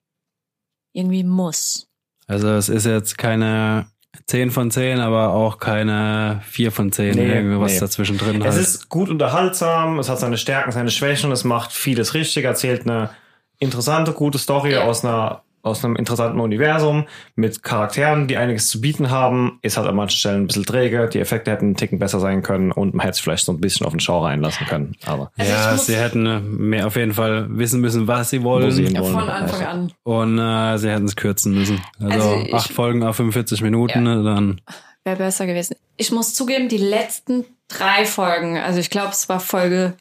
irgendwie 0.93 1.25
muss. 1.25 1.89
Also 2.27 2.49
es 2.51 2.69
ist 2.69 2.87
jetzt 2.87 3.19
keine 3.19 3.87
10 4.27 4.51
von 4.51 4.71
10, 4.71 5.01
aber 5.01 5.31
auch 5.31 5.59
keine 5.59 6.43
4 6.47 6.71
von 6.73 6.93
10, 6.93 7.15
Nee, 7.17 7.33
irgendwas 7.33 7.73
nee. 7.73 7.81
dazwischen 7.81 8.19
drin. 8.19 8.43
Es 8.43 8.55
halt. 8.55 8.63
ist 8.63 8.89
gut 8.89 9.09
unterhaltsam, 9.09 9.99
es 9.99 10.09
hat 10.09 10.19
seine 10.21 10.37
Stärken, 10.39 10.71
seine 10.73 10.91
Schwächen, 10.91 11.33
es 11.33 11.45
macht 11.45 11.73
vieles 11.73 12.13
richtig, 12.15 12.45
erzählt 12.45 12.83
eine 12.83 13.11
interessante, 13.59 14.13
gute 14.13 14.39
Story 14.39 14.73
Ja. 14.73 14.83
aus 14.85 15.05
einer 15.05 15.43
aus 15.63 15.85
einem 15.85 15.97
interessanten 15.97 16.41
Universum 16.41 17.07
mit 17.37 17.63
Charakteren, 17.63 18.27
die 18.27 18.37
einiges 18.37 18.69
zu 18.69 18.81
bieten 18.81 19.11
haben, 19.11 19.59
ist 19.63 19.77
halt 19.77 19.87
an 19.87 19.95
manchen 19.97 20.17
Stellen 20.19 20.43
ein 20.43 20.47
bisschen 20.49 20.65
träge, 20.65 21.09
die 21.09 21.21
Effekte 21.21 21.51
hätten 21.53 21.67
einen 21.67 21.77
Ticken 21.77 21.99
besser 21.99 22.19
sein 22.21 22.43
können 22.43 22.73
und 22.73 22.95
man 22.95 23.05
hätte 23.05 23.13
es 23.17 23.21
vielleicht 23.21 23.45
so 23.45 23.53
ein 23.53 23.61
bisschen 23.61 23.87
auf 23.87 23.93
den 23.93 24.01
Schau 24.01 24.25
reinlassen 24.25 24.67
können. 24.67 24.97
Aber 25.07 25.31
Also 25.39 25.53
ja, 25.53 25.77
sie 25.77 25.97
hätten 25.97 26.57
mehr 26.69 26.87
auf 26.87 26.97
jeden 26.97 27.15
Fall 27.15 27.47
wissen 27.57 27.81
müssen, 27.81 28.07
was 28.09 28.31
sie 28.31 28.43
wollen. 28.43 28.67
Wo 28.67 28.71
sie 28.71 28.85
Ja, 28.85 29.01
wollen. 29.01 29.13
von 29.15 29.29
Anfang 29.29 29.63
an. 29.67 29.93
Und 30.03 30.39
äh, 30.39 30.79
sie 30.79 30.91
hätten 30.91 31.05
es 31.07 31.17
kürzen 31.17 31.55
müssen. 31.55 31.81
Also, 32.01 32.31
Also 32.31 32.53
acht 32.57 32.73
Folgen 32.73 33.03
auf 33.05 33.17
45 33.17 33.63
Minuten, 33.63 34.03
ne, 34.03 34.23
dann 34.23 34.61
Wäre 35.05 35.17
besser 35.17 35.47
gewesen. 35.47 35.77
Ich 35.97 36.13
muss 36.13 36.33
zugeben, 36.35 36.69
die 36.69 36.77
letzten 36.79 37.45
drei 37.69 38.05
Folgen, 38.05 38.57
also 38.59 38.79
ich 38.81 38.91
glaube, 38.91 39.11
es 39.11 39.29
war 39.29 39.41
Folge 39.41 39.95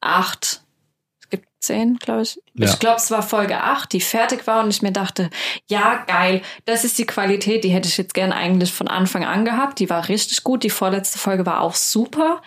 acht. 0.00 0.63
Es 1.64 1.68
gibt 1.68 1.78
zehn, 1.80 1.96
glaube 1.98 2.22
ich. 2.22 2.40
Ja. 2.54 2.66
Ich 2.66 2.78
glaube, 2.78 2.96
es 2.96 3.10
war 3.10 3.22
Folge 3.22 3.60
acht, 3.60 3.92
die 3.92 4.00
fertig 4.00 4.46
war 4.46 4.62
und 4.64 4.70
ich 4.70 4.82
mir 4.82 4.92
dachte, 4.92 5.30
ja, 5.68 6.04
geil, 6.06 6.42
das 6.64 6.84
ist 6.84 6.98
die 6.98 7.06
Qualität, 7.06 7.64
die 7.64 7.70
hätte 7.70 7.88
ich 7.88 7.96
jetzt 7.96 8.14
gern 8.14 8.32
eigentlich 8.32 8.72
von 8.72 8.88
Anfang 8.88 9.24
an 9.24 9.44
gehabt. 9.44 9.78
Die 9.78 9.88
war 9.90 10.08
richtig 10.08 10.42
gut. 10.44 10.62
Die 10.62 10.70
vorletzte 10.70 11.18
Folge 11.18 11.46
war 11.46 11.60
auch 11.60 11.74
super. 11.74 12.42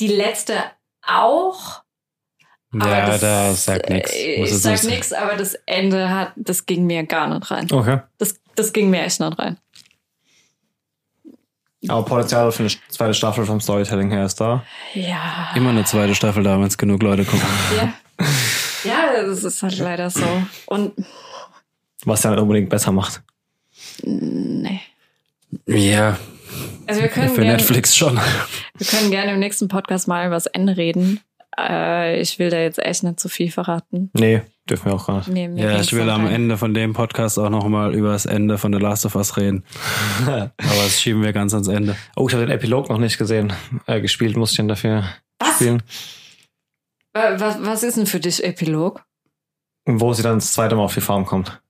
Die 0.00 0.08
letzte 0.08 0.54
auch. 1.02 1.82
Aber 2.72 2.88
ja, 2.90 3.06
das, 3.06 3.20
da 3.20 3.52
sagt 3.54 3.88
nichts. 3.88 4.12
äh, 4.12 4.42
Ich 4.44 4.58
sag 4.58 4.84
nichts, 4.84 5.12
aber 5.14 5.36
das 5.36 5.54
Ende 5.64 6.10
hat, 6.10 6.32
das 6.36 6.66
ging 6.66 6.84
mir 6.86 7.04
gar 7.04 7.26
nicht 7.28 7.50
rein. 7.50 7.66
okay. 7.72 8.00
Das, 8.18 8.38
das 8.56 8.72
ging 8.74 8.90
mir 8.90 9.02
echt 9.02 9.20
nicht 9.20 9.38
rein. 9.38 9.56
Aber 11.88 12.04
Potenzial 12.04 12.50
für 12.52 12.64
eine 12.64 12.72
zweite 12.88 13.14
Staffel 13.14 13.46
vom 13.46 13.60
Storytelling 13.60 14.10
her 14.10 14.24
ist 14.24 14.40
da. 14.40 14.64
Ja. 14.94 15.52
Immer 15.54 15.70
eine 15.70 15.84
zweite 15.84 16.14
Staffel 16.14 16.42
da, 16.42 16.58
wenn 16.58 16.66
es 16.66 16.76
genug 16.76 17.02
Leute 17.02 17.24
gucken. 17.24 17.46
Ja. 17.76 17.92
Ja, 18.84 19.22
das 19.24 19.44
ist 19.44 19.62
halt 19.62 19.78
leider 19.78 20.10
so. 20.10 20.24
Und 20.66 20.92
Was 22.04 22.22
ja 22.22 22.30
nicht 22.30 22.40
unbedingt 22.40 22.68
besser 22.70 22.92
macht. 22.92 23.22
nee. 24.02 24.80
Ja, 25.66 26.18
Also 26.86 27.00
wir 27.00 27.08
können 27.08 27.30
für 27.30 27.36
gerne 27.40 27.52
Netflix 27.56 27.96
schon. 27.96 28.16
wir 28.76 28.86
können 28.86 29.10
gerne 29.10 29.32
im 29.32 29.38
nächsten 29.38 29.68
Podcast 29.68 30.06
mal 30.08 30.26
über 30.26 30.34
das 30.36 30.46
Ende 30.46 30.76
reden. 30.76 31.20
Äh, 31.58 32.20
ich 32.20 32.38
will 32.38 32.50
da 32.50 32.58
jetzt 32.58 32.78
echt 32.78 33.02
nicht 33.02 33.18
zu 33.18 33.28
viel 33.30 33.50
verraten. 33.50 34.10
Nee, 34.12 34.42
dürfen 34.68 34.86
wir 34.86 34.94
auch 34.94 35.06
gar 35.06 35.18
nicht. 35.18 35.28
Mir, 35.28 35.48
mir 35.48 35.64
Ja, 35.64 35.72
ging's 35.72 35.86
ich 35.86 35.92
will 35.94 36.08
am 36.10 36.26
rein. 36.26 36.34
Ende 36.34 36.58
von 36.58 36.74
dem 36.74 36.92
Podcast 36.92 37.38
auch 37.38 37.48
nochmal 37.50 37.94
über 37.94 38.12
das 38.12 38.26
Ende 38.26 38.58
von 38.58 38.72
The 38.74 38.78
Last 38.78 39.06
of 39.06 39.14
Us 39.16 39.36
reden. 39.38 39.64
Aber 40.26 40.50
das 40.58 41.00
schieben 41.00 41.22
wir 41.22 41.32
ganz 41.32 41.54
ans 41.54 41.68
Ende. 41.68 41.96
Oh, 42.16 42.28
ich 42.28 42.34
habe 42.34 42.44
den 42.46 42.54
Epilog 42.54 42.90
noch 42.90 42.98
nicht 42.98 43.16
gesehen. 43.16 43.52
Äh, 43.86 44.00
gespielt 44.02 44.36
musste 44.36 44.52
ich 44.54 44.56
den 44.58 44.68
dafür 44.68 45.04
Was? 45.38 45.54
spielen. 45.56 45.82
Wa- 47.18 47.40
Was, 47.40 47.64
was 47.64 47.82
ist 47.82 47.96
denn 47.96 48.06
für 48.06 48.20
dich 48.20 48.42
Epilog? 48.44 49.04
Wo 49.86 50.12
sie 50.12 50.22
dann 50.22 50.36
das 50.36 50.52
zweite 50.52 50.76
Mal 50.76 50.82
auf 50.82 50.94
die 50.94 51.00
Farm 51.00 51.24
kommt. 51.24 51.60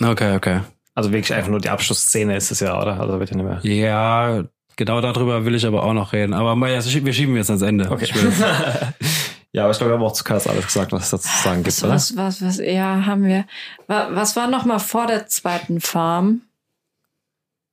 Okay, 0.00 0.36
okay. 0.36 0.60
Also 0.94 1.12
wirklich 1.12 1.34
einfach 1.34 1.50
nur 1.50 1.60
die 1.60 1.68
Abschlussszene 1.70 2.36
ist 2.36 2.50
es 2.50 2.60
ja, 2.60 2.80
oder? 2.80 3.00
Also 3.00 3.18
ja 3.30 3.36
nicht 3.36 3.46
mehr. 3.46 3.60
Ja, 3.62 4.44
genau 4.76 5.00
darüber 5.00 5.44
will 5.44 5.54
ich 5.54 5.66
aber 5.66 5.82
auch 5.82 5.92
noch 5.92 6.12
reden. 6.12 6.32
Aber 6.34 6.54
also, 6.74 6.90
wir 7.04 7.12
schieben 7.12 7.36
jetzt 7.36 7.50
ans 7.50 7.62
Ende. 7.62 7.90
Okay. 7.90 8.04
Ich 8.04 8.14
will, 8.14 8.32
ja, 9.52 9.62
aber 9.64 9.72
ich 9.72 9.78
glaube, 9.78 9.92
wir 9.92 9.98
haben 9.98 10.02
auch 10.04 10.12
zu 10.12 10.24
Curse 10.24 10.48
alles 10.50 10.66
gesagt, 10.66 10.92
was 10.92 11.04
es 11.04 11.10
dazu 11.10 11.28
zu 11.28 11.42
sagen 11.42 11.62
gibt, 11.62 11.82
Was, 11.82 11.82
oder? 11.82 11.92
was, 11.94 12.16
was, 12.16 12.42
was, 12.42 12.58
ja, 12.58 13.04
haben 13.06 13.24
wir. 13.24 13.46
Wa- 13.86 14.08
Was 14.12 14.36
war 14.36 14.48
noch 14.48 14.64
mal 14.64 14.78
vor 14.78 15.06
der 15.06 15.26
zweiten 15.26 15.80
Farm? 15.80 16.42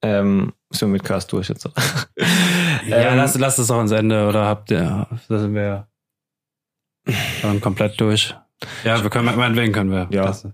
Ähm, 0.02 0.54
wir 0.82 0.88
mit 0.88 1.04
Curse 1.04 1.28
durch 1.28 1.50
jetzt? 1.50 1.66
ja, 2.88 2.98
Ähm, 3.12 3.18
lass, 3.18 3.38
lass 3.38 3.58
es 3.58 3.68
doch 3.68 3.78
ans 3.78 3.92
Ende 3.92 4.28
oder 4.28 4.46
habt 4.46 4.72
ihr, 4.72 5.08
da 5.30 5.40
sind 5.40 5.54
wir 5.56 5.88
dann 7.42 7.60
komplett 7.62 8.00
durch. 8.00 8.36
Ja, 8.86 9.02
wir 9.04 9.10
können, 9.10 9.36
meinetwegen 9.36 9.74
können 9.74 9.92
wir. 9.92 10.08
Ja. 10.10 10.26
Das- 10.28 10.48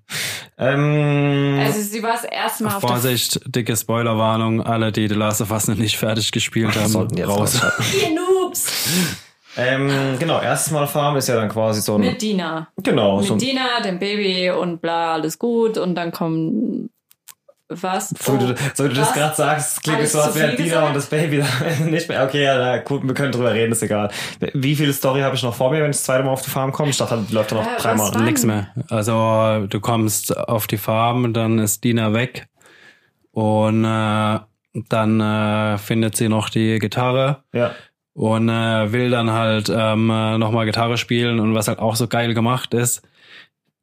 Ähm, 0.57 1.59
Also 1.63 1.79
sie 1.81 2.01
war 2.01 2.13
das 2.13 2.23
erste 2.25 2.63
Mal 2.63 2.75
auf 2.75 2.81
der 2.81 2.89
Vorsicht, 2.89 3.39
dicke 3.45 3.77
Spoilerwarnung. 3.77 4.61
Alle, 4.61 4.91
die 4.91 5.07
The 5.07 5.13
Last 5.13 5.41
of 5.41 5.51
Us 5.51 5.67
noch 5.67 5.75
nicht 5.75 5.97
fertig 5.97 6.31
gespielt 6.31 6.75
haben, 6.75 6.87
sollten 6.89 7.17
jetzt 7.17 7.29
raus. 7.29 7.61
Ihr 8.01 8.15
Noobs! 8.15 8.65
ähm, 9.57 9.89
genau, 10.19 10.41
erstes 10.41 10.71
Mal 10.73 10.87
Farm 10.87 11.15
ist 11.17 11.27
ja 11.29 11.35
dann 11.35 11.49
quasi 11.49 11.81
so 11.81 11.95
ein. 11.95 12.01
Mit 12.01 12.21
Dina. 12.21 12.67
genau, 12.83 13.21
so 13.21 13.35
Mit 13.35 13.43
ein. 13.43 13.47
Dina, 13.47 13.79
dem 13.83 13.99
Baby 13.99 14.49
und 14.49 14.81
bla, 14.81 15.13
alles 15.13 15.37
gut. 15.39 15.77
Und 15.77 15.93
dann 15.95 16.11
kommen. 16.11 16.89
Was? 17.71 18.09
So 18.19 18.33
wie 18.33 18.47
du, 18.47 18.55
so 18.73 18.87
du 18.87 18.95
das 18.95 19.13
gerade 19.13 19.35
sagst, 19.35 19.83
klingt 19.83 19.99
es 19.99 20.13
so, 20.13 20.19
als 20.21 20.33
wäre 20.35 20.55
Dina 20.55 20.87
und 20.87 20.95
das 20.95 21.05
Baby 21.07 21.37
da 21.37 21.85
nicht 21.85 22.09
mehr. 22.09 22.23
Okay, 22.25 22.43
ja, 22.43 22.57
na, 22.57 22.77
gut, 22.79 23.03
wir 23.07 23.13
können 23.13 23.31
drüber 23.31 23.53
reden, 23.53 23.71
ist 23.71 23.83
egal. 23.83 24.09
Wie 24.55 24.75
viel 24.75 24.91
Story 24.91 25.21
habe 25.21 25.35
ich 25.35 25.43
noch 25.43 25.53
vor 25.53 25.69
mir, 25.69 25.83
wenn 25.83 25.91
ich 25.91 25.97
das 25.97 26.05
zweite 26.05 26.23
Mal 26.23 26.31
auf 26.31 26.41
die 26.41 26.49
Farm 26.49 26.71
komme? 26.71 26.89
Ich 26.89 26.97
dachte, 26.97 27.23
die 27.29 27.33
läuft 27.33 27.51
dann 27.51 27.59
noch 27.59 27.67
Äh, 27.67 27.77
dreimal. 27.79 28.11
Nix 28.23 28.43
mehr. 28.43 28.69
Also 28.89 29.67
du 29.67 29.79
kommst 29.79 30.35
auf 30.35 30.65
die 30.65 30.77
Farm, 30.79 31.31
dann 31.31 31.59
ist 31.59 31.83
Dina 31.83 32.11
weg 32.13 32.47
und 33.31 33.85
äh, 33.85 34.39
dann 34.89 35.19
äh, 35.21 35.77
findet 35.77 36.17
sie 36.17 36.27
noch 36.27 36.49
die 36.49 36.79
Gitarre 36.79 37.43
Ja. 37.53 37.71
und 38.13 38.49
äh, 38.49 38.91
will 38.91 39.11
dann 39.11 39.29
halt 39.31 39.69
ähm, 39.69 40.09
äh, 40.09 40.37
nochmal 40.39 40.65
Gitarre 40.65 40.97
spielen 40.97 41.39
und 41.39 41.53
was 41.53 41.67
halt 41.67 41.77
auch 41.77 41.95
so 41.95 42.07
geil 42.07 42.33
gemacht 42.33 42.73
ist, 42.73 43.03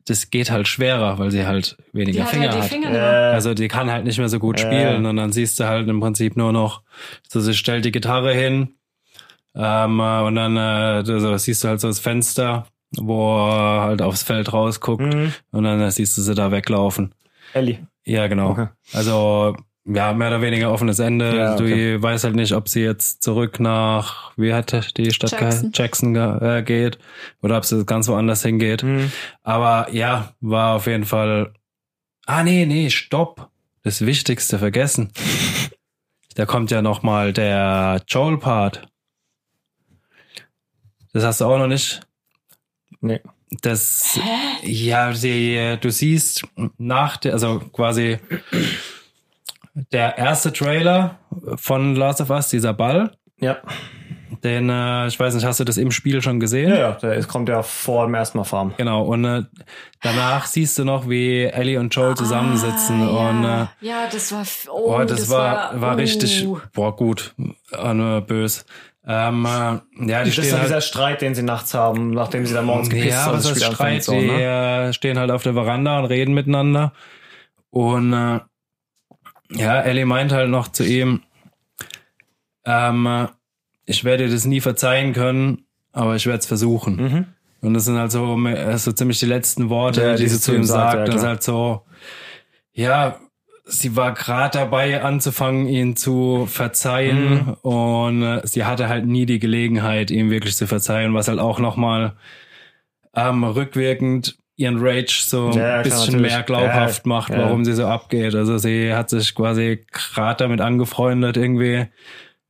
das 0.07 0.31
geht 0.31 0.51
halt 0.51 0.69
schwerer, 0.69 1.19
weil 1.19 1.31
sie 1.31 1.47
halt 1.47 1.77
Die 1.93 1.99
weniger 1.99 2.23
hat 2.25 2.31
Finger 2.31 2.45
halt 2.51 2.55
die 2.55 2.63
hat. 2.63 2.69
Finger 2.69 2.89
Äh, 2.91 2.93
nur. 2.93 3.01
Also 3.35 3.55
die 3.55 3.69
kann 3.69 3.91
halt 3.91 4.05
nicht 4.05 4.19
mehr 4.19 4.29
so 4.29 4.39
gut 4.39 4.59
Ja. 4.61 4.67
spielen 4.67 5.05
und 5.07 5.17
dann 5.17 5.33
siehst 5.33 5.61
du 5.61 5.65
halt 5.67 5.89
im 5.89 6.01
Prinzip 6.01 6.37
nur 6.37 6.53
noch, 6.53 6.83
so 7.29 7.41
sie 7.41 7.55
stellt 7.55 7.85
die 7.85 7.93
Gitarre 7.93 8.33
hin 8.35 8.75
ähm, 9.55 10.01
äh, 10.01 10.21
und 10.23 10.35
dann 10.37 10.57
äh, 10.57 11.05
so, 11.05 11.37
siehst 11.37 11.65
du 11.65 11.69
halt 11.69 11.81
so 11.81 11.89
das 11.89 11.99
Fenster, 11.99 12.67
wo 12.97 13.37
er 13.49 13.83
halt 13.83 14.03
aufs 14.03 14.23
Feld 14.23 14.53
rausguckt 14.53 15.03
Mhm. 15.03 15.33
und 15.51 15.65
dann 15.65 15.81
äh, 15.81 15.91
siehst 15.91 16.17
du 16.17 16.23
sie 16.23 16.35
da 16.35 16.51
weglaufen. 16.53 17.15
Ellie. 17.53 17.87
Ja, 18.05 18.27
genau. 18.29 18.51
Okay. 18.51 18.69
Also 18.93 19.57
ja, 19.87 20.13
mehr 20.13 20.29
oder 20.29 20.43
weniger 20.43 20.73
offenes 20.73 20.99
Ende. 20.99 21.37
Ja, 21.37 21.55
okay. 21.55 21.95
Du 21.95 22.03
weißt 22.03 22.25
halt 22.25 22.35
nicht, 22.35 22.53
ob 22.53 22.69
sie 22.69 22.83
jetzt 22.83 23.23
zurück 23.23 23.61
nach, 23.61 24.33
wie 24.37 24.53
hat 24.53 24.97
die 24.99 25.13
Stadt 25.13 25.31
Jackson. 25.31 25.71
Jackson, 25.73 26.17
äh, 26.17 26.63
geht 26.67 26.99
oder 27.41 27.57
ob 27.57 27.65
sie 27.65 27.85
ganz 27.85 28.09
woanders 28.09 28.43
hingeht. 28.43 28.83
Mhm. 28.83 29.13
Aber 29.43 29.89
ja, 29.93 30.33
war 30.41 30.75
auf 30.75 30.87
jeden 30.87 31.05
Fall. 31.05 31.53
Ah, 32.27 32.43
nee, 32.43 32.67
nee, 32.67 32.91
stopp. 32.91 33.51
Das 33.83 34.05
Wichtigste 34.05 34.59
vergessen. 34.59 35.13
Da 36.35 36.45
kommt 36.45 36.71
ja 36.71 36.83
noch 36.83 37.03
mal 37.03 37.33
der 37.33 38.03
Joel-Part. 38.07 38.87
Das 41.15 41.25
hast 41.25 41.41
du 41.41 41.47
auch 41.47 41.57
noch 41.57 41.67
nicht. 41.67 42.03
Nee. 43.01 43.23
Das, 43.63 44.21
ja, 44.63 45.13
die, 45.13 45.79
du 45.81 45.91
siehst 45.91 46.47
nach 46.77 47.17
der, 47.17 47.33
also 47.33 47.61
quasi 47.73 48.19
der 49.93 50.19
erste 50.19 50.53
Trailer 50.53 51.19
von 51.57 51.95
Last 51.95 52.21
of 52.21 52.31
Us, 52.31 52.49
dieser 52.49 52.73
Ball, 52.75 53.13
Ja. 53.39 53.59
Den, 54.43 54.69
äh, 54.71 55.07
ich 55.07 55.19
weiß 55.19 55.35
nicht, 55.35 55.45
hast 55.45 55.61
du 55.61 55.65
das 55.65 55.77
im 55.77 55.91
Spiel 55.91 56.21
schon 56.21 56.41
gesehen? 56.41 56.71
Ja, 56.71 56.77
ja, 56.77 56.93
der 56.93 57.23
kommt 57.25 57.49
ja 57.49 57.63
vor 57.63 58.07
dem 58.07 58.15
ersten 58.15 58.39
Mal 58.39 58.45
Farm. 58.45 58.75
Genau, 58.77 59.03
und 59.03 59.25
äh, 59.25 59.43
danach 60.03 60.47
siehst 60.47 60.79
du 60.79 60.85
noch, 60.85 61.09
wie 61.09 61.45
Ellie 61.45 61.79
und 61.79 61.95
Joel 61.95 62.17
zusammensitzen. 62.17 63.03
Ah, 63.03 63.31
und 63.31 63.43
ja. 63.45 63.63
äh, 63.63 63.87
ja, 63.87 64.09
das 64.11 64.33
war. 64.33 64.45
Oh, 64.69 64.97
oh, 64.99 65.05
das, 65.05 65.31
war, 65.31 65.81
war, 65.81 65.95
oh. 65.95 65.97
richtig, 65.97 66.47
boah, 66.75 66.95
gut, 66.95 67.35
äh, 67.73 67.95
nur 67.95 68.21
bös. 68.21 68.67
Ähm, 69.07 69.45
äh, 69.47 69.49
ja, 69.49 69.81
die 70.01 70.07
Das 70.07 70.27
ist 70.29 70.35
stehen 70.35 70.51
doch 70.51 70.59
halt, 70.59 70.69
dieser 70.69 70.81
Streit, 70.81 71.23
den 71.23 71.35
sie 71.35 71.43
nachts 71.43 71.73
haben, 71.75 72.11
nachdem 72.11 72.45
sie 72.47 72.55
da 72.55 72.63
morgens 72.63 72.91
gepisst 72.91 73.11
ja, 73.11 73.25
haben. 73.27 73.37
was 73.39 73.45
das 73.45 73.65
Streit? 73.65 74.03
so, 74.03 74.13
Die 74.13 74.27
ne? 74.27 74.89
äh, 74.89 74.93
stehen 74.93 75.19
halt 75.19 75.31
auf 75.31 75.45
der 75.45 75.55
Veranda 75.55 75.99
und 76.01 76.07
reden 76.07 76.35
miteinander. 76.35 76.93
Und 77.71 78.13
äh, 78.13 78.41
ja, 79.51 79.81
Ellie 79.81 80.07
meint 80.07 80.33
halt 80.33 80.51
noch 80.51 80.69
zu 80.69 80.85
ihm, 80.85 81.23
ähm, 82.65 83.07
äh, 83.07 83.27
ich 83.85 84.05
werde 84.05 84.27
dir 84.27 84.33
das 84.33 84.45
nie 84.45 84.61
verzeihen 84.61 85.13
können, 85.13 85.65
aber 85.93 86.17
ich 86.17 86.27
werde 86.27 86.39
es 86.41 86.47
versuchen. 86.47 86.97
Mhm. 86.97 87.27
Und 87.63 87.75
das 87.75 87.85
sind 87.85 87.97
halt 87.97 88.11
so, 88.13 88.39
so 88.77 88.93
ziemlich 88.93 89.19
die 89.21 89.27
letzten 89.27 89.71
Worte, 89.71 90.03
Ja, 90.03 90.15
die 90.17 90.25
die 90.25 90.29
sie 90.29 90.41
zu 90.41 90.55
ihm 90.55 90.65
sagt. 90.65 90.95
ja, 90.95 91.05
das 91.05 91.15
ist 91.17 91.25
halt 91.27 91.43
so, 91.43 91.83
ja, 92.73 93.19
sie 93.65 93.97
war 93.97 94.13
gerade 94.15 94.59
dabei 94.59 95.03
anzufangen, 95.03 95.67
ihn 95.67 95.97
zu 95.97 96.47
verzeihen 96.47 97.35
Mhm. 97.47 97.53
und 97.63 98.23
äh, 98.23 98.47
sie 98.47 98.65
hatte 98.65 98.89
halt 98.89 99.07
nie 99.07 99.27
die 99.27 99.39
Gelegenheit, 99.39 100.11
ihm 100.11 100.31
wirklich 100.31 100.57
zu 100.57 100.67
verzeihen, 100.67 101.15
was 101.15 101.29
halt 101.29 101.39
auch 101.39 101.59
nochmal 101.59 102.17
ähm, 103.15 103.43
rückwirkend 103.45 104.37
ihren 104.57 104.79
Rage 104.79 105.23
so 105.27 105.51
Ja, 105.51 105.57
ja, 105.57 105.75
ein 105.77 105.83
klar, 105.83 105.83
bisschen 105.83 106.15
natürlich. 106.15 106.33
mehr 106.33 106.43
glaubhaft 106.43 107.05
Ja, 107.05 107.09
macht, 107.09 107.31
ja. 107.31 107.39
warum 107.41 107.65
sie 107.65 107.75
so 107.75 107.87
abgeht. 107.87 108.35
Also 108.35 108.59
sie 108.59 108.93
hat 108.95 109.11
sich 109.11 109.35
quasi 109.35 109.85
gerade 109.93 110.45
damit 110.45 110.61
angefreundet, 110.61 111.37
irgendwie 111.37 111.87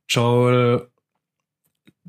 Joel 0.07 0.87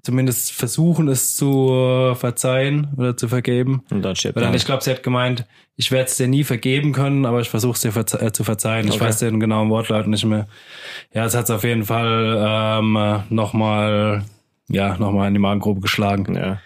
zumindest 0.03 0.53
versuchen, 0.53 1.09
es 1.09 1.37
zu 1.37 2.15
verzeihen 2.15 2.89
oder 2.97 3.17
zu 3.17 3.29
vergeben. 3.29 3.83
Und 3.91 4.03
dann 4.03 4.15
steht 4.15 4.37
Weil 4.37 4.43
dann, 4.45 4.53
da. 4.53 4.57
ich 4.57 4.65
glaube, 4.65 4.83
sie 4.85 4.91
hat 4.91 5.03
gemeint, 5.03 5.45
ich 5.77 5.91
werde 5.91 6.05
es 6.07 6.17
dir 6.17 6.29
nie 6.29 6.45
vergeben 6.45 6.93
können, 6.93 7.27
aber 7.27 7.41
ich 7.41 7.49
versuche 7.51 7.75
es 7.75 7.81
dir 7.81 7.93
verze 7.93 8.21
äh, 8.21 8.33
zu 8.33 8.45
verzeihen. 8.45 8.87
Ich 8.87 8.95
Okay. 8.95 9.05
weiß 9.05 9.19
den 9.19 9.41
genauen 9.41 9.69
Wortlaut 9.71 10.07
nicht 10.07 10.25
mehr. 10.25 10.47
Ja, 11.13 11.25
es 11.25 11.35
hat 11.35 11.45
es 11.45 11.51
auf 11.51 11.65
jeden 11.65 11.85
Fall 11.85 12.37
ähm, 12.81 13.23
nochmal, 13.29 14.25
ja, 14.69 14.97
nochmal 14.97 15.29
in 15.29 15.35
die 15.35 15.41
Magengrube 15.41 15.81
geschlagen. 15.81 16.35
Ja. 16.37 16.61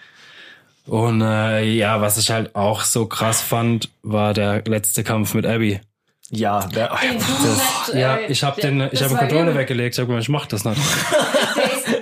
Und 0.87 1.21
äh, 1.23 1.63
ja, 1.65 2.01
was 2.01 2.19
ich 2.19 2.31
halt 2.31 2.55
auch 2.57 2.83
so 2.83 3.07
krass 3.07 3.41
fand, 3.41 3.89
war 4.03 4.35
der 4.35 4.63
letzte 4.67 5.05
Kampf 5.05 5.35
mit 5.35 5.47
Abby. 5.47 5.81
Ja, 6.31 6.61
der, 6.67 6.91
oh, 6.93 6.97
Den 7.03 7.19
Das, 7.19 7.93
ja, 7.95 8.19
ich 8.27 8.43
habe 8.43 8.61
den, 8.61 8.89
ich 8.91 9.03
habe 9.03 9.15
Controller 9.17 9.55
weggelegt. 9.55 9.95
Ich 9.95 9.99
habe 9.99 10.07
gemeint, 10.07 10.25
ich 10.25 10.29
mach 10.31 10.47
das 10.47 10.65
nicht. 10.65 10.81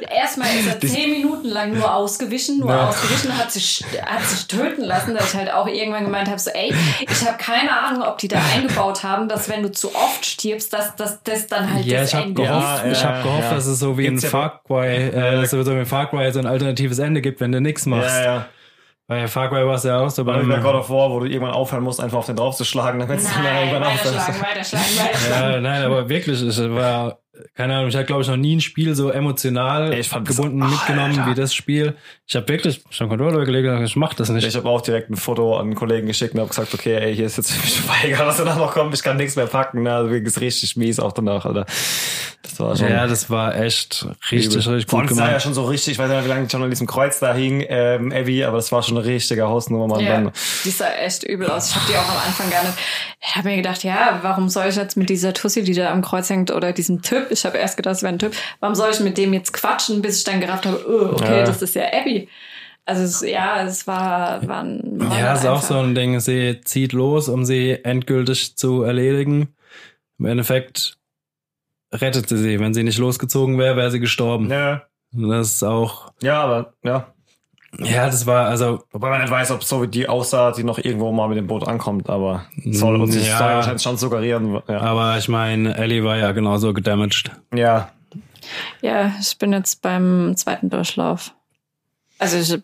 Erstmal 0.09 0.49
ist 0.57 0.67
er 0.69 0.81
zehn 0.81 1.11
Minuten 1.11 1.49
lang 1.49 1.73
nur 1.77 1.93
ausgewichen, 1.93 2.59
nur 2.61 2.71
Ja. 2.71 2.89
ausgewichen, 2.89 3.37
hat 3.37 3.51
sich, 3.51 3.85
hat 4.05 4.23
sich 4.25 4.47
töten 4.47 4.83
lassen, 4.83 5.15
dass 5.15 5.33
ich 5.33 5.39
halt 5.39 5.53
auch 5.53 5.67
irgendwann 5.67 6.05
gemeint 6.05 6.29
habe, 6.29 6.39
so 6.39 6.51
ey, 6.51 6.73
ich 7.01 7.27
habe 7.27 7.39
keine 7.39 7.71
Ahnung, 7.77 8.03
ob 8.03 8.19
die 8.19 8.29
da 8.29 8.39
eingebaut 8.55 9.03
haben, 9.03 9.29
dass 9.29 9.49
wenn 9.49 9.63
du 9.63 9.73
zu 9.73 9.95
oft 9.95 10.25
stirbst, 10.25 10.73
dass 10.73 10.95
dass 10.95 11.23
das 11.23 11.47
dann 11.49 11.73
halt 11.73 11.85
Ja, 11.87 12.01
das 12.01 12.11
ich 12.11 12.15
habe 12.15 12.27
Ende 12.27 12.43
gehofft, 12.43 12.85
Ja, 12.85 12.91
ich 12.93 13.05
hab 13.05 13.17
ja, 13.17 13.23
gehofft, 13.23 13.43
ja. 13.45 13.55
dass 13.55 13.67
es 13.67 13.79
so 13.79 13.97
wie 13.99 14.05
in 14.07 14.11
Gibt's 14.13 14.25
ja 14.25 14.31
Far 14.31 14.63
Cry, 14.67 14.87
äh, 15.09 15.33
dass 15.41 15.53
es 15.53 15.65
so 15.65 15.75
wie 15.75 15.81
in 15.81 15.87
Far 15.87 16.09
Cry 16.11 16.31
so 16.33 16.39
ein 16.39 16.47
alternatives 16.47 16.99
Ende 16.99 17.21
gibt, 17.23 17.41
wenn 17.41 17.51
du 17.53 17.61
nichts 17.61 17.87
machst. 17.87 18.17
ja, 18.17 18.25
ja. 18.25 18.47
Bei 19.11 19.27
Far 19.27 19.49
Cry 19.49 19.67
war 19.67 19.75
es 19.75 19.83
ja 19.83 19.99
auch 19.99 20.09
so. 20.09 20.25
Bei 20.25 20.41
God 20.41 20.73
of 20.73 20.89
War, 20.89 21.11
wo 21.11 21.19
du 21.19 21.27
irgendwann 21.27 21.51
aufhören 21.51 21.83
musst, 21.83 22.01
einfach 22.01 22.19
auf 22.19 22.27
den 22.27 22.37
draufzuschlagen, 22.37 23.01
damit 23.01 23.19
es 23.19 23.25
dann 23.25 23.43
Nein, 23.43 23.67
irgendwann 23.67 23.83
aufhört. 23.83 24.15
weiterschlagen, 24.15 24.41
weiterschlagen, 24.41 24.87
weiterschlagen. 25.01 25.53
ja, 25.53 25.61
nein, 25.61 25.83
aber 25.83 26.09
wirklich, 26.09 26.41
es 26.41 26.71
war, 26.71 27.20
keine 27.55 27.75
Ahnung, 27.77 27.89
ich 27.89 27.95
hatte, 27.97 28.07
glaube 28.07 28.23
ich, 28.23 28.29
noch 28.29 28.37
nie 28.37 28.57
ein 28.57 28.61
Spiel 28.61 28.95
so 28.95 29.11
emotional 29.11 29.93
Ey, 29.93 30.01
ich 30.01 30.09
fand 30.09 30.29
das- 30.29 30.37
gebunden 30.37 30.63
Ach, 30.63 30.71
mitgenommen 30.71 31.19
Alter. 31.19 31.31
wie 31.31 31.35
das 31.35 31.55
Spiel. 31.55 31.97
Ich 32.27 32.37
habe 32.37 32.49
wirklich 32.49 32.83
schon 32.91 33.09
Controller 33.09 33.45
gelegt, 33.45 33.69
und 33.69 33.85
ich 33.85 33.97
mach 33.97 34.15
das 34.15 34.29
nicht. 34.29 34.47
Ich 34.47 34.57
habe 34.57 34.69
auch 34.69 34.81
direkt 34.81 35.11
ein 35.11 35.17
Foto 35.17 35.57
an 35.57 35.67
einen 35.67 35.75
Kollegen 35.75 36.07
geschickt 36.07 36.35
und 36.35 36.41
habe 36.41 36.49
gesagt, 36.51 36.73
okay, 36.75 36.95
ey, 36.97 37.15
hier 37.15 37.27
ist 37.27 37.37
jetzt 37.37 37.53
für 37.53 37.61
mich 37.61 37.81
vorbei, 37.81 37.97
egal 38.05 38.27
was 38.27 38.37
danach 38.37 38.57
noch 38.59 38.73
kommt, 38.73 38.95
ich 38.95 39.03
kann 39.03 39.17
nichts 39.17 39.37
mehr 39.37 39.47
packen. 39.47 39.83
Ne? 39.83 39.95
Also, 39.95 40.11
ist 40.15 40.41
richtig 40.41 40.77
mies 40.77 41.01
auch 41.01 41.13
danach, 41.13 41.45
Alter. 41.45 41.67
Das 42.43 42.59
war 42.59 42.75
schon. 42.77 42.89
ja, 42.89 43.07
das 43.07 43.29
war 43.29 43.55
echt 43.55 44.07
richtig, 44.31 44.67
richtig 44.67 44.87
Vor 44.91 45.01
gut 45.03 45.09
allem 45.11 45.17
sah 45.17 45.23
ja 45.25 45.29
gemacht. 45.29 45.43
schon 45.43 45.55
so 45.55 45.65
richtig, 45.67 45.93
ich 45.93 45.99
weiß 45.99 46.09
nicht, 46.11 46.25
wie 46.25 46.29
lange 46.29 46.45
die 46.47 46.51
schon 46.51 46.63
an 46.63 46.71
diesem 46.71 46.87
Kreuz 46.87 47.19
da 47.19 47.35
hing, 47.35 47.65
ähm, 47.69 48.13
Abby, 48.13 48.45
aber 48.45 48.57
das 48.57 48.73
war 48.73 48.83
schon 48.83 48.97
eine 48.97 49.07
richtige 49.07 49.47
Hausnummer, 49.47 49.87
Mann. 49.87 50.01
Ja, 50.01 50.13
Dann, 50.21 50.33
die 50.65 50.71
sah 50.71 50.89
echt 50.91 51.23
übel 51.23 51.51
aus. 51.51 51.69
Ich 51.71 51.77
habe 51.77 51.85
die 51.91 51.97
auch 51.97 52.09
am 52.09 52.17
Anfang 52.27 52.51
gar 52.51 52.63
nicht. 52.65 52.75
Ich 53.23 53.37
habe 53.37 53.49
mir 53.51 53.57
gedacht, 53.57 53.85
ja, 53.85 54.21
warum 54.23 54.49
soll 54.49 54.67
ich 54.69 54.77
jetzt 54.77 54.97
mit 54.97 55.11
dieser 55.11 55.35
Tussi, 55.35 55.63
die 55.63 55.75
da 55.75 55.91
am 55.91 56.01
Kreuz 56.01 56.31
hängt, 56.31 56.51
oder 56.51 56.73
diesem 56.73 57.03
Typ, 57.03 57.30
ich 57.31 57.45
habe 57.45 57.59
erst 57.59 57.77
gedacht, 57.77 57.97
es 57.97 58.03
wäre 58.03 58.13
ein 58.13 58.19
Typ, 58.19 58.33
warum 58.61 58.75
soll 58.75 58.91
ich 58.93 59.01
mit 59.01 59.17
dem 59.19 59.33
jetzt 59.33 59.53
quatschen, 59.53 60.03
bis 60.03 60.19
ich 60.19 60.25
dann 60.25 60.41
gerafft 60.41 60.67
habe, 60.67 60.85
oh, 60.89 61.15
okay, 61.15 61.39
Ja. 61.41 61.45
das 61.45 61.63
ist 61.63 61.75
ja 61.75 61.85
Abby. 61.93 62.29
Also 62.87 63.03
es, 63.03 63.21
ja, 63.31 63.63
es 63.65 63.87
war, 63.87 64.47
war 64.49 64.63
ein 64.65 64.99
Ja, 65.19 65.35
ist 65.35 65.47
auch 65.47 65.63
so 65.63 65.79
ein 65.79 65.95
Ding. 65.95 66.19
Sie 66.19 66.61
zieht 66.65 66.93
los, 66.93 67.29
um 67.29 67.45
sie 67.45 67.79
endgültig 67.85 68.57
zu 68.57 68.83
erledigen. 68.83 69.55
Im 70.19 70.25
Endeffekt 70.27 70.97
rettet 71.93 72.29
sie 72.29 72.39
sie. 72.39 72.59
Wenn 72.59 72.75
sie 72.75 72.83
nicht 72.83 72.99
losgezogen 72.99 73.59
wäre, 73.59 73.77
wäre 73.77 73.91
sie 73.91 74.01
gestorben. 74.01 74.51
ja, 74.51 74.83
Das 75.13 75.49
ist 75.53 75.63
auch, 75.63 76.13
ja, 76.23 76.43
aber, 76.43 76.73
ja. 76.83 77.13
Ja, 77.79 78.07
das 78.07 78.27
war, 78.27 78.47
also, 78.47 78.83
Wobei 78.93 79.11
man 79.11 79.21
nicht 79.21 79.31
weiß, 79.31 79.51
ob 79.53 79.65
so 79.65 79.83
wie 79.83 79.89
die 79.89 80.09
aussah, 80.09 80.53
die 80.53 80.65
noch 80.65 80.79
irgendwo 80.79 81.13
mal 81.13 81.29
mit 81.29 81.39
dem 81.39 81.47
Boot 81.47 81.67
ankommt, 81.67 82.11
aber 82.11 82.47
soll 82.65 83.01
uns 83.01 83.15
Ja. 83.15 83.39
Wahrscheinlich 83.39 83.83
schon 83.83 83.97
suggerieren. 83.97 84.61
Ja. 84.69 84.81
aber 84.81 85.19
ich 85.19 85.29
meine, 85.29 85.77
Ellie 85.77 86.05
war 86.05 86.17
ja 86.17 86.33
genauso 86.33 86.73
gedamaged. 86.73 87.31
ja. 87.55 87.91
Ja, 88.81 89.13
ich 89.21 89.39
bin 89.39 89.53
jetzt 89.53 89.83
beim 89.83 90.35
zweiten 90.35 90.71
Durchlauf. 90.71 91.35
Also 92.19 92.39
ich, 92.39 92.61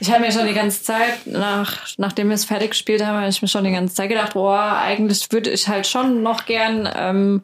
ich 0.00 0.10
habe 0.12 0.20
mir 0.20 0.30
schon 0.30 0.46
die 0.46 0.54
ganze 0.54 0.82
Zeit, 0.82 1.26
nach, 1.26 1.88
nachdem 1.96 2.28
wir 2.28 2.34
es 2.34 2.44
fertig 2.44 2.70
gespielt 2.70 3.04
haben, 3.04 3.16
habe 3.16 3.28
ich 3.28 3.42
mir 3.42 3.48
schon 3.48 3.64
die 3.64 3.72
ganze 3.72 3.94
Zeit 3.94 4.10
gedacht, 4.10 4.34
boah, 4.34 4.78
eigentlich 4.80 5.26
würde 5.32 5.50
ich 5.50 5.66
halt 5.66 5.86
schon 5.86 6.22
noch 6.22 6.44
gern 6.44 6.88
ähm, 6.94 7.42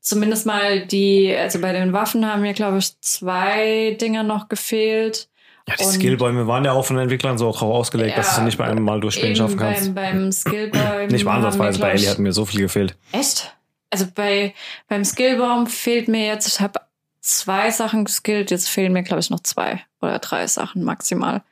zumindest 0.00 0.46
mal 0.46 0.86
die, 0.86 1.34
also 1.34 1.60
bei 1.60 1.72
den 1.72 1.92
Waffen 1.92 2.26
haben 2.26 2.42
mir, 2.42 2.54
glaube 2.54 2.78
ich, 2.78 3.00
zwei 3.00 3.96
Dinger 4.00 4.22
noch 4.22 4.48
gefehlt. 4.48 5.28
Ja, 5.68 5.74
die 5.78 5.84
Und- 5.84 5.92
Skillbäume 5.92 6.46
waren 6.46 6.64
ja 6.64 6.72
auch 6.72 6.84
von 6.84 6.96
den 6.96 7.04
Entwicklern 7.04 7.38
so 7.38 7.50
drauf 7.52 7.62
ausgelegt, 7.74 8.16
dass 8.16 8.34
du 8.34 8.40
Ja, 8.40 8.44
nicht 8.46 8.58
bei 8.58 8.64
einem 8.64 8.82
Mal 8.84 9.00
durchspielen 9.00 9.36
schaffen 9.36 9.58
kannst. 9.58 9.94
beim, 9.94 10.12
beim 10.20 10.32
Skillbaum. 10.32 11.06
Nicht 11.08 11.24
mal 11.24 11.36
ansatzweise, 11.36 11.78
bei 11.78 11.90
Ellie 11.92 12.08
hat 12.10 12.18
mir 12.18 12.32
so 12.32 12.44
viel 12.44 12.60
gefehlt. 12.60 12.96
Echt? 13.12 13.54
Also 13.90 14.06
bei 14.14 14.54
beim 14.88 15.04
Skillbaum 15.04 15.66
fehlt 15.66 16.08
mir 16.08 16.26
jetzt, 16.26 16.46
ich 16.48 16.60
habe 16.60 16.80
zwei 17.20 17.70
Sachen 17.70 18.04
geskillt, 18.04 18.50
jetzt 18.50 18.68
fehlen 18.68 18.92
mir, 18.92 19.02
glaube 19.02 19.20
ich, 19.20 19.30
noch 19.30 19.40
zwei 19.40 19.80
oder 20.00 20.18
drei 20.18 20.46
Sachen 20.46 20.84
maximal. 20.84 21.42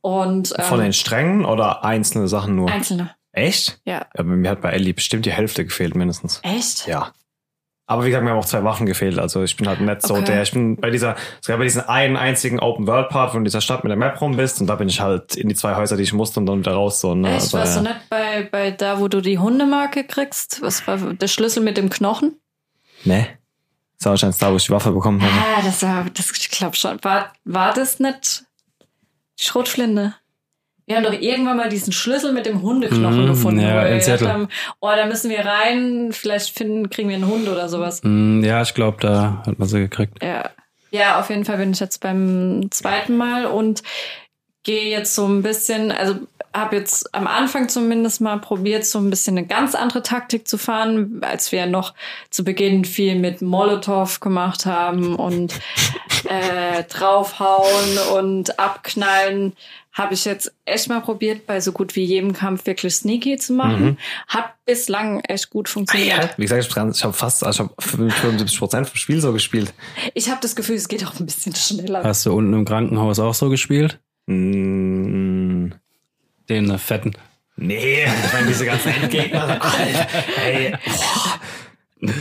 Und 0.00 0.52
ähm, 0.58 0.64
Von 0.64 0.80
den 0.80 0.92
Strängen 0.92 1.44
oder 1.44 1.84
einzelne 1.84 2.28
Sachen 2.28 2.56
nur? 2.56 2.70
einzelne. 2.70 3.10
Echt? 3.32 3.80
Ja. 3.84 4.06
Aber 4.14 4.24
mir 4.24 4.50
hat 4.50 4.60
bei 4.60 4.70
Ellie 4.70 4.92
bestimmt 4.94 5.26
die 5.26 5.32
Hälfte 5.32 5.64
gefehlt, 5.64 5.94
mindestens. 5.94 6.40
Echt? 6.42 6.86
Ja. 6.86 7.12
Aber 7.86 8.02
wie 8.04 8.08
gesagt, 8.08 8.24
mir 8.24 8.30
haben 8.30 8.38
auch 8.38 8.46
zwei 8.46 8.64
Waffen 8.64 8.86
gefehlt. 8.86 9.18
Also 9.18 9.42
ich 9.42 9.56
bin 9.58 9.68
halt 9.68 9.80
nicht 9.82 10.00
so 10.02 10.14
Okay. 10.14 10.24
der, 10.24 10.42
ich 10.42 10.52
bin 10.52 10.76
bei 10.76 10.88
dieser, 10.88 11.16
es 11.40 11.46
gab 11.46 11.58
bei 11.58 11.64
diesen 11.64 11.82
einen 11.82 12.16
einzigen 12.16 12.58
Open 12.58 12.86
World 12.86 13.10
Part, 13.10 13.34
wo 13.34 13.38
in 13.38 13.44
dieser 13.44 13.60
Stadt 13.60 13.84
mit 13.84 13.90
der 13.90 13.98
Map 13.98 14.18
rum 14.22 14.36
bist 14.36 14.60
und 14.62 14.68
da 14.68 14.76
bin 14.76 14.88
ich 14.88 15.00
halt 15.00 15.36
in 15.36 15.48
die 15.50 15.54
zwei 15.54 15.74
Häuser, 15.76 15.98
die 15.98 16.02
ich 16.02 16.14
musste 16.14 16.40
und 16.40 16.46
dann 16.46 16.60
wieder 16.60 16.72
raus. 16.72 17.00
So, 17.00 17.14
ne? 17.14 17.28
Echt? 17.34 17.42
Also, 17.54 17.58
Warst 17.58 17.76
ja. 17.76 17.82
du 17.82 17.88
nicht 17.88 18.08
bei, 18.08 18.48
bei 18.50 18.70
da, 18.70 19.00
wo 19.00 19.08
du 19.08 19.20
die 19.20 19.38
Hundemarke 19.38 20.04
kriegst? 20.04 20.62
Was 20.62 20.86
war 20.86 20.96
der 20.96 21.28
Schlüssel 21.28 21.62
mit 21.62 21.76
dem 21.76 21.90
Knochen? 21.90 22.40
Ne? 23.04 23.26
Das 23.98 24.06
war 24.06 24.12
wahrscheinlich 24.12 24.38
da, 24.38 24.50
wo 24.50 24.56
ich 24.56 24.64
die 24.64 24.70
Waffe 24.72 24.90
bekommen 24.90 25.22
habe. 25.22 25.32
Ah, 25.32 25.62
das 25.62 25.82
war, 25.82 26.06
das, 26.12 26.30
ich 26.30 26.50
glaube 26.50 26.76
schon. 26.76 26.98
War, 27.04 27.32
war 27.44 27.74
das 27.74 28.00
nicht 28.00 28.44
die 29.38 29.44
Schrotflinte? 29.44 30.14
Wir 30.86 30.96
haben 30.96 31.04
doch 31.04 31.12
irgendwann 31.12 31.56
mal 31.56 31.68
diesen 31.68 31.92
Schlüssel 31.92 32.32
mit 32.32 32.44
dem 32.46 32.60
Hundeknochen 32.62 33.24
Mhm, 33.24 33.26
gefunden. 33.28 33.60
ja, 33.60 33.80
wo 33.80 33.88
wir 33.88 33.98
gedacht 33.98 34.22
haben, 34.22 34.48
oh, 34.80 34.90
da 34.94 35.06
müssen 35.06 35.30
wir 35.30 35.44
rein, 35.46 36.10
vielleicht 36.12 36.50
finden, 36.56 36.90
kriegen 36.90 37.08
wir 37.08 37.16
einen 37.16 37.26
Hund 37.28 37.48
oder 37.48 37.68
sowas. 37.68 38.02
Hm, 38.02 38.44
ja, 38.44 38.60
ich 38.60 38.74
glaube, 38.74 38.98
da 39.00 39.42
hat 39.46 39.58
man 39.58 39.66
sie 39.68 39.78
gekriegt. 39.80 40.22
Ja. 40.22 40.50
Ja, 40.90 41.18
auf 41.18 41.28
jeden 41.30 41.44
Fall 41.44 41.56
bin 41.56 41.72
ich 41.72 41.80
jetzt 41.80 42.00
beim 42.00 42.68
zweiten 42.70 43.16
Mal 43.16 43.46
und 43.46 43.82
gehe 44.62 44.90
jetzt 44.90 45.14
so 45.14 45.26
ein 45.26 45.42
bisschen, 45.42 45.90
also 45.90 46.14
habe 46.54 46.76
jetzt 46.76 47.12
am 47.12 47.26
Anfang 47.26 47.68
zumindest 47.68 48.20
mal 48.20 48.38
probiert, 48.38 48.84
so 48.86 49.00
ein 49.00 49.10
bisschen 49.10 49.36
eine 49.36 49.44
ganz 49.46 49.74
andere 49.74 50.04
Taktik 50.04 50.46
zu 50.46 50.56
fahren, 50.56 51.20
als 51.22 51.50
wir 51.50 51.66
noch 51.66 51.94
zu 52.30 52.44
Beginn 52.44 52.84
viel 52.84 53.16
mit 53.16 53.42
Molotow 53.42 54.20
gemacht 54.20 54.66
haben 54.66 55.16
und 55.16 55.52
äh, 56.28 56.84
draufhauen 56.84 57.98
und 58.16 58.58
abknallen. 58.60 59.54
Habe 59.94 60.14
ich 60.14 60.24
jetzt 60.24 60.52
echt 60.64 60.88
mal 60.88 61.00
probiert, 61.00 61.46
bei 61.46 61.60
so 61.60 61.70
gut 61.72 61.94
wie 61.94 62.02
jedem 62.04 62.32
Kampf 62.32 62.66
wirklich 62.66 62.94
sneaky 62.96 63.36
zu 63.38 63.52
machen. 63.52 63.96
Hat 64.26 64.52
bislang 64.64 65.20
echt 65.20 65.50
gut 65.50 65.68
funktioniert. 65.68 66.18
Ja, 66.18 66.30
wie 66.36 66.42
gesagt, 66.42 66.66
ich, 66.66 66.76
hab- 66.76 67.02
habe 67.04 67.12
fast, 67.12 67.44
also 67.44 67.64
ich 67.64 67.68
habe 67.70 68.02
75 68.08 68.58
Prozent 68.58 68.88
vom 68.88 68.96
Spiel 68.96 69.20
so 69.20 69.32
gespielt. 69.32 69.72
Ich 70.14 70.28
habe 70.28 70.40
das 70.42 70.56
Gefühl, 70.56 70.74
es 70.76 70.88
geht 70.88 71.06
auch 71.06 71.18
ein 71.20 71.26
bisschen 71.26 71.54
schneller. 71.54 72.02
Hast 72.02 72.26
du 72.26 72.32
unten 72.36 72.52
im 72.54 72.64
Krankenhaus 72.64 73.20
auch 73.20 73.34
so 73.34 73.48
gespielt? 73.50 74.00
Mm, 74.26 75.68
Den 76.48 76.70
äh, 76.70 76.78
fetten. 76.78 77.12
nee, 77.56 78.04
ich 78.04 78.32
meine, 78.32 78.46
diese 78.48 78.66
ganzen 78.66 78.88
Endgegner. 78.88 79.42
Alter, 79.62 80.08
ey, 80.44 80.72
boah. 80.86 81.40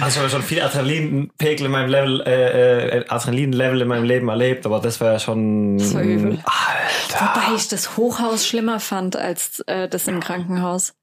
Also 0.02 0.28
schon 0.30 0.42
viel 0.44 0.62
Adrenalinpegel 0.62 1.66
in 1.66 1.72
meinem 1.72 1.90
Level, 1.90 2.22
äh, 2.26 3.00
äh, 3.00 3.06
Adrenalin-Level 3.08 3.82
in 3.82 3.88
meinem 3.88 4.04
Leben 4.06 4.30
erlebt, 4.30 4.66
aber 4.66 4.80
das 4.80 5.00
wäre 5.00 5.20
schon. 5.20 5.78
Das 5.78 5.94
war 5.94 6.02
übel. 6.02 6.40
Alter. 6.44 7.26
Wobei 7.36 7.56
ich 7.56 7.68
das 7.68 7.98
Hochhaus 7.98 8.48
schlimmer 8.48 8.80
fand 8.80 9.16
als 9.16 9.60
äh, 9.68 9.88
das 9.90 10.08
im 10.08 10.20
Krankenhaus. 10.20 10.94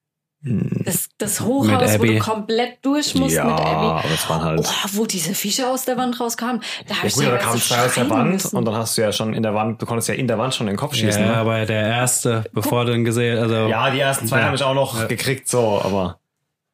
Das, 0.43 1.09
das 1.19 1.43
Hochhaus, 1.43 1.99
wo 1.99 2.05
du 2.05 2.19
komplett 2.19 2.79
durch 2.81 3.15
musst 3.15 3.35
Ja, 3.35 3.45
mit 3.45 3.61
Abby. 3.61 3.67
aber 3.67 4.03
das 4.11 4.31
waren 4.31 4.43
halt. 4.43 4.61
Oh, 4.65 4.89
wo 4.93 5.05
diese 5.05 5.35
Fische 5.35 5.69
aus 5.69 5.85
der 5.85 5.99
Wand 5.99 6.19
rauskamen, 6.19 6.63
da 6.89 6.95
habe 6.95 7.03
Ja, 7.03 7.09
ich 7.09 7.15
gut, 7.15 7.25
da 7.27 7.37
kamen 7.37 7.61
zwei 7.61 7.85
aus 7.85 7.95
der 7.95 8.09
Wand 8.09 8.31
müssen. 8.33 8.57
und 8.57 8.65
dann 8.65 8.75
hast 8.75 8.97
du 8.97 9.03
ja 9.03 9.13
schon 9.13 9.35
in 9.35 9.43
der 9.43 9.53
Wand, 9.55 9.83
du 9.83 9.85
konntest 9.85 10.09
ja 10.09 10.15
in 10.15 10.27
der 10.29 10.39
Wand 10.39 10.55
schon 10.55 10.67
den 10.67 10.77
Kopf 10.79 10.95
schießen. 10.95 11.21
Ja, 11.23 11.29
ne? 11.33 11.37
aber 11.37 11.67
der 11.67 11.83
erste, 11.83 12.45
bevor 12.55 12.87
du 12.87 12.95
ihn 12.95 13.05
gesehen 13.05 13.37
also 13.39 13.69
ja, 13.69 13.91
die 13.91 14.01
ersten 14.01 14.27
zwei 14.29 14.39
Ja. 14.39 14.45
habe 14.47 14.57
ich 14.57 14.63
auch 14.63 14.73
noch 14.73 15.09
gekriegt, 15.09 15.47
so, 15.47 15.79
aber 15.85 16.20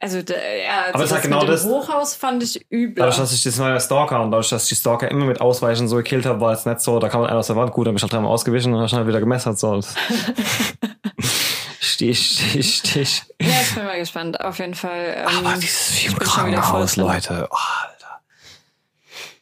Also, 0.07 0.23
da, 0.23 0.35
ja, 0.35 0.83
also 0.83 0.95
Aber 0.95 1.03
das 1.03 1.13
hat 1.15 1.23
genau 1.23 1.39
mit 1.41 1.49
dem 1.49 1.51
das- 1.53 1.65
Hochhaus 1.65 2.15
fand 2.15 2.41
ich 2.45 2.65
übel. 2.71 2.95
dadurch, 2.95 3.17
dass 3.17 3.33
ich 3.33 3.43
das 3.43 3.59
neue 3.59 3.81
Stalker 3.81 4.21
und 4.23 4.31
dadurch, 4.31 4.51
dass 4.51 4.63
ich 4.63 4.69
die 4.69 4.75
Stalker 4.77 5.11
immer 5.11 5.25
mit 5.25 5.41
Ausweichen 5.41 5.89
so 5.89 5.97
gekillt 5.97 6.27
habe, 6.27 6.41
war 6.41 6.53
es 6.53 6.65
nicht 6.65 6.81
so, 6.81 7.01
da 7.01 7.09
kam 7.09 7.23
einer 7.25 7.37
aus 7.39 7.49
der 7.49 7.57
Wand, 7.57 7.73
gut, 7.73 7.89
dann 7.89 7.95
bin 7.95 7.97
ich 7.97 8.03
halt 8.05 8.13
dreimal 8.13 8.31
ausgewichen 8.31 8.73
und 8.73 8.79
dann 8.79 8.89
schnell 8.89 9.09
wieder 9.09 9.19
gemessert, 9.19 9.59
so. 9.59 9.81
Stich, 11.81 12.39
Stich, 12.39 12.77
Stich. 12.77 13.23
Ja, 13.41 13.49
ich 13.63 13.75
bin 13.75 13.85
mal 13.85 13.99
gespannt. 13.99 14.41
Auf 14.41 14.59
jeden 14.59 14.75
Fall. 14.75 15.17
Ähm, 15.29 15.47
Aber 15.47 15.55
dieses 15.57 15.91
Vieh 15.93 16.07
im 16.07 16.13
ich 16.13 16.19
bin 16.19 16.29
schon 16.29 16.47
wieder 16.47 16.63
voll 16.63 16.73
Krankenhaus, 16.83 16.95
drin. 16.95 17.05
Leute, 17.07 17.49
oh, 17.51 17.57
Alter. 17.83 18.21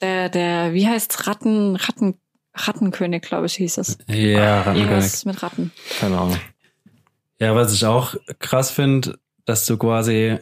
Der, 0.00 0.28
der, 0.28 0.72
wie 0.72 0.86
heißt's? 0.88 1.26
Ratten, 1.26 1.76
Ratten, 1.76 2.14
Rattenkönig, 2.54 3.22
glaube 3.22 3.46
ich, 3.46 3.54
hieß 3.56 3.78
es. 3.78 3.98
ja, 4.06 4.58
Rattenkönig. 4.62 4.82
Irgendwas 4.90 5.24
mit 5.24 5.42
Ratten. 5.42 5.72
Keine 6.00 6.18
Ahnung. 6.18 6.38
Ja, 7.40 7.54
was 7.54 7.72
ich 7.72 7.84
auch 7.84 8.14
krass 8.38 8.70
finde, 8.70 9.18
dass 9.44 9.66
du 9.66 9.76
quasi 9.76 10.38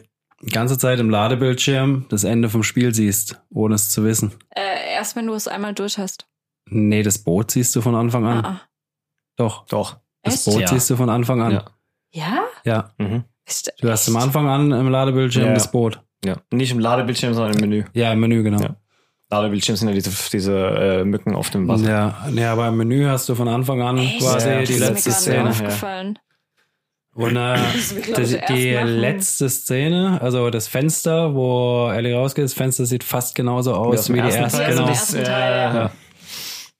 ganze 0.51 0.77
Zeit 0.77 0.99
im 0.99 1.09
Ladebildschirm 1.09 2.05
das 2.09 2.23
Ende 2.23 2.49
vom 2.49 2.63
Spiel 2.63 2.93
siehst, 2.93 3.41
ohne 3.49 3.75
es 3.75 3.89
zu 3.89 4.03
wissen. 4.03 4.31
Äh, 4.49 4.93
erst 4.95 5.15
wenn 5.15 5.27
du 5.27 5.33
es 5.33 5.47
einmal 5.47 5.73
durch 5.73 5.97
hast. 5.97 6.25
Nee, 6.69 7.03
das 7.03 7.17
Boot 7.19 7.51
siehst 7.51 7.75
du 7.75 7.81
von 7.81 7.95
Anfang 7.95 8.25
an. 8.25 8.45
Ah, 8.45 8.49
ah. 8.49 8.61
Doch, 9.37 9.65
Doch. 9.67 9.97
das 10.23 10.35
Echt? 10.35 10.45
Boot 10.45 10.61
Ja. 10.61 10.67
siehst 10.67 10.89
du 10.89 10.95
von 10.95 11.09
Anfang 11.09 11.41
an. 11.41 11.51
Ja. 11.51 11.65
Ja, 12.11 12.43
Ja? 12.63 12.91
Mhm. 12.97 13.23
Du 13.81 13.89
hast 13.91 14.07
am? 14.07 14.15
Anfang 14.17 14.47
an 14.47 14.71
im 14.71 14.87
Ladebildschirm 14.89 15.47
Ja. 15.47 15.53
das 15.53 15.69
Boot. 15.71 16.01
Ja. 16.23 16.37
Nicht 16.51 16.71
im 16.71 16.79
Ladebildschirm, 16.79 17.33
sondern 17.33 17.55
im 17.55 17.59
Menü. 17.61 17.83
Ja, 17.93 18.13
im 18.13 18.19
Menü, 18.21 18.41
genau. 18.43 18.61
Ja. 18.61 18.75
Ladebildschirm 19.29 19.75
sind 19.75 19.89
ja 19.89 19.93
diese, 19.95 20.11
diese 20.31 20.55
äh, 20.57 21.03
Mücken 21.03 21.35
auf 21.35 21.49
dem 21.49 21.67
Wasser. 21.67 21.89
Ja, 21.89 22.27
nee, 22.31 22.45
aber 22.45 22.67
im 22.69 22.77
Menü 22.77 23.05
hast 23.07 23.27
du 23.27 23.35
von 23.35 23.47
Anfang 23.49 23.81
an 23.81 23.97
Echt? 23.97 24.19
quasi 24.19 24.47
Ja, 24.49 24.61
die 24.63 24.73
letzte 24.77 25.11
Szene. 25.11 25.49
aufgefallen. 25.49 26.19
Und 27.15 27.35
äh, 27.35 27.57
die, 28.17 28.39
die 28.53 28.71
letzte 28.73 29.47
Szene, 29.49 30.19
also 30.21 30.49
das 30.49 30.67
Fenster, 30.67 31.35
wo 31.35 31.89
Ellie 31.91 32.15
rausgeht, 32.15 32.43
das 32.45 32.53
Fenster 32.53 32.85
sieht 32.85 33.03
fast 33.03 33.35
genauso 33.35 33.73
aus 33.75 33.99
aus 33.99 34.05
dem 34.07 34.15
wie 34.15 34.21
die 34.21 34.29
erste. 34.29 34.57
Teil, 34.57 34.73
Genau. 34.75 34.93
Teil, 35.23 35.55
ja. 35.75 35.91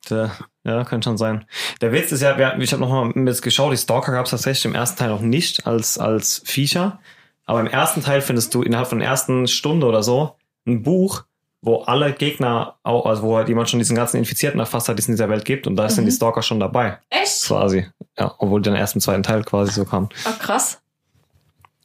Ja. 0.09 0.31
Ja, 0.65 0.84
könnte 0.86 1.05
schon 1.05 1.17
sein. 1.17 1.45
Der 1.81 1.91
Witz 1.91 2.11
ist 2.11 2.21
ja, 2.21 2.38
wir- 2.38 2.57
ich 2.59 2.71
habe 2.73 2.81
nochmal 2.81 3.11
mit 3.15 3.41
geschaut, 3.41 3.71
die 3.73 3.77
Stalker 3.77 4.11
gab 4.11 4.25
es 4.25 4.31
tatsächlich 4.31 4.65
im 4.65 4.75
ersten 4.75 4.97
Teil 4.99 5.09
noch 5.09 5.21
nicht 5.21 5.65
als, 5.67 5.97
als 5.97 6.41
Viecher. 6.45 6.99
Aber 7.45 7.59
im 7.59 7.67
ersten 7.67 8.01
Teil 8.01 8.21
findest 8.21 8.53
du 8.53 8.63
innerhalb 8.63 8.88
von 8.88 8.99
der 8.99 9.07
ersten 9.07 9.47
Stunde 9.47 9.86
oder 9.86 10.03
so 10.03 10.36
ein 10.65 10.81
Buch, 10.84 11.23
wo 11.66 11.78
alle 11.84 12.11
Gegner, 12.14 12.76
auch, 12.84 13.05
also 13.05 13.24
wo 13.24 13.38
halt 13.38 13.47
jemand 13.47 13.70
schon 13.70 13.80
diesen 13.80 13.95
ganzen 13.95 14.18
Infizierten 14.18 14.59
erfasst 14.59 14.89
hat, 14.89 14.97
die 14.97 15.01
es 15.01 15.07
in 15.07 15.14
dieser 15.14 15.30
Welt 15.30 15.45
gibt. 15.45 15.66
Und 15.66 15.78
da 15.78 15.88
sind 15.89 16.03
Mhm. 16.03 16.09
die 16.09 16.16
Stalker 16.16 16.41
schon 16.41 16.59
dabei, 16.59 16.99
Echt? 17.09 17.45
quasi. 17.47 17.88
Ja, 18.20 18.36
obwohl 18.38 18.61
die 18.61 18.70
dann 18.70 18.78
erst 18.78 18.95
im 18.95 19.01
zweiten 19.01 19.24
Teil 19.24 19.43
quasi 19.43 19.72
so 19.72 19.86
kam. 19.86 20.09
Oh, 20.28 20.32
krass. 20.39 20.82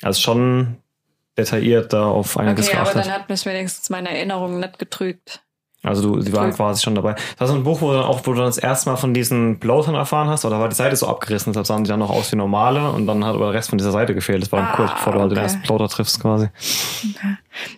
Also 0.02 0.20
schon 0.20 0.78
detailliert 1.38 1.92
da 1.92 2.06
auf 2.06 2.36
einiges 2.36 2.66
Okay, 2.68 2.76
aber 2.78 2.92
geachtet. 2.92 3.06
dann 3.06 3.12
hat 3.20 3.28
mich 3.28 3.46
wenigstens 3.46 3.88
meine 3.88 4.10
Erinnerung 4.10 4.58
nicht 4.58 4.78
getrügt. 4.80 5.42
Also 5.88 6.02
du, 6.02 6.20
die 6.20 6.32
waren 6.32 6.52
quasi 6.52 6.82
schon 6.82 6.94
dabei. 6.94 7.14
Das 7.14 7.40
war 7.40 7.46
so 7.48 7.54
ein 7.54 7.64
Buch, 7.64 7.80
wo 7.80 7.88
du 7.90 7.96
dann 7.98 8.04
auch, 8.04 8.20
wo 8.24 8.32
du 8.32 8.40
das 8.40 8.58
erste 8.58 8.90
Mal 8.90 8.96
von 8.96 9.14
diesen 9.14 9.58
Bloatern 9.58 9.94
erfahren 9.94 10.28
hast, 10.28 10.44
oder 10.44 10.60
war 10.60 10.68
die 10.68 10.74
Seite 10.74 10.96
so 10.96 11.06
abgerissen, 11.06 11.52
deshalb 11.52 11.66
sahen 11.66 11.84
die 11.84 11.88
dann 11.88 11.98
noch 12.00 12.10
aus 12.10 12.30
wie 12.32 12.36
normale 12.36 12.90
und 12.90 13.06
dann 13.06 13.24
hat 13.24 13.34
aber 13.34 13.46
der 13.46 13.54
Rest 13.54 13.70
von 13.70 13.78
dieser 13.78 13.92
Seite 13.92 14.14
gefehlt. 14.14 14.42
Das 14.42 14.52
war 14.52 14.60
dann 14.60 14.68
Ah, 14.68 14.76
kurz 14.76 14.92
bevor 14.92 15.12
du 15.14 15.20
halt 15.20 15.30
den 15.32 15.38
ersten 15.38 15.62
Bloater 15.62 15.88
triffst 15.88 16.20
quasi. 16.20 16.48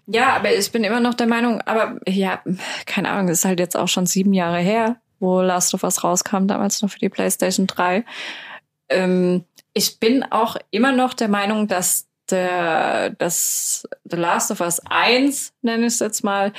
Ja, 0.06 0.36
aber 0.36 0.54
ich 0.54 0.70
bin 0.72 0.84
immer 0.84 1.00
noch 1.00 1.14
der 1.14 1.26
Meinung, 1.26 1.60
aber 1.62 1.98
ja, 2.06 2.40
keine 2.86 3.10
Ahnung, 3.10 3.28
das 3.28 3.38
ist 3.38 3.44
halt 3.44 3.60
jetzt 3.60 3.76
auch 3.76 3.88
schon 3.88 4.06
sieben 4.06 4.32
Jahre 4.32 4.58
her, 4.58 4.96
wo 5.18 5.40
Last 5.40 5.74
of 5.74 5.84
Us 5.84 6.02
rauskam, 6.04 6.46
damals 6.46 6.82
noch 6.82 6.90
für 6.90 6.98
die 6.98 7.08
PlayStation 7.08 7.66
3. 7.66 8.04
Ähm, 8.88 9.44
ich 9.72 10.00
bin 10.00 10.24
auch 10.30 10.56
immer 10.70 10.92
noch 10.92 11.14
der 11.14 11.28
Meinung, 11.28 11.68
dass 11.68 12.06
der, 12.30 13.10
dass 13.10 13.88
The 14.04 14.16
Last 14.16 14.50
of 14.50 14.60
Us 14.60 14.80
1, 14.88 15.52
nenne 15.62 15.86
ich 15.86 15.94
es 15.94 15.98
jetzt 16.00 16.24
mal, 16.24 16.52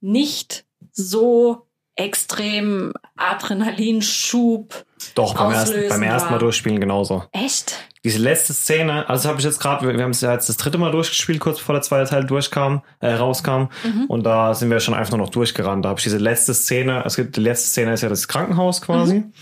nicht 0.00 0.64
so 0.92 1.66
extrem 1.96 2.92
Adrenalinschub. 3.16 4.86
Doch, 5.14 5.34
beim 5.34 5.52
ersten, 5.52 5.88
beim 5.88 6.02
ersten 6.02 6.30
Mal 6.30 6.38
durchspielen 6.38 6.80
genauso. 6.80 7.24
Echt? 7.32 7.74
Diese 8.04 8.18
letzte 8.18 8.54
Szene, 8.54 9.06
also 9.08 9.24
das 9.24 9.28
habe 9.28 9.38
ich 9.40 9.44
jetzt 9.44 9.60
gerade, 9.60 9.86
wir 9.86 9.94
wir 9.94 10.04
haben 10.04 10.12
es 10.12 10.22
ja 10.22 10.32
jetzt 10.32 10.48
das 10.48 10.56
dritte 10.56 10.78
Mal 10.78 10.90
durchgespielt, 10.90 11.40
kurz 11.40 11.58
bevor 11.58 11.74
der 11.74 11.82
zweite 11.82 12.08
Teil 12.08 12.24
durchkam, 12.24 12.82
äh, 13.00 13.12
rauskam. 13.12 13.68
Mhm. 13.84 14.06
Und 14.08 14.24
da 14.24 14.54
sind 14.54 14.70
wir 14.70 14.80
schon 14.80 14.94
einfach 14.94 15.10
nur 15.10 15.20
noch 15.20 15.28
durchgerannt. 15.28 15.84
Da 15.84 15.90
habe 15.90 16.00
ich 16.00 16.04
diese 16.04 16.16
letzte 16.16 16.54
Szene, 16.54 17.02
es 17.04 17.16
gibt 17.16 17.36
die 17.36 17.40
letzte 17.40 17.68
Szene 17.68 17.92
ist 17.92 18.00
ja 18.00 18.08
das 18.08 18.26
Krankenhaus 18.28 18.80
quasi. 18.80 19.16
Mhm. 19.16 19.32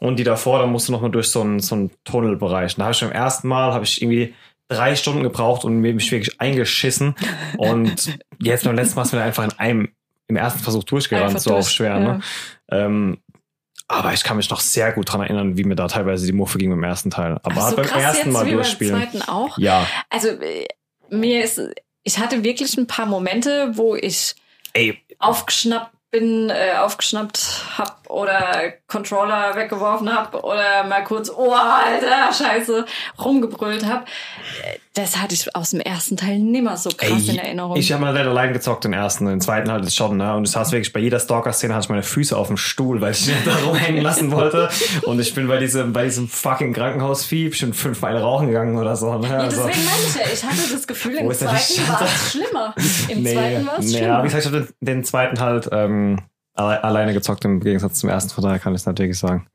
Und 0.00 0.18
die 0.18 0.24
davor, 0.24 0.58
da 0.58 0.66
musst 0.66 0.88
du 0.88 0.92
noch 0.92 1.00
mal 1.00 1.10
durch 1.10 1.28
so 1.28 1.40
einen, 1.40 1.60
so 1.60 1.74
einen 1.74 1.90
Tunnelbereich. 2.04 2.74
Und 2.74 2.80
Da 2.80 2.84
habe 2.84 2.94
ich 2.94 3.00
beim 3.00 3.12
ersten 3.12 3.48
Mal, 3.48 3.72
habe 3.72 3.84
ich 3.84 4.02
irgendwie 4.02 4.34
drei 4.68 4.96
Stunden 4.96 5.22
gebraucht 5.22 5.64
und 5.64 5.78
mir 5.78 5.94
mich 5.94 6.10
wirklich 6.10 6.40
eingeschissen. 6.40 7.14
Und 7.58 8.18
jetzt 8.40 8.64
beim 8.64 8.76
letzten 8.76 8.96
Mal 8.96 9.04
sind 9.04 9.18
wir 9.18 9.24
einfach 9.24 9.44
in 9.44 9.52
einem, 9.52 9.88
im 10.28 10.36
ersten 10.36 10.60
Versuch 10.60 10.84
durchgerannt, 10.84 11.28
Einfach 11.30 11.40
so 11.40 11.50
durch, 11.50 11.60
auf 11.66 11.70
schwer. 11.70 11.90
ja. 11.90 11.98
Ne? 11.98 12.20
Ähm, 12.70 13.18
aber 13.86 14.14
ich 14.14 14.24
kann 14.24 14.38
mich 14.38 14.48
noch 14.48 14.60
sehr 14.60 14.92
gut 14.92 15.12
dran 15.12 15.20
erinnern, 15.20 15.56
wie 15.58 15.64
mir 15.64 15.74
da 15.76 15.88
teilweise 15.88 16.24
die 16.26 16.32
Muffe 16.32 16.56
ging 16.58 16.70
beim 16.70 16.82
ersten 16.84 17.10
Teil. 17.10 17.38
Aber 17.42 17.62
halt 17.62 17.76
so 17.76 17.82
beim 17.82 18.00
ersten 18.00 18.32
Mal 18.32 18.50
durchspielen. 18.50 18.94
beim 18.98 19.10
zweiten 19.10 19.28
auch? 19.28 19.58
Ja, 19.58 19.86
Also 20.08 20.28
äh, 20.28 20.66
mir 21.10 21.44
ist, 21.44 21.60
ich 22.02 22.18
hatte 22.18 22.42
wirklich 22.42 22.76
ein 22.78 22.86
paar 22.86 23.06
Momente, 23.06 23.72
wo 23.74 23.94
ich 23.94 24.34
ey, 24.72 24.98
aufgeschnappt 25.18 25.94
bin, 26.10 26.48
äh, 26.48 26.76
aufgeschnappt 26.78 27.64
hab 27.76 28.03
oder 28.08 28.72
Controller 28.86 29.54
weggeworfen 29.56 30.12
hab 30.14 30.34
oder 30.44 30.84
mal 30.84 31.02
kurz, 31.04 31.30
oh 31.30 31.52
Alter, 31.52 32.32
Scheiße, 32.32 32.84
rumgebrüllt 33.22 33.86
hab. 33.86 34.06
Äh, 34.06 34.78
Das 34.94 35.16
hatte 35.16 35.34
ich 35.34 35.54
aus 35.56 35.70
dem 35.70 35.80
ersten 35.80 36.16
Teil 36.16 36.38
nimmer 36.38 36.76
so 36.76 36.90
krass 36.96 37.28
in 37.28 37.38
Erinnerung. 37.38 37.76
Ich 37.76 37.90
habe 37.92 38.00
mal 38.02 38.14
Dead 38.14 38.26
allein 38.26 38.52
gezockt, 38.52 38.84
den 38.84 38.92
ersten, 38.92 39.26
den 39.26 39.40
zweiten 39.40 39.70
halt 39.70 39.92
schon, 39.92 40.16
ne? 40.16 40.34
Und 40.36 40.44
ich 40.44 40.50
saß 40.52 40.70
wirklich 40.70 40.92
bei 40.92 41.00
jeder 41.00 41.18
Stalker-Szene 41.18 41.74
hatte 41.74 41.84
ich 41.84 41.88
meine 41.88 42.02
Füße 42.04 42.36
auf 42.36 42.46
dem 42.46 42.56
Stuhl, 42.56 43.00
weil 43.00 43.12
ich 43.12 43.26
nicht 43.26 43.44
da 43.46 43.54
rumhängen 43.66 44.02
lassen 44.02 44.30
wollte. 44.30 44.68
Und 45.02 45.18
ich 45.20 45.34
bin 45.34 45.48
bei 45.48 45.56
diesem, 45.58 45.92
bei 45.92 46.04
diesem 46.04 46.28
fucking 46.28 46.72
Krankenhausvieh 46.72 47.48
bestimmt 47.48 47.74
fünfmal 47.74 48.16
rauchen 48.16 48.46
gegangen 48.48 48.78
oder 48.78 48.94
so. 48.94 49.18
Ne? 49.18 49.28
ja, 49.28 49.38
Also, 49.38 49.66
deswegen 49.66 49.84
meine 49.84 50.02
ich 50.06 50.14
ja, 50.14 50.32
ich 50.32 50.44
hatte 50.44 50.72
das 50.72 50.86
Gefühl, 50.86 51.14
im 51.16 51.30
zweiten 51.32 51.88
war 51.88 52.02
es 52.02 52.30
schlimmer. 52.30 52.74
Im 53.08 53.26
zweiten 53.26 53.66
war 53.66 53.78
es 53.78 53.86
nee, 53.86 53.96
schlimmer. 53.98 54.14
aber 54.14 54.22
wie 54.24 54.28
gesagt, 54.28 54.44
ich 54.46 54.52
habe 54.52 54.60
den, 54.64 54.74
den 54.96 55.04
zweiten 55.04 55.40
halt 55.40 55.68
ähm, 55.72 56.20
alle, 56.54 56.82
alleine 56.84 57.12
gezockt 57.12 57.44
im 57.44 57.60
Gegensatz 57.60 57.98
zum 58.00 58.08
ersten, 58.08 58.30
von 58.30 58.42
daher 58.44 58.58
kann 58.58 58.74
ich 58.74 58.80
es 58.80 58.86
natürlich 58.86 59.18
sagen. 59.18 59.46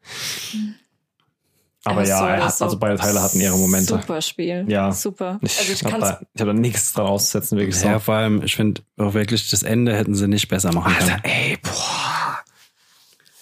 Aber 1.86 2.02
Aber 2.02 2.08
ja, 2.08 2.18
so 2.20 2.26
er 2.26 2.44
hat, 2.46 2.58
so. 2.58 2.66
also 2.66 2.78
beide 2.78 2.98
Teile 2.98 3.22
hatten 3.22 3.40
ihre 3.40 3.58
Momente. 3.58 3.94
Super 3.94 4.22
Spiel. 4.22 4.66
Ja. 4.68 4.92
Super. 4.92 5.40
Ich, 5.42 5.58
Also 5.60 5.72
ich 5.72 5.84
habe 5.84 5.92
kann 5.92 6.02
da, 6.02 6.20
ich 6.34 6.42
hab 6.42 6.48
da 6.48 6.54
nichts 6.54 6.92
dran 6.94 7.08
auszusetzen, 7.08 7.58
wirklich 7.58 7.78
so. 7.80 7.88
Ja, 7.88 8.00
vor 8.00 8.16
allem, 8.16 8.44
ich 8.44 8.56
finde 8.56 8.82
auch 8.98 9.14
wirklich, 9.14 9.50
das 9.50 9.64
Ende 9.64 9.96
hätten 9.96 10.14
sie 10.14 10.28
nicht 10.28 10.50
besser 10.50 10.74
machen 10.74 10.94
können. 10.94 11.10
Alter, 11.12 11.24
ey, 11.24 11.58
boah. 11.62 12.40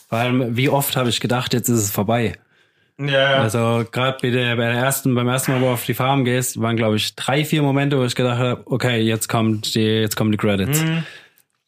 Vor 0.07 0.17
allem, 0.19 0.55
wie 0.55 0.69
oft 0.69 0.95
habe 0.95 1.09
ich 1.09 1.19
gedacht, 1.19 1.53
jetzt 1.53 1.67
ist 1.67 1.79
es 1.79 1.91
vorbei. 1.91 2.33
Ja, 2.99 3.41
Also 3.41 3.85
gerade 3.91 4.17
bei 4.21 4.29
der, 4.29 4.55
bei 4.55 4.71
der 4.71 4.81
ersten, 4.81 5.13
beim 5.13 5.27
ersten 5.27 5.51
Mal, 5.51 5.61
wo 5.61 5.65
du 5.65 5.71
auf 5.73 5.85
die 5.85 5.93
Farm 5.93 6.23
gehst, 6.25 6.59
waren 6.61 6.77
glaube 6.77 6.95
ich 6.95 7.15
drei, 7.15 7.43
vier 7.45 7.61
Momente, 7.61 7.97
wo 7.99 8.03
ich 8.05 8.15
gedacht 8.15 8.39
habe, 8.39 8.61
okay, 8.65 9.01
jetzt 9.01 9.27
kommt 9.29 9.75
die, 9.75 9.81
jetzt 9.81 10.15
kommen 10.15 10.31
die 10.31 10.37
Credits. 10.37 10.83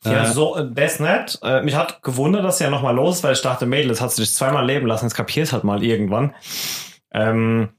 Ja, 0.06 0.24
Äh, 0.24 0.32
so, 0.32 0.56
äh, 0.56 0.68
das 0.72 1.00
nicht. 1.00 1.40
Äh, 1.44 1.62
mich 1.64 1.76
hat 1.76 2.02
gewundert, 2.04 2.44
dass 2.46 2.62
er 2.62 2.70
nochmal 2.70 2.96
los 2.96 3.18
ist, 3.18 3.24
weil 3.24 3.34
ich 3.34 3.42
dachte, 3.42 3.66
Mädel, 3.66 3.90
das 3.90 4.02
hast 4.02 4.18
du 4.18 4.22
dich 4.22 4.34
zweimal 4.34 4.66
leben 4.66 4.88
lassen, 4.88 5.06
jetzt 5.06 5.16
kapierst 5.16 5.52
halt 5.54 5.64
mal 5.64 5.84
irgendwann. 5.84 6.34
Ähm, 7.12 7.70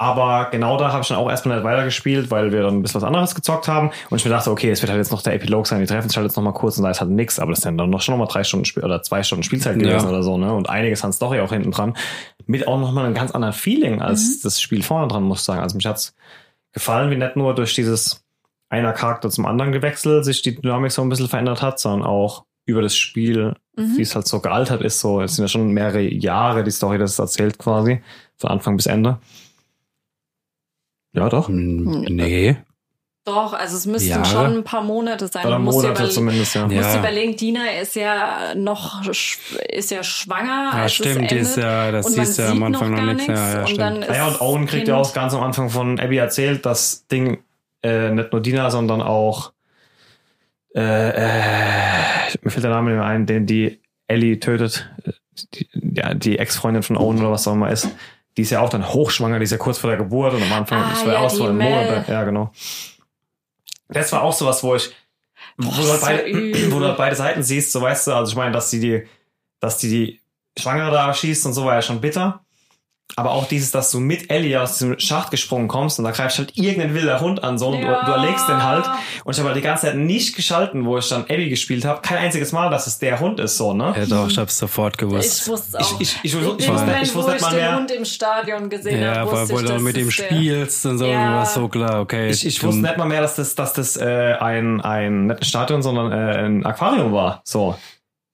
aber 0.00 0.48
genau 0.52 0.76
da 0.76 0.92
habe 0.92 1.02
ich 1.02 1.08
dann 1.08 1.16
auch 1.18 1.28
erstmal 1.28 1.56
nicht 1.56 1.64
weitergespielt, 1.64 2.30
weil 2.30 2.52
wir 2.52 2.62
dann 2.62 2.74
ein 2.76 2.82
bisschen 2.82 3.00
was 3.00 3.06
anderes 3.06 3.34
gezockt 3.34 3.66
haben. 3.66 3.90
Und 4.10 4.18
ich 4.18 4.24
mir 4.24 4.30
dachte, 4.30 4.50
okay, 4.52 4.70
es 4.70 4.80
wird 4.80 4.90
halt 4.90 4.98
jetzt 4.98 5.10
noch 5.10 5.22
der 5.22 5.34
Epilog 5.34 5.66
sein, 5.66 5.80
die 5.80 5.86
treffen 5.86 6.08
sich 6.08 6.16
halt 6.16 6.24
jetzt 6.26 6.36
nochmal 6.36 6.52
kurz 6.52 6.78
und 6.78 6.84
da 6.84 6.90
ist 6.90 7.00
halt 7.00 7.10
nix, 7.10 7.40
aber 7.40 7.50
das 7.50 7.58
ist 7.58 7.64
dann 7.64 7.74
noch 7.74 8.00
schon 8.00 8.12
nochmal 8.12 8.28
drei 8.32 8.44
Stunden 8.44 8.64
Spiel 8.64 8.84
oder 8.84 9.02
zwei 9.02 9.24
Stunden 9.24 9.42
Spielzeit 9.42 9.74
gewesen 9.76 10.04
Ja. 10.04 10.08
oder 10.08 10.22
so, 10.22 10.38
ne? 10.38 10.52
Und 10.54 10.68
einiges 10.70 11.04
an 11.04 11.12
Story 11.12 11.40
auch 11.40 11.50
hinten 11.52 11.72
dran. 11.72 11.96
Mit 12.46 12.68
auch 12.68 12.78
nochmal 12.78 13.06
einem 13.06 13.14
ganz 13.14 13.32
anderen 13.32 13.52
Feeling 13.54 14.00
als 14.00 14.40
das 14.40 14.60
Spiel 14.60 14.84
vorne 14.84 15.08
dran, 15.08 15.24
muss 15.24 15.40
ich 15.40 15.44
sagen. 15.44 15.62
Also 15.62 15.74
mich 15.76 15.86
hat's 15.86 16.14
gefallen, 16.72 17.10
wie 17.10 17.16
nicht 17.16 17.34
nur 17.34 17.56
durch 17.56 17.74
dieses 17.74 18.24
einer 18.70 18.92
Charakter 18.92 19.30
zum 19.30 19.46
anderen 19.46 19.72
gewechselt, 19.72 20.24
sich 20.24 20.42
die 20.42 20.54
Dynamik 20.60 20.92
so 20.92 21.02
ein 21.02 21.08
bisschen 21.08 21.28
verändert 21.28 21.62
hat, 21.62 21.80
sondern 21.80 22.06
auch 22.06 22.44
über 22.66 22.82
das 22.82 22.94
Spiel, 22.96 23.54
Mhm. 23.76 23.96
wie 23.96 24.02
es 24.02 24.14
halt 24.14 24.26
so 24.26 24.40
gealtert 24.40 24.82
ist. 24.82 25.00
So, 25.00 25.20
es 25.22 25.36
sind 25.36 25.44
ja 25.44 25.48
schon 25.48 25.70
mehrere 25.70 26.02
Jahre 26.02 26.64
die 26.64 26.70
Story, 26.70 26.98
das 26.98 27.12
es 27.12 27.18
erzählt 27.18 27.58
quasi, 27.58 28.02
von 28.36 28.50
Anfang 28.50 28.76
bis 28.76 28.86
Ende. 28.86 29.18
Ja, 31.12 31.28
doch. 31.28 31.48
Hm, 31.48 32.02
Nee. 32.10 32.56
Doch, 33.24 33.52
also 33.52 33.76
es 33.76 33.84
müssten 33.84 34.08
Jahre? 34.08 34.24
schon 34.24 34.56
ein 34.58 34.64
paar 34.64 34.82
Monate 34.82 35.28
sein. 35.28 35.44
Oder 35.46 35.58
Monate 35.58 36.02
überle- 36.04 36.08
zumindest, 36.10 36.54
ja. 36.54 36.66
Du 36.66 36.74
musst 36.74 36.94
Ja. 36.94 36.98
überlegen, 36.98 37.36
Dina 37.36 37.70
ist 37.82 37.94
ja 37.94 38.54
noch 38.54 39.02
sch- 39.04 39.58
ist 39.68 39.90
ja 39.90 40.02
schwanger. 40.02 40.70
Ja, 40.72 40.82
als 40.82 40.92
es 40.92 40.96
stimmt, 40.96 41.30
die 41.30 41.36
ist 41.36 41.56
ja- 41.58 41.92
das 41.92 42.06
siehst 42.06 42.38
du 42.38 42.42
ja 42.42 42.50
am 42.52 42.62
Anfang 42.62 42.90
noch 42.92 42.96
gar 42.96 43.12
nichts. 43.12 43.26
Ja, 43.26 43.52
ja, 43.60 43.66
und 43.66 43.76
dann 43.78 44.02
ist 44.02 44.08
Naja, 44.08 44.28
und 44.28 44.40
Owen 44.40 44.66
kriegt 44.66 44.88
ja 44.88 44.96
auch 44.96 45.12
ganz 45.12 45.34
am 45.34 45.42
Anfang 45.42 45.68
von 45.68 46.00
Abby 46.00 46.16
erzählt, 46.16 46.64
das 46.64 47.06
Ding 47.08 47.42
äh, 47.82 48.10
nicht 48.10 48.32
nur 48.32 48.42
Dina, 48.42 48.70
sondern 48.70 49.02
auch 49.02 49.52
äh, 50.74 50.80
äh, 51.10 52.36
mir 52.42 52.50
fällt 52.50 52.64
der 52.64 52.70
Name 52.70 52.90
nicht 52.90 52.98
mehr 52.98 53.06
ein, 53.06 53.26
den 53.26 53.46
die 53.46 53.80
Ellie 54.06 54.38
tötet, 54.38 54.88
die, 55.54 55.68
ja, 55.94 56.14
die 56.14 56.38
Ex-Freundin 56.38 56.82
von 56.82 56.96
Owen 56.96 57.18
oder 57.18 57.30
was 57.32 57.48
auch 57.48 57.54
immer 57.54 57.70
ist. 57.70 57.88
Die 58.36 58.42
ist 58.42 58.50
ja 58.50 58.60
auch 58.60 58.68
dann 58.68 58.88
hochschwanger, 58.88 59.38
die 59.38 59.44
ist 59.44 59.50
ja 59.50 59.56
kurz 59.58 59.78
vor 59.78 59.90
der 59.90 59.98
Geburt 59.98 60.34
und 60.34 60.42
am 60.42 60.52
Anfang, 60.52 60.82
Ah, 60.82 61.06
war 61.06 61.12
ja, 61.14 61.18
auch 61.18 61.30
so 61.30 61.46
ein. 61.46 61.56
Monat, 61.56 62.08
ja 62.08 62.24
genau. 62.24 62.52
Das 63.88 64.12
war 64.12 64.22
auch 64.22 64.32
sowas, 64.32 64.62
wo 64.62 64.74
ich, 64.76 64.94
wo, 65.56 65.68
Boah, 65.70 65.76
du 65.76 65.88
halt 65.88 66.26
ist 66.26 66.32
beide, 66.32 66.72
wo 66.72 66.78
du 66.78 66.86
halt 66.86 66.96
beide 66.96 67.16
Seiten 67.16 67.42
siehst, 67.42 67.72
so 67.72 67.80
weißt 67.80 68.06
du, 68.06 68.12
also 68.12 68.30
ich 68.30 68.36
meine, 68.36 68.52
dass 68.52 68.70
die 68.70 68.80
die, 68.80 69.06
dass 69.60 69.78
die 69.78 69.88
die 69.88 70.20
Schwangere 70.60 70.90
da 70.92 71.12
schießt 71.12 71.46
und 71.46 71.54
so 71.54 71.64
war 71.64 71.74
ja 71.74 71.82
schon 71.82 72.00
bitter. 72.00 72.44
Aber 73.16 73.30
auch 73.32 73.48
dieses, 73.48 73.70
dass 73.70 73.90
du 73.90 73.98
mit 74.00 74.30
Ellie 74.30 74.60
aus 74.60 74.74
diesem 74.78 74.98
Schacht 75.00 75.30
gesprungen 75.30 75.66
kommst 75.66 75.98
und 75.98 76.04
da 76.04 76.12
greift 76.12 76.38
halt 76.38 76.52
irgendein 76.56 76.94
wilder 76.94 77.20
Hund 77.20 77.42
an 77.42 77.58
so 77.58 77.68
und 77.68 77.80
Ja. 77.80 78.00
du, 78.00 78.06
du 78.06 78.12
erlegst 78.12 78.48
den 78.48 78.62
halt. 78.62 78.84
Und 79.24 79.32
ich 79.32 79.38
habe 79.40 79.48
halt 79.48 79.56
die 79.56 79.62
ganze 79.62 79.86
Zeit 79.86 79.96
nicht 79.96 80.36
geschalten, 80.36 80.84
wo 80.84 80.98
ich 80.98 81.08
dann 81.08 81.22
Abby 81.22 81.48
gespielt 81.48 81.84
habe. 81.84 82.00
Kein 82.02 82.18
einziges 82.18 82.52
Mal, 82.52 82.70
dass 82.70 82.86
es 82.86 82.98
der 82.98 83.18
Hund 83.18 83.40
ist, 83.40 83.56
so, 83.56 83.72
ne? 83.74 83.94
Ja, 83.98 84.06
doch, 84.06 84.28
ich 84.30 84.38
hab's 84.38 84.58
sofort 84.58 84.98
gewusst. 84.98 85.42
Ich 85.42 85.48
wusste 85.48 85.80
auch. 85.80 86.00
Ich, 86.00 86.16
ich, 86.22 86.34
ich, 86.34 86.34
wusste, 86.36 86.56
dem 86.56 86.60
ich, 86.60 86.68
Moment, 86.68 87.02
ich 87.02 87.14
wusste 87.14 87.30
wo 87.30 87.34
nicht 87.34 87.36
ich 87.36 87.42
mal 87.42 87.50
den 87.50 87.60
mehr. 87.60 87.76
Hund 87.76 87.90
im 87.90 88.04
Stadion 88.04 88.68
gesehen 88.68 89.02
ja, 89.02 89.26
weil 89.26 89.32
wusste 89.32 89.54
wo 89.54 89.60
ich, 89.60 89.66
du 89.66 89.78
mit 89.80 89.96
ihm 89.96 90.10
spielst 90.10 90.86
und 90.86 90.98
so, 90.98 91.06
Ja. 91.06 91.34
war 91.36 91.46
so 91.46 91.66
klar, 91.68 92.00
okay. 92.00 92.28
Ich, 92.28 92.46
ich 92.46 92.62
wusste 92.62 92.82
nicht 92.82 92.96
mal 92.98 93.06
mehr, 93.06 93.22
dass 93.22 93.36
das, 93.36 93.54
dass 93.54 93.72
das 93.72 93.96
äh, 93.96 94.34
ein, 94.38 94.80
ein, 94.80 95.26
nicht 95.28 95.40
ein 95.40 95.44
Stadion, 95.44 95.82
sondern 95.82 96.12
äh, 96.12 96.44
ein 96.46 96.64
Aquarium 96.64 97.12
war. 97.12 97.40
So. 97.44 97.74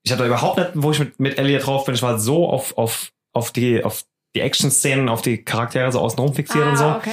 Ich 0.03 0.13
hatte 0.13 0.27
überhaupt 0.27 0.59
nicht, 0.59 0.71
wo 0.75 0.91
ich 0.91 0.99
mit, 0.99 1.19
mit 1.21 1.39
Ellie 1.39 1.59
drauf 1.59 1.85
bin, 1.87 1.95
ich 1.95 2.03
war 2.03 2.11
halt 2.11 2.21
so 2.21 2.49
auf, 2.51 2.77
auf, 2.77 3.13
auf 3.33 3.51
die, 3.53 3.83
auf 3.83 4.03
die 4.35 4.41
Action-Szenen, 4.41 5.09
auf 5.09 5.23
die 5.23 5.45
Charaktere 5.45 5.91
so 5.93 6.01
außenrum 6.01 6.35
fixiert 6.35 6.65
ah, 6.65 6.71
und 6.71 6.77
so. 6.77 6.87
okay. 6.87 7.11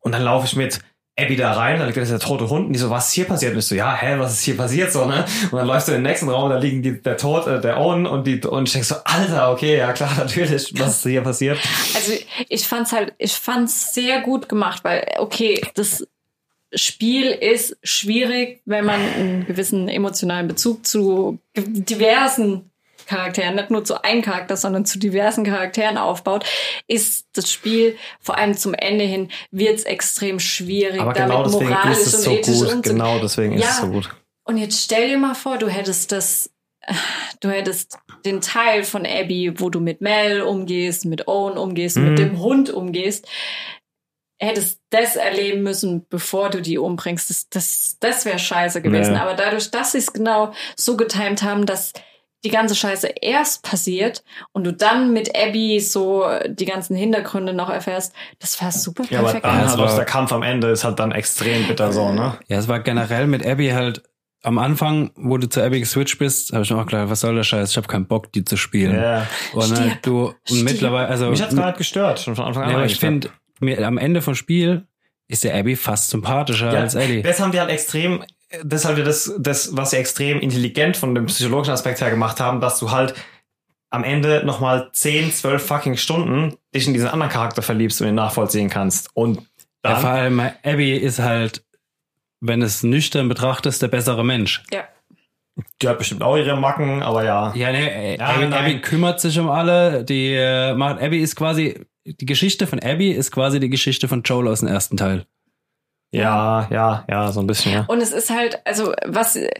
Und 0.00 0.12
dann 0.12 0.22
laufe 0.22 0.46
ich 0.46 0.56
mit 0.56 0.80
Abby 1.20 1.36
da 1.36 1.52
rein, 1.52 1.78
da 1.78 1.84
liegt 1.84 1.98
da 1.98 2.04
der 2.04 2.18
tote 2.18 2.48
Hund 2.48 2.66
und 2.66 2.72
die 2.72 2.78
so, 2.78 2.90
was 2.90 3.08
ist 3.08 3.12
hier 3.14 3.26
passiert? 3.26 3.52
Und 3.52 3.58
ich 3.58 3.66
so, 3.66 3.74
ja, 3.74 3.94
hä, 3.94 4.18
was 4.18 4.32
ist 4.32 4.42
hier 4.42 4.56
passiert? 4.56 4.92
So, 4.92 5.04
ne? 5.04 5.24
Und 5.50 5.58
dann 5.58 5.66
läufst 5.66 5.88
du 5.88 5.92
in 5.92 5.98
den 5.98 6.04
nächsten 6.04 6.28
Raum, 6.28 6.48
da 6.48 6.56
liegen 6.56 6.82
die, 6.82 7.00
der 7.00 7.16
Tod, 7.16 7.46
äh, 7.46 7.60
der 7.60 7.78
Owen 7.78 8.06
und 8.06 8.26
die, 8.26 8.40
und 8.40 8.68
ich 8.68 8.72
denk 8.72 8.84
so, 8.84 8.96
Alter, 9.04 9.52
okay, 9.52 9.76
ja 9.76 9.92
klar, 9.92 10.12
natürlich, 10.18 10.72
was 10.78 10.96
ist 10.98 11.02
hier 11.02 11.20
passiert? 11.20 11.58
Also 11.94 12.12
ich 12.48 12.66
fand's 12.66 12.92
halt, 12.92 13.12
ich 13.18 13.34
fand's 13.34 13.92
sehr 13.92 14.20
gut 14.20 14.48
gemacht, 14.48 14.82
weil, 14.82 15.06
okay, 15.18 15.60
das 15.74 16.06
Spiel 16.72 17.26
ist 17.26 17.76
schwierig, 17.82 18.62
wenn 18.64 18.84
man 18.84 19.00
einen 19.00 19.46
gewissen 19.46 19.88
emotionalen 19.88 20.46
Bezug 20.48 20.86
zu 20.86 21.38
diversen 21.56 22.69
Charakteren, 23.10 23.56
nicht 23.56 23.70
nur 23.70 23.84
zu 23.84 24.02
einem 24.04 24.22
Charakter, 24.22 24.56
sondern 24.56 24.84
zu 24.86 24.98
diversen 24.98 25.44
Charakteren 25.44 25.98
aufbaut, 25.98 26.44
ist 26.86 27.26
das 27.34 27.50
Spiel 27.50 27.96
vor 28.20 28.38
allem 28.38 28.54
zum 28.56 28.72
Ende 28.72 29.04
hin 29.04 29.30
wird's 29.50 29.82
extrem 29.82 30.38
schwierig, 30.38 31.00
Aber 31.00 31.12
damit 31.12 31.30
genau 31.32 31.44
deswegen 31.44 31.70
moralisch 31.70 31.98
ist 31.98 32.06
es 32.06 32.14
und 32.14 32.22
so 32.22 32.30
ethisch 32.30 32.54
gut. 32.54 32.62
umzugehen. 32.68 32.82
Genau 32.82 33.18
deswegen 33.18 33.52
ist 33.54 33.64
Ja. 33.64 33.70
es 33.70 33.76
so 33.78 33.88
gut. 33.88 34.10
Und 34.44 34.56
jetzt 34.58 34.82
stell 34.82 35.08
dir 35.08 35.18
mal 35.18 35.34
vor, 35.34 35.58
du 35.58 35.68
hättest 35.68 36.12
das, 36.12 36.50
du 37.40 37.50
hättest 37.50 37.98
den 38.24 38.40
Teil 38.40 38.84
von 38.84 39.04
Abby, 39.06 39.52
wo 39.58 39.70
du 39.70 39.80
mit 39.80 40.00
Mel 40.00 40.40
umgehst, 40.42 41.04
mit 41.04 41.28
Owen 41.28 41.58
umgehst, 41.58 41.96
Mhm. 41.96 42.08
mit 42.10 42.18
dem 42.18 42.38
Hund 42.40 42.70
umgehst, 42.70 43.26
hättest 44.38 44.80
das 44.90 45.16
erleben 45.16 45.62
müssen, 45.62 46.06
bevor 46.08 46.48
du 46.48 46.62
die 46.62 46.78
umbringst. 46.78 47.28
Das, 47.28 47.48
das, 47.50 47.96
das 48.00 48.24
wäre 48.24 48.38
scheiße 48.38 48.80
gewesen. 48.80 49.14
Ja. 49.14 49.22
Aber 49.22 49.34
dadurch, 49.34 49.70
dass 49.70 49.92
sie 49.92 49.98
es 49.98 50.12
genau 50.12 50.52
so 50.76 50.96
getimt 50.96 51.42
haben, 51.42 51.66
dass 51.66 51.92
die 52.44 52.48
ganze 52.50 52.74
Scheiße 52.74 53.08
erst 53.20 53.62
passiert 53.62 54.22
und 54.52 54.64
du 54.64 54.72
dann 54.72 55.12
mit 55.12 55.36
Abby 55.36 55.78
so 55.80 56.24
die 56.48 56.64
ganzen 56.64 56.96
Hintergründe 56.96 57.52
noch 57.52 57.68
erfährst, 57.70 58.14
das 58.38 58.60
war 58.62 58.72
super 58.72 59.04
Ja, 59.10 59.18
aber 59.18 59.26
perfekt. 59.32 59.44
dann 59.46 59.60
das 59.62 59.70
halt 59.76 59.80
war- 59.80 59.96
der 59.96 60.04
Kampf 60.06 60.32
am 60.32 60.42
Ende 60.42 60.68
ist 60.68 60.84
halt 60.84 60.98
dann 60.98 61.12
extrem 61.12 61.66
bitter 61.68 61.92
so, 61.92 62.12
ne? 62.12 62.38
Ja, 62.48 62.58
es 62.58 62.68
war 62.68 62.80
generell 62.80 63.26
mit 63.26 63.46
Abby 63.46 63.68
halt 63.68 64.02
am 64.42 64.56
Anfang, 64.56 65.10
wo 65.16 65.36
du 65.36 65.48
zu 65.50 65.62
Abby 65.62 65.80
geswitcht 65.80 66.18
bist, 66.18 66.52
habe 66.54 66.62
ich 66.62 66.70
mir 66.70 66.80
auch 66.80 66.86
gedacht, 66.86 67.10
was 67.10 67.20
soll 67.20 67.34
der 67.34 67.42
Scheiß? 67.44 67.72
Ich 67.72 67.76
habe 67.76 67.88
keinen 67.88 68.06
Bock, 68.06 68.32
die 68.32 68.42
zu 68.42 68.56
spielen. 68.56 68.94
Ja. 68.96 69.26
Und 69.52 69.64
Stirb. 69.64 69.78
halt 69.80 69.98
du 70.06 70.28
und 70.28 70.36
Stirb. 70.44 70.64
mittlerweile, 70.64 71.08
also 71.08 71.28
Mich 71.28 71.42
hat's 71.42 71.52
nicht 71.52 71.76
gestört, 71.76 72.20
schon 72.20 72.36
von 72.36 72.46
Anfang 72.46 72.62
an. 72.64 72.70
ja, 72.70 72.76
aber 72.76 72.86
ich 72.86 72.98
finde, 72.98 73.28
mir 73.60 73.86
am 73.86 73.98
Ende 73.98 74.22
vom 74.22 74.34
Spiel 74.34 74.86
ist 75.28 75.44
der 75.44 75.54
Abby 75.54 75.76
fast 75.76 76.08
sympathischer 76.08 76.72
ja, 76.72 76.80
als 76.80 76.94
Ellie. 76.94 77.22
das 77.22 77.38
haben 77.38 77.52
die 77.52 77.60
halt 77.60 77.68
extrem, 77.70 78.24
das 78.64 78.82
ist 78.82 78.86
halt 78.86 79.06
das, 79.06 79.32
das, 79.38 79.76
was 79.76 79.90
sie 79.90 79.96
extrem 79.96 80.40
intelligent 80.40 80.96
von 80.96 81.14
dem 81.14 81.26
psychologischen 81.26 81.72
Aspekt 81.72 82.00
her 82.00 82.10
gemacht 82.10 82.40
haben, 82.40 82.60
dass 82.60 82.78
du 82.78 82.90
halt 82.90 83.14
am 83.90 84.04
Ende 84.04 84.42
nochmal 84.44 84.88
10, 84.92 85.32
12 85.32 85.64
fucking 85.64 85.96
Stunden 85.96 86.56
dich 86.74 86.86
in 86.86 86.92
diesen 86.92 87.08
anderen 87.08 87.30
Charakter 87.30 87.62
verliebst 87.62 88.00
und 88.00 88.08
ihn 88.08 88.14
nachvollziehen 88.14 88.68
kannst. 88.68 89.10
Und 89.14 89.38
Ja, 89.84 89.92
dann, 89.92 90.00
vor 90.00 90.10
allem 90.10 90.40
Abby 90.62 90.96
ist 90.96 91.18
halt, 91.18 91.64
wenn 92.40 92.62
es 92.62 92.82
nüchtern 92.82 93.28
betrachtest, 93.28 93.82
der 93.82 93.88
bessere 93.88 94.24
Mensch. 94.24 94.62
ja. 94.72 94.84
die 95.82 95.88
hat 95.88 95.98
bestimmt 95.98 96.22
auch 96.22 96.36
ihre 96.36 96.56
Macken, 96.56 97.02
aber 97.02 97.24
ja. 97.24 97.52
Ja, 97.54 97.72
ne, 97.72 98.16
Ja, 98.16 98.26
Abby, 98.26 98.46
nein. 98.46 98.52
Abby 98.52 98.80
kümmert 98.80 99.20
sich 99.20 99.38
um 99.38 99.50
alle. 99.50 100.04
Die 100.04 100.34
äh, 100.34 100.74
macht 100.74 101.02
Abby 101.02 101.18
ist 101.18 101.36
quasi 101.36 101.84
die 102.04 102.26
Geschichte 102.26 102.66
von 102.66 102.80
Abby 102.80 103.10
ist 103.10 103.30
quasi 103.30 103.60
die 103.60 103.68
Geschichte 103.68 104.08
von 104.08 104.22
Joel 104.22 104.48
aus 104.48 104.60
dem 104.60 104.68
ersten 104.68 104.96
Teil. 104.96 105.26
Ja, 106.12 106.66
ja, 106.70 107.04
ja, 107.08 107.32
so 107.32 107.40
ein 107.40 107.46
bisschen, 107.46 107.72
ja. 107.72 107.84
Und 107.88 108.00
es 108.00 108.12
ist 108.12 108.30
halt, 108.30 108.60
also 108.66 108.92
was, 109.06 109.36
äh, 109.36 109.50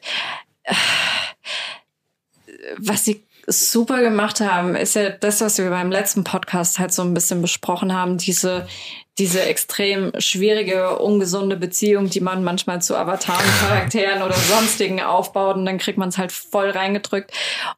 was 2.78 3.05
sie 3.05 3.24
super 3.46 4.01
gemacht 4.01 4.40
haben, 4.40 4.74
ist 4.76 4.94
ja 4.94 5.11
das, 5.11 5.40
was 5.40 5.59
wir 5.59 5.70
beim 5.70 5.90
letzten 5.90 6.24
Podcast 6.24 6.78
halt 6.78 6.92
so 6.92 7.03
ein 7.03 7.14
bisschen 7.14 7.42
besprochen 7.42 7.94
haben, 7.94 8.18
diese, 8.18 8.66
diese 9.18 9.42
extrem 9.42 10.12
schwierige, 10.18 10.98
ungesunde 10.98 11.57
Beziehung, 11.57 12.11
die 12.11 12.20
man 12.20 12.44
manchmal 12.44 12.82
zu 12.82 12.96
Avataren, 12.96 13.44
Charakteren 13.61 14.22
oder 14.22 14.34
sonstigen 14.34 15.01
aufbaut 15.01 15.57
und 15.57 15.66
dann 15.66 15.78
kriegt 15.78 15.98
man 15.98 16.11
es 16.11 16.18
halt 16.18 16.32
voll 16.32 16.70
reingedrückt. 16.70 17.32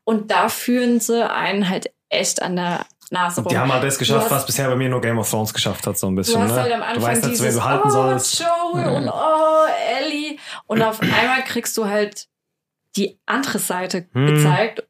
Und 0.05 0.31
da 0.31 0.49
führen 0.49 1.01
sie 1.01 1.29
einen 1.29 1.68
halt 1.68 1.91
echt 2.09 2.43
an 2.43 2.57
der 2.57 2.87
Nase 3.13 3.41
rum. 3.43 3.49
Die 3.51 3.59
haben 3.59 3.73
halt 3.73 3.85
das 3.85 3.95
Du 3.95 3.99
geschafft, 4.01 4.25
hast- 4.25 4.31
was 4.31 4.47
bisher 4.47 4.69
bei 4.69 4.77
mir 4.77 4.89
nur 4.89 5.01
Game 5.01 5.19
of 5.19 5.31
Thrones 5.31 5.53
geschafft 5.55 5.87
hat, 5.87 5.97
so 5.99 6.09
ein 6.09 6.11
Du 6.17 6.17
bisschen. 6.17 6.41
hast 6.43 6.51
ne? 6.51 6.63
halt 6.63 6.73
am 6.73 6.81
du 6.81 6.87
Anfang 6.87 7.03
weißt 7.03 7.25
nicht, 7.25 7.39
dieses, 7.41 7.55
du 7.55 7.65
halten 7.65 7.89
oh, 7.89 7.91
sollst. 7.91 8.41
Joel 8.41 8.89
und 8.97 9.09
oh, 9.09 9.67
Ellie. 9.99 10.37
Und 10.67 10.83
auf 10.83 11.01
einmal 11.01 11.45
kriegst 11.45 11.77
du 11.77 11.87
halt 11.87 12.27
die 12.97 13.19
andere 13.27 13.59
Seite 13.59 14.07
Hm. 14.13 14.27
gezeigt. 14.27 14.85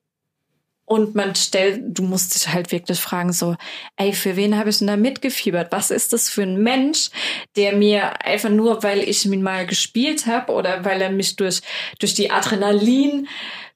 Und 0.85 1.14
man 1.14 1.35
stellt, 1.37 1.81
du 1.97 2.03
musst 2.03 2.35
dich 2.35 2.53
halt 2.53 2.70
wirklich 2.70 3.01
fragen, 3.01 3.33
so, 3.33 3.57
ey, 3.97 4.12
für 4.12 4.37
wen 4.37 4.59
habe 4.59 4.68
ich 4.68 4.79
denn 4.79 4.89
da 4.89 4.97
mitgefiebert? 4.97 5.73
Was 5.73 5.91
ist 5.91 6.12
das 6.12 6.29
für 6.29 6.43
ein 6.43 6.62
Mensch, 6.62 7.09
der 7.57 7.75
mir 7.75 8.23
einfach 8.27 8.51
nur, 8.51 8.83
weil 8.83 8.99
ich 9.09 9.25
ihn 9.25 9.43
mal 9.43 9.64
gespielt 9.66 10.27
habe 10.27 10.53
oder 10.53 10.85
weil 10.85 11.01
er 11.01 11.09
mich 11.11 11.37
durch, 11.37 11.62
durch 11.99 12.12
die 12.14 12.31
Adrenalin 12.31 13.27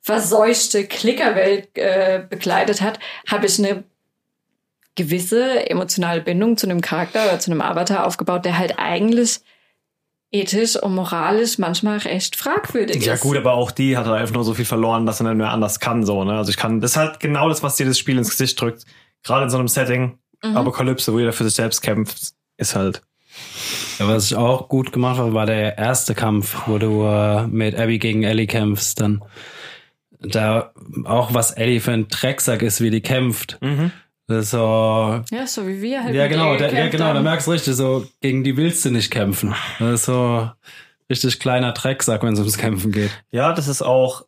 verseuchte 0.02 0.86
Klickerwelt 0.86 1.76
äh, 1.78 2.22
begleitet 2.28 2.80
hat, 2.82 2.98
habe 3.30 3.46
ich 3.46 3.58
eine 3.58 3.84
gewisse 4.96 5.70
emotionale 5.70 6.20
Bindung 6.20 6.56
zu 6.56 6.66
einem 6.68 6.80
Charakter 6.80 7.24
oder 7.26 7.38
zu 7.38 7.50
einem 7.50 7.60
Avatar 7.60 8.06
aufgebaut, 8.06 8.44
der 8.44 8.58
halt 8.58 8.78
eigentlich 8.78 9.38
ethisch 10.32 10.76
und 10.76 10.94
moralisch 10.94 11.58
manchmal 11.58 11.98
recht 11.98 12.34
fragwürdig 12.36 13.04
Ja 13.06 13.14
ist. 13.14 13.20
gut, 13.20 13.36
aber 13.36 13.52
auch 13.52 13.70
die 13.70 13.96
hat 13.96 14.06
halt 14.06 14.20
einfach 14.20 14.34
nur 14.34 14.42
so 14.44 14.54
viel 14.54 14.64
verloren, 14.64 15.06
dass 15.06 15.20
er 15.20 15.24
nicht 15.28 15.36
mehr 15.36 15.50
anders 15.50 15.78
kann, 15.78 16.04
so, 16.04 16.24
ne? 16.24 16.32
Also 16.36 16.50
ich 16.50 16.56
kann, 16.56 16.80
das 16.80 16.92
ist 16.92 16.96
halt 16.96 17.20
genau 17.20 17.48
das, 17.48 17.62
was 17.62 17.76
dir 17.76 17.86
das 17.86 17.98
Spiel 17.98 18.18
ins 18.18 18.30
Gesicht 18.30 18.60
drückt. 18.60 18.84
Gerade 19.22 19.44
in 19.44 19.50
so 19.50 19.58
einem 19.58 19.68
Setting, 19.68 20.18
Mhm. 20.44 20.54
Apokalypse, 20.54 21.14
wo 21.14 21.18
jeder 21.18 21.32
für 21.32 21.44
sich 21.44 21.54
selbst 21.54 21.80
kämpft, 21.80 22.34
ist 22.58 22.76
halt. 22.76 23.00
Ja, 23.98 24.06
was 24.06 24.26
ich 24.26 24.36
auch 24.36 24.68
gut 24.68 24.92
gemacht 24.92 25.18
habe, 25.18 25.32
war 25.32 25.46
der 25.46 25.78
erste 25.78 26.14
Kampf, 26.14 26.64
wo 26.66 26.76
du 26.76 27.04
äh, 27.06 27.46
mit 27.46 27.74
Abby 27.74 27.98
gegen 27.98 28.22
Ellie 28.22 28.46
kämpfst. 28.46 29.00
Dann 29.00 29.22
da 30.20 30.72
auch 31.04 31.32
was 31.32 31.52
Ellie 31.52 31.80
für 31.80 31.92
ein 31.92 32.08
Drecksack 32.08 32.60
ist, 32.60 32.82
wie 32.82 32.90
die 32.90 33.00
kämpft. 33.00 33.58
Ist 33.62 33.92
so, 34.28 35.22
Ja, 35.30 35.46
so 35.46 35.66
wie 35.66 35.80
wir 35.80 36.02
halt. 36.02 36.14
ja 36.14 36.26
genau, 36.26 36.52
ihr 36.52 36.58
da, 36.58 36.68
ja 36.70 36.88
genau, 36.88 37.14
da 37.14 37.22
merkst 37.22 37.46
du 37.46 37.52
richtig, 37.52 37.74
so 37.74 38.06
gegen 38.20 38.42
die 38.44 38.56
willst 38.56 38.84
du 38.84 38.90
nicht 38.90 39.10
kämpfen. 39.10 39.54
Das 39.78 40.00
ist 40.00 40.04
so 40.06 40.50
richtig 41.08 41.38
kleiner 41.38 41.72
Drecksack, 41.72 42.22
wenn 42.22 42.32
es 42.34 42.38
ums 42.40 42.58
Kämpfen 42.58 42.90
geht. 42.92 43.10
Ja, 43.30 43.52
das 43.52 43.68
ist 43.68 43.82
auch, 43.82 44.24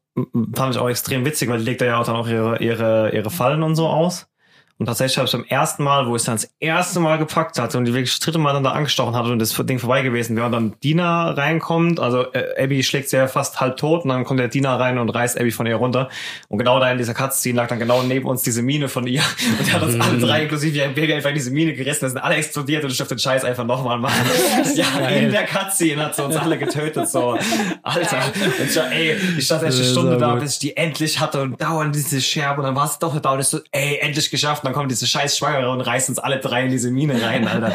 fand 0.55 0.75
ich 0.75 0.81
auch 0.81 0.89
extrem 0.89 1.25
witzig, 1.25 1.49
weil 1.49 1.59
die 1.59 1.65
legt 1.65 1.81
da 1.81 1.87
ja 1.87 2.01
auch 2.01 2.07
dann 2.07 2.17
auch 2.17 2.29
ihre, 2.29 2.59
ihre, 2.63 3.11
ihre 3.15 3.31
Fallen 3.31 3.63
und 3.63 3.75
so 3.75 3.89
aus. 3.89 4.29
Und 4.79 4.87
tatsächlich 4.87 5.19
habe 5.19 5.27
ich 5.27 5.33
beim 5.33 5.45
ersten 5.45 5.83
Mal, 5.83 6.07
wo 6.07 6.15
ich 6.15 6.21
es 6.21 6.27
dann 6.27 6.37
das 6.37 6.49
erste 6.61 7.01
Mal 7.01 7.19
gepackt 7.19 7.59
hatte 7.59 7.79
und 7.79 7.85
die 7.85 7.93
wirklich 7.95 8.13
das 8.13 8.21
dritte 8.21 8.39
Mal 8.39 8.53
dann 8.53 8.63
da 8.63 8.71
angestochen 8.71 9.17
hatte 9.17 9.33
und 9.33 9.41
das 9.41 9.53
Ding 9.55 9.81
vorbei 9.81 10.03
gewesen 10.03 10.37
wäre 10.37 10.47
und 10.47 10.53
dann 10.53 10.75
Dina 10.85 11.33
reinkommt, 11.33 11.99
also 11.99 12.33
äh, 12.33 12.63
Abby 12.63 12.85
schlägt 12.85 13.09
sie 13.09 13.17
ja 13.17 13.27
fast 13.27 13.61
halb 13.61 13.77
tot 13.77 14.05
und 14.05 14.11
dann 14.11 14.23
kommt 14.23 14.39
der 14.39 14.47
Dina 14.47 14.77
rein 14.77 14.99
und 14.99 15.09
reißt 15.09 15.37
Abby 15.37 15.51
von 15.51 15.67
ihr 15.67 15.75
runter. 15.75 16.09
Und 16.47 16.59
genau 16.59 16.79
da 16.79 16.93
in 16.93 16.99
dieser 16.99 17.13
Cutscene 17.13 17.57
lag 17.57 17.67
dann 17.67 17.81
genau 17.81 18.05
neben 18.05 18.27
uns 18.27 18.43
diese 18.43 18.63
Mine 18.63 18.89
von 18.89 19.07
ihr. 19.09 19.23
Und 19.59 19.67
die 19.67 19.73
hat 19.73 19.83
uns 19.83 19.99
alle 20.01 20.19
drei, 20.19 20.43
inklusive 20.43 20.77
ihr 20.77 20.89
Baby, 20.89 21.15
einfach 21.15 21.31
in 21.31 21.35
diese 21.35 21.51
Mine 21.51 21.75
gerissen. 21.75 22.05
Da 22.05 22.11
sind 22.11 22.19
alle 22.19 22.37
explodiert 22.37 22.85
und 22.85 22.91
ich 22.91 22.97
durfte 22.97 23.17
den 23.17 23.21
Scheiß 23.21 23.45
einfach 23.45 23.65
nochmal 23.65 23.99
machen. 23.99 24.25
ja, 24.75 25.09
in 25.09 25.33
der 25.33 25.45
Cutscene 25.45 26.05
hat 26.05 26.15
sie 26.15 26.25
uns 26.25 26.37
alle 26.37 26.57
getötet. 26.57 27.09
So, 27.09 27.37
Alter. 27.83 28.23
Und 28.59 28.71
ich, 28.71 28.77
ey, 28.77 29.17
ich 29.39 29.45
stand 29.45 29.65
echt 29.65 29.77
eine 29.77 29.85
Stunde 29.85 30.19
da, 30.19 30.35
bis 30.37 30.55
ich 30.55 30.59
die 30.61 30.77
endlich 30.77 31.19
hatte 31.19 31.43
und 31.43 31.61
dauernd 31.61 31.95
diese 31.95 32.21
Scherbe 32.21 32.61
und 32.61 32.67
dann 32.67 32.77
war 32.77 32.87
es 32.87 32.99
doch 32.99 33.19
da 33.19 33.33
und 33.33 33.41
ich 33.41 33.47
so, 33.47 33.59
ey, 33.73 33.99
endlich 34.01 34.31
geschafft. 34.31 34.65
Dann 34.69 34.75
kommt 34.75 34.91
diese 34.91 35.07
scheiß 35.07 35.39
Schwangere 35.39 35.71
und 35.71 35.81
reißt 35.81 36.11
uns 36.11 36.19
alle 36.19 36.41
drei 36.41 36.67
in 36.67 36.71
diese 36.71 36.91
Mine 36.91 37.23
rein, 37.23 37.49
Alter. 37.49 37.75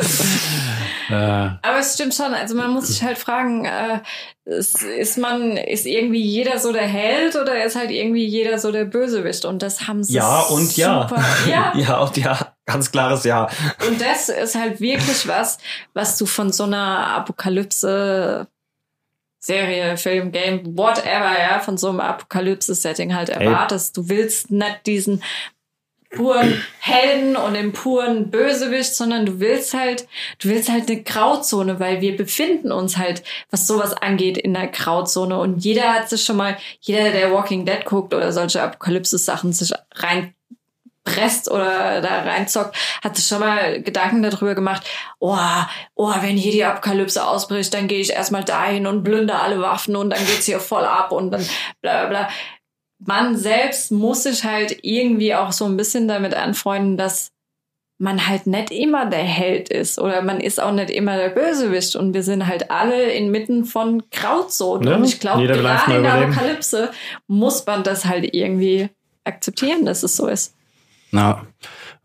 Aber 1.64 1.80
es 1.80 1.96
stimmt 1.96 2.14
schon, 2.14 2.36
also 2.36 2.54
man 2.54 2.72
muss 2.72 2.88
sich 2.88 3.02
halt 3.02 3.18
fragen, 3.18 3.66
äh, 3.66 4.02
ist, 4.46 4.84
ist 4.84 5.18
man, 5.18 5.58
ist 5.58 5.88
irgendwie 5.88 6.22
jeder 6.22 6.60
so 6.60 6.72
der 6.72 6.86
Held 6.86 7.36
oder 7.36 7.64
ist 7.66 7.76
halt 7.76 7.89
irgendwie 7.89 8.28
jeder 8.28 8.60
so 8.60 8.72
der 8.72 8.86
Bösewicht? 8.86 9.44
Und 9.46 9.64
das 9.64 9.88
haben 9.88 10.04
sie 10.04 10.14
Ja 10.14 10.41
und 10.41 10.78
ja. 10.78 11.08
super. 11.10 11.24
Ja. 11.50 11.74
Ja 11.76 11.98
und 11.98 12.16
ja. 12.16 12.54
Ganz 12.68 12.91
klares 12.91 13.24
Ja. 13.24 13.50
Und 13.88 14.00
das 14.00 14.30
ist 14.30 14.54
halt 14.54 14.80
wirklich 14.80 15.28
was, 15.28 15.58
was 15.96 16.20
du 16.20 16.28
von 16.28 16.52
so 16.52 16.66
einer 16.66 17.08
Apokalypse 17.08 18.48
Serie, 19.46 19.98
Film, 19.98 20.32
Game, 20.32 20.78
whatever, 20.78 21.38
ja, 21.38 21.60
von 21.60 21.78
so 21.78 21.89
einem 21.89 22.00
Apokalypse-Setting 22.00 23.14
halt 23.14 23.28
erwartest. 23.28 23.98
Du 23.98 24.08
willst 24.08 24.52
nicht 24.52 24.86
diesen 24.86 25.22
puren 26.14 26.64
Helden 26.80 27.36
und 27.36 27.55
den 27.55 27.74
puren 27.74 28.30
Bösewicht, 28.30 28.95
sondern 28.95 29.26
du 29.26 29.39
willst 29.39 29.74
halt, 29.74 30.07
du 30.39 30.49
willst 30.49 30.70
halt 30.70 30.89
eine 30.89 31.03
Grauzone, 31.03 31.80
weil 31.80 32.01
wir 32.01 32.16
befinden 32.16 32.72
uns 32.72 32.97
halt, 32.97 33.24
was 33.51 33.68
sowas 33.68 33.93
angeht, 33.93 34.38
in 34.38 34.53
der 34.53 34.68
Grauzone. 34.68 35.38
Und 35.38 35.66
jeder 35.66 35.93
hat 35.93 36.09
sich 36.09 36.24
schon 36.24 36.38
mal, 36.38 36.57
jeder, 36.82 37.11
der 37.11 37.34
Walking 37.34 37.66
Dead 37.66 37.84
guckt 37.86 38.14
oder 38.14 38.32
solche 38.32 38.61
Apokalypse-Sachen 38.61 39.53
sich 39.53 39.74
rein 39.95 40.34
presst 41.03 41.51
oder 41.51 42.01
da 42.01 42.22
reinzockt, 42.22 42.76
hat 43.03 43.18
sich 43.18 43.28
schon 43.28 43.41
mal 43.41 43.82
Gedanken 43.82 44.24
darüber 44.24 44.55
gemacht, 44.55 44.89
oh, 45.20 45.38
oh, 45.95 46.14
wenn 46.22 46.38
hier 46.38 46.51
die 46.51 46.64
Apokalypse 46.64 47.26
ausbricht, 47.26 47.74
dann 47.74 47.88
gehe 47.88 47.99
ich 47.99 48.11
erstmal 48.11 48.43
dahin 48.45 48.88
und 48.88 49.03
blünder 49.03 49.41
alle 49.41 49.59
Waffen 49.59 49.95
und 49.95 50.11
dann 50.11 50.26
geht's 50.26 50.45
hier 50.45 50.61
voll 50.61 50.86
ab 50.86 51.11
und 51.11 51.32
dann 51.32 51.45
bla 51.82 52.05
bla 52.05 52.07
bla. 52.07 52.30
Man 53.06 53.36
selbst 53.36 53.91
muss 53.91 54.24
sich 54.24 54.43
halt 54.43 54.80
irgendwie 54.82 55.36
auch 55.36 55.51
so 55.51 55.66
ein 55.66 55.78
bisschen 55.78 56.08
damit 56.08 56.34
anfreunden, 56.34 56.97
dass 56.97 57.32
man 57.97 58.28
halt 58.28 58.47
nicht 58.47 58.72
immer 58.72 59.06
der 59.06 59.24
Held 59.24 59.70
ist 59.70 59.99
oder 59.99 60.22
man 60.22 60.39
ist 60.39 60.62
auch 60.62 60.72
nicht 60.72 60.89
immer 60.89 61.18
der 61.18 61.30
Bösewicht 61.30 61.95
und 61.95 62.14
wir 62.14 62.24
sind 62.24 62.47
halt 62.47 62.70
alle 62.70 63.12
inmitten 63.12 63.66
von 63.66 64.04
Grauzonen. 64.12 64.88
Ja, 64.88 64.95
und 64.97 65.06
ich 65.06 65.20
glaube, 65.20 65.45
gerade 65.47 65.95
in 65.95 66.04
der. 66.04 66.14
Apokalypse 66.14 66.91
muss 67.28 67.66
man 67.66 67.84
das 67.84 68.06
halt 68.06 68.34
irgendwie 68.34 68.89
akzeptieren, 69.24 69.86
dass 69.86 70.04
es 70.04 70.18
so 70.18 70.28
ist. 70.28 70.56
Na, 71.12 71.45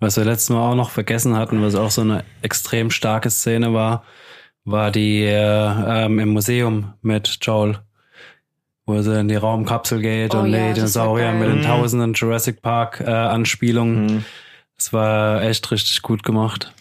was 0.00 0.16
wir 0.16 0.24
letztes 0.24 0.50
Mal 0.50 0.70
auch 0.70 0.76
noch 0.76 0.90
vergessen 0.90 1.36
hatten, 1.36 1.62
was 1.62 1.74
auch 1.74 1.90
so 1.90 2.02
eine 2.02 2.24
extrem 2.42 2.90
starke 2.90 3.30
Szene 3.30 3.72
war, 3.72 4.04
war 4.64 4.90
die 4.90 5.24
äh, 5.24 6.04
ähm, 6.04 6.18
im 6.18 6.28
Museum 6.28 6.94
mit 7.00 7.38
Joel, 7.40 7.78
wo 8.88 9.00
sie 9.02 9.20
in 9.20 9.28
die 9.28 9.36
Raumkapsel 9.36 10.00
geht 10.00 10.34
Oh 10.34 10.38
und 10.38 10.52
ja, 10.52 10.68
die 10.68 10.74
Dinosaurier 10.74 11.32
mit 11.32 11.48
den 11.48 11.58
Mhm. 11.58 11.62
tausenden 11.62 12.14
Jurassic 12.14 12.62
Park 12.62 13.00
äh, 13.00 13.10
Anspielungen. 13.10 14.06
Mhm. 14.06 14.24
Das 14.76 14.92
war 14.92 15.42
echt 15.42 15.70
richtig 15.70 16.02
gut 16.02 16.22
gemacht. 16.22 16.72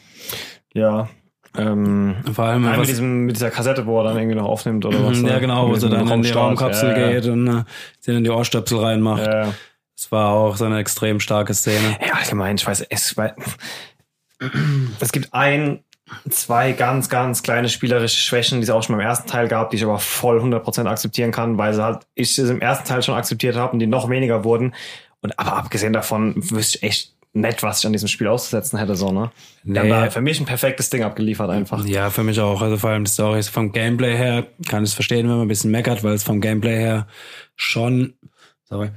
Ja. 0.74 1.10
Ähm, 1.58 2.16
Vor 2.34 2.45
allem, 2.45 2.64
mit, 2.64 2.78
was, 2.78 2.88
diesem, 2.88 3.26
mit 3.26 3.36
dieser 3.36 3.49
Kassette, 3.49 3.86
wo 3.88 3.99
er 3.99 4.03
dann 4.05 4.18
irgendwie 4.18 4.36
noch 4.38 4.45
aufnimmt 4.45 4.86
oder 4.86 5.03
was. 5.03 5.22
ja 5.22 5.34
ne? 5.34 5.39
genau, 5.39 5.68
wo 5.68 5.72
Mit 5.72 5.82
sie 5.82 5.89
dann 5.89 6.08
in 6.08 6.22
die. 6.22 6.30
Raumkapsel 6.32 6.89
ja, 6.97 7.10
geht 7.12 7.26
und 7.26 7.47
äh, 7.47 7.64
sie 7.99 8.12
in 8.14 8.24
die 8.24 8.30
Ohrstöpsel 8.30 8.80
reinmacht. 8.80 9.26
Ja, 9.26 9.45
ja. 9.45 9.53
Das 9.95 10.12
war 10.12 10.30
auch 10.32 10.55
so 10.55 10.66
eine 10.66 10.78
extrem 10.78 11.20
starke 11.20 11.55
Szene. 11.55 11.97
Ja, 12.05 12.14
allgemein, 12.14 12.55
ich 12.58 12.68
weiß, 12.68 12.82
es, 12.89 13.18
weil- 13.18 13.36
es 14.99 15.12
gibt 15.12 15.34
ein, 15.34 15.84
zwei 16.30 16.72
ganz, 16.72 17.10
ganz 17.10 17.43
kleine 17.43 17.70
spielerische 17.70 18.18
Schwächen, 18.20 18.60
die 18.60 18.64
es 18.64 18.70
auch 18.70 18.84
schon 18.84 18.95
beim 18.97 19.05
ersten 19.05 19.28
Teil 19.30 19.47
gab, 19.47 19.72
die 19.72 19.78
ich 19.78 19.84
aber 19.84 19.99
voll 19.99 20.39
100% 20.39 20.86
akzeptieren 20.88 21.32
kann, 21.32 21.58
weil 21.58 21.74
sie 21.74 21.84
halt, 21.84 21.99
ich 22.16 22.38
es 22.38 22.49
im 22.49 22.62
ersten 22.62 22.88
Teil 22.88 23.01
schon 23.03 23.16
akzeptiert 23.16 23.55
habe 23.55 23.74
und 23.74 23.80
die 23.80 23.88
noch 23.88 24.10
weniger 24.10 24.43
wurden. 24.43 24.74
Und 25.22 25.38
aber 25.39 25.53
abgesehen 25.58 25.93
davon 25.93 26.34
wüsste 26.38 26.78
ich 26.78 26.84
echt 26.84 27.14
nett, 27.34 27.62
was 27.62 27.80
ich 27.80 27.86
an 27.86 27.91
diesem 27.91 28.08
Spiel 28.08 28.28
auszusetzen 28.28 28.80
hätte, 28.80 28.95
so, 28.95 29.12
ne? 29.12 29.32
Die 29.64 29.78
haben 29.78 29.88
Nee. 29.88 29.91
da 29.93 30.10
für 30.10 30.22
mich 30.22 30.39
ein 30.39 30.45
perfektes 30.45 30.89
Ding 30.89 31.03
abgeliefert 31.03 31.49
einfach. 31.49 31.86
Ja, 31.86 32.10
für 32.10 32.24
mich 32.24 32.39
auch. 32.39 32.62
Also 32.62 32.78
vor 32.78 32.89
allem 32.91 33.03
die 33.03 33.12
Story 33.12 33.39
ist 33.39 33.49
vom 33.49 33.72
Gameplay 33.72 34.16
her, 34.16 34.47
kann 34.68 34.84
ich 34.84 34.89
es 34.91 34.93
verstehen, 34.95 35.28
wenn 35.28 35.36
man 35.36 35.41
ein 35.45 35.47
bisschen 35.49 35.70
meckert, 35.72 36.03
weil 36.03 36.14
es 36.14 36.24
vom 36.24 36.41
Gameplay 36.41 36.78
her 36.78 37.08
schon, 37.55 38.14
sorry, 38.64 38.89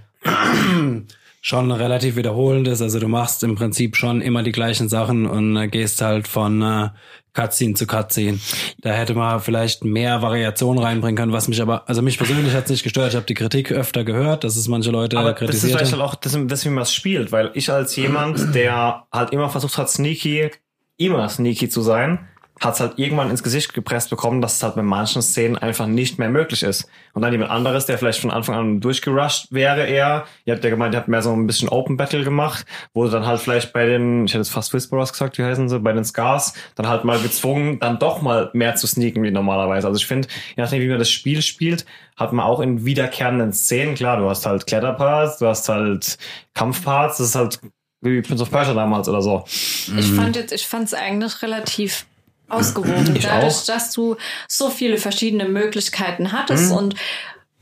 schon 1.40 1.72
relativ 1.72 2.16
wiederholend 2.16 2.68
ist. 2.68 2.82
Also 2.82 2.98
du 3.00 3.08
machst 3.08 3.42
im 3.42 3.54
Prinzip 3.54 3.96
schon 3.96 4.20
immer 4.20 4.42
die 4.42 4.52
gleichen 4.52 4.88
Sachen 4.88 5.26
und 5.26 5.56
äh, 5.56 5.68
gehst 5.68 6.02
halt 6.02 6.28
von 6.28 6.60
äh, 6.60 6.88
Cutscene 7.32 7.74
zu 7.74 7.86
Cutscene. 7.86 8.38
Da 8.82 8.90
hätte 8.90 9.14
man 9.14 9.40
vielleicht 9.40 9.84
mehr 9.84 10.20
Variation 10.20 10.78
reinbringen 10.78 11.16
können, 11.16 11.32
was 11.32 11.48
mich 11.48 11.62
aber, 11.62 11.88
also 11.88 12.02
mich 12.02 12.18
persönlich 12.18 12.52
hat 12.54 12.64
es 12.64 12.70
nicht 12.70 12.82
gestört. 12.82 13.10
Ich 13.10 13.16
habe 13.16 13.26
die 13.26 13.34
Kritik 13.34 13.72
öfter 13.72 14.04
gehört, 14.04 14.44
dass 14.44 14.56
es 14.56 14.68
manche 14.68 14.90
Leute 14.90 15.16
Aber 15.18 15.32
das 15.32 15.40
ist 15.40 15.46
kritisiert 15.46 15.78
vielleicht 15.78 15.92
haben. 15.92 16.00
auch 16.02 16.14
das, 16.14 16.36
das, 16.46 16.64
wie 16.64 16.70
man 16.70 16.82
es 16.82 16.92
spielt, 16.92 17.32
weil 17.32 17.50
ich 17.54 17.70
als 17.72 17.96
jemand, 17.96 18.54
der 18.54 19.06
halt 19.10 19.30
immer 19.32 19.48
versucht 19.48 19.78
hat, 19.78 19.88
sneaky, 19.88 20.50
immer 20.98 21.28
sneaky 21.28 21.68
zu 21.70 21.80
sein, 21.80 22.28
hat 22.60 22.74
es 22.74 22.80
halt 22.80 22.98
irgendwann 22.98 23.30
ins 23.30 23.42
Gesicht 23.42 23.72
gepresst 23.72 24.10
bekommen, 24.10 24.42
dass 24.42 24.56
es 24.56 24.62
halt 24.62 24.74
bei 24.74 24.82
manchen 24.82 25.22
Szenen 25.22 25.56
einfach 25.56 25.86
nicht 25.86 26.18
mehr 26.18 26.28
möglich 26.28 26.62
ist. 26.62 26.86
Und 27.14 27.22
dann 27.22 27.32
jemand 27.32 27.50
anderes, 27.50 27.86
der 27.86 27.96
vielleicht 27.96 28.20
von 28.20 28.30
Anfang 28.30 28.54
an 28.54 28.80
durchgerusht 28.80 29.48
wäre 29.50 29.86
eher, 29.86 30.26
ihr 30.44 30.54
habt 30.54 30.62
ja 30.62 30.68
gemeint, 30.68 30.94
ihr 30.94 30.98
habt 30.98 31.08
mehr 31.08 31.22
so 31.22 31.32
ein 31.32 31.46
bisschen 31.46 31.70
Open 31.70 31.96
Battle 31.96 32.22
gemacht, 32.22 32.66
wo 32.92 33.04
du 33.04 33.10
dann 33.10 33.26
halt 33.26 33.40
vielleicht 33.40 33.72
bei 33.72 33.86
den, 33.86 34.26
ich 34.26 34.32
hätte 34.32 34.40
jetzt 34.40 34.52
fast 34.52 34.74
Whisperers 34.74 35.12
gesagt, 35.12 35.38
wie 35.38 35.42
heißen 35.42 35.70
sie, 35.70 35.80
bei 35.80 35.92
den 35.92 36.04
Scars, 36.04 36.52
dann 36.74 36.86
halt 36.86 37.04
mal 37.04 37.18
gezwungen, 37.18 37.80
dann 37.80 37.98
doch 37.98 38.20
mal 38.20 38.50
mehr 38.52 38.74
zu 38.76 38.86
sneaken 38.86 39.22
wie 39.22 39.30
normalerweise. 39.30 39.86
Also 39.86 39.98
ich 39.98 40.06
finde, 40.06 40.28
je 40.54 40.62
nachdem, 40.62 40.82
wie 40.82 40.88
man 40.88 40.98
das 40.98 41.10
Spiel 41.10 41.40
spielt, 41.40 41.86
hat 42.16 42.34
man 42.34 42.44
auch 42.44 42.60
in 42.60 42.84
wiederkehrenden 42.84 43.54
Szenen, 43.54 43.94
klar, 43.94 44.18
du 44.18 44.28
hast 44.28 44.44
halt 44.44 44.66
Kletterparts, 44.66 45.38
du 45.38 45.46
hast 45.46 45.66
halt 45.70 46.18
Kampfparts, 46.52 47.16
das 47.16 47.28
ist 47.28 47.34
halt 47.36 47.60
wie 48.02 48.20
Prince 48.22 48.42
of 48.42 48.50
Persia 48.50 48.74
damals 48.74 49.08
oder 49.08 49.22
so. 49.22 49.44
Ich 49.46 50.12
fand 50.12 50.36
jetzt, 50.36 50.52
ich 50.52 50.66
fand 50.66 50.86
es 50.86 50.94
eigentlich 50.94 51.42
relativ 51.42 52.06
ausgewogen. 52.50 53.16
Ich 53.16 53.24
Dadurch, 53.24 53.54
auch. 53.54 53.66
dass 53.66 53.92
du 53.92 54.16
so 54.48 54.70
viele 54.70 54.98
verschiedene 54.98 55.46
Möglichkeiten 55.46 56.32
hattest 56.32 56.72
und 56.72 56.94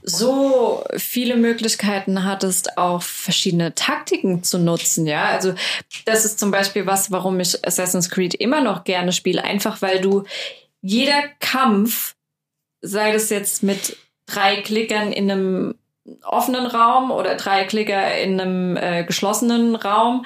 so 0.02 0.84
viele 0.96 1.36
Möglichkeiten 1.36 2.24
hattest, 2.24 2.78
auch 2.78 3.02
verschiedene 3.02 3.74
Taktiken 3.74 4.42
zu 4.42 4.58
nutzen, 4.58 5.06
ja. 5.06 5.26
Also 5.26 5.54
das 6.06 6.24
ist 6.24 6.38
zum 6.38 6.50
Beispiel 6.50 6.86
was, 6.86 7.10
warum 7.10 7.38
ich 7.40 7.66
Assassin's 7.66 8.08
Creed 8.08 8.34
immer 8.34 8.62
noch 8.62 8.84
gerne 8.84 9.12
spiele, 9.12 9.44
einfach 9.44 9.82
weil 9.82 10.00
du 10.00 10.24
jeder 10.80 11.22
Kampf, 11.40 12.14
sei 12.80 13.12
das 13.12 13.30
jetzt 13.30 13.62
mit 13.62 13.96
drei 14.26 14.62
Klickern 14.62 15.12
in 15.12 15.30
einem 15.30 15.74
offenen 16.22 16.66
Raum 16.66 17.10
oder 17.10 17.34
drei 17.34 17.64
Klicker 17.64 18.16
in 18.18 18.40
einem 18.40 18.76
äh, 18.76 19.04
geschlossenen 19.04 19.76
Raum, 19.76 20.24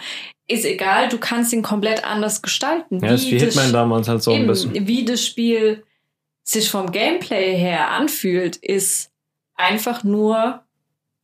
ist 0.52 0.64
egal, 0.64 1.08
du 1.08 1.18
kannst 1.18 1.52
ihn 1.52 1.62
komplett 1.62 2.04
anders 2.04 2.42
gestalten. 2.42 3.00
Ja, 3.00 3.08
das 3.08 3.22
ist 3.22 3.30
wie 3.30 3.38
Hitman 3.38 3.72
damals 3.72 4.08
halt 4.08 4.22
so 4.22 4.32
ein 4.32 4.46
bisschen. 4.46 4.86
Wie 4.86 5.04
das 5.04 5.24
Spiel 5.24 5.84
sich 6.42 6.70
vom 6.70 6.90
Gameplay 6.90 7.56
her 7.56 7.90
anfühlt, 7.90 8.56
ist 8.56 9.10
einfach 9.54 10.04
nur 10.04 10.62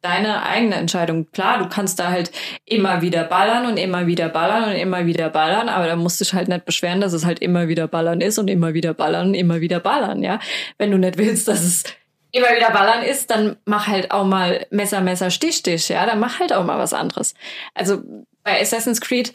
deine 0.00 0.44
eigene 0.44 0.76
Entscheidung. 0.76 1.30
Klar, 1.32 1.58
du 1.58 1.68
kannst 1.68 1.98
da 1.98 2.10
halt 2.10 2.30
immer 2.64 3.02
wieder 3.02 3.24
ballern 3.24 3.66
und 3.66 3.76
immer 3.78 4.06
wieder 4.06 4.28
ballern 4.28 4.70
und 4.70 4.76
immer 4.76 5.06
wieder 5.06 5.28
ballern, 5.28 5.68
aber 5.68 5.86
da 5.86 5.96
musst 5.96 6.20
du 6.20 6.24
dich 6.24 6.34
halt 6.34 6.48
nicht 6.48 6.64
beschweren, 6.64 7.00
dass 7.00 7.12
es 7.12 7.24
halt 7.24 7.40
immer 7.40 7.68
wieder 7.68 7.88
ballern 7.88 8.20
ist 8.20 8.38
und 8.38 8.48
immer 8.48 8.74
wieder 8.74 8.94
ballern 8.94 9.28
und 9.28 9.34
immer 9.34 9.60
wieder 9.60 9.80
ballern, 9.80 10.22
ja. 10.22 10.38
Wenn 10.78 10.92
du 10.92 10.98
nicht 10.98 11.18
willst, 11.18 11.48
dass 11.48 11.64
es 11.64 11.82
immer 12.30 12.54
wieder 12.54 12.70
ballern 12.70 13.02
ist, 13.02 13.30
dann 13.30 13.56
mach 13.64 13.88
halt 13.88 14.12
auch 14.12 14.24
mal 14.24 14.66
Messer, 14.70 15.00
Messer, 15.00 15.30
Stich, 15.30 15.56
Stich, 15.56 15.88
ja. 15.88 16.06
Dann 16.06 16.20
mach 16.20 16.38
halt 16.38 16.52
auch 16.52 16.64
mal 16.64 16.78
was 16.78 16.92
anderes. 16.92 17.34
Also 17.74 18.02
bei 18.48 18.60
Assassin's 18.60 19.00
Creed 19.00 19.32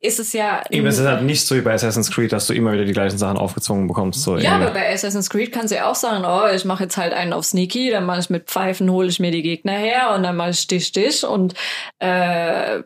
ist 0.00 0.18
es 0.20 0.32
ja 0.32 0.62
Eben, 0.70 0.86
es 0.86 0.98
ist 0.98 1.06
halt 1.06 1.22
nicht 1.22 1.44
so 1.44 1.56
wie 1.56 1.62
bei 1.62 1.72
Assassin's 1.72 2.10
Creed, 2.10 2.32
dass 2.32 2.46
du 2.46 2.54
immer 2.54 2.72
wieder 2.72 2.84
die 2.84 2.92
gleichen 2.92 3.18
Sachen 3.18 3.38
aufgezwungen 3.38 3.86
bekommst. 3.88 4.22
So 4.22 4.36
Ja, 4.36 4.52
irgendwie. 4.52 4.64
aber 4.66 4.74
bei 4.74 4.92
Assassin's 4.92 5.30
Creed 5.30 5.52
kannst 5.52 5.72
du 5.72 5.76
ja 5.76 5.90
auch 5.90 5.94
sagen, 5.94 6.24
oh, 6.26 6.54
ich 6.54 6.64
mache 6.64 6.84
jetzt 6.84 6.96
halt 6.96 7.12
einen 7.12 7.32
auf 7.32 7.44
Sneaky, 7.44 7.90
dann 7.90 8.04
mache 8.04 8.20
ich 8.20 8.30
mit 8.30 8.46
Pfeifen, 8.46 8.90
hole 8.90 9.08
ich 9.08 9.20
mir 9.20 9.30
die 9.30 9.42
Gegner 9.42 9.72
her 9.72 10.14
und 10.14 10.22
dann 10.22 10.36
mache 10.36 10.50
ich 10.50 10.60
Stich, 10.60 10.86
Stich 10.86 11.24
und 11.24 11.54
äh, 11.98 12.82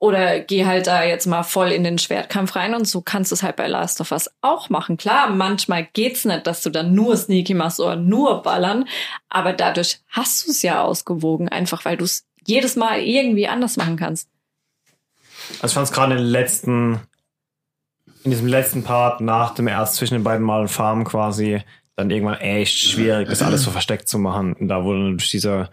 oder 0.00 0.38
geh 0.38 0.64
halt 0.64 0.86
da 0.86 1.02
jetzt 1.02 1.26
mal 1.26 1.42
voll 1.42 1.72
in 1.72 1.82
den 1.82 1.98
Schwertkampf 1.98 2.54
rein 2.54 2.74
und 2.74 2.86
so 2.86 3.00
kannst 3.02 3.32
du 3.32 3.34
es 3.34 3.42
halt 3.42 3.56
bei 3.56 3.66
Last 3.66 4.00
of 4.00 4.12
Us 4.12 4.30
auch 4.40 4.70
machen. 4.70 4.96
Klar, 4.96 5.30
manchmal 5.30 5.88
geht's 5.92 6.24
nicht, 6.24 6.46
dass 6.46 6.62
du 6.62 6.70
dann 6.70 6.94
nur 6.94 7.16
Sneaky 7.16 7.54
machst 7.54 7.80
oder 7.80 7.96
nur 7.96 8.42
ballern, 8.42 8.84
aber 9.28 9.52
dadurch 9.52 10.00
hast 10.08 10.46
du 10.46 10.52
es 10.52 10.62
ja 10.62 10.82
ausgewogen, 10.82 11.48
einfach 11.48 11.84
weil 11.84 11.96
du 11.96 12.04
es 12.04 12.28
jedes 12.46 12.76
Mal 12.76 13.00
irgendwie 13.00 13.48
anders 13.48 13.76
machen 13.76 13.96
kannst. 13.96 14.28
Also 15.54 15.66
ich 15.66 15.72
fand 15.74 15.86
es 15.88 15.92
gerade 15.92 16.12
in 16.12 16.18
den 16.18 16.26
letzten, 16.26 17.00
in 18.24 18.30
diesem 18.30 18.46
letzten 18.46 18.84
Part 18.84 19.20
nach 19.20 19.54
dem 19.54 19.68
erst 19.68 19.94
zwischen 19.94 20.14
den 20.14 20.24
beiden 20.24 20.44
Malen 20.44 20.68
Farmen 20.68 21.04
quasi 21.04 21.60
dann 21.96 22.10
irgendwann 22.10 22.38
echt 22.38 22.78
schwierig, 22.78 23.28
das 23.28 23.42
alles 23.42 23.62
so 23.62 23.70
versteckt 23.70 24.08
zu 24.08 24.18
machen. 24.18 24.52
Und 24.54 24.68
da 24.68 24.84
wurde 24.84 25.10
durch 25.16 25.30
diese, 25.30 25.68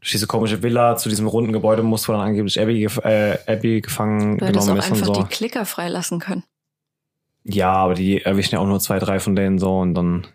durch 0.00 0.10
diese 0.10 0.26
komische 0.26 0.62
Villa 0.62 0.96
zu 0.96 1.08
diesem 1.08 1.26
runden 1.26 1.52
Gebäude 1.52 1.82
muss, 1.82 2.06
wo 2.08 2.12
dann 2.12 2.20
angeblich 2.20 2.60
Abby, 2.60 2.80
gef 2.80 2.98
äh, 2.98 3.38
Abby 3.46 3.80
gefangen 3.80 4.36
Du 4.38 4.46
hättest 4.46 4.68
auch 4.68 4.74
genommen 4.74 4.78
ist 4.80 4.86
und 4.90 4.92
einfach 5.02 5.14
so. 5.14 5.22
die 5.22 5.28
Klicker 5.28 5.64
freilassen 5.64 6.18
können. 6.20 6.44
Ja, 7.44 7.72
aber 7.72 7.94
die 7.94 8.20
erwischen 8.22 8.56
ja 8.56 8.60
auch 8.60 8.66
nur 8.66 8.80
zwei, 8.80 8.98
drei 8.98 9.18
von 9.20 9.34
denen 9.34 9.58
so 9.58 9.78
und 9.78 9.94
dann. 9.94 10.26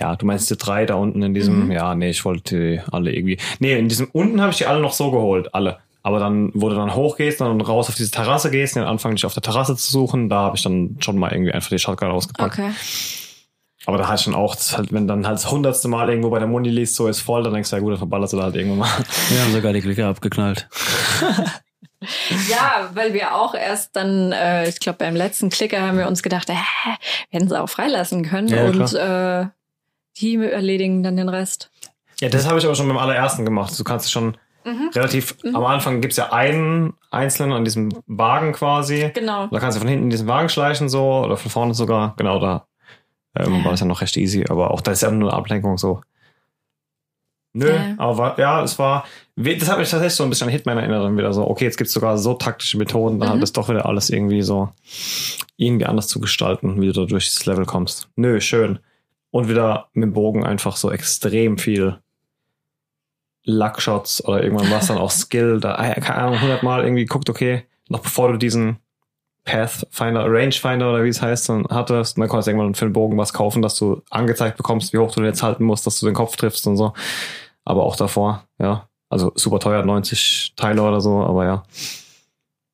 Ja, 0.00 0.16
du 0.16 0.26
meinst 0.26 0.50
die 0.50 0.56
drei 0.56 0.86
da 0.86 0.94
unten 0.94 1.22
in 1.22 1.34
diesem, 1.34 1.66
Mhm. 1.66 1.72
ja, 1.72 1.94
nee, 1.94 2.10
ich 2.10 2.24
wollte 2.24 2.56
die 2.56 2.80
alle 2.90 3.12
irgendwie. 3.12 3.38
Nee, 3.60 3.78
in 3.78 3.88
diesem 3.88 4.08
unten 4.12 4.40
habe 4.40 4.50
ich 4.50 4.58
die 4.58 4.66
alle 4.66 4.80
noch 4.80 4.92
so 4.92 5.10
geholt, 5.10 5.54
alle. 5.54 5.78
Aber 6.06 6.18
dann, 6.18 6.50
wo 6.52 6.68
du 6.68 6.74
dann 6.76 6.94
hochgehst 6.94 7.40
und 7.40 7.48
dann 7.48 7.60
raus 7.66 7.88
auf 7.88 7.94
diese 7.94 8.10
Terrasse 8.10 8.50
gehst 8.50 8.76
und 8.76 8.82
dann 8.82 8.90
anfangen 8.90 9.16
dich 9.16 9.24
auf 9.24 9.32
der 9.32 9.42
Terrasse 9.42 9.74
zu 9.74 9.90
suchen, 9.90 10.28
da 10.28 10.36
habe 10.42 10.56
ich 10.56 10.62
dann 10.62 10.98
schon 11.00 11.18
mal 11.18 11.32
irgendwie 11.32 11.50
einfach 11.50 11.70
die 11.70 11.78
Shotgun 11.78 12.10
ausgepackt. 12.10 12.58
Okay. 12.58 12.70
Aber 13.86 13.96
da 13.96 14.06
hatte 14.06 14.20
ich 14.20 14.24
dann 14.26 14.34
auch, 14.34 14.54
halt, 14.72 14.92
wenn 14.92 15.08
dann 15.08 15.26
halt 15.26 15.36
das 15.36 15.50
hundertste 15.50 15.88
Mal 15.88 16.10
irgendwo 16.10 16.28
bei 16.28 16.38
der 16.38 16.48
Muni 16.48 16.68
liest, 16.68 16.94
so 16.94 17.08
ist 17.08 17.20
voll, 17.20 17.42
dann 17.42 17.54
denkst 17.54 17.70
du, 17.70 17.76
ja 17.76 17.80
gut, 17.80 17.92
dann 17.92 17.98
verballerst 17.98 18.34
du 18.34 18.36
da 18.36 18.44
halt 18.44 18.54
irgendwann 18.54 18.80
mal. 18.80 18.90
Wir 19.30 19.42
haben 19.42 19.52
sogar 19.52 19.72
die 19.72 19.80
Klicker 19.80 20.06
abgeknallt. 20.06 20.68
Ja, 22.50 22.90
weil 22.92 23.14
wir 23.14 23.34
auch 23.34 23.54
erst 23.54 23.96
dann, 23.96 24.30
äh, 24.32 24.68
ich 24.68 24.78
glaube, 24.78 24.98
beim 24.98 25.16
letzten 25.16 25.48
Klicker 25.48 25.80
haben 25.80 25.96
wir 25.96 26.06
uns 26.06 26.22
gedacht, 26.22 26.50
äh, 26.50 26.52
wir 26.52 26.98
hätten 27.30 27.48
sie 27.48 27.58
auch 27.58 27.68
freilassen 27.70 28.26
können 28.26 28.48
Ja, 28.48 28.56
ja, 28.56 28.64
und 28.64 28.92
äh, 28.92 29.48
die 30.18 30.36
erledigen 30.36 31.02
dann 31.02 31.16
den 31.16 31.30
Rest. 31.30 31.70
Ja, 32.20 32.28
das 32.28 32.46
habe 32.46 32.58
ich 32.58 32.66
aber 32.66 32.74
schon 32.74 32.88
beim 32.88 32.98
allerersten 32.98 33.46
gemacht. 33.46 33.78
Du 33.78 33.84
kannst 33.84 34.12
schon 34.12 34.36
Mhm. 34.64 34.90
relativ, 34.94 35.36
am 35.44 35.64
Anfang 35.64 36.00
gibt's 36.00 36.16
ja 36.16 36.32
einen 36.32 36.94
einzelnen 37.10 37.52
an 37.52 37.64
diesem 37.64 37.90
Wagen 38.06 38.52
quasi. 38.52 39.10
Genau. 39.14 39.46
Da 39.48 39.58
kannst 39.60 39.76
du 39.76 39.80
von 39.80 39.88
hinten 39.88 40.04
in 40.04 40.10
diesen 40.10 40.26
Wagen 40.26 40.48
schleichen 40.48 40.88
so 40.88 41.24
oder 41.24 41.36
von 41.36 41.50
vorne 41.50 41.74
sogar. 41.74 42.14
Genau, 42.16 42.38
da 42.40 42.66
ähm, 43.36 43.54
Ja. 43.56 43.64
war 43.64 43.70
das 43.72 43.80
ja 43.80 43.86
noch 43.86 44.00
recht 44.00 44.16
easy. 44.16 44.44
Aber 44.48 44.70
auch 44.70 44.80
da 44.80 44.92
ist 44.92 45.02
ja 45.02 45.10
nur 45.10 45.30
eine 45.30 45.38
Ablenkung 45.38 45.76
so. 45.78 46.00
Nö, 47.56 47.68
Ja. 47.72 47.94
aber 47.98 48.18
war, 48.18 48.38
ja, 48.38 48.62
es 48.64 48.78
war, 48.80 49.04
das 49.36 49.68
hat 49.70 49.78
mich 49.78 49.88
tatsächlich 49.90 50.14
so 50.14 50.24
ein 50.24 50.30
bisschen 50.30 50.48
an 50.48 50.52
Hitman 50.52 50.76
erinnert 50.78 51.16
wieder 51.16 51.32
so, 51.32 51.48
okay, 51.48 51.64
jetzt 51.64 51.76
gibt's 51.76 51.92
sogar 51.92 52.18
so 52.18 52.34
taktische 52.34 52.78
Methoden, 52.78 53.20
dann 53.20 53.28
Mhm. 53.28 53.32
hat 53.34 53.42
das 53.42 53.52
doch 53.52 53.68
wieder 53.68 53.86
alles 53.86 54.10
irgendwie 54.10 54.42
so 54.42 54.70
irgendwie 55.56 55.86
anders 55.86 56.08
zu 56.08 56.18
gestalten, 56.20 56.80
wie 56.80 56.86
du 56.88 56.92
da 56.92 57.04
durch 57.06 57.26
das 57.32 57.46
Level 57.46 57.64
kommst. 57.64 58.08
Nö, 58.16 58.40
schön. 58.40 58.80
Und 59.30 59.48
wieder 59.48 59.88
mit 59.92 60.02
dem 60.04 60.12
Bogen 60.14 60.44
einfach 60.44 60.76
so 60.76 60.90
extrem 60.90 61.58
viel 61.58 61.98
Luckshots 63.44 64.24
oder 64.24 64.42
irgendwann 64.42 64.70
was 64.70 64.86
dann 64.86 64.98
auch 64.98 65.10
Skill, 65.10 65.60
da, 65.60 65.76
äh, 65.76 66.00
keine 66.00 66.18
Ahnung, 66.18 66.36
100 66.36 66.62
Mal 66.62 66.84
irgendwie 66.84 67.04
guckt, 67.04 67.28
okay, 67.28 67.64
noch 67.88 68.00
bevor 68.00 68.32
du 68.32 68.38
diesen 68.38 68.78
Pathfinder, 69.44 70.24
Rangefinder 70.26 70.90
oder 70.90 71.04
wie 71.04 71.08
es 71.08 71.20
heißt, 71.20 71.50
dann 71.50 71.66
hattest, 71.68 72.16
und 72.16 72.22
dann 72.22 72.30
konntest 72.30 72.46
du 72.46 72.52
irgendwann 72.52 72.74
für 72.74 72.86
den 72.86 72.94
Bogen 72.94 73.18
was 73.18 73.34
kaufen, 73.34 73.60
dass 73.60 73.76
du 73.76 74.02
angezeigt 74.10 74.56
bekommst, 74.56 74.92
wie 74.92 74.98
hoch 74.98 75.12
du 75.12 75.20
den 75.20 75.26
jetzt 75.26 75.42
halten 75.42 75.64
musst, 75.64 75.86
dass 75.86 76.00
du 76.00 76.06
den 76.06 76.14
Kopf 76.14 76.36
triffst 76.36 76.66
und 76.66 76.76
so. 76.76 76.94
Aber 77.64 77.84
auch 77.84 77.96
davor, 77.96 78.44
ja. 78.58 78.88
Also 79.10 79.32
super 79.34 79.60
teuer, 79.60 79.84
90 79.84 80.54
Teile 80.56 80.82
oder 80.82 81.00
so, 81.00 81.22
aber 81.22 81.44
ja. 81.44 81.62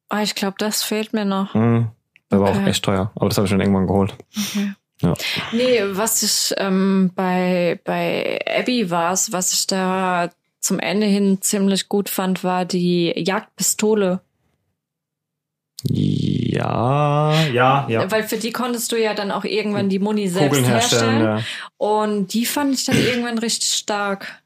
Ah, 0.09 0.23
ich 0.23 0.35
glaube, 0.35 0.57
das 0.59 0.83
fehlt 0.83 1.13
mir 1.13 1.25
noch. 1.25 1.55
Mhm. 1.55 1.89
Das 2.29 2.41
war 2.41 2.51
auch 2.51 2.67
echt 2.67 2.85
teuer. 2.85 3.11
Aber 3.17 3.29
das 3.29 3.37
habe 3.37 3.47
ich 3.47 3.51
schon 3.51 3.61
irgendwann 3.61 3.89
geholt. 3.89 4.15
Okay. 4.37 4.73
Ja. 5.03 5.15
Nee, 5.53 5.81
was 5.93 6.23
ich 6.23 6.55
ähm, 6.59 7.11
bei, 7.15 7.81
bei 7.85 8.39
Abby 8.47 8.91
war, 8.91 9.13
was 9.13 9.53
ich 9.53 9.67
da 9.67 10.31
zum 10.61 10.79
Ende 10.79 11.07
hin 11.07 11.39
ziemlich 11.41 11.89
gut 11.89 12.09
fand, 12.09 12.45
war 12.45 12.65
die 12.65 13.13
Jagdpistole. 13.17 14.21
Ja, 15.83 17.47
ja, 17.47 17.87
ja. 17.89 18.11
Weil 18.11 18.25
für 18.25 18.37
die 18.37 18.53
konntest 18.53 18.93
du 18.93 18.97
ja 18.97 19.15
dann 19.15 19.31
auch 19.31 19.45
irgendwann 19.45 19.89
die 19.89 19.99
Muni 19.99 20.29
selbst 20.29 20.57
Kugeln 20.57 20.67
herstellen, 20.67 21.23
herstellen. 21.23 21.39
ja. 21.39 21.45
Und 21.79 22.35
die 22.35 22.45
fand 22.45 22.75
ich 22.75 22.85
dann 22.85 22.97
irgendwann 23.07 23.39
richtig 23.39 23.73
stark. 23.73 24.43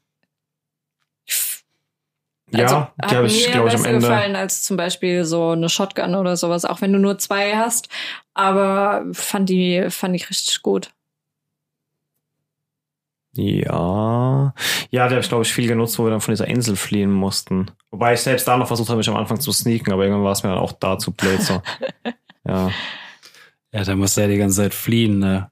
Ja, 2.51 2.63
also, 2.63 2.75
die 2.75 3.05
hat 3.05 3.15
habe 3.15 3.27
ich, 3.27 3.33
mir 3.33 3.49
ich, 3.49 3.55
am 3.55 3.65
besser 3.65 3.93
gefallen 3.93 4.35
als 4.35 4.61
zum 4.61 4.77
Beispiel 4.77 5.25
so 5.25 5.49
eine 5.49 5.67
Shotgun 5.67 6.15
oder 6.15 6.37
sowas, 6.37 6.63
auch 6.63 6.79
wenn 6.81 6.93
du 6.93 6.99
nur 6.99 7.17
zwei 7.17 7.57
hast. 7.57 7.89
Aber 8.33 9.05
fand 9.11 9.49
die, 9.49 9.87
fand 9.89 10.15
ich 10.15 10.29
richtig 10.29 10.61
gut. 10.61 10.91
Ja. 13.37 14.53
Ja, 14.91 15.07
die 15.07 15.13
habe 15.13 15.19
ich, 15.21 15.27
glaube 15.29 15.43
ich, 15.43 15.53
viel 15.53 15.67
genutzt, 15.67 15.99
wo 15.99 16.03
wir 16.05 16.11
dann 16.11 16.21
von 16.21 16.31
dieser 16.33 16.47
Insel 16.47 16.75
fliehen 16.75 17.11
mussten. 17.11 17.71
Wobei 17.91 18.13
ich 18.13 18.21
selbst 18.21 18.47
da 18.47 18.57
noch 18.57 18.67
versucht 18.67 18.89
habe, 18.89 18.97
mich 18.97 19.09
am 19.09 19.15
Anfang 19.17 19.39
zu 19.39 19.51
sneaken, 19.51 19.91
aber 19.93 20.03
irgendwann 20.03 20.23
war 20.23 20.31
es 20.31 20.43
mir 20.43 20.49
dann 20.49 20.59
auch 20.59 20.71
da 20.73 20.97
zu 20.97 21.11
blöd. 21.11 21.41
So. 21.41 21.61
ja. 22.47 22.69
Ja, 23.73 23.83
da 23.83 23.95
muss 23.95 24.15
er 24.17 24.27
die 24.29 24.37
ganze 24.37 24.61
Zeit 24.63 24.73
fliehen, 24.73 25.19
ne? 25.19 25.49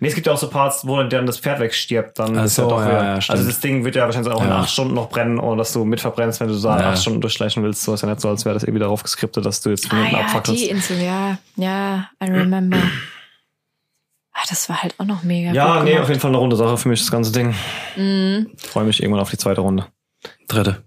Nee, 0.00 0.08
es 0.08 0.14
gibt 0.14 0.28
ja 0.28 0.32
auch 0.32 0.38
so 0.38 0.48
Parts, 0.48 0.86
wo 0.86 1.02
dann 1.02 1.26
das 1.26 1.40
Pferd 1.40 1.58
wegstirbt, 1.58 2.20
dann 2.20 2.38
Ach 2.38 2.44
ist 2.44 2.56
ja 2.56 2.64
doch 2.68 2.80
ja, 2.80 3.02
ja, 3.02 3.20
also 3.28 3.44
das 3.44 3.58
Ding 3.58 3.84
wird 3.84 3.96
ja 3.96 4.04
wahrscheinlich 4.04 4.32
auch 4.32 4.40
in 4.44 4.48
Ja. 4.48 4.60
acht 4.60 4.70
Stunden 4.70 4.94
noch 4.94 5.08
brennen, 5.10 5.40
ohne 5.40 5.56
dass 5.58 5.72
du 5.72 5.84
mitverbrennst, 5.84 6.38
wenn 6.40 6.46
du 6.48 6.56
da 6.60 6.78
Ja. 6.80 6.90
acht 6.90 7.02
Stunden 7.02 7.20
durchschleichen 7.20 7.64
willst. 7.64 7.82
So 7.82 7.94
ist 7.94 8.02
ja 8.02 8.08
nicht 8.08 8.20
so, 8.20 8.28
als 8.28 8.44
wäre 8.44 8.54
das 8.54 8.62
irgendwie 8.62 8.78
darauf 8.78 9.02
geskriptet, 9.02 9.44
dass 9.44 9.60
du 9.60 9.70
jetzt 9.70 9.88
von 9.88 9.98
Ah 9.98 10.08
ja, 10.08 10.18
abfackelst. 10.20 10.62
die 10.62 10.68
Insel, 10.70 11.02
ja. 11.02 11.38
Ja, 11.56 12.08
I 12.22 12.30
remember. 12.30 12.78
Ah, 14.40 14.44
das 14.48 14.68
war 14.68 14.82
halt 14.82 14.94
auch 14.98 15.04
noch 15.04 15.24
mega 15.24 15.52
Ja, 15.52 15.74
gut 15.76 15.84
nee, 15.84 15.90
gemacht. 15.90 16.02
auf 16.04 16.08
jeden 16.10 16.20
Fall 16.20 16.30
eine 16.30 16.38
runde 16.38 16.54
Sache 16.54 16.76
für 16.76 16.88
mich, 16.88 17.00
das 17.00 17.10
ganze 17.10 17.32
Ding. 17.32 17.54
Mhm. 17.96 18.50
Freue 18.56 18.84
mich 18.84 19.02
irgendwann 19.02 19.20
auf 19.22 19.30
die 19.30 19.36
zweite 19.36 19.60
Runde. 19.62 19.86
Dritte. 20.46 20.84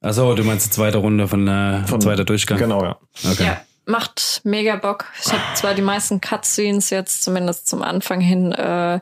Achso, 0.00 0.34
du 0.34 0.42
meinst 0.44 0.66
die 0.66 0.70
zweite 0.70 0.98
Runde 0.98 1.28
von, 1.28 1.46
äh, 1.46 1.84
Von- 1.86 2.00
zweiter 2.00 2.24
Durchgang. 2.24 2.58
Genau, 2.58 2.82
ja. 2.82 2.96
Okay. 3.30 3.44
Ja, 3.44 3.60
macht 3.86 4.40
mega 4.44 4.74
Bock. 4.76 5.04
Ich 5.24 5.32
habe 5.32 5.42
zwar 5.54 5.74
die 5.74 5.82
meisten 5.82 6.20
Cutscenes 6.20 6.90
jetzt 6.90 7.22
zumindest 7.22 7.68
zum 7.68 7.82
Anfang 7.82 8.20
hin 8.20 8.50
äh, 8.52 9.00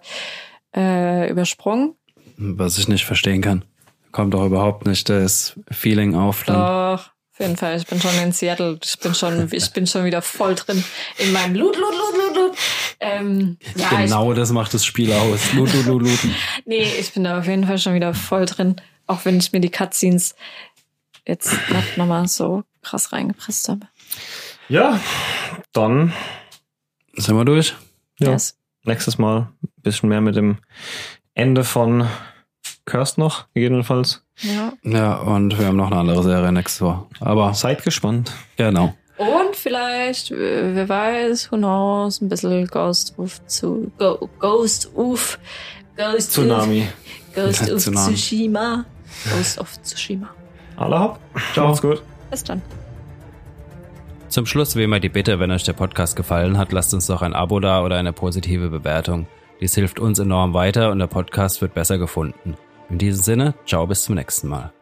äh, 0.76 1.30
übersprungen. 1.30 1.94
Was 2.36 2.76
ich 2.78 2.88
nicht 2.88 3.04
verstehen 3.06 3.40
kann. 3.42 3.64
Kommt 4.12 4.34
doch 4.34 4.44
überhaupt 4.44 4.86
nicht 4.86 5.08
das 5.08 5.58
Feeling 5.70 6.14
auf. 6.14 6.44
Dann. 6.44 6.56
Doch, 6.98 7.10
auf 7.34 7.40
jeden 7.40 7.56
Fall. 7.56 7.76
Ich 7.76 7.86
bin 7.86 8.00
schon 8.00 8.16
in 8.22 8.30
Seattle. 8.30 8.78
Ich 8.82 8.96
bin 9.00 9.12
schon, 9.12 9.48
ich 9.52 9.72
bin 9.72 9.88
schon 9.88 10.04
wieder 10.04 10.22
voll 10.22 10.54
drin 10.54 10.84
in 11.18 11.32
meinem 11.32 11.56
Loot, 11.56 11.76
Loot, 11.76 11.92
Loot, 11.92 12.16
Loot, 12.16 12.36
Loot. 12.36 12.58
Ähm, 13.00 13.58
ja, 13.74 13.88
genau 13.88 14.32
das 14.34 14.52
macht 14.52 14.72
das 14.72 14.84
Spiel 14.84 15.12
aus. 15.12 15.52
Lut, 15.52 15.72
lut, 15.84 16.02
lut. 16.02 16.24
ich, 16.24 16.30
nee, 16.64 16.84
ich 16.84 17.12
bin 17.12 17.24
da 17.24 17.40
auf 17.40 17.46
jeden 17.46 17.66
Fall 17.66 17.78
schon 17.78 17.94
wieder 17.94 18.14
voll 18.14 18.46
drin. 18.46 18.76
Auch 19.08 19.24
wenn 19.24 19.38
ich 19.38 19.52
mir 19.52 19.60
die 19.60 19.70
Cutscenes 19.70 20.36
jetzt 21.26 21.52
nicht 21.70 21.96
nochmal 21.96 22.28
so 22.28 22.62
krass 22.82 23.12
reingepresst 23.12 23.68
habe. 23.68 23.88
Ja, 24.68 25.00
dann 25.72 26.12
Sind 27.14 27.36
wir 27.36 27.44
durch? 27.44 27.74
Ja. 28.20 28.30
Yes. 28.30 28.56
nächstes 28.84 29.18
Mal 29.18 29.48
ein 29.62 29.68
bisschen 29.82 30.08
mehr 30.08 30.20
mit 30.20 30.36
dem 30.36 30.58
Ende 31.34 31.64
von 31.64 32.08
Cursed 32.84 33.18
noch, 33.18 33.46
gegebenenfalls. 33.54 34.23
Ja. 34.40 34.72
Ja, 34.82 35.14
und 35.16 35.58
wir 35.58 35.66
haben 35.66 35.76
noch 35.76 35.90
eine 35.90 35.96
andere 36.00 36.22
Serie 36.22 36.52
nächste 36.52 36.84
Woche. 36.84 37.06
Aber 37.20 37.54
Seid 37.54 37.84
gespannt. 37.84 38.32
genau. 38.56 38.94
Und 39.16 39.54
vielleicht, 39.54 40.32
äh, 40.32 40.74
wer 40.74 40.88
weiß, 40.88 41.52
who 41.52 41.56
knows, 41.56 42.20
ein 42.20 42.28
bisschen 42.28 42.66
Ghost 42.66 43.16
of 43.16 43.44
zu 43.46 43.92
Go, 43.98 44.28
Ghost 44.40 44.90
of 44.96 45.38
Ghost 45.96 46.32
Tsunami. 46.32 46.88
Ghost 47.34 47.70
of 47.70 47.78
Tsunami. 47.78 48.14
Tsushima. 48.14 48.84
Ghost 49.30 49.60
of 49.60 49.80
Tsushima. 49.82 50.28
Alle 50.76 50.98
hopp. 50.98 51.20
Ciao. 51.52 51.68
Macht's 51.68 51.80
gut. 51.82 52.02
Bis 52.30 52.42
dann. 52.42 52.60
Zum 54.28 54.46
Schluss 54.46 54.74
wie 54.74 54.82
immer 54.82 54.98
die 54.98 55.08
Bitte, 55.08 55.38
wenn 55.38 55.52
euch 55.52 55.62
der 55.62 55.74
Podcast 55.74 56.16
gefallen 56.16 56.58
hat, 56.58 56.72
lasst 56.72 56.92
uns 56.92 57.06
doch 57.06 57.22
ein 57.22 57.34
Abo 57.34 57.60
da 57.60 57.84
oder 57.84 57.96
eine 57.96 58.12
positive 58.12 58.68
Bewertung. 58.68 59.28
Dies 59.60 59.76
hilft 59.76 60.00
uns 60.00 60.18
enorm 60.18 60.54
weiter 60.54 60.90
und 60.90 60.98
der 60.98 61.06
Podcast 61.06 61.62
wird 61.62 61.74
besser 61.74 61.98
gefunden. 61.98 62.56
In 62.90 62.98
diesem 62.98 63.22
Sinne, 63.22 63.54
ciao 63.66 63.86
bis 63.86 64.04
zum 64.04 64.14
nächsten 64.14 64.48
Mal. 64.48 64.72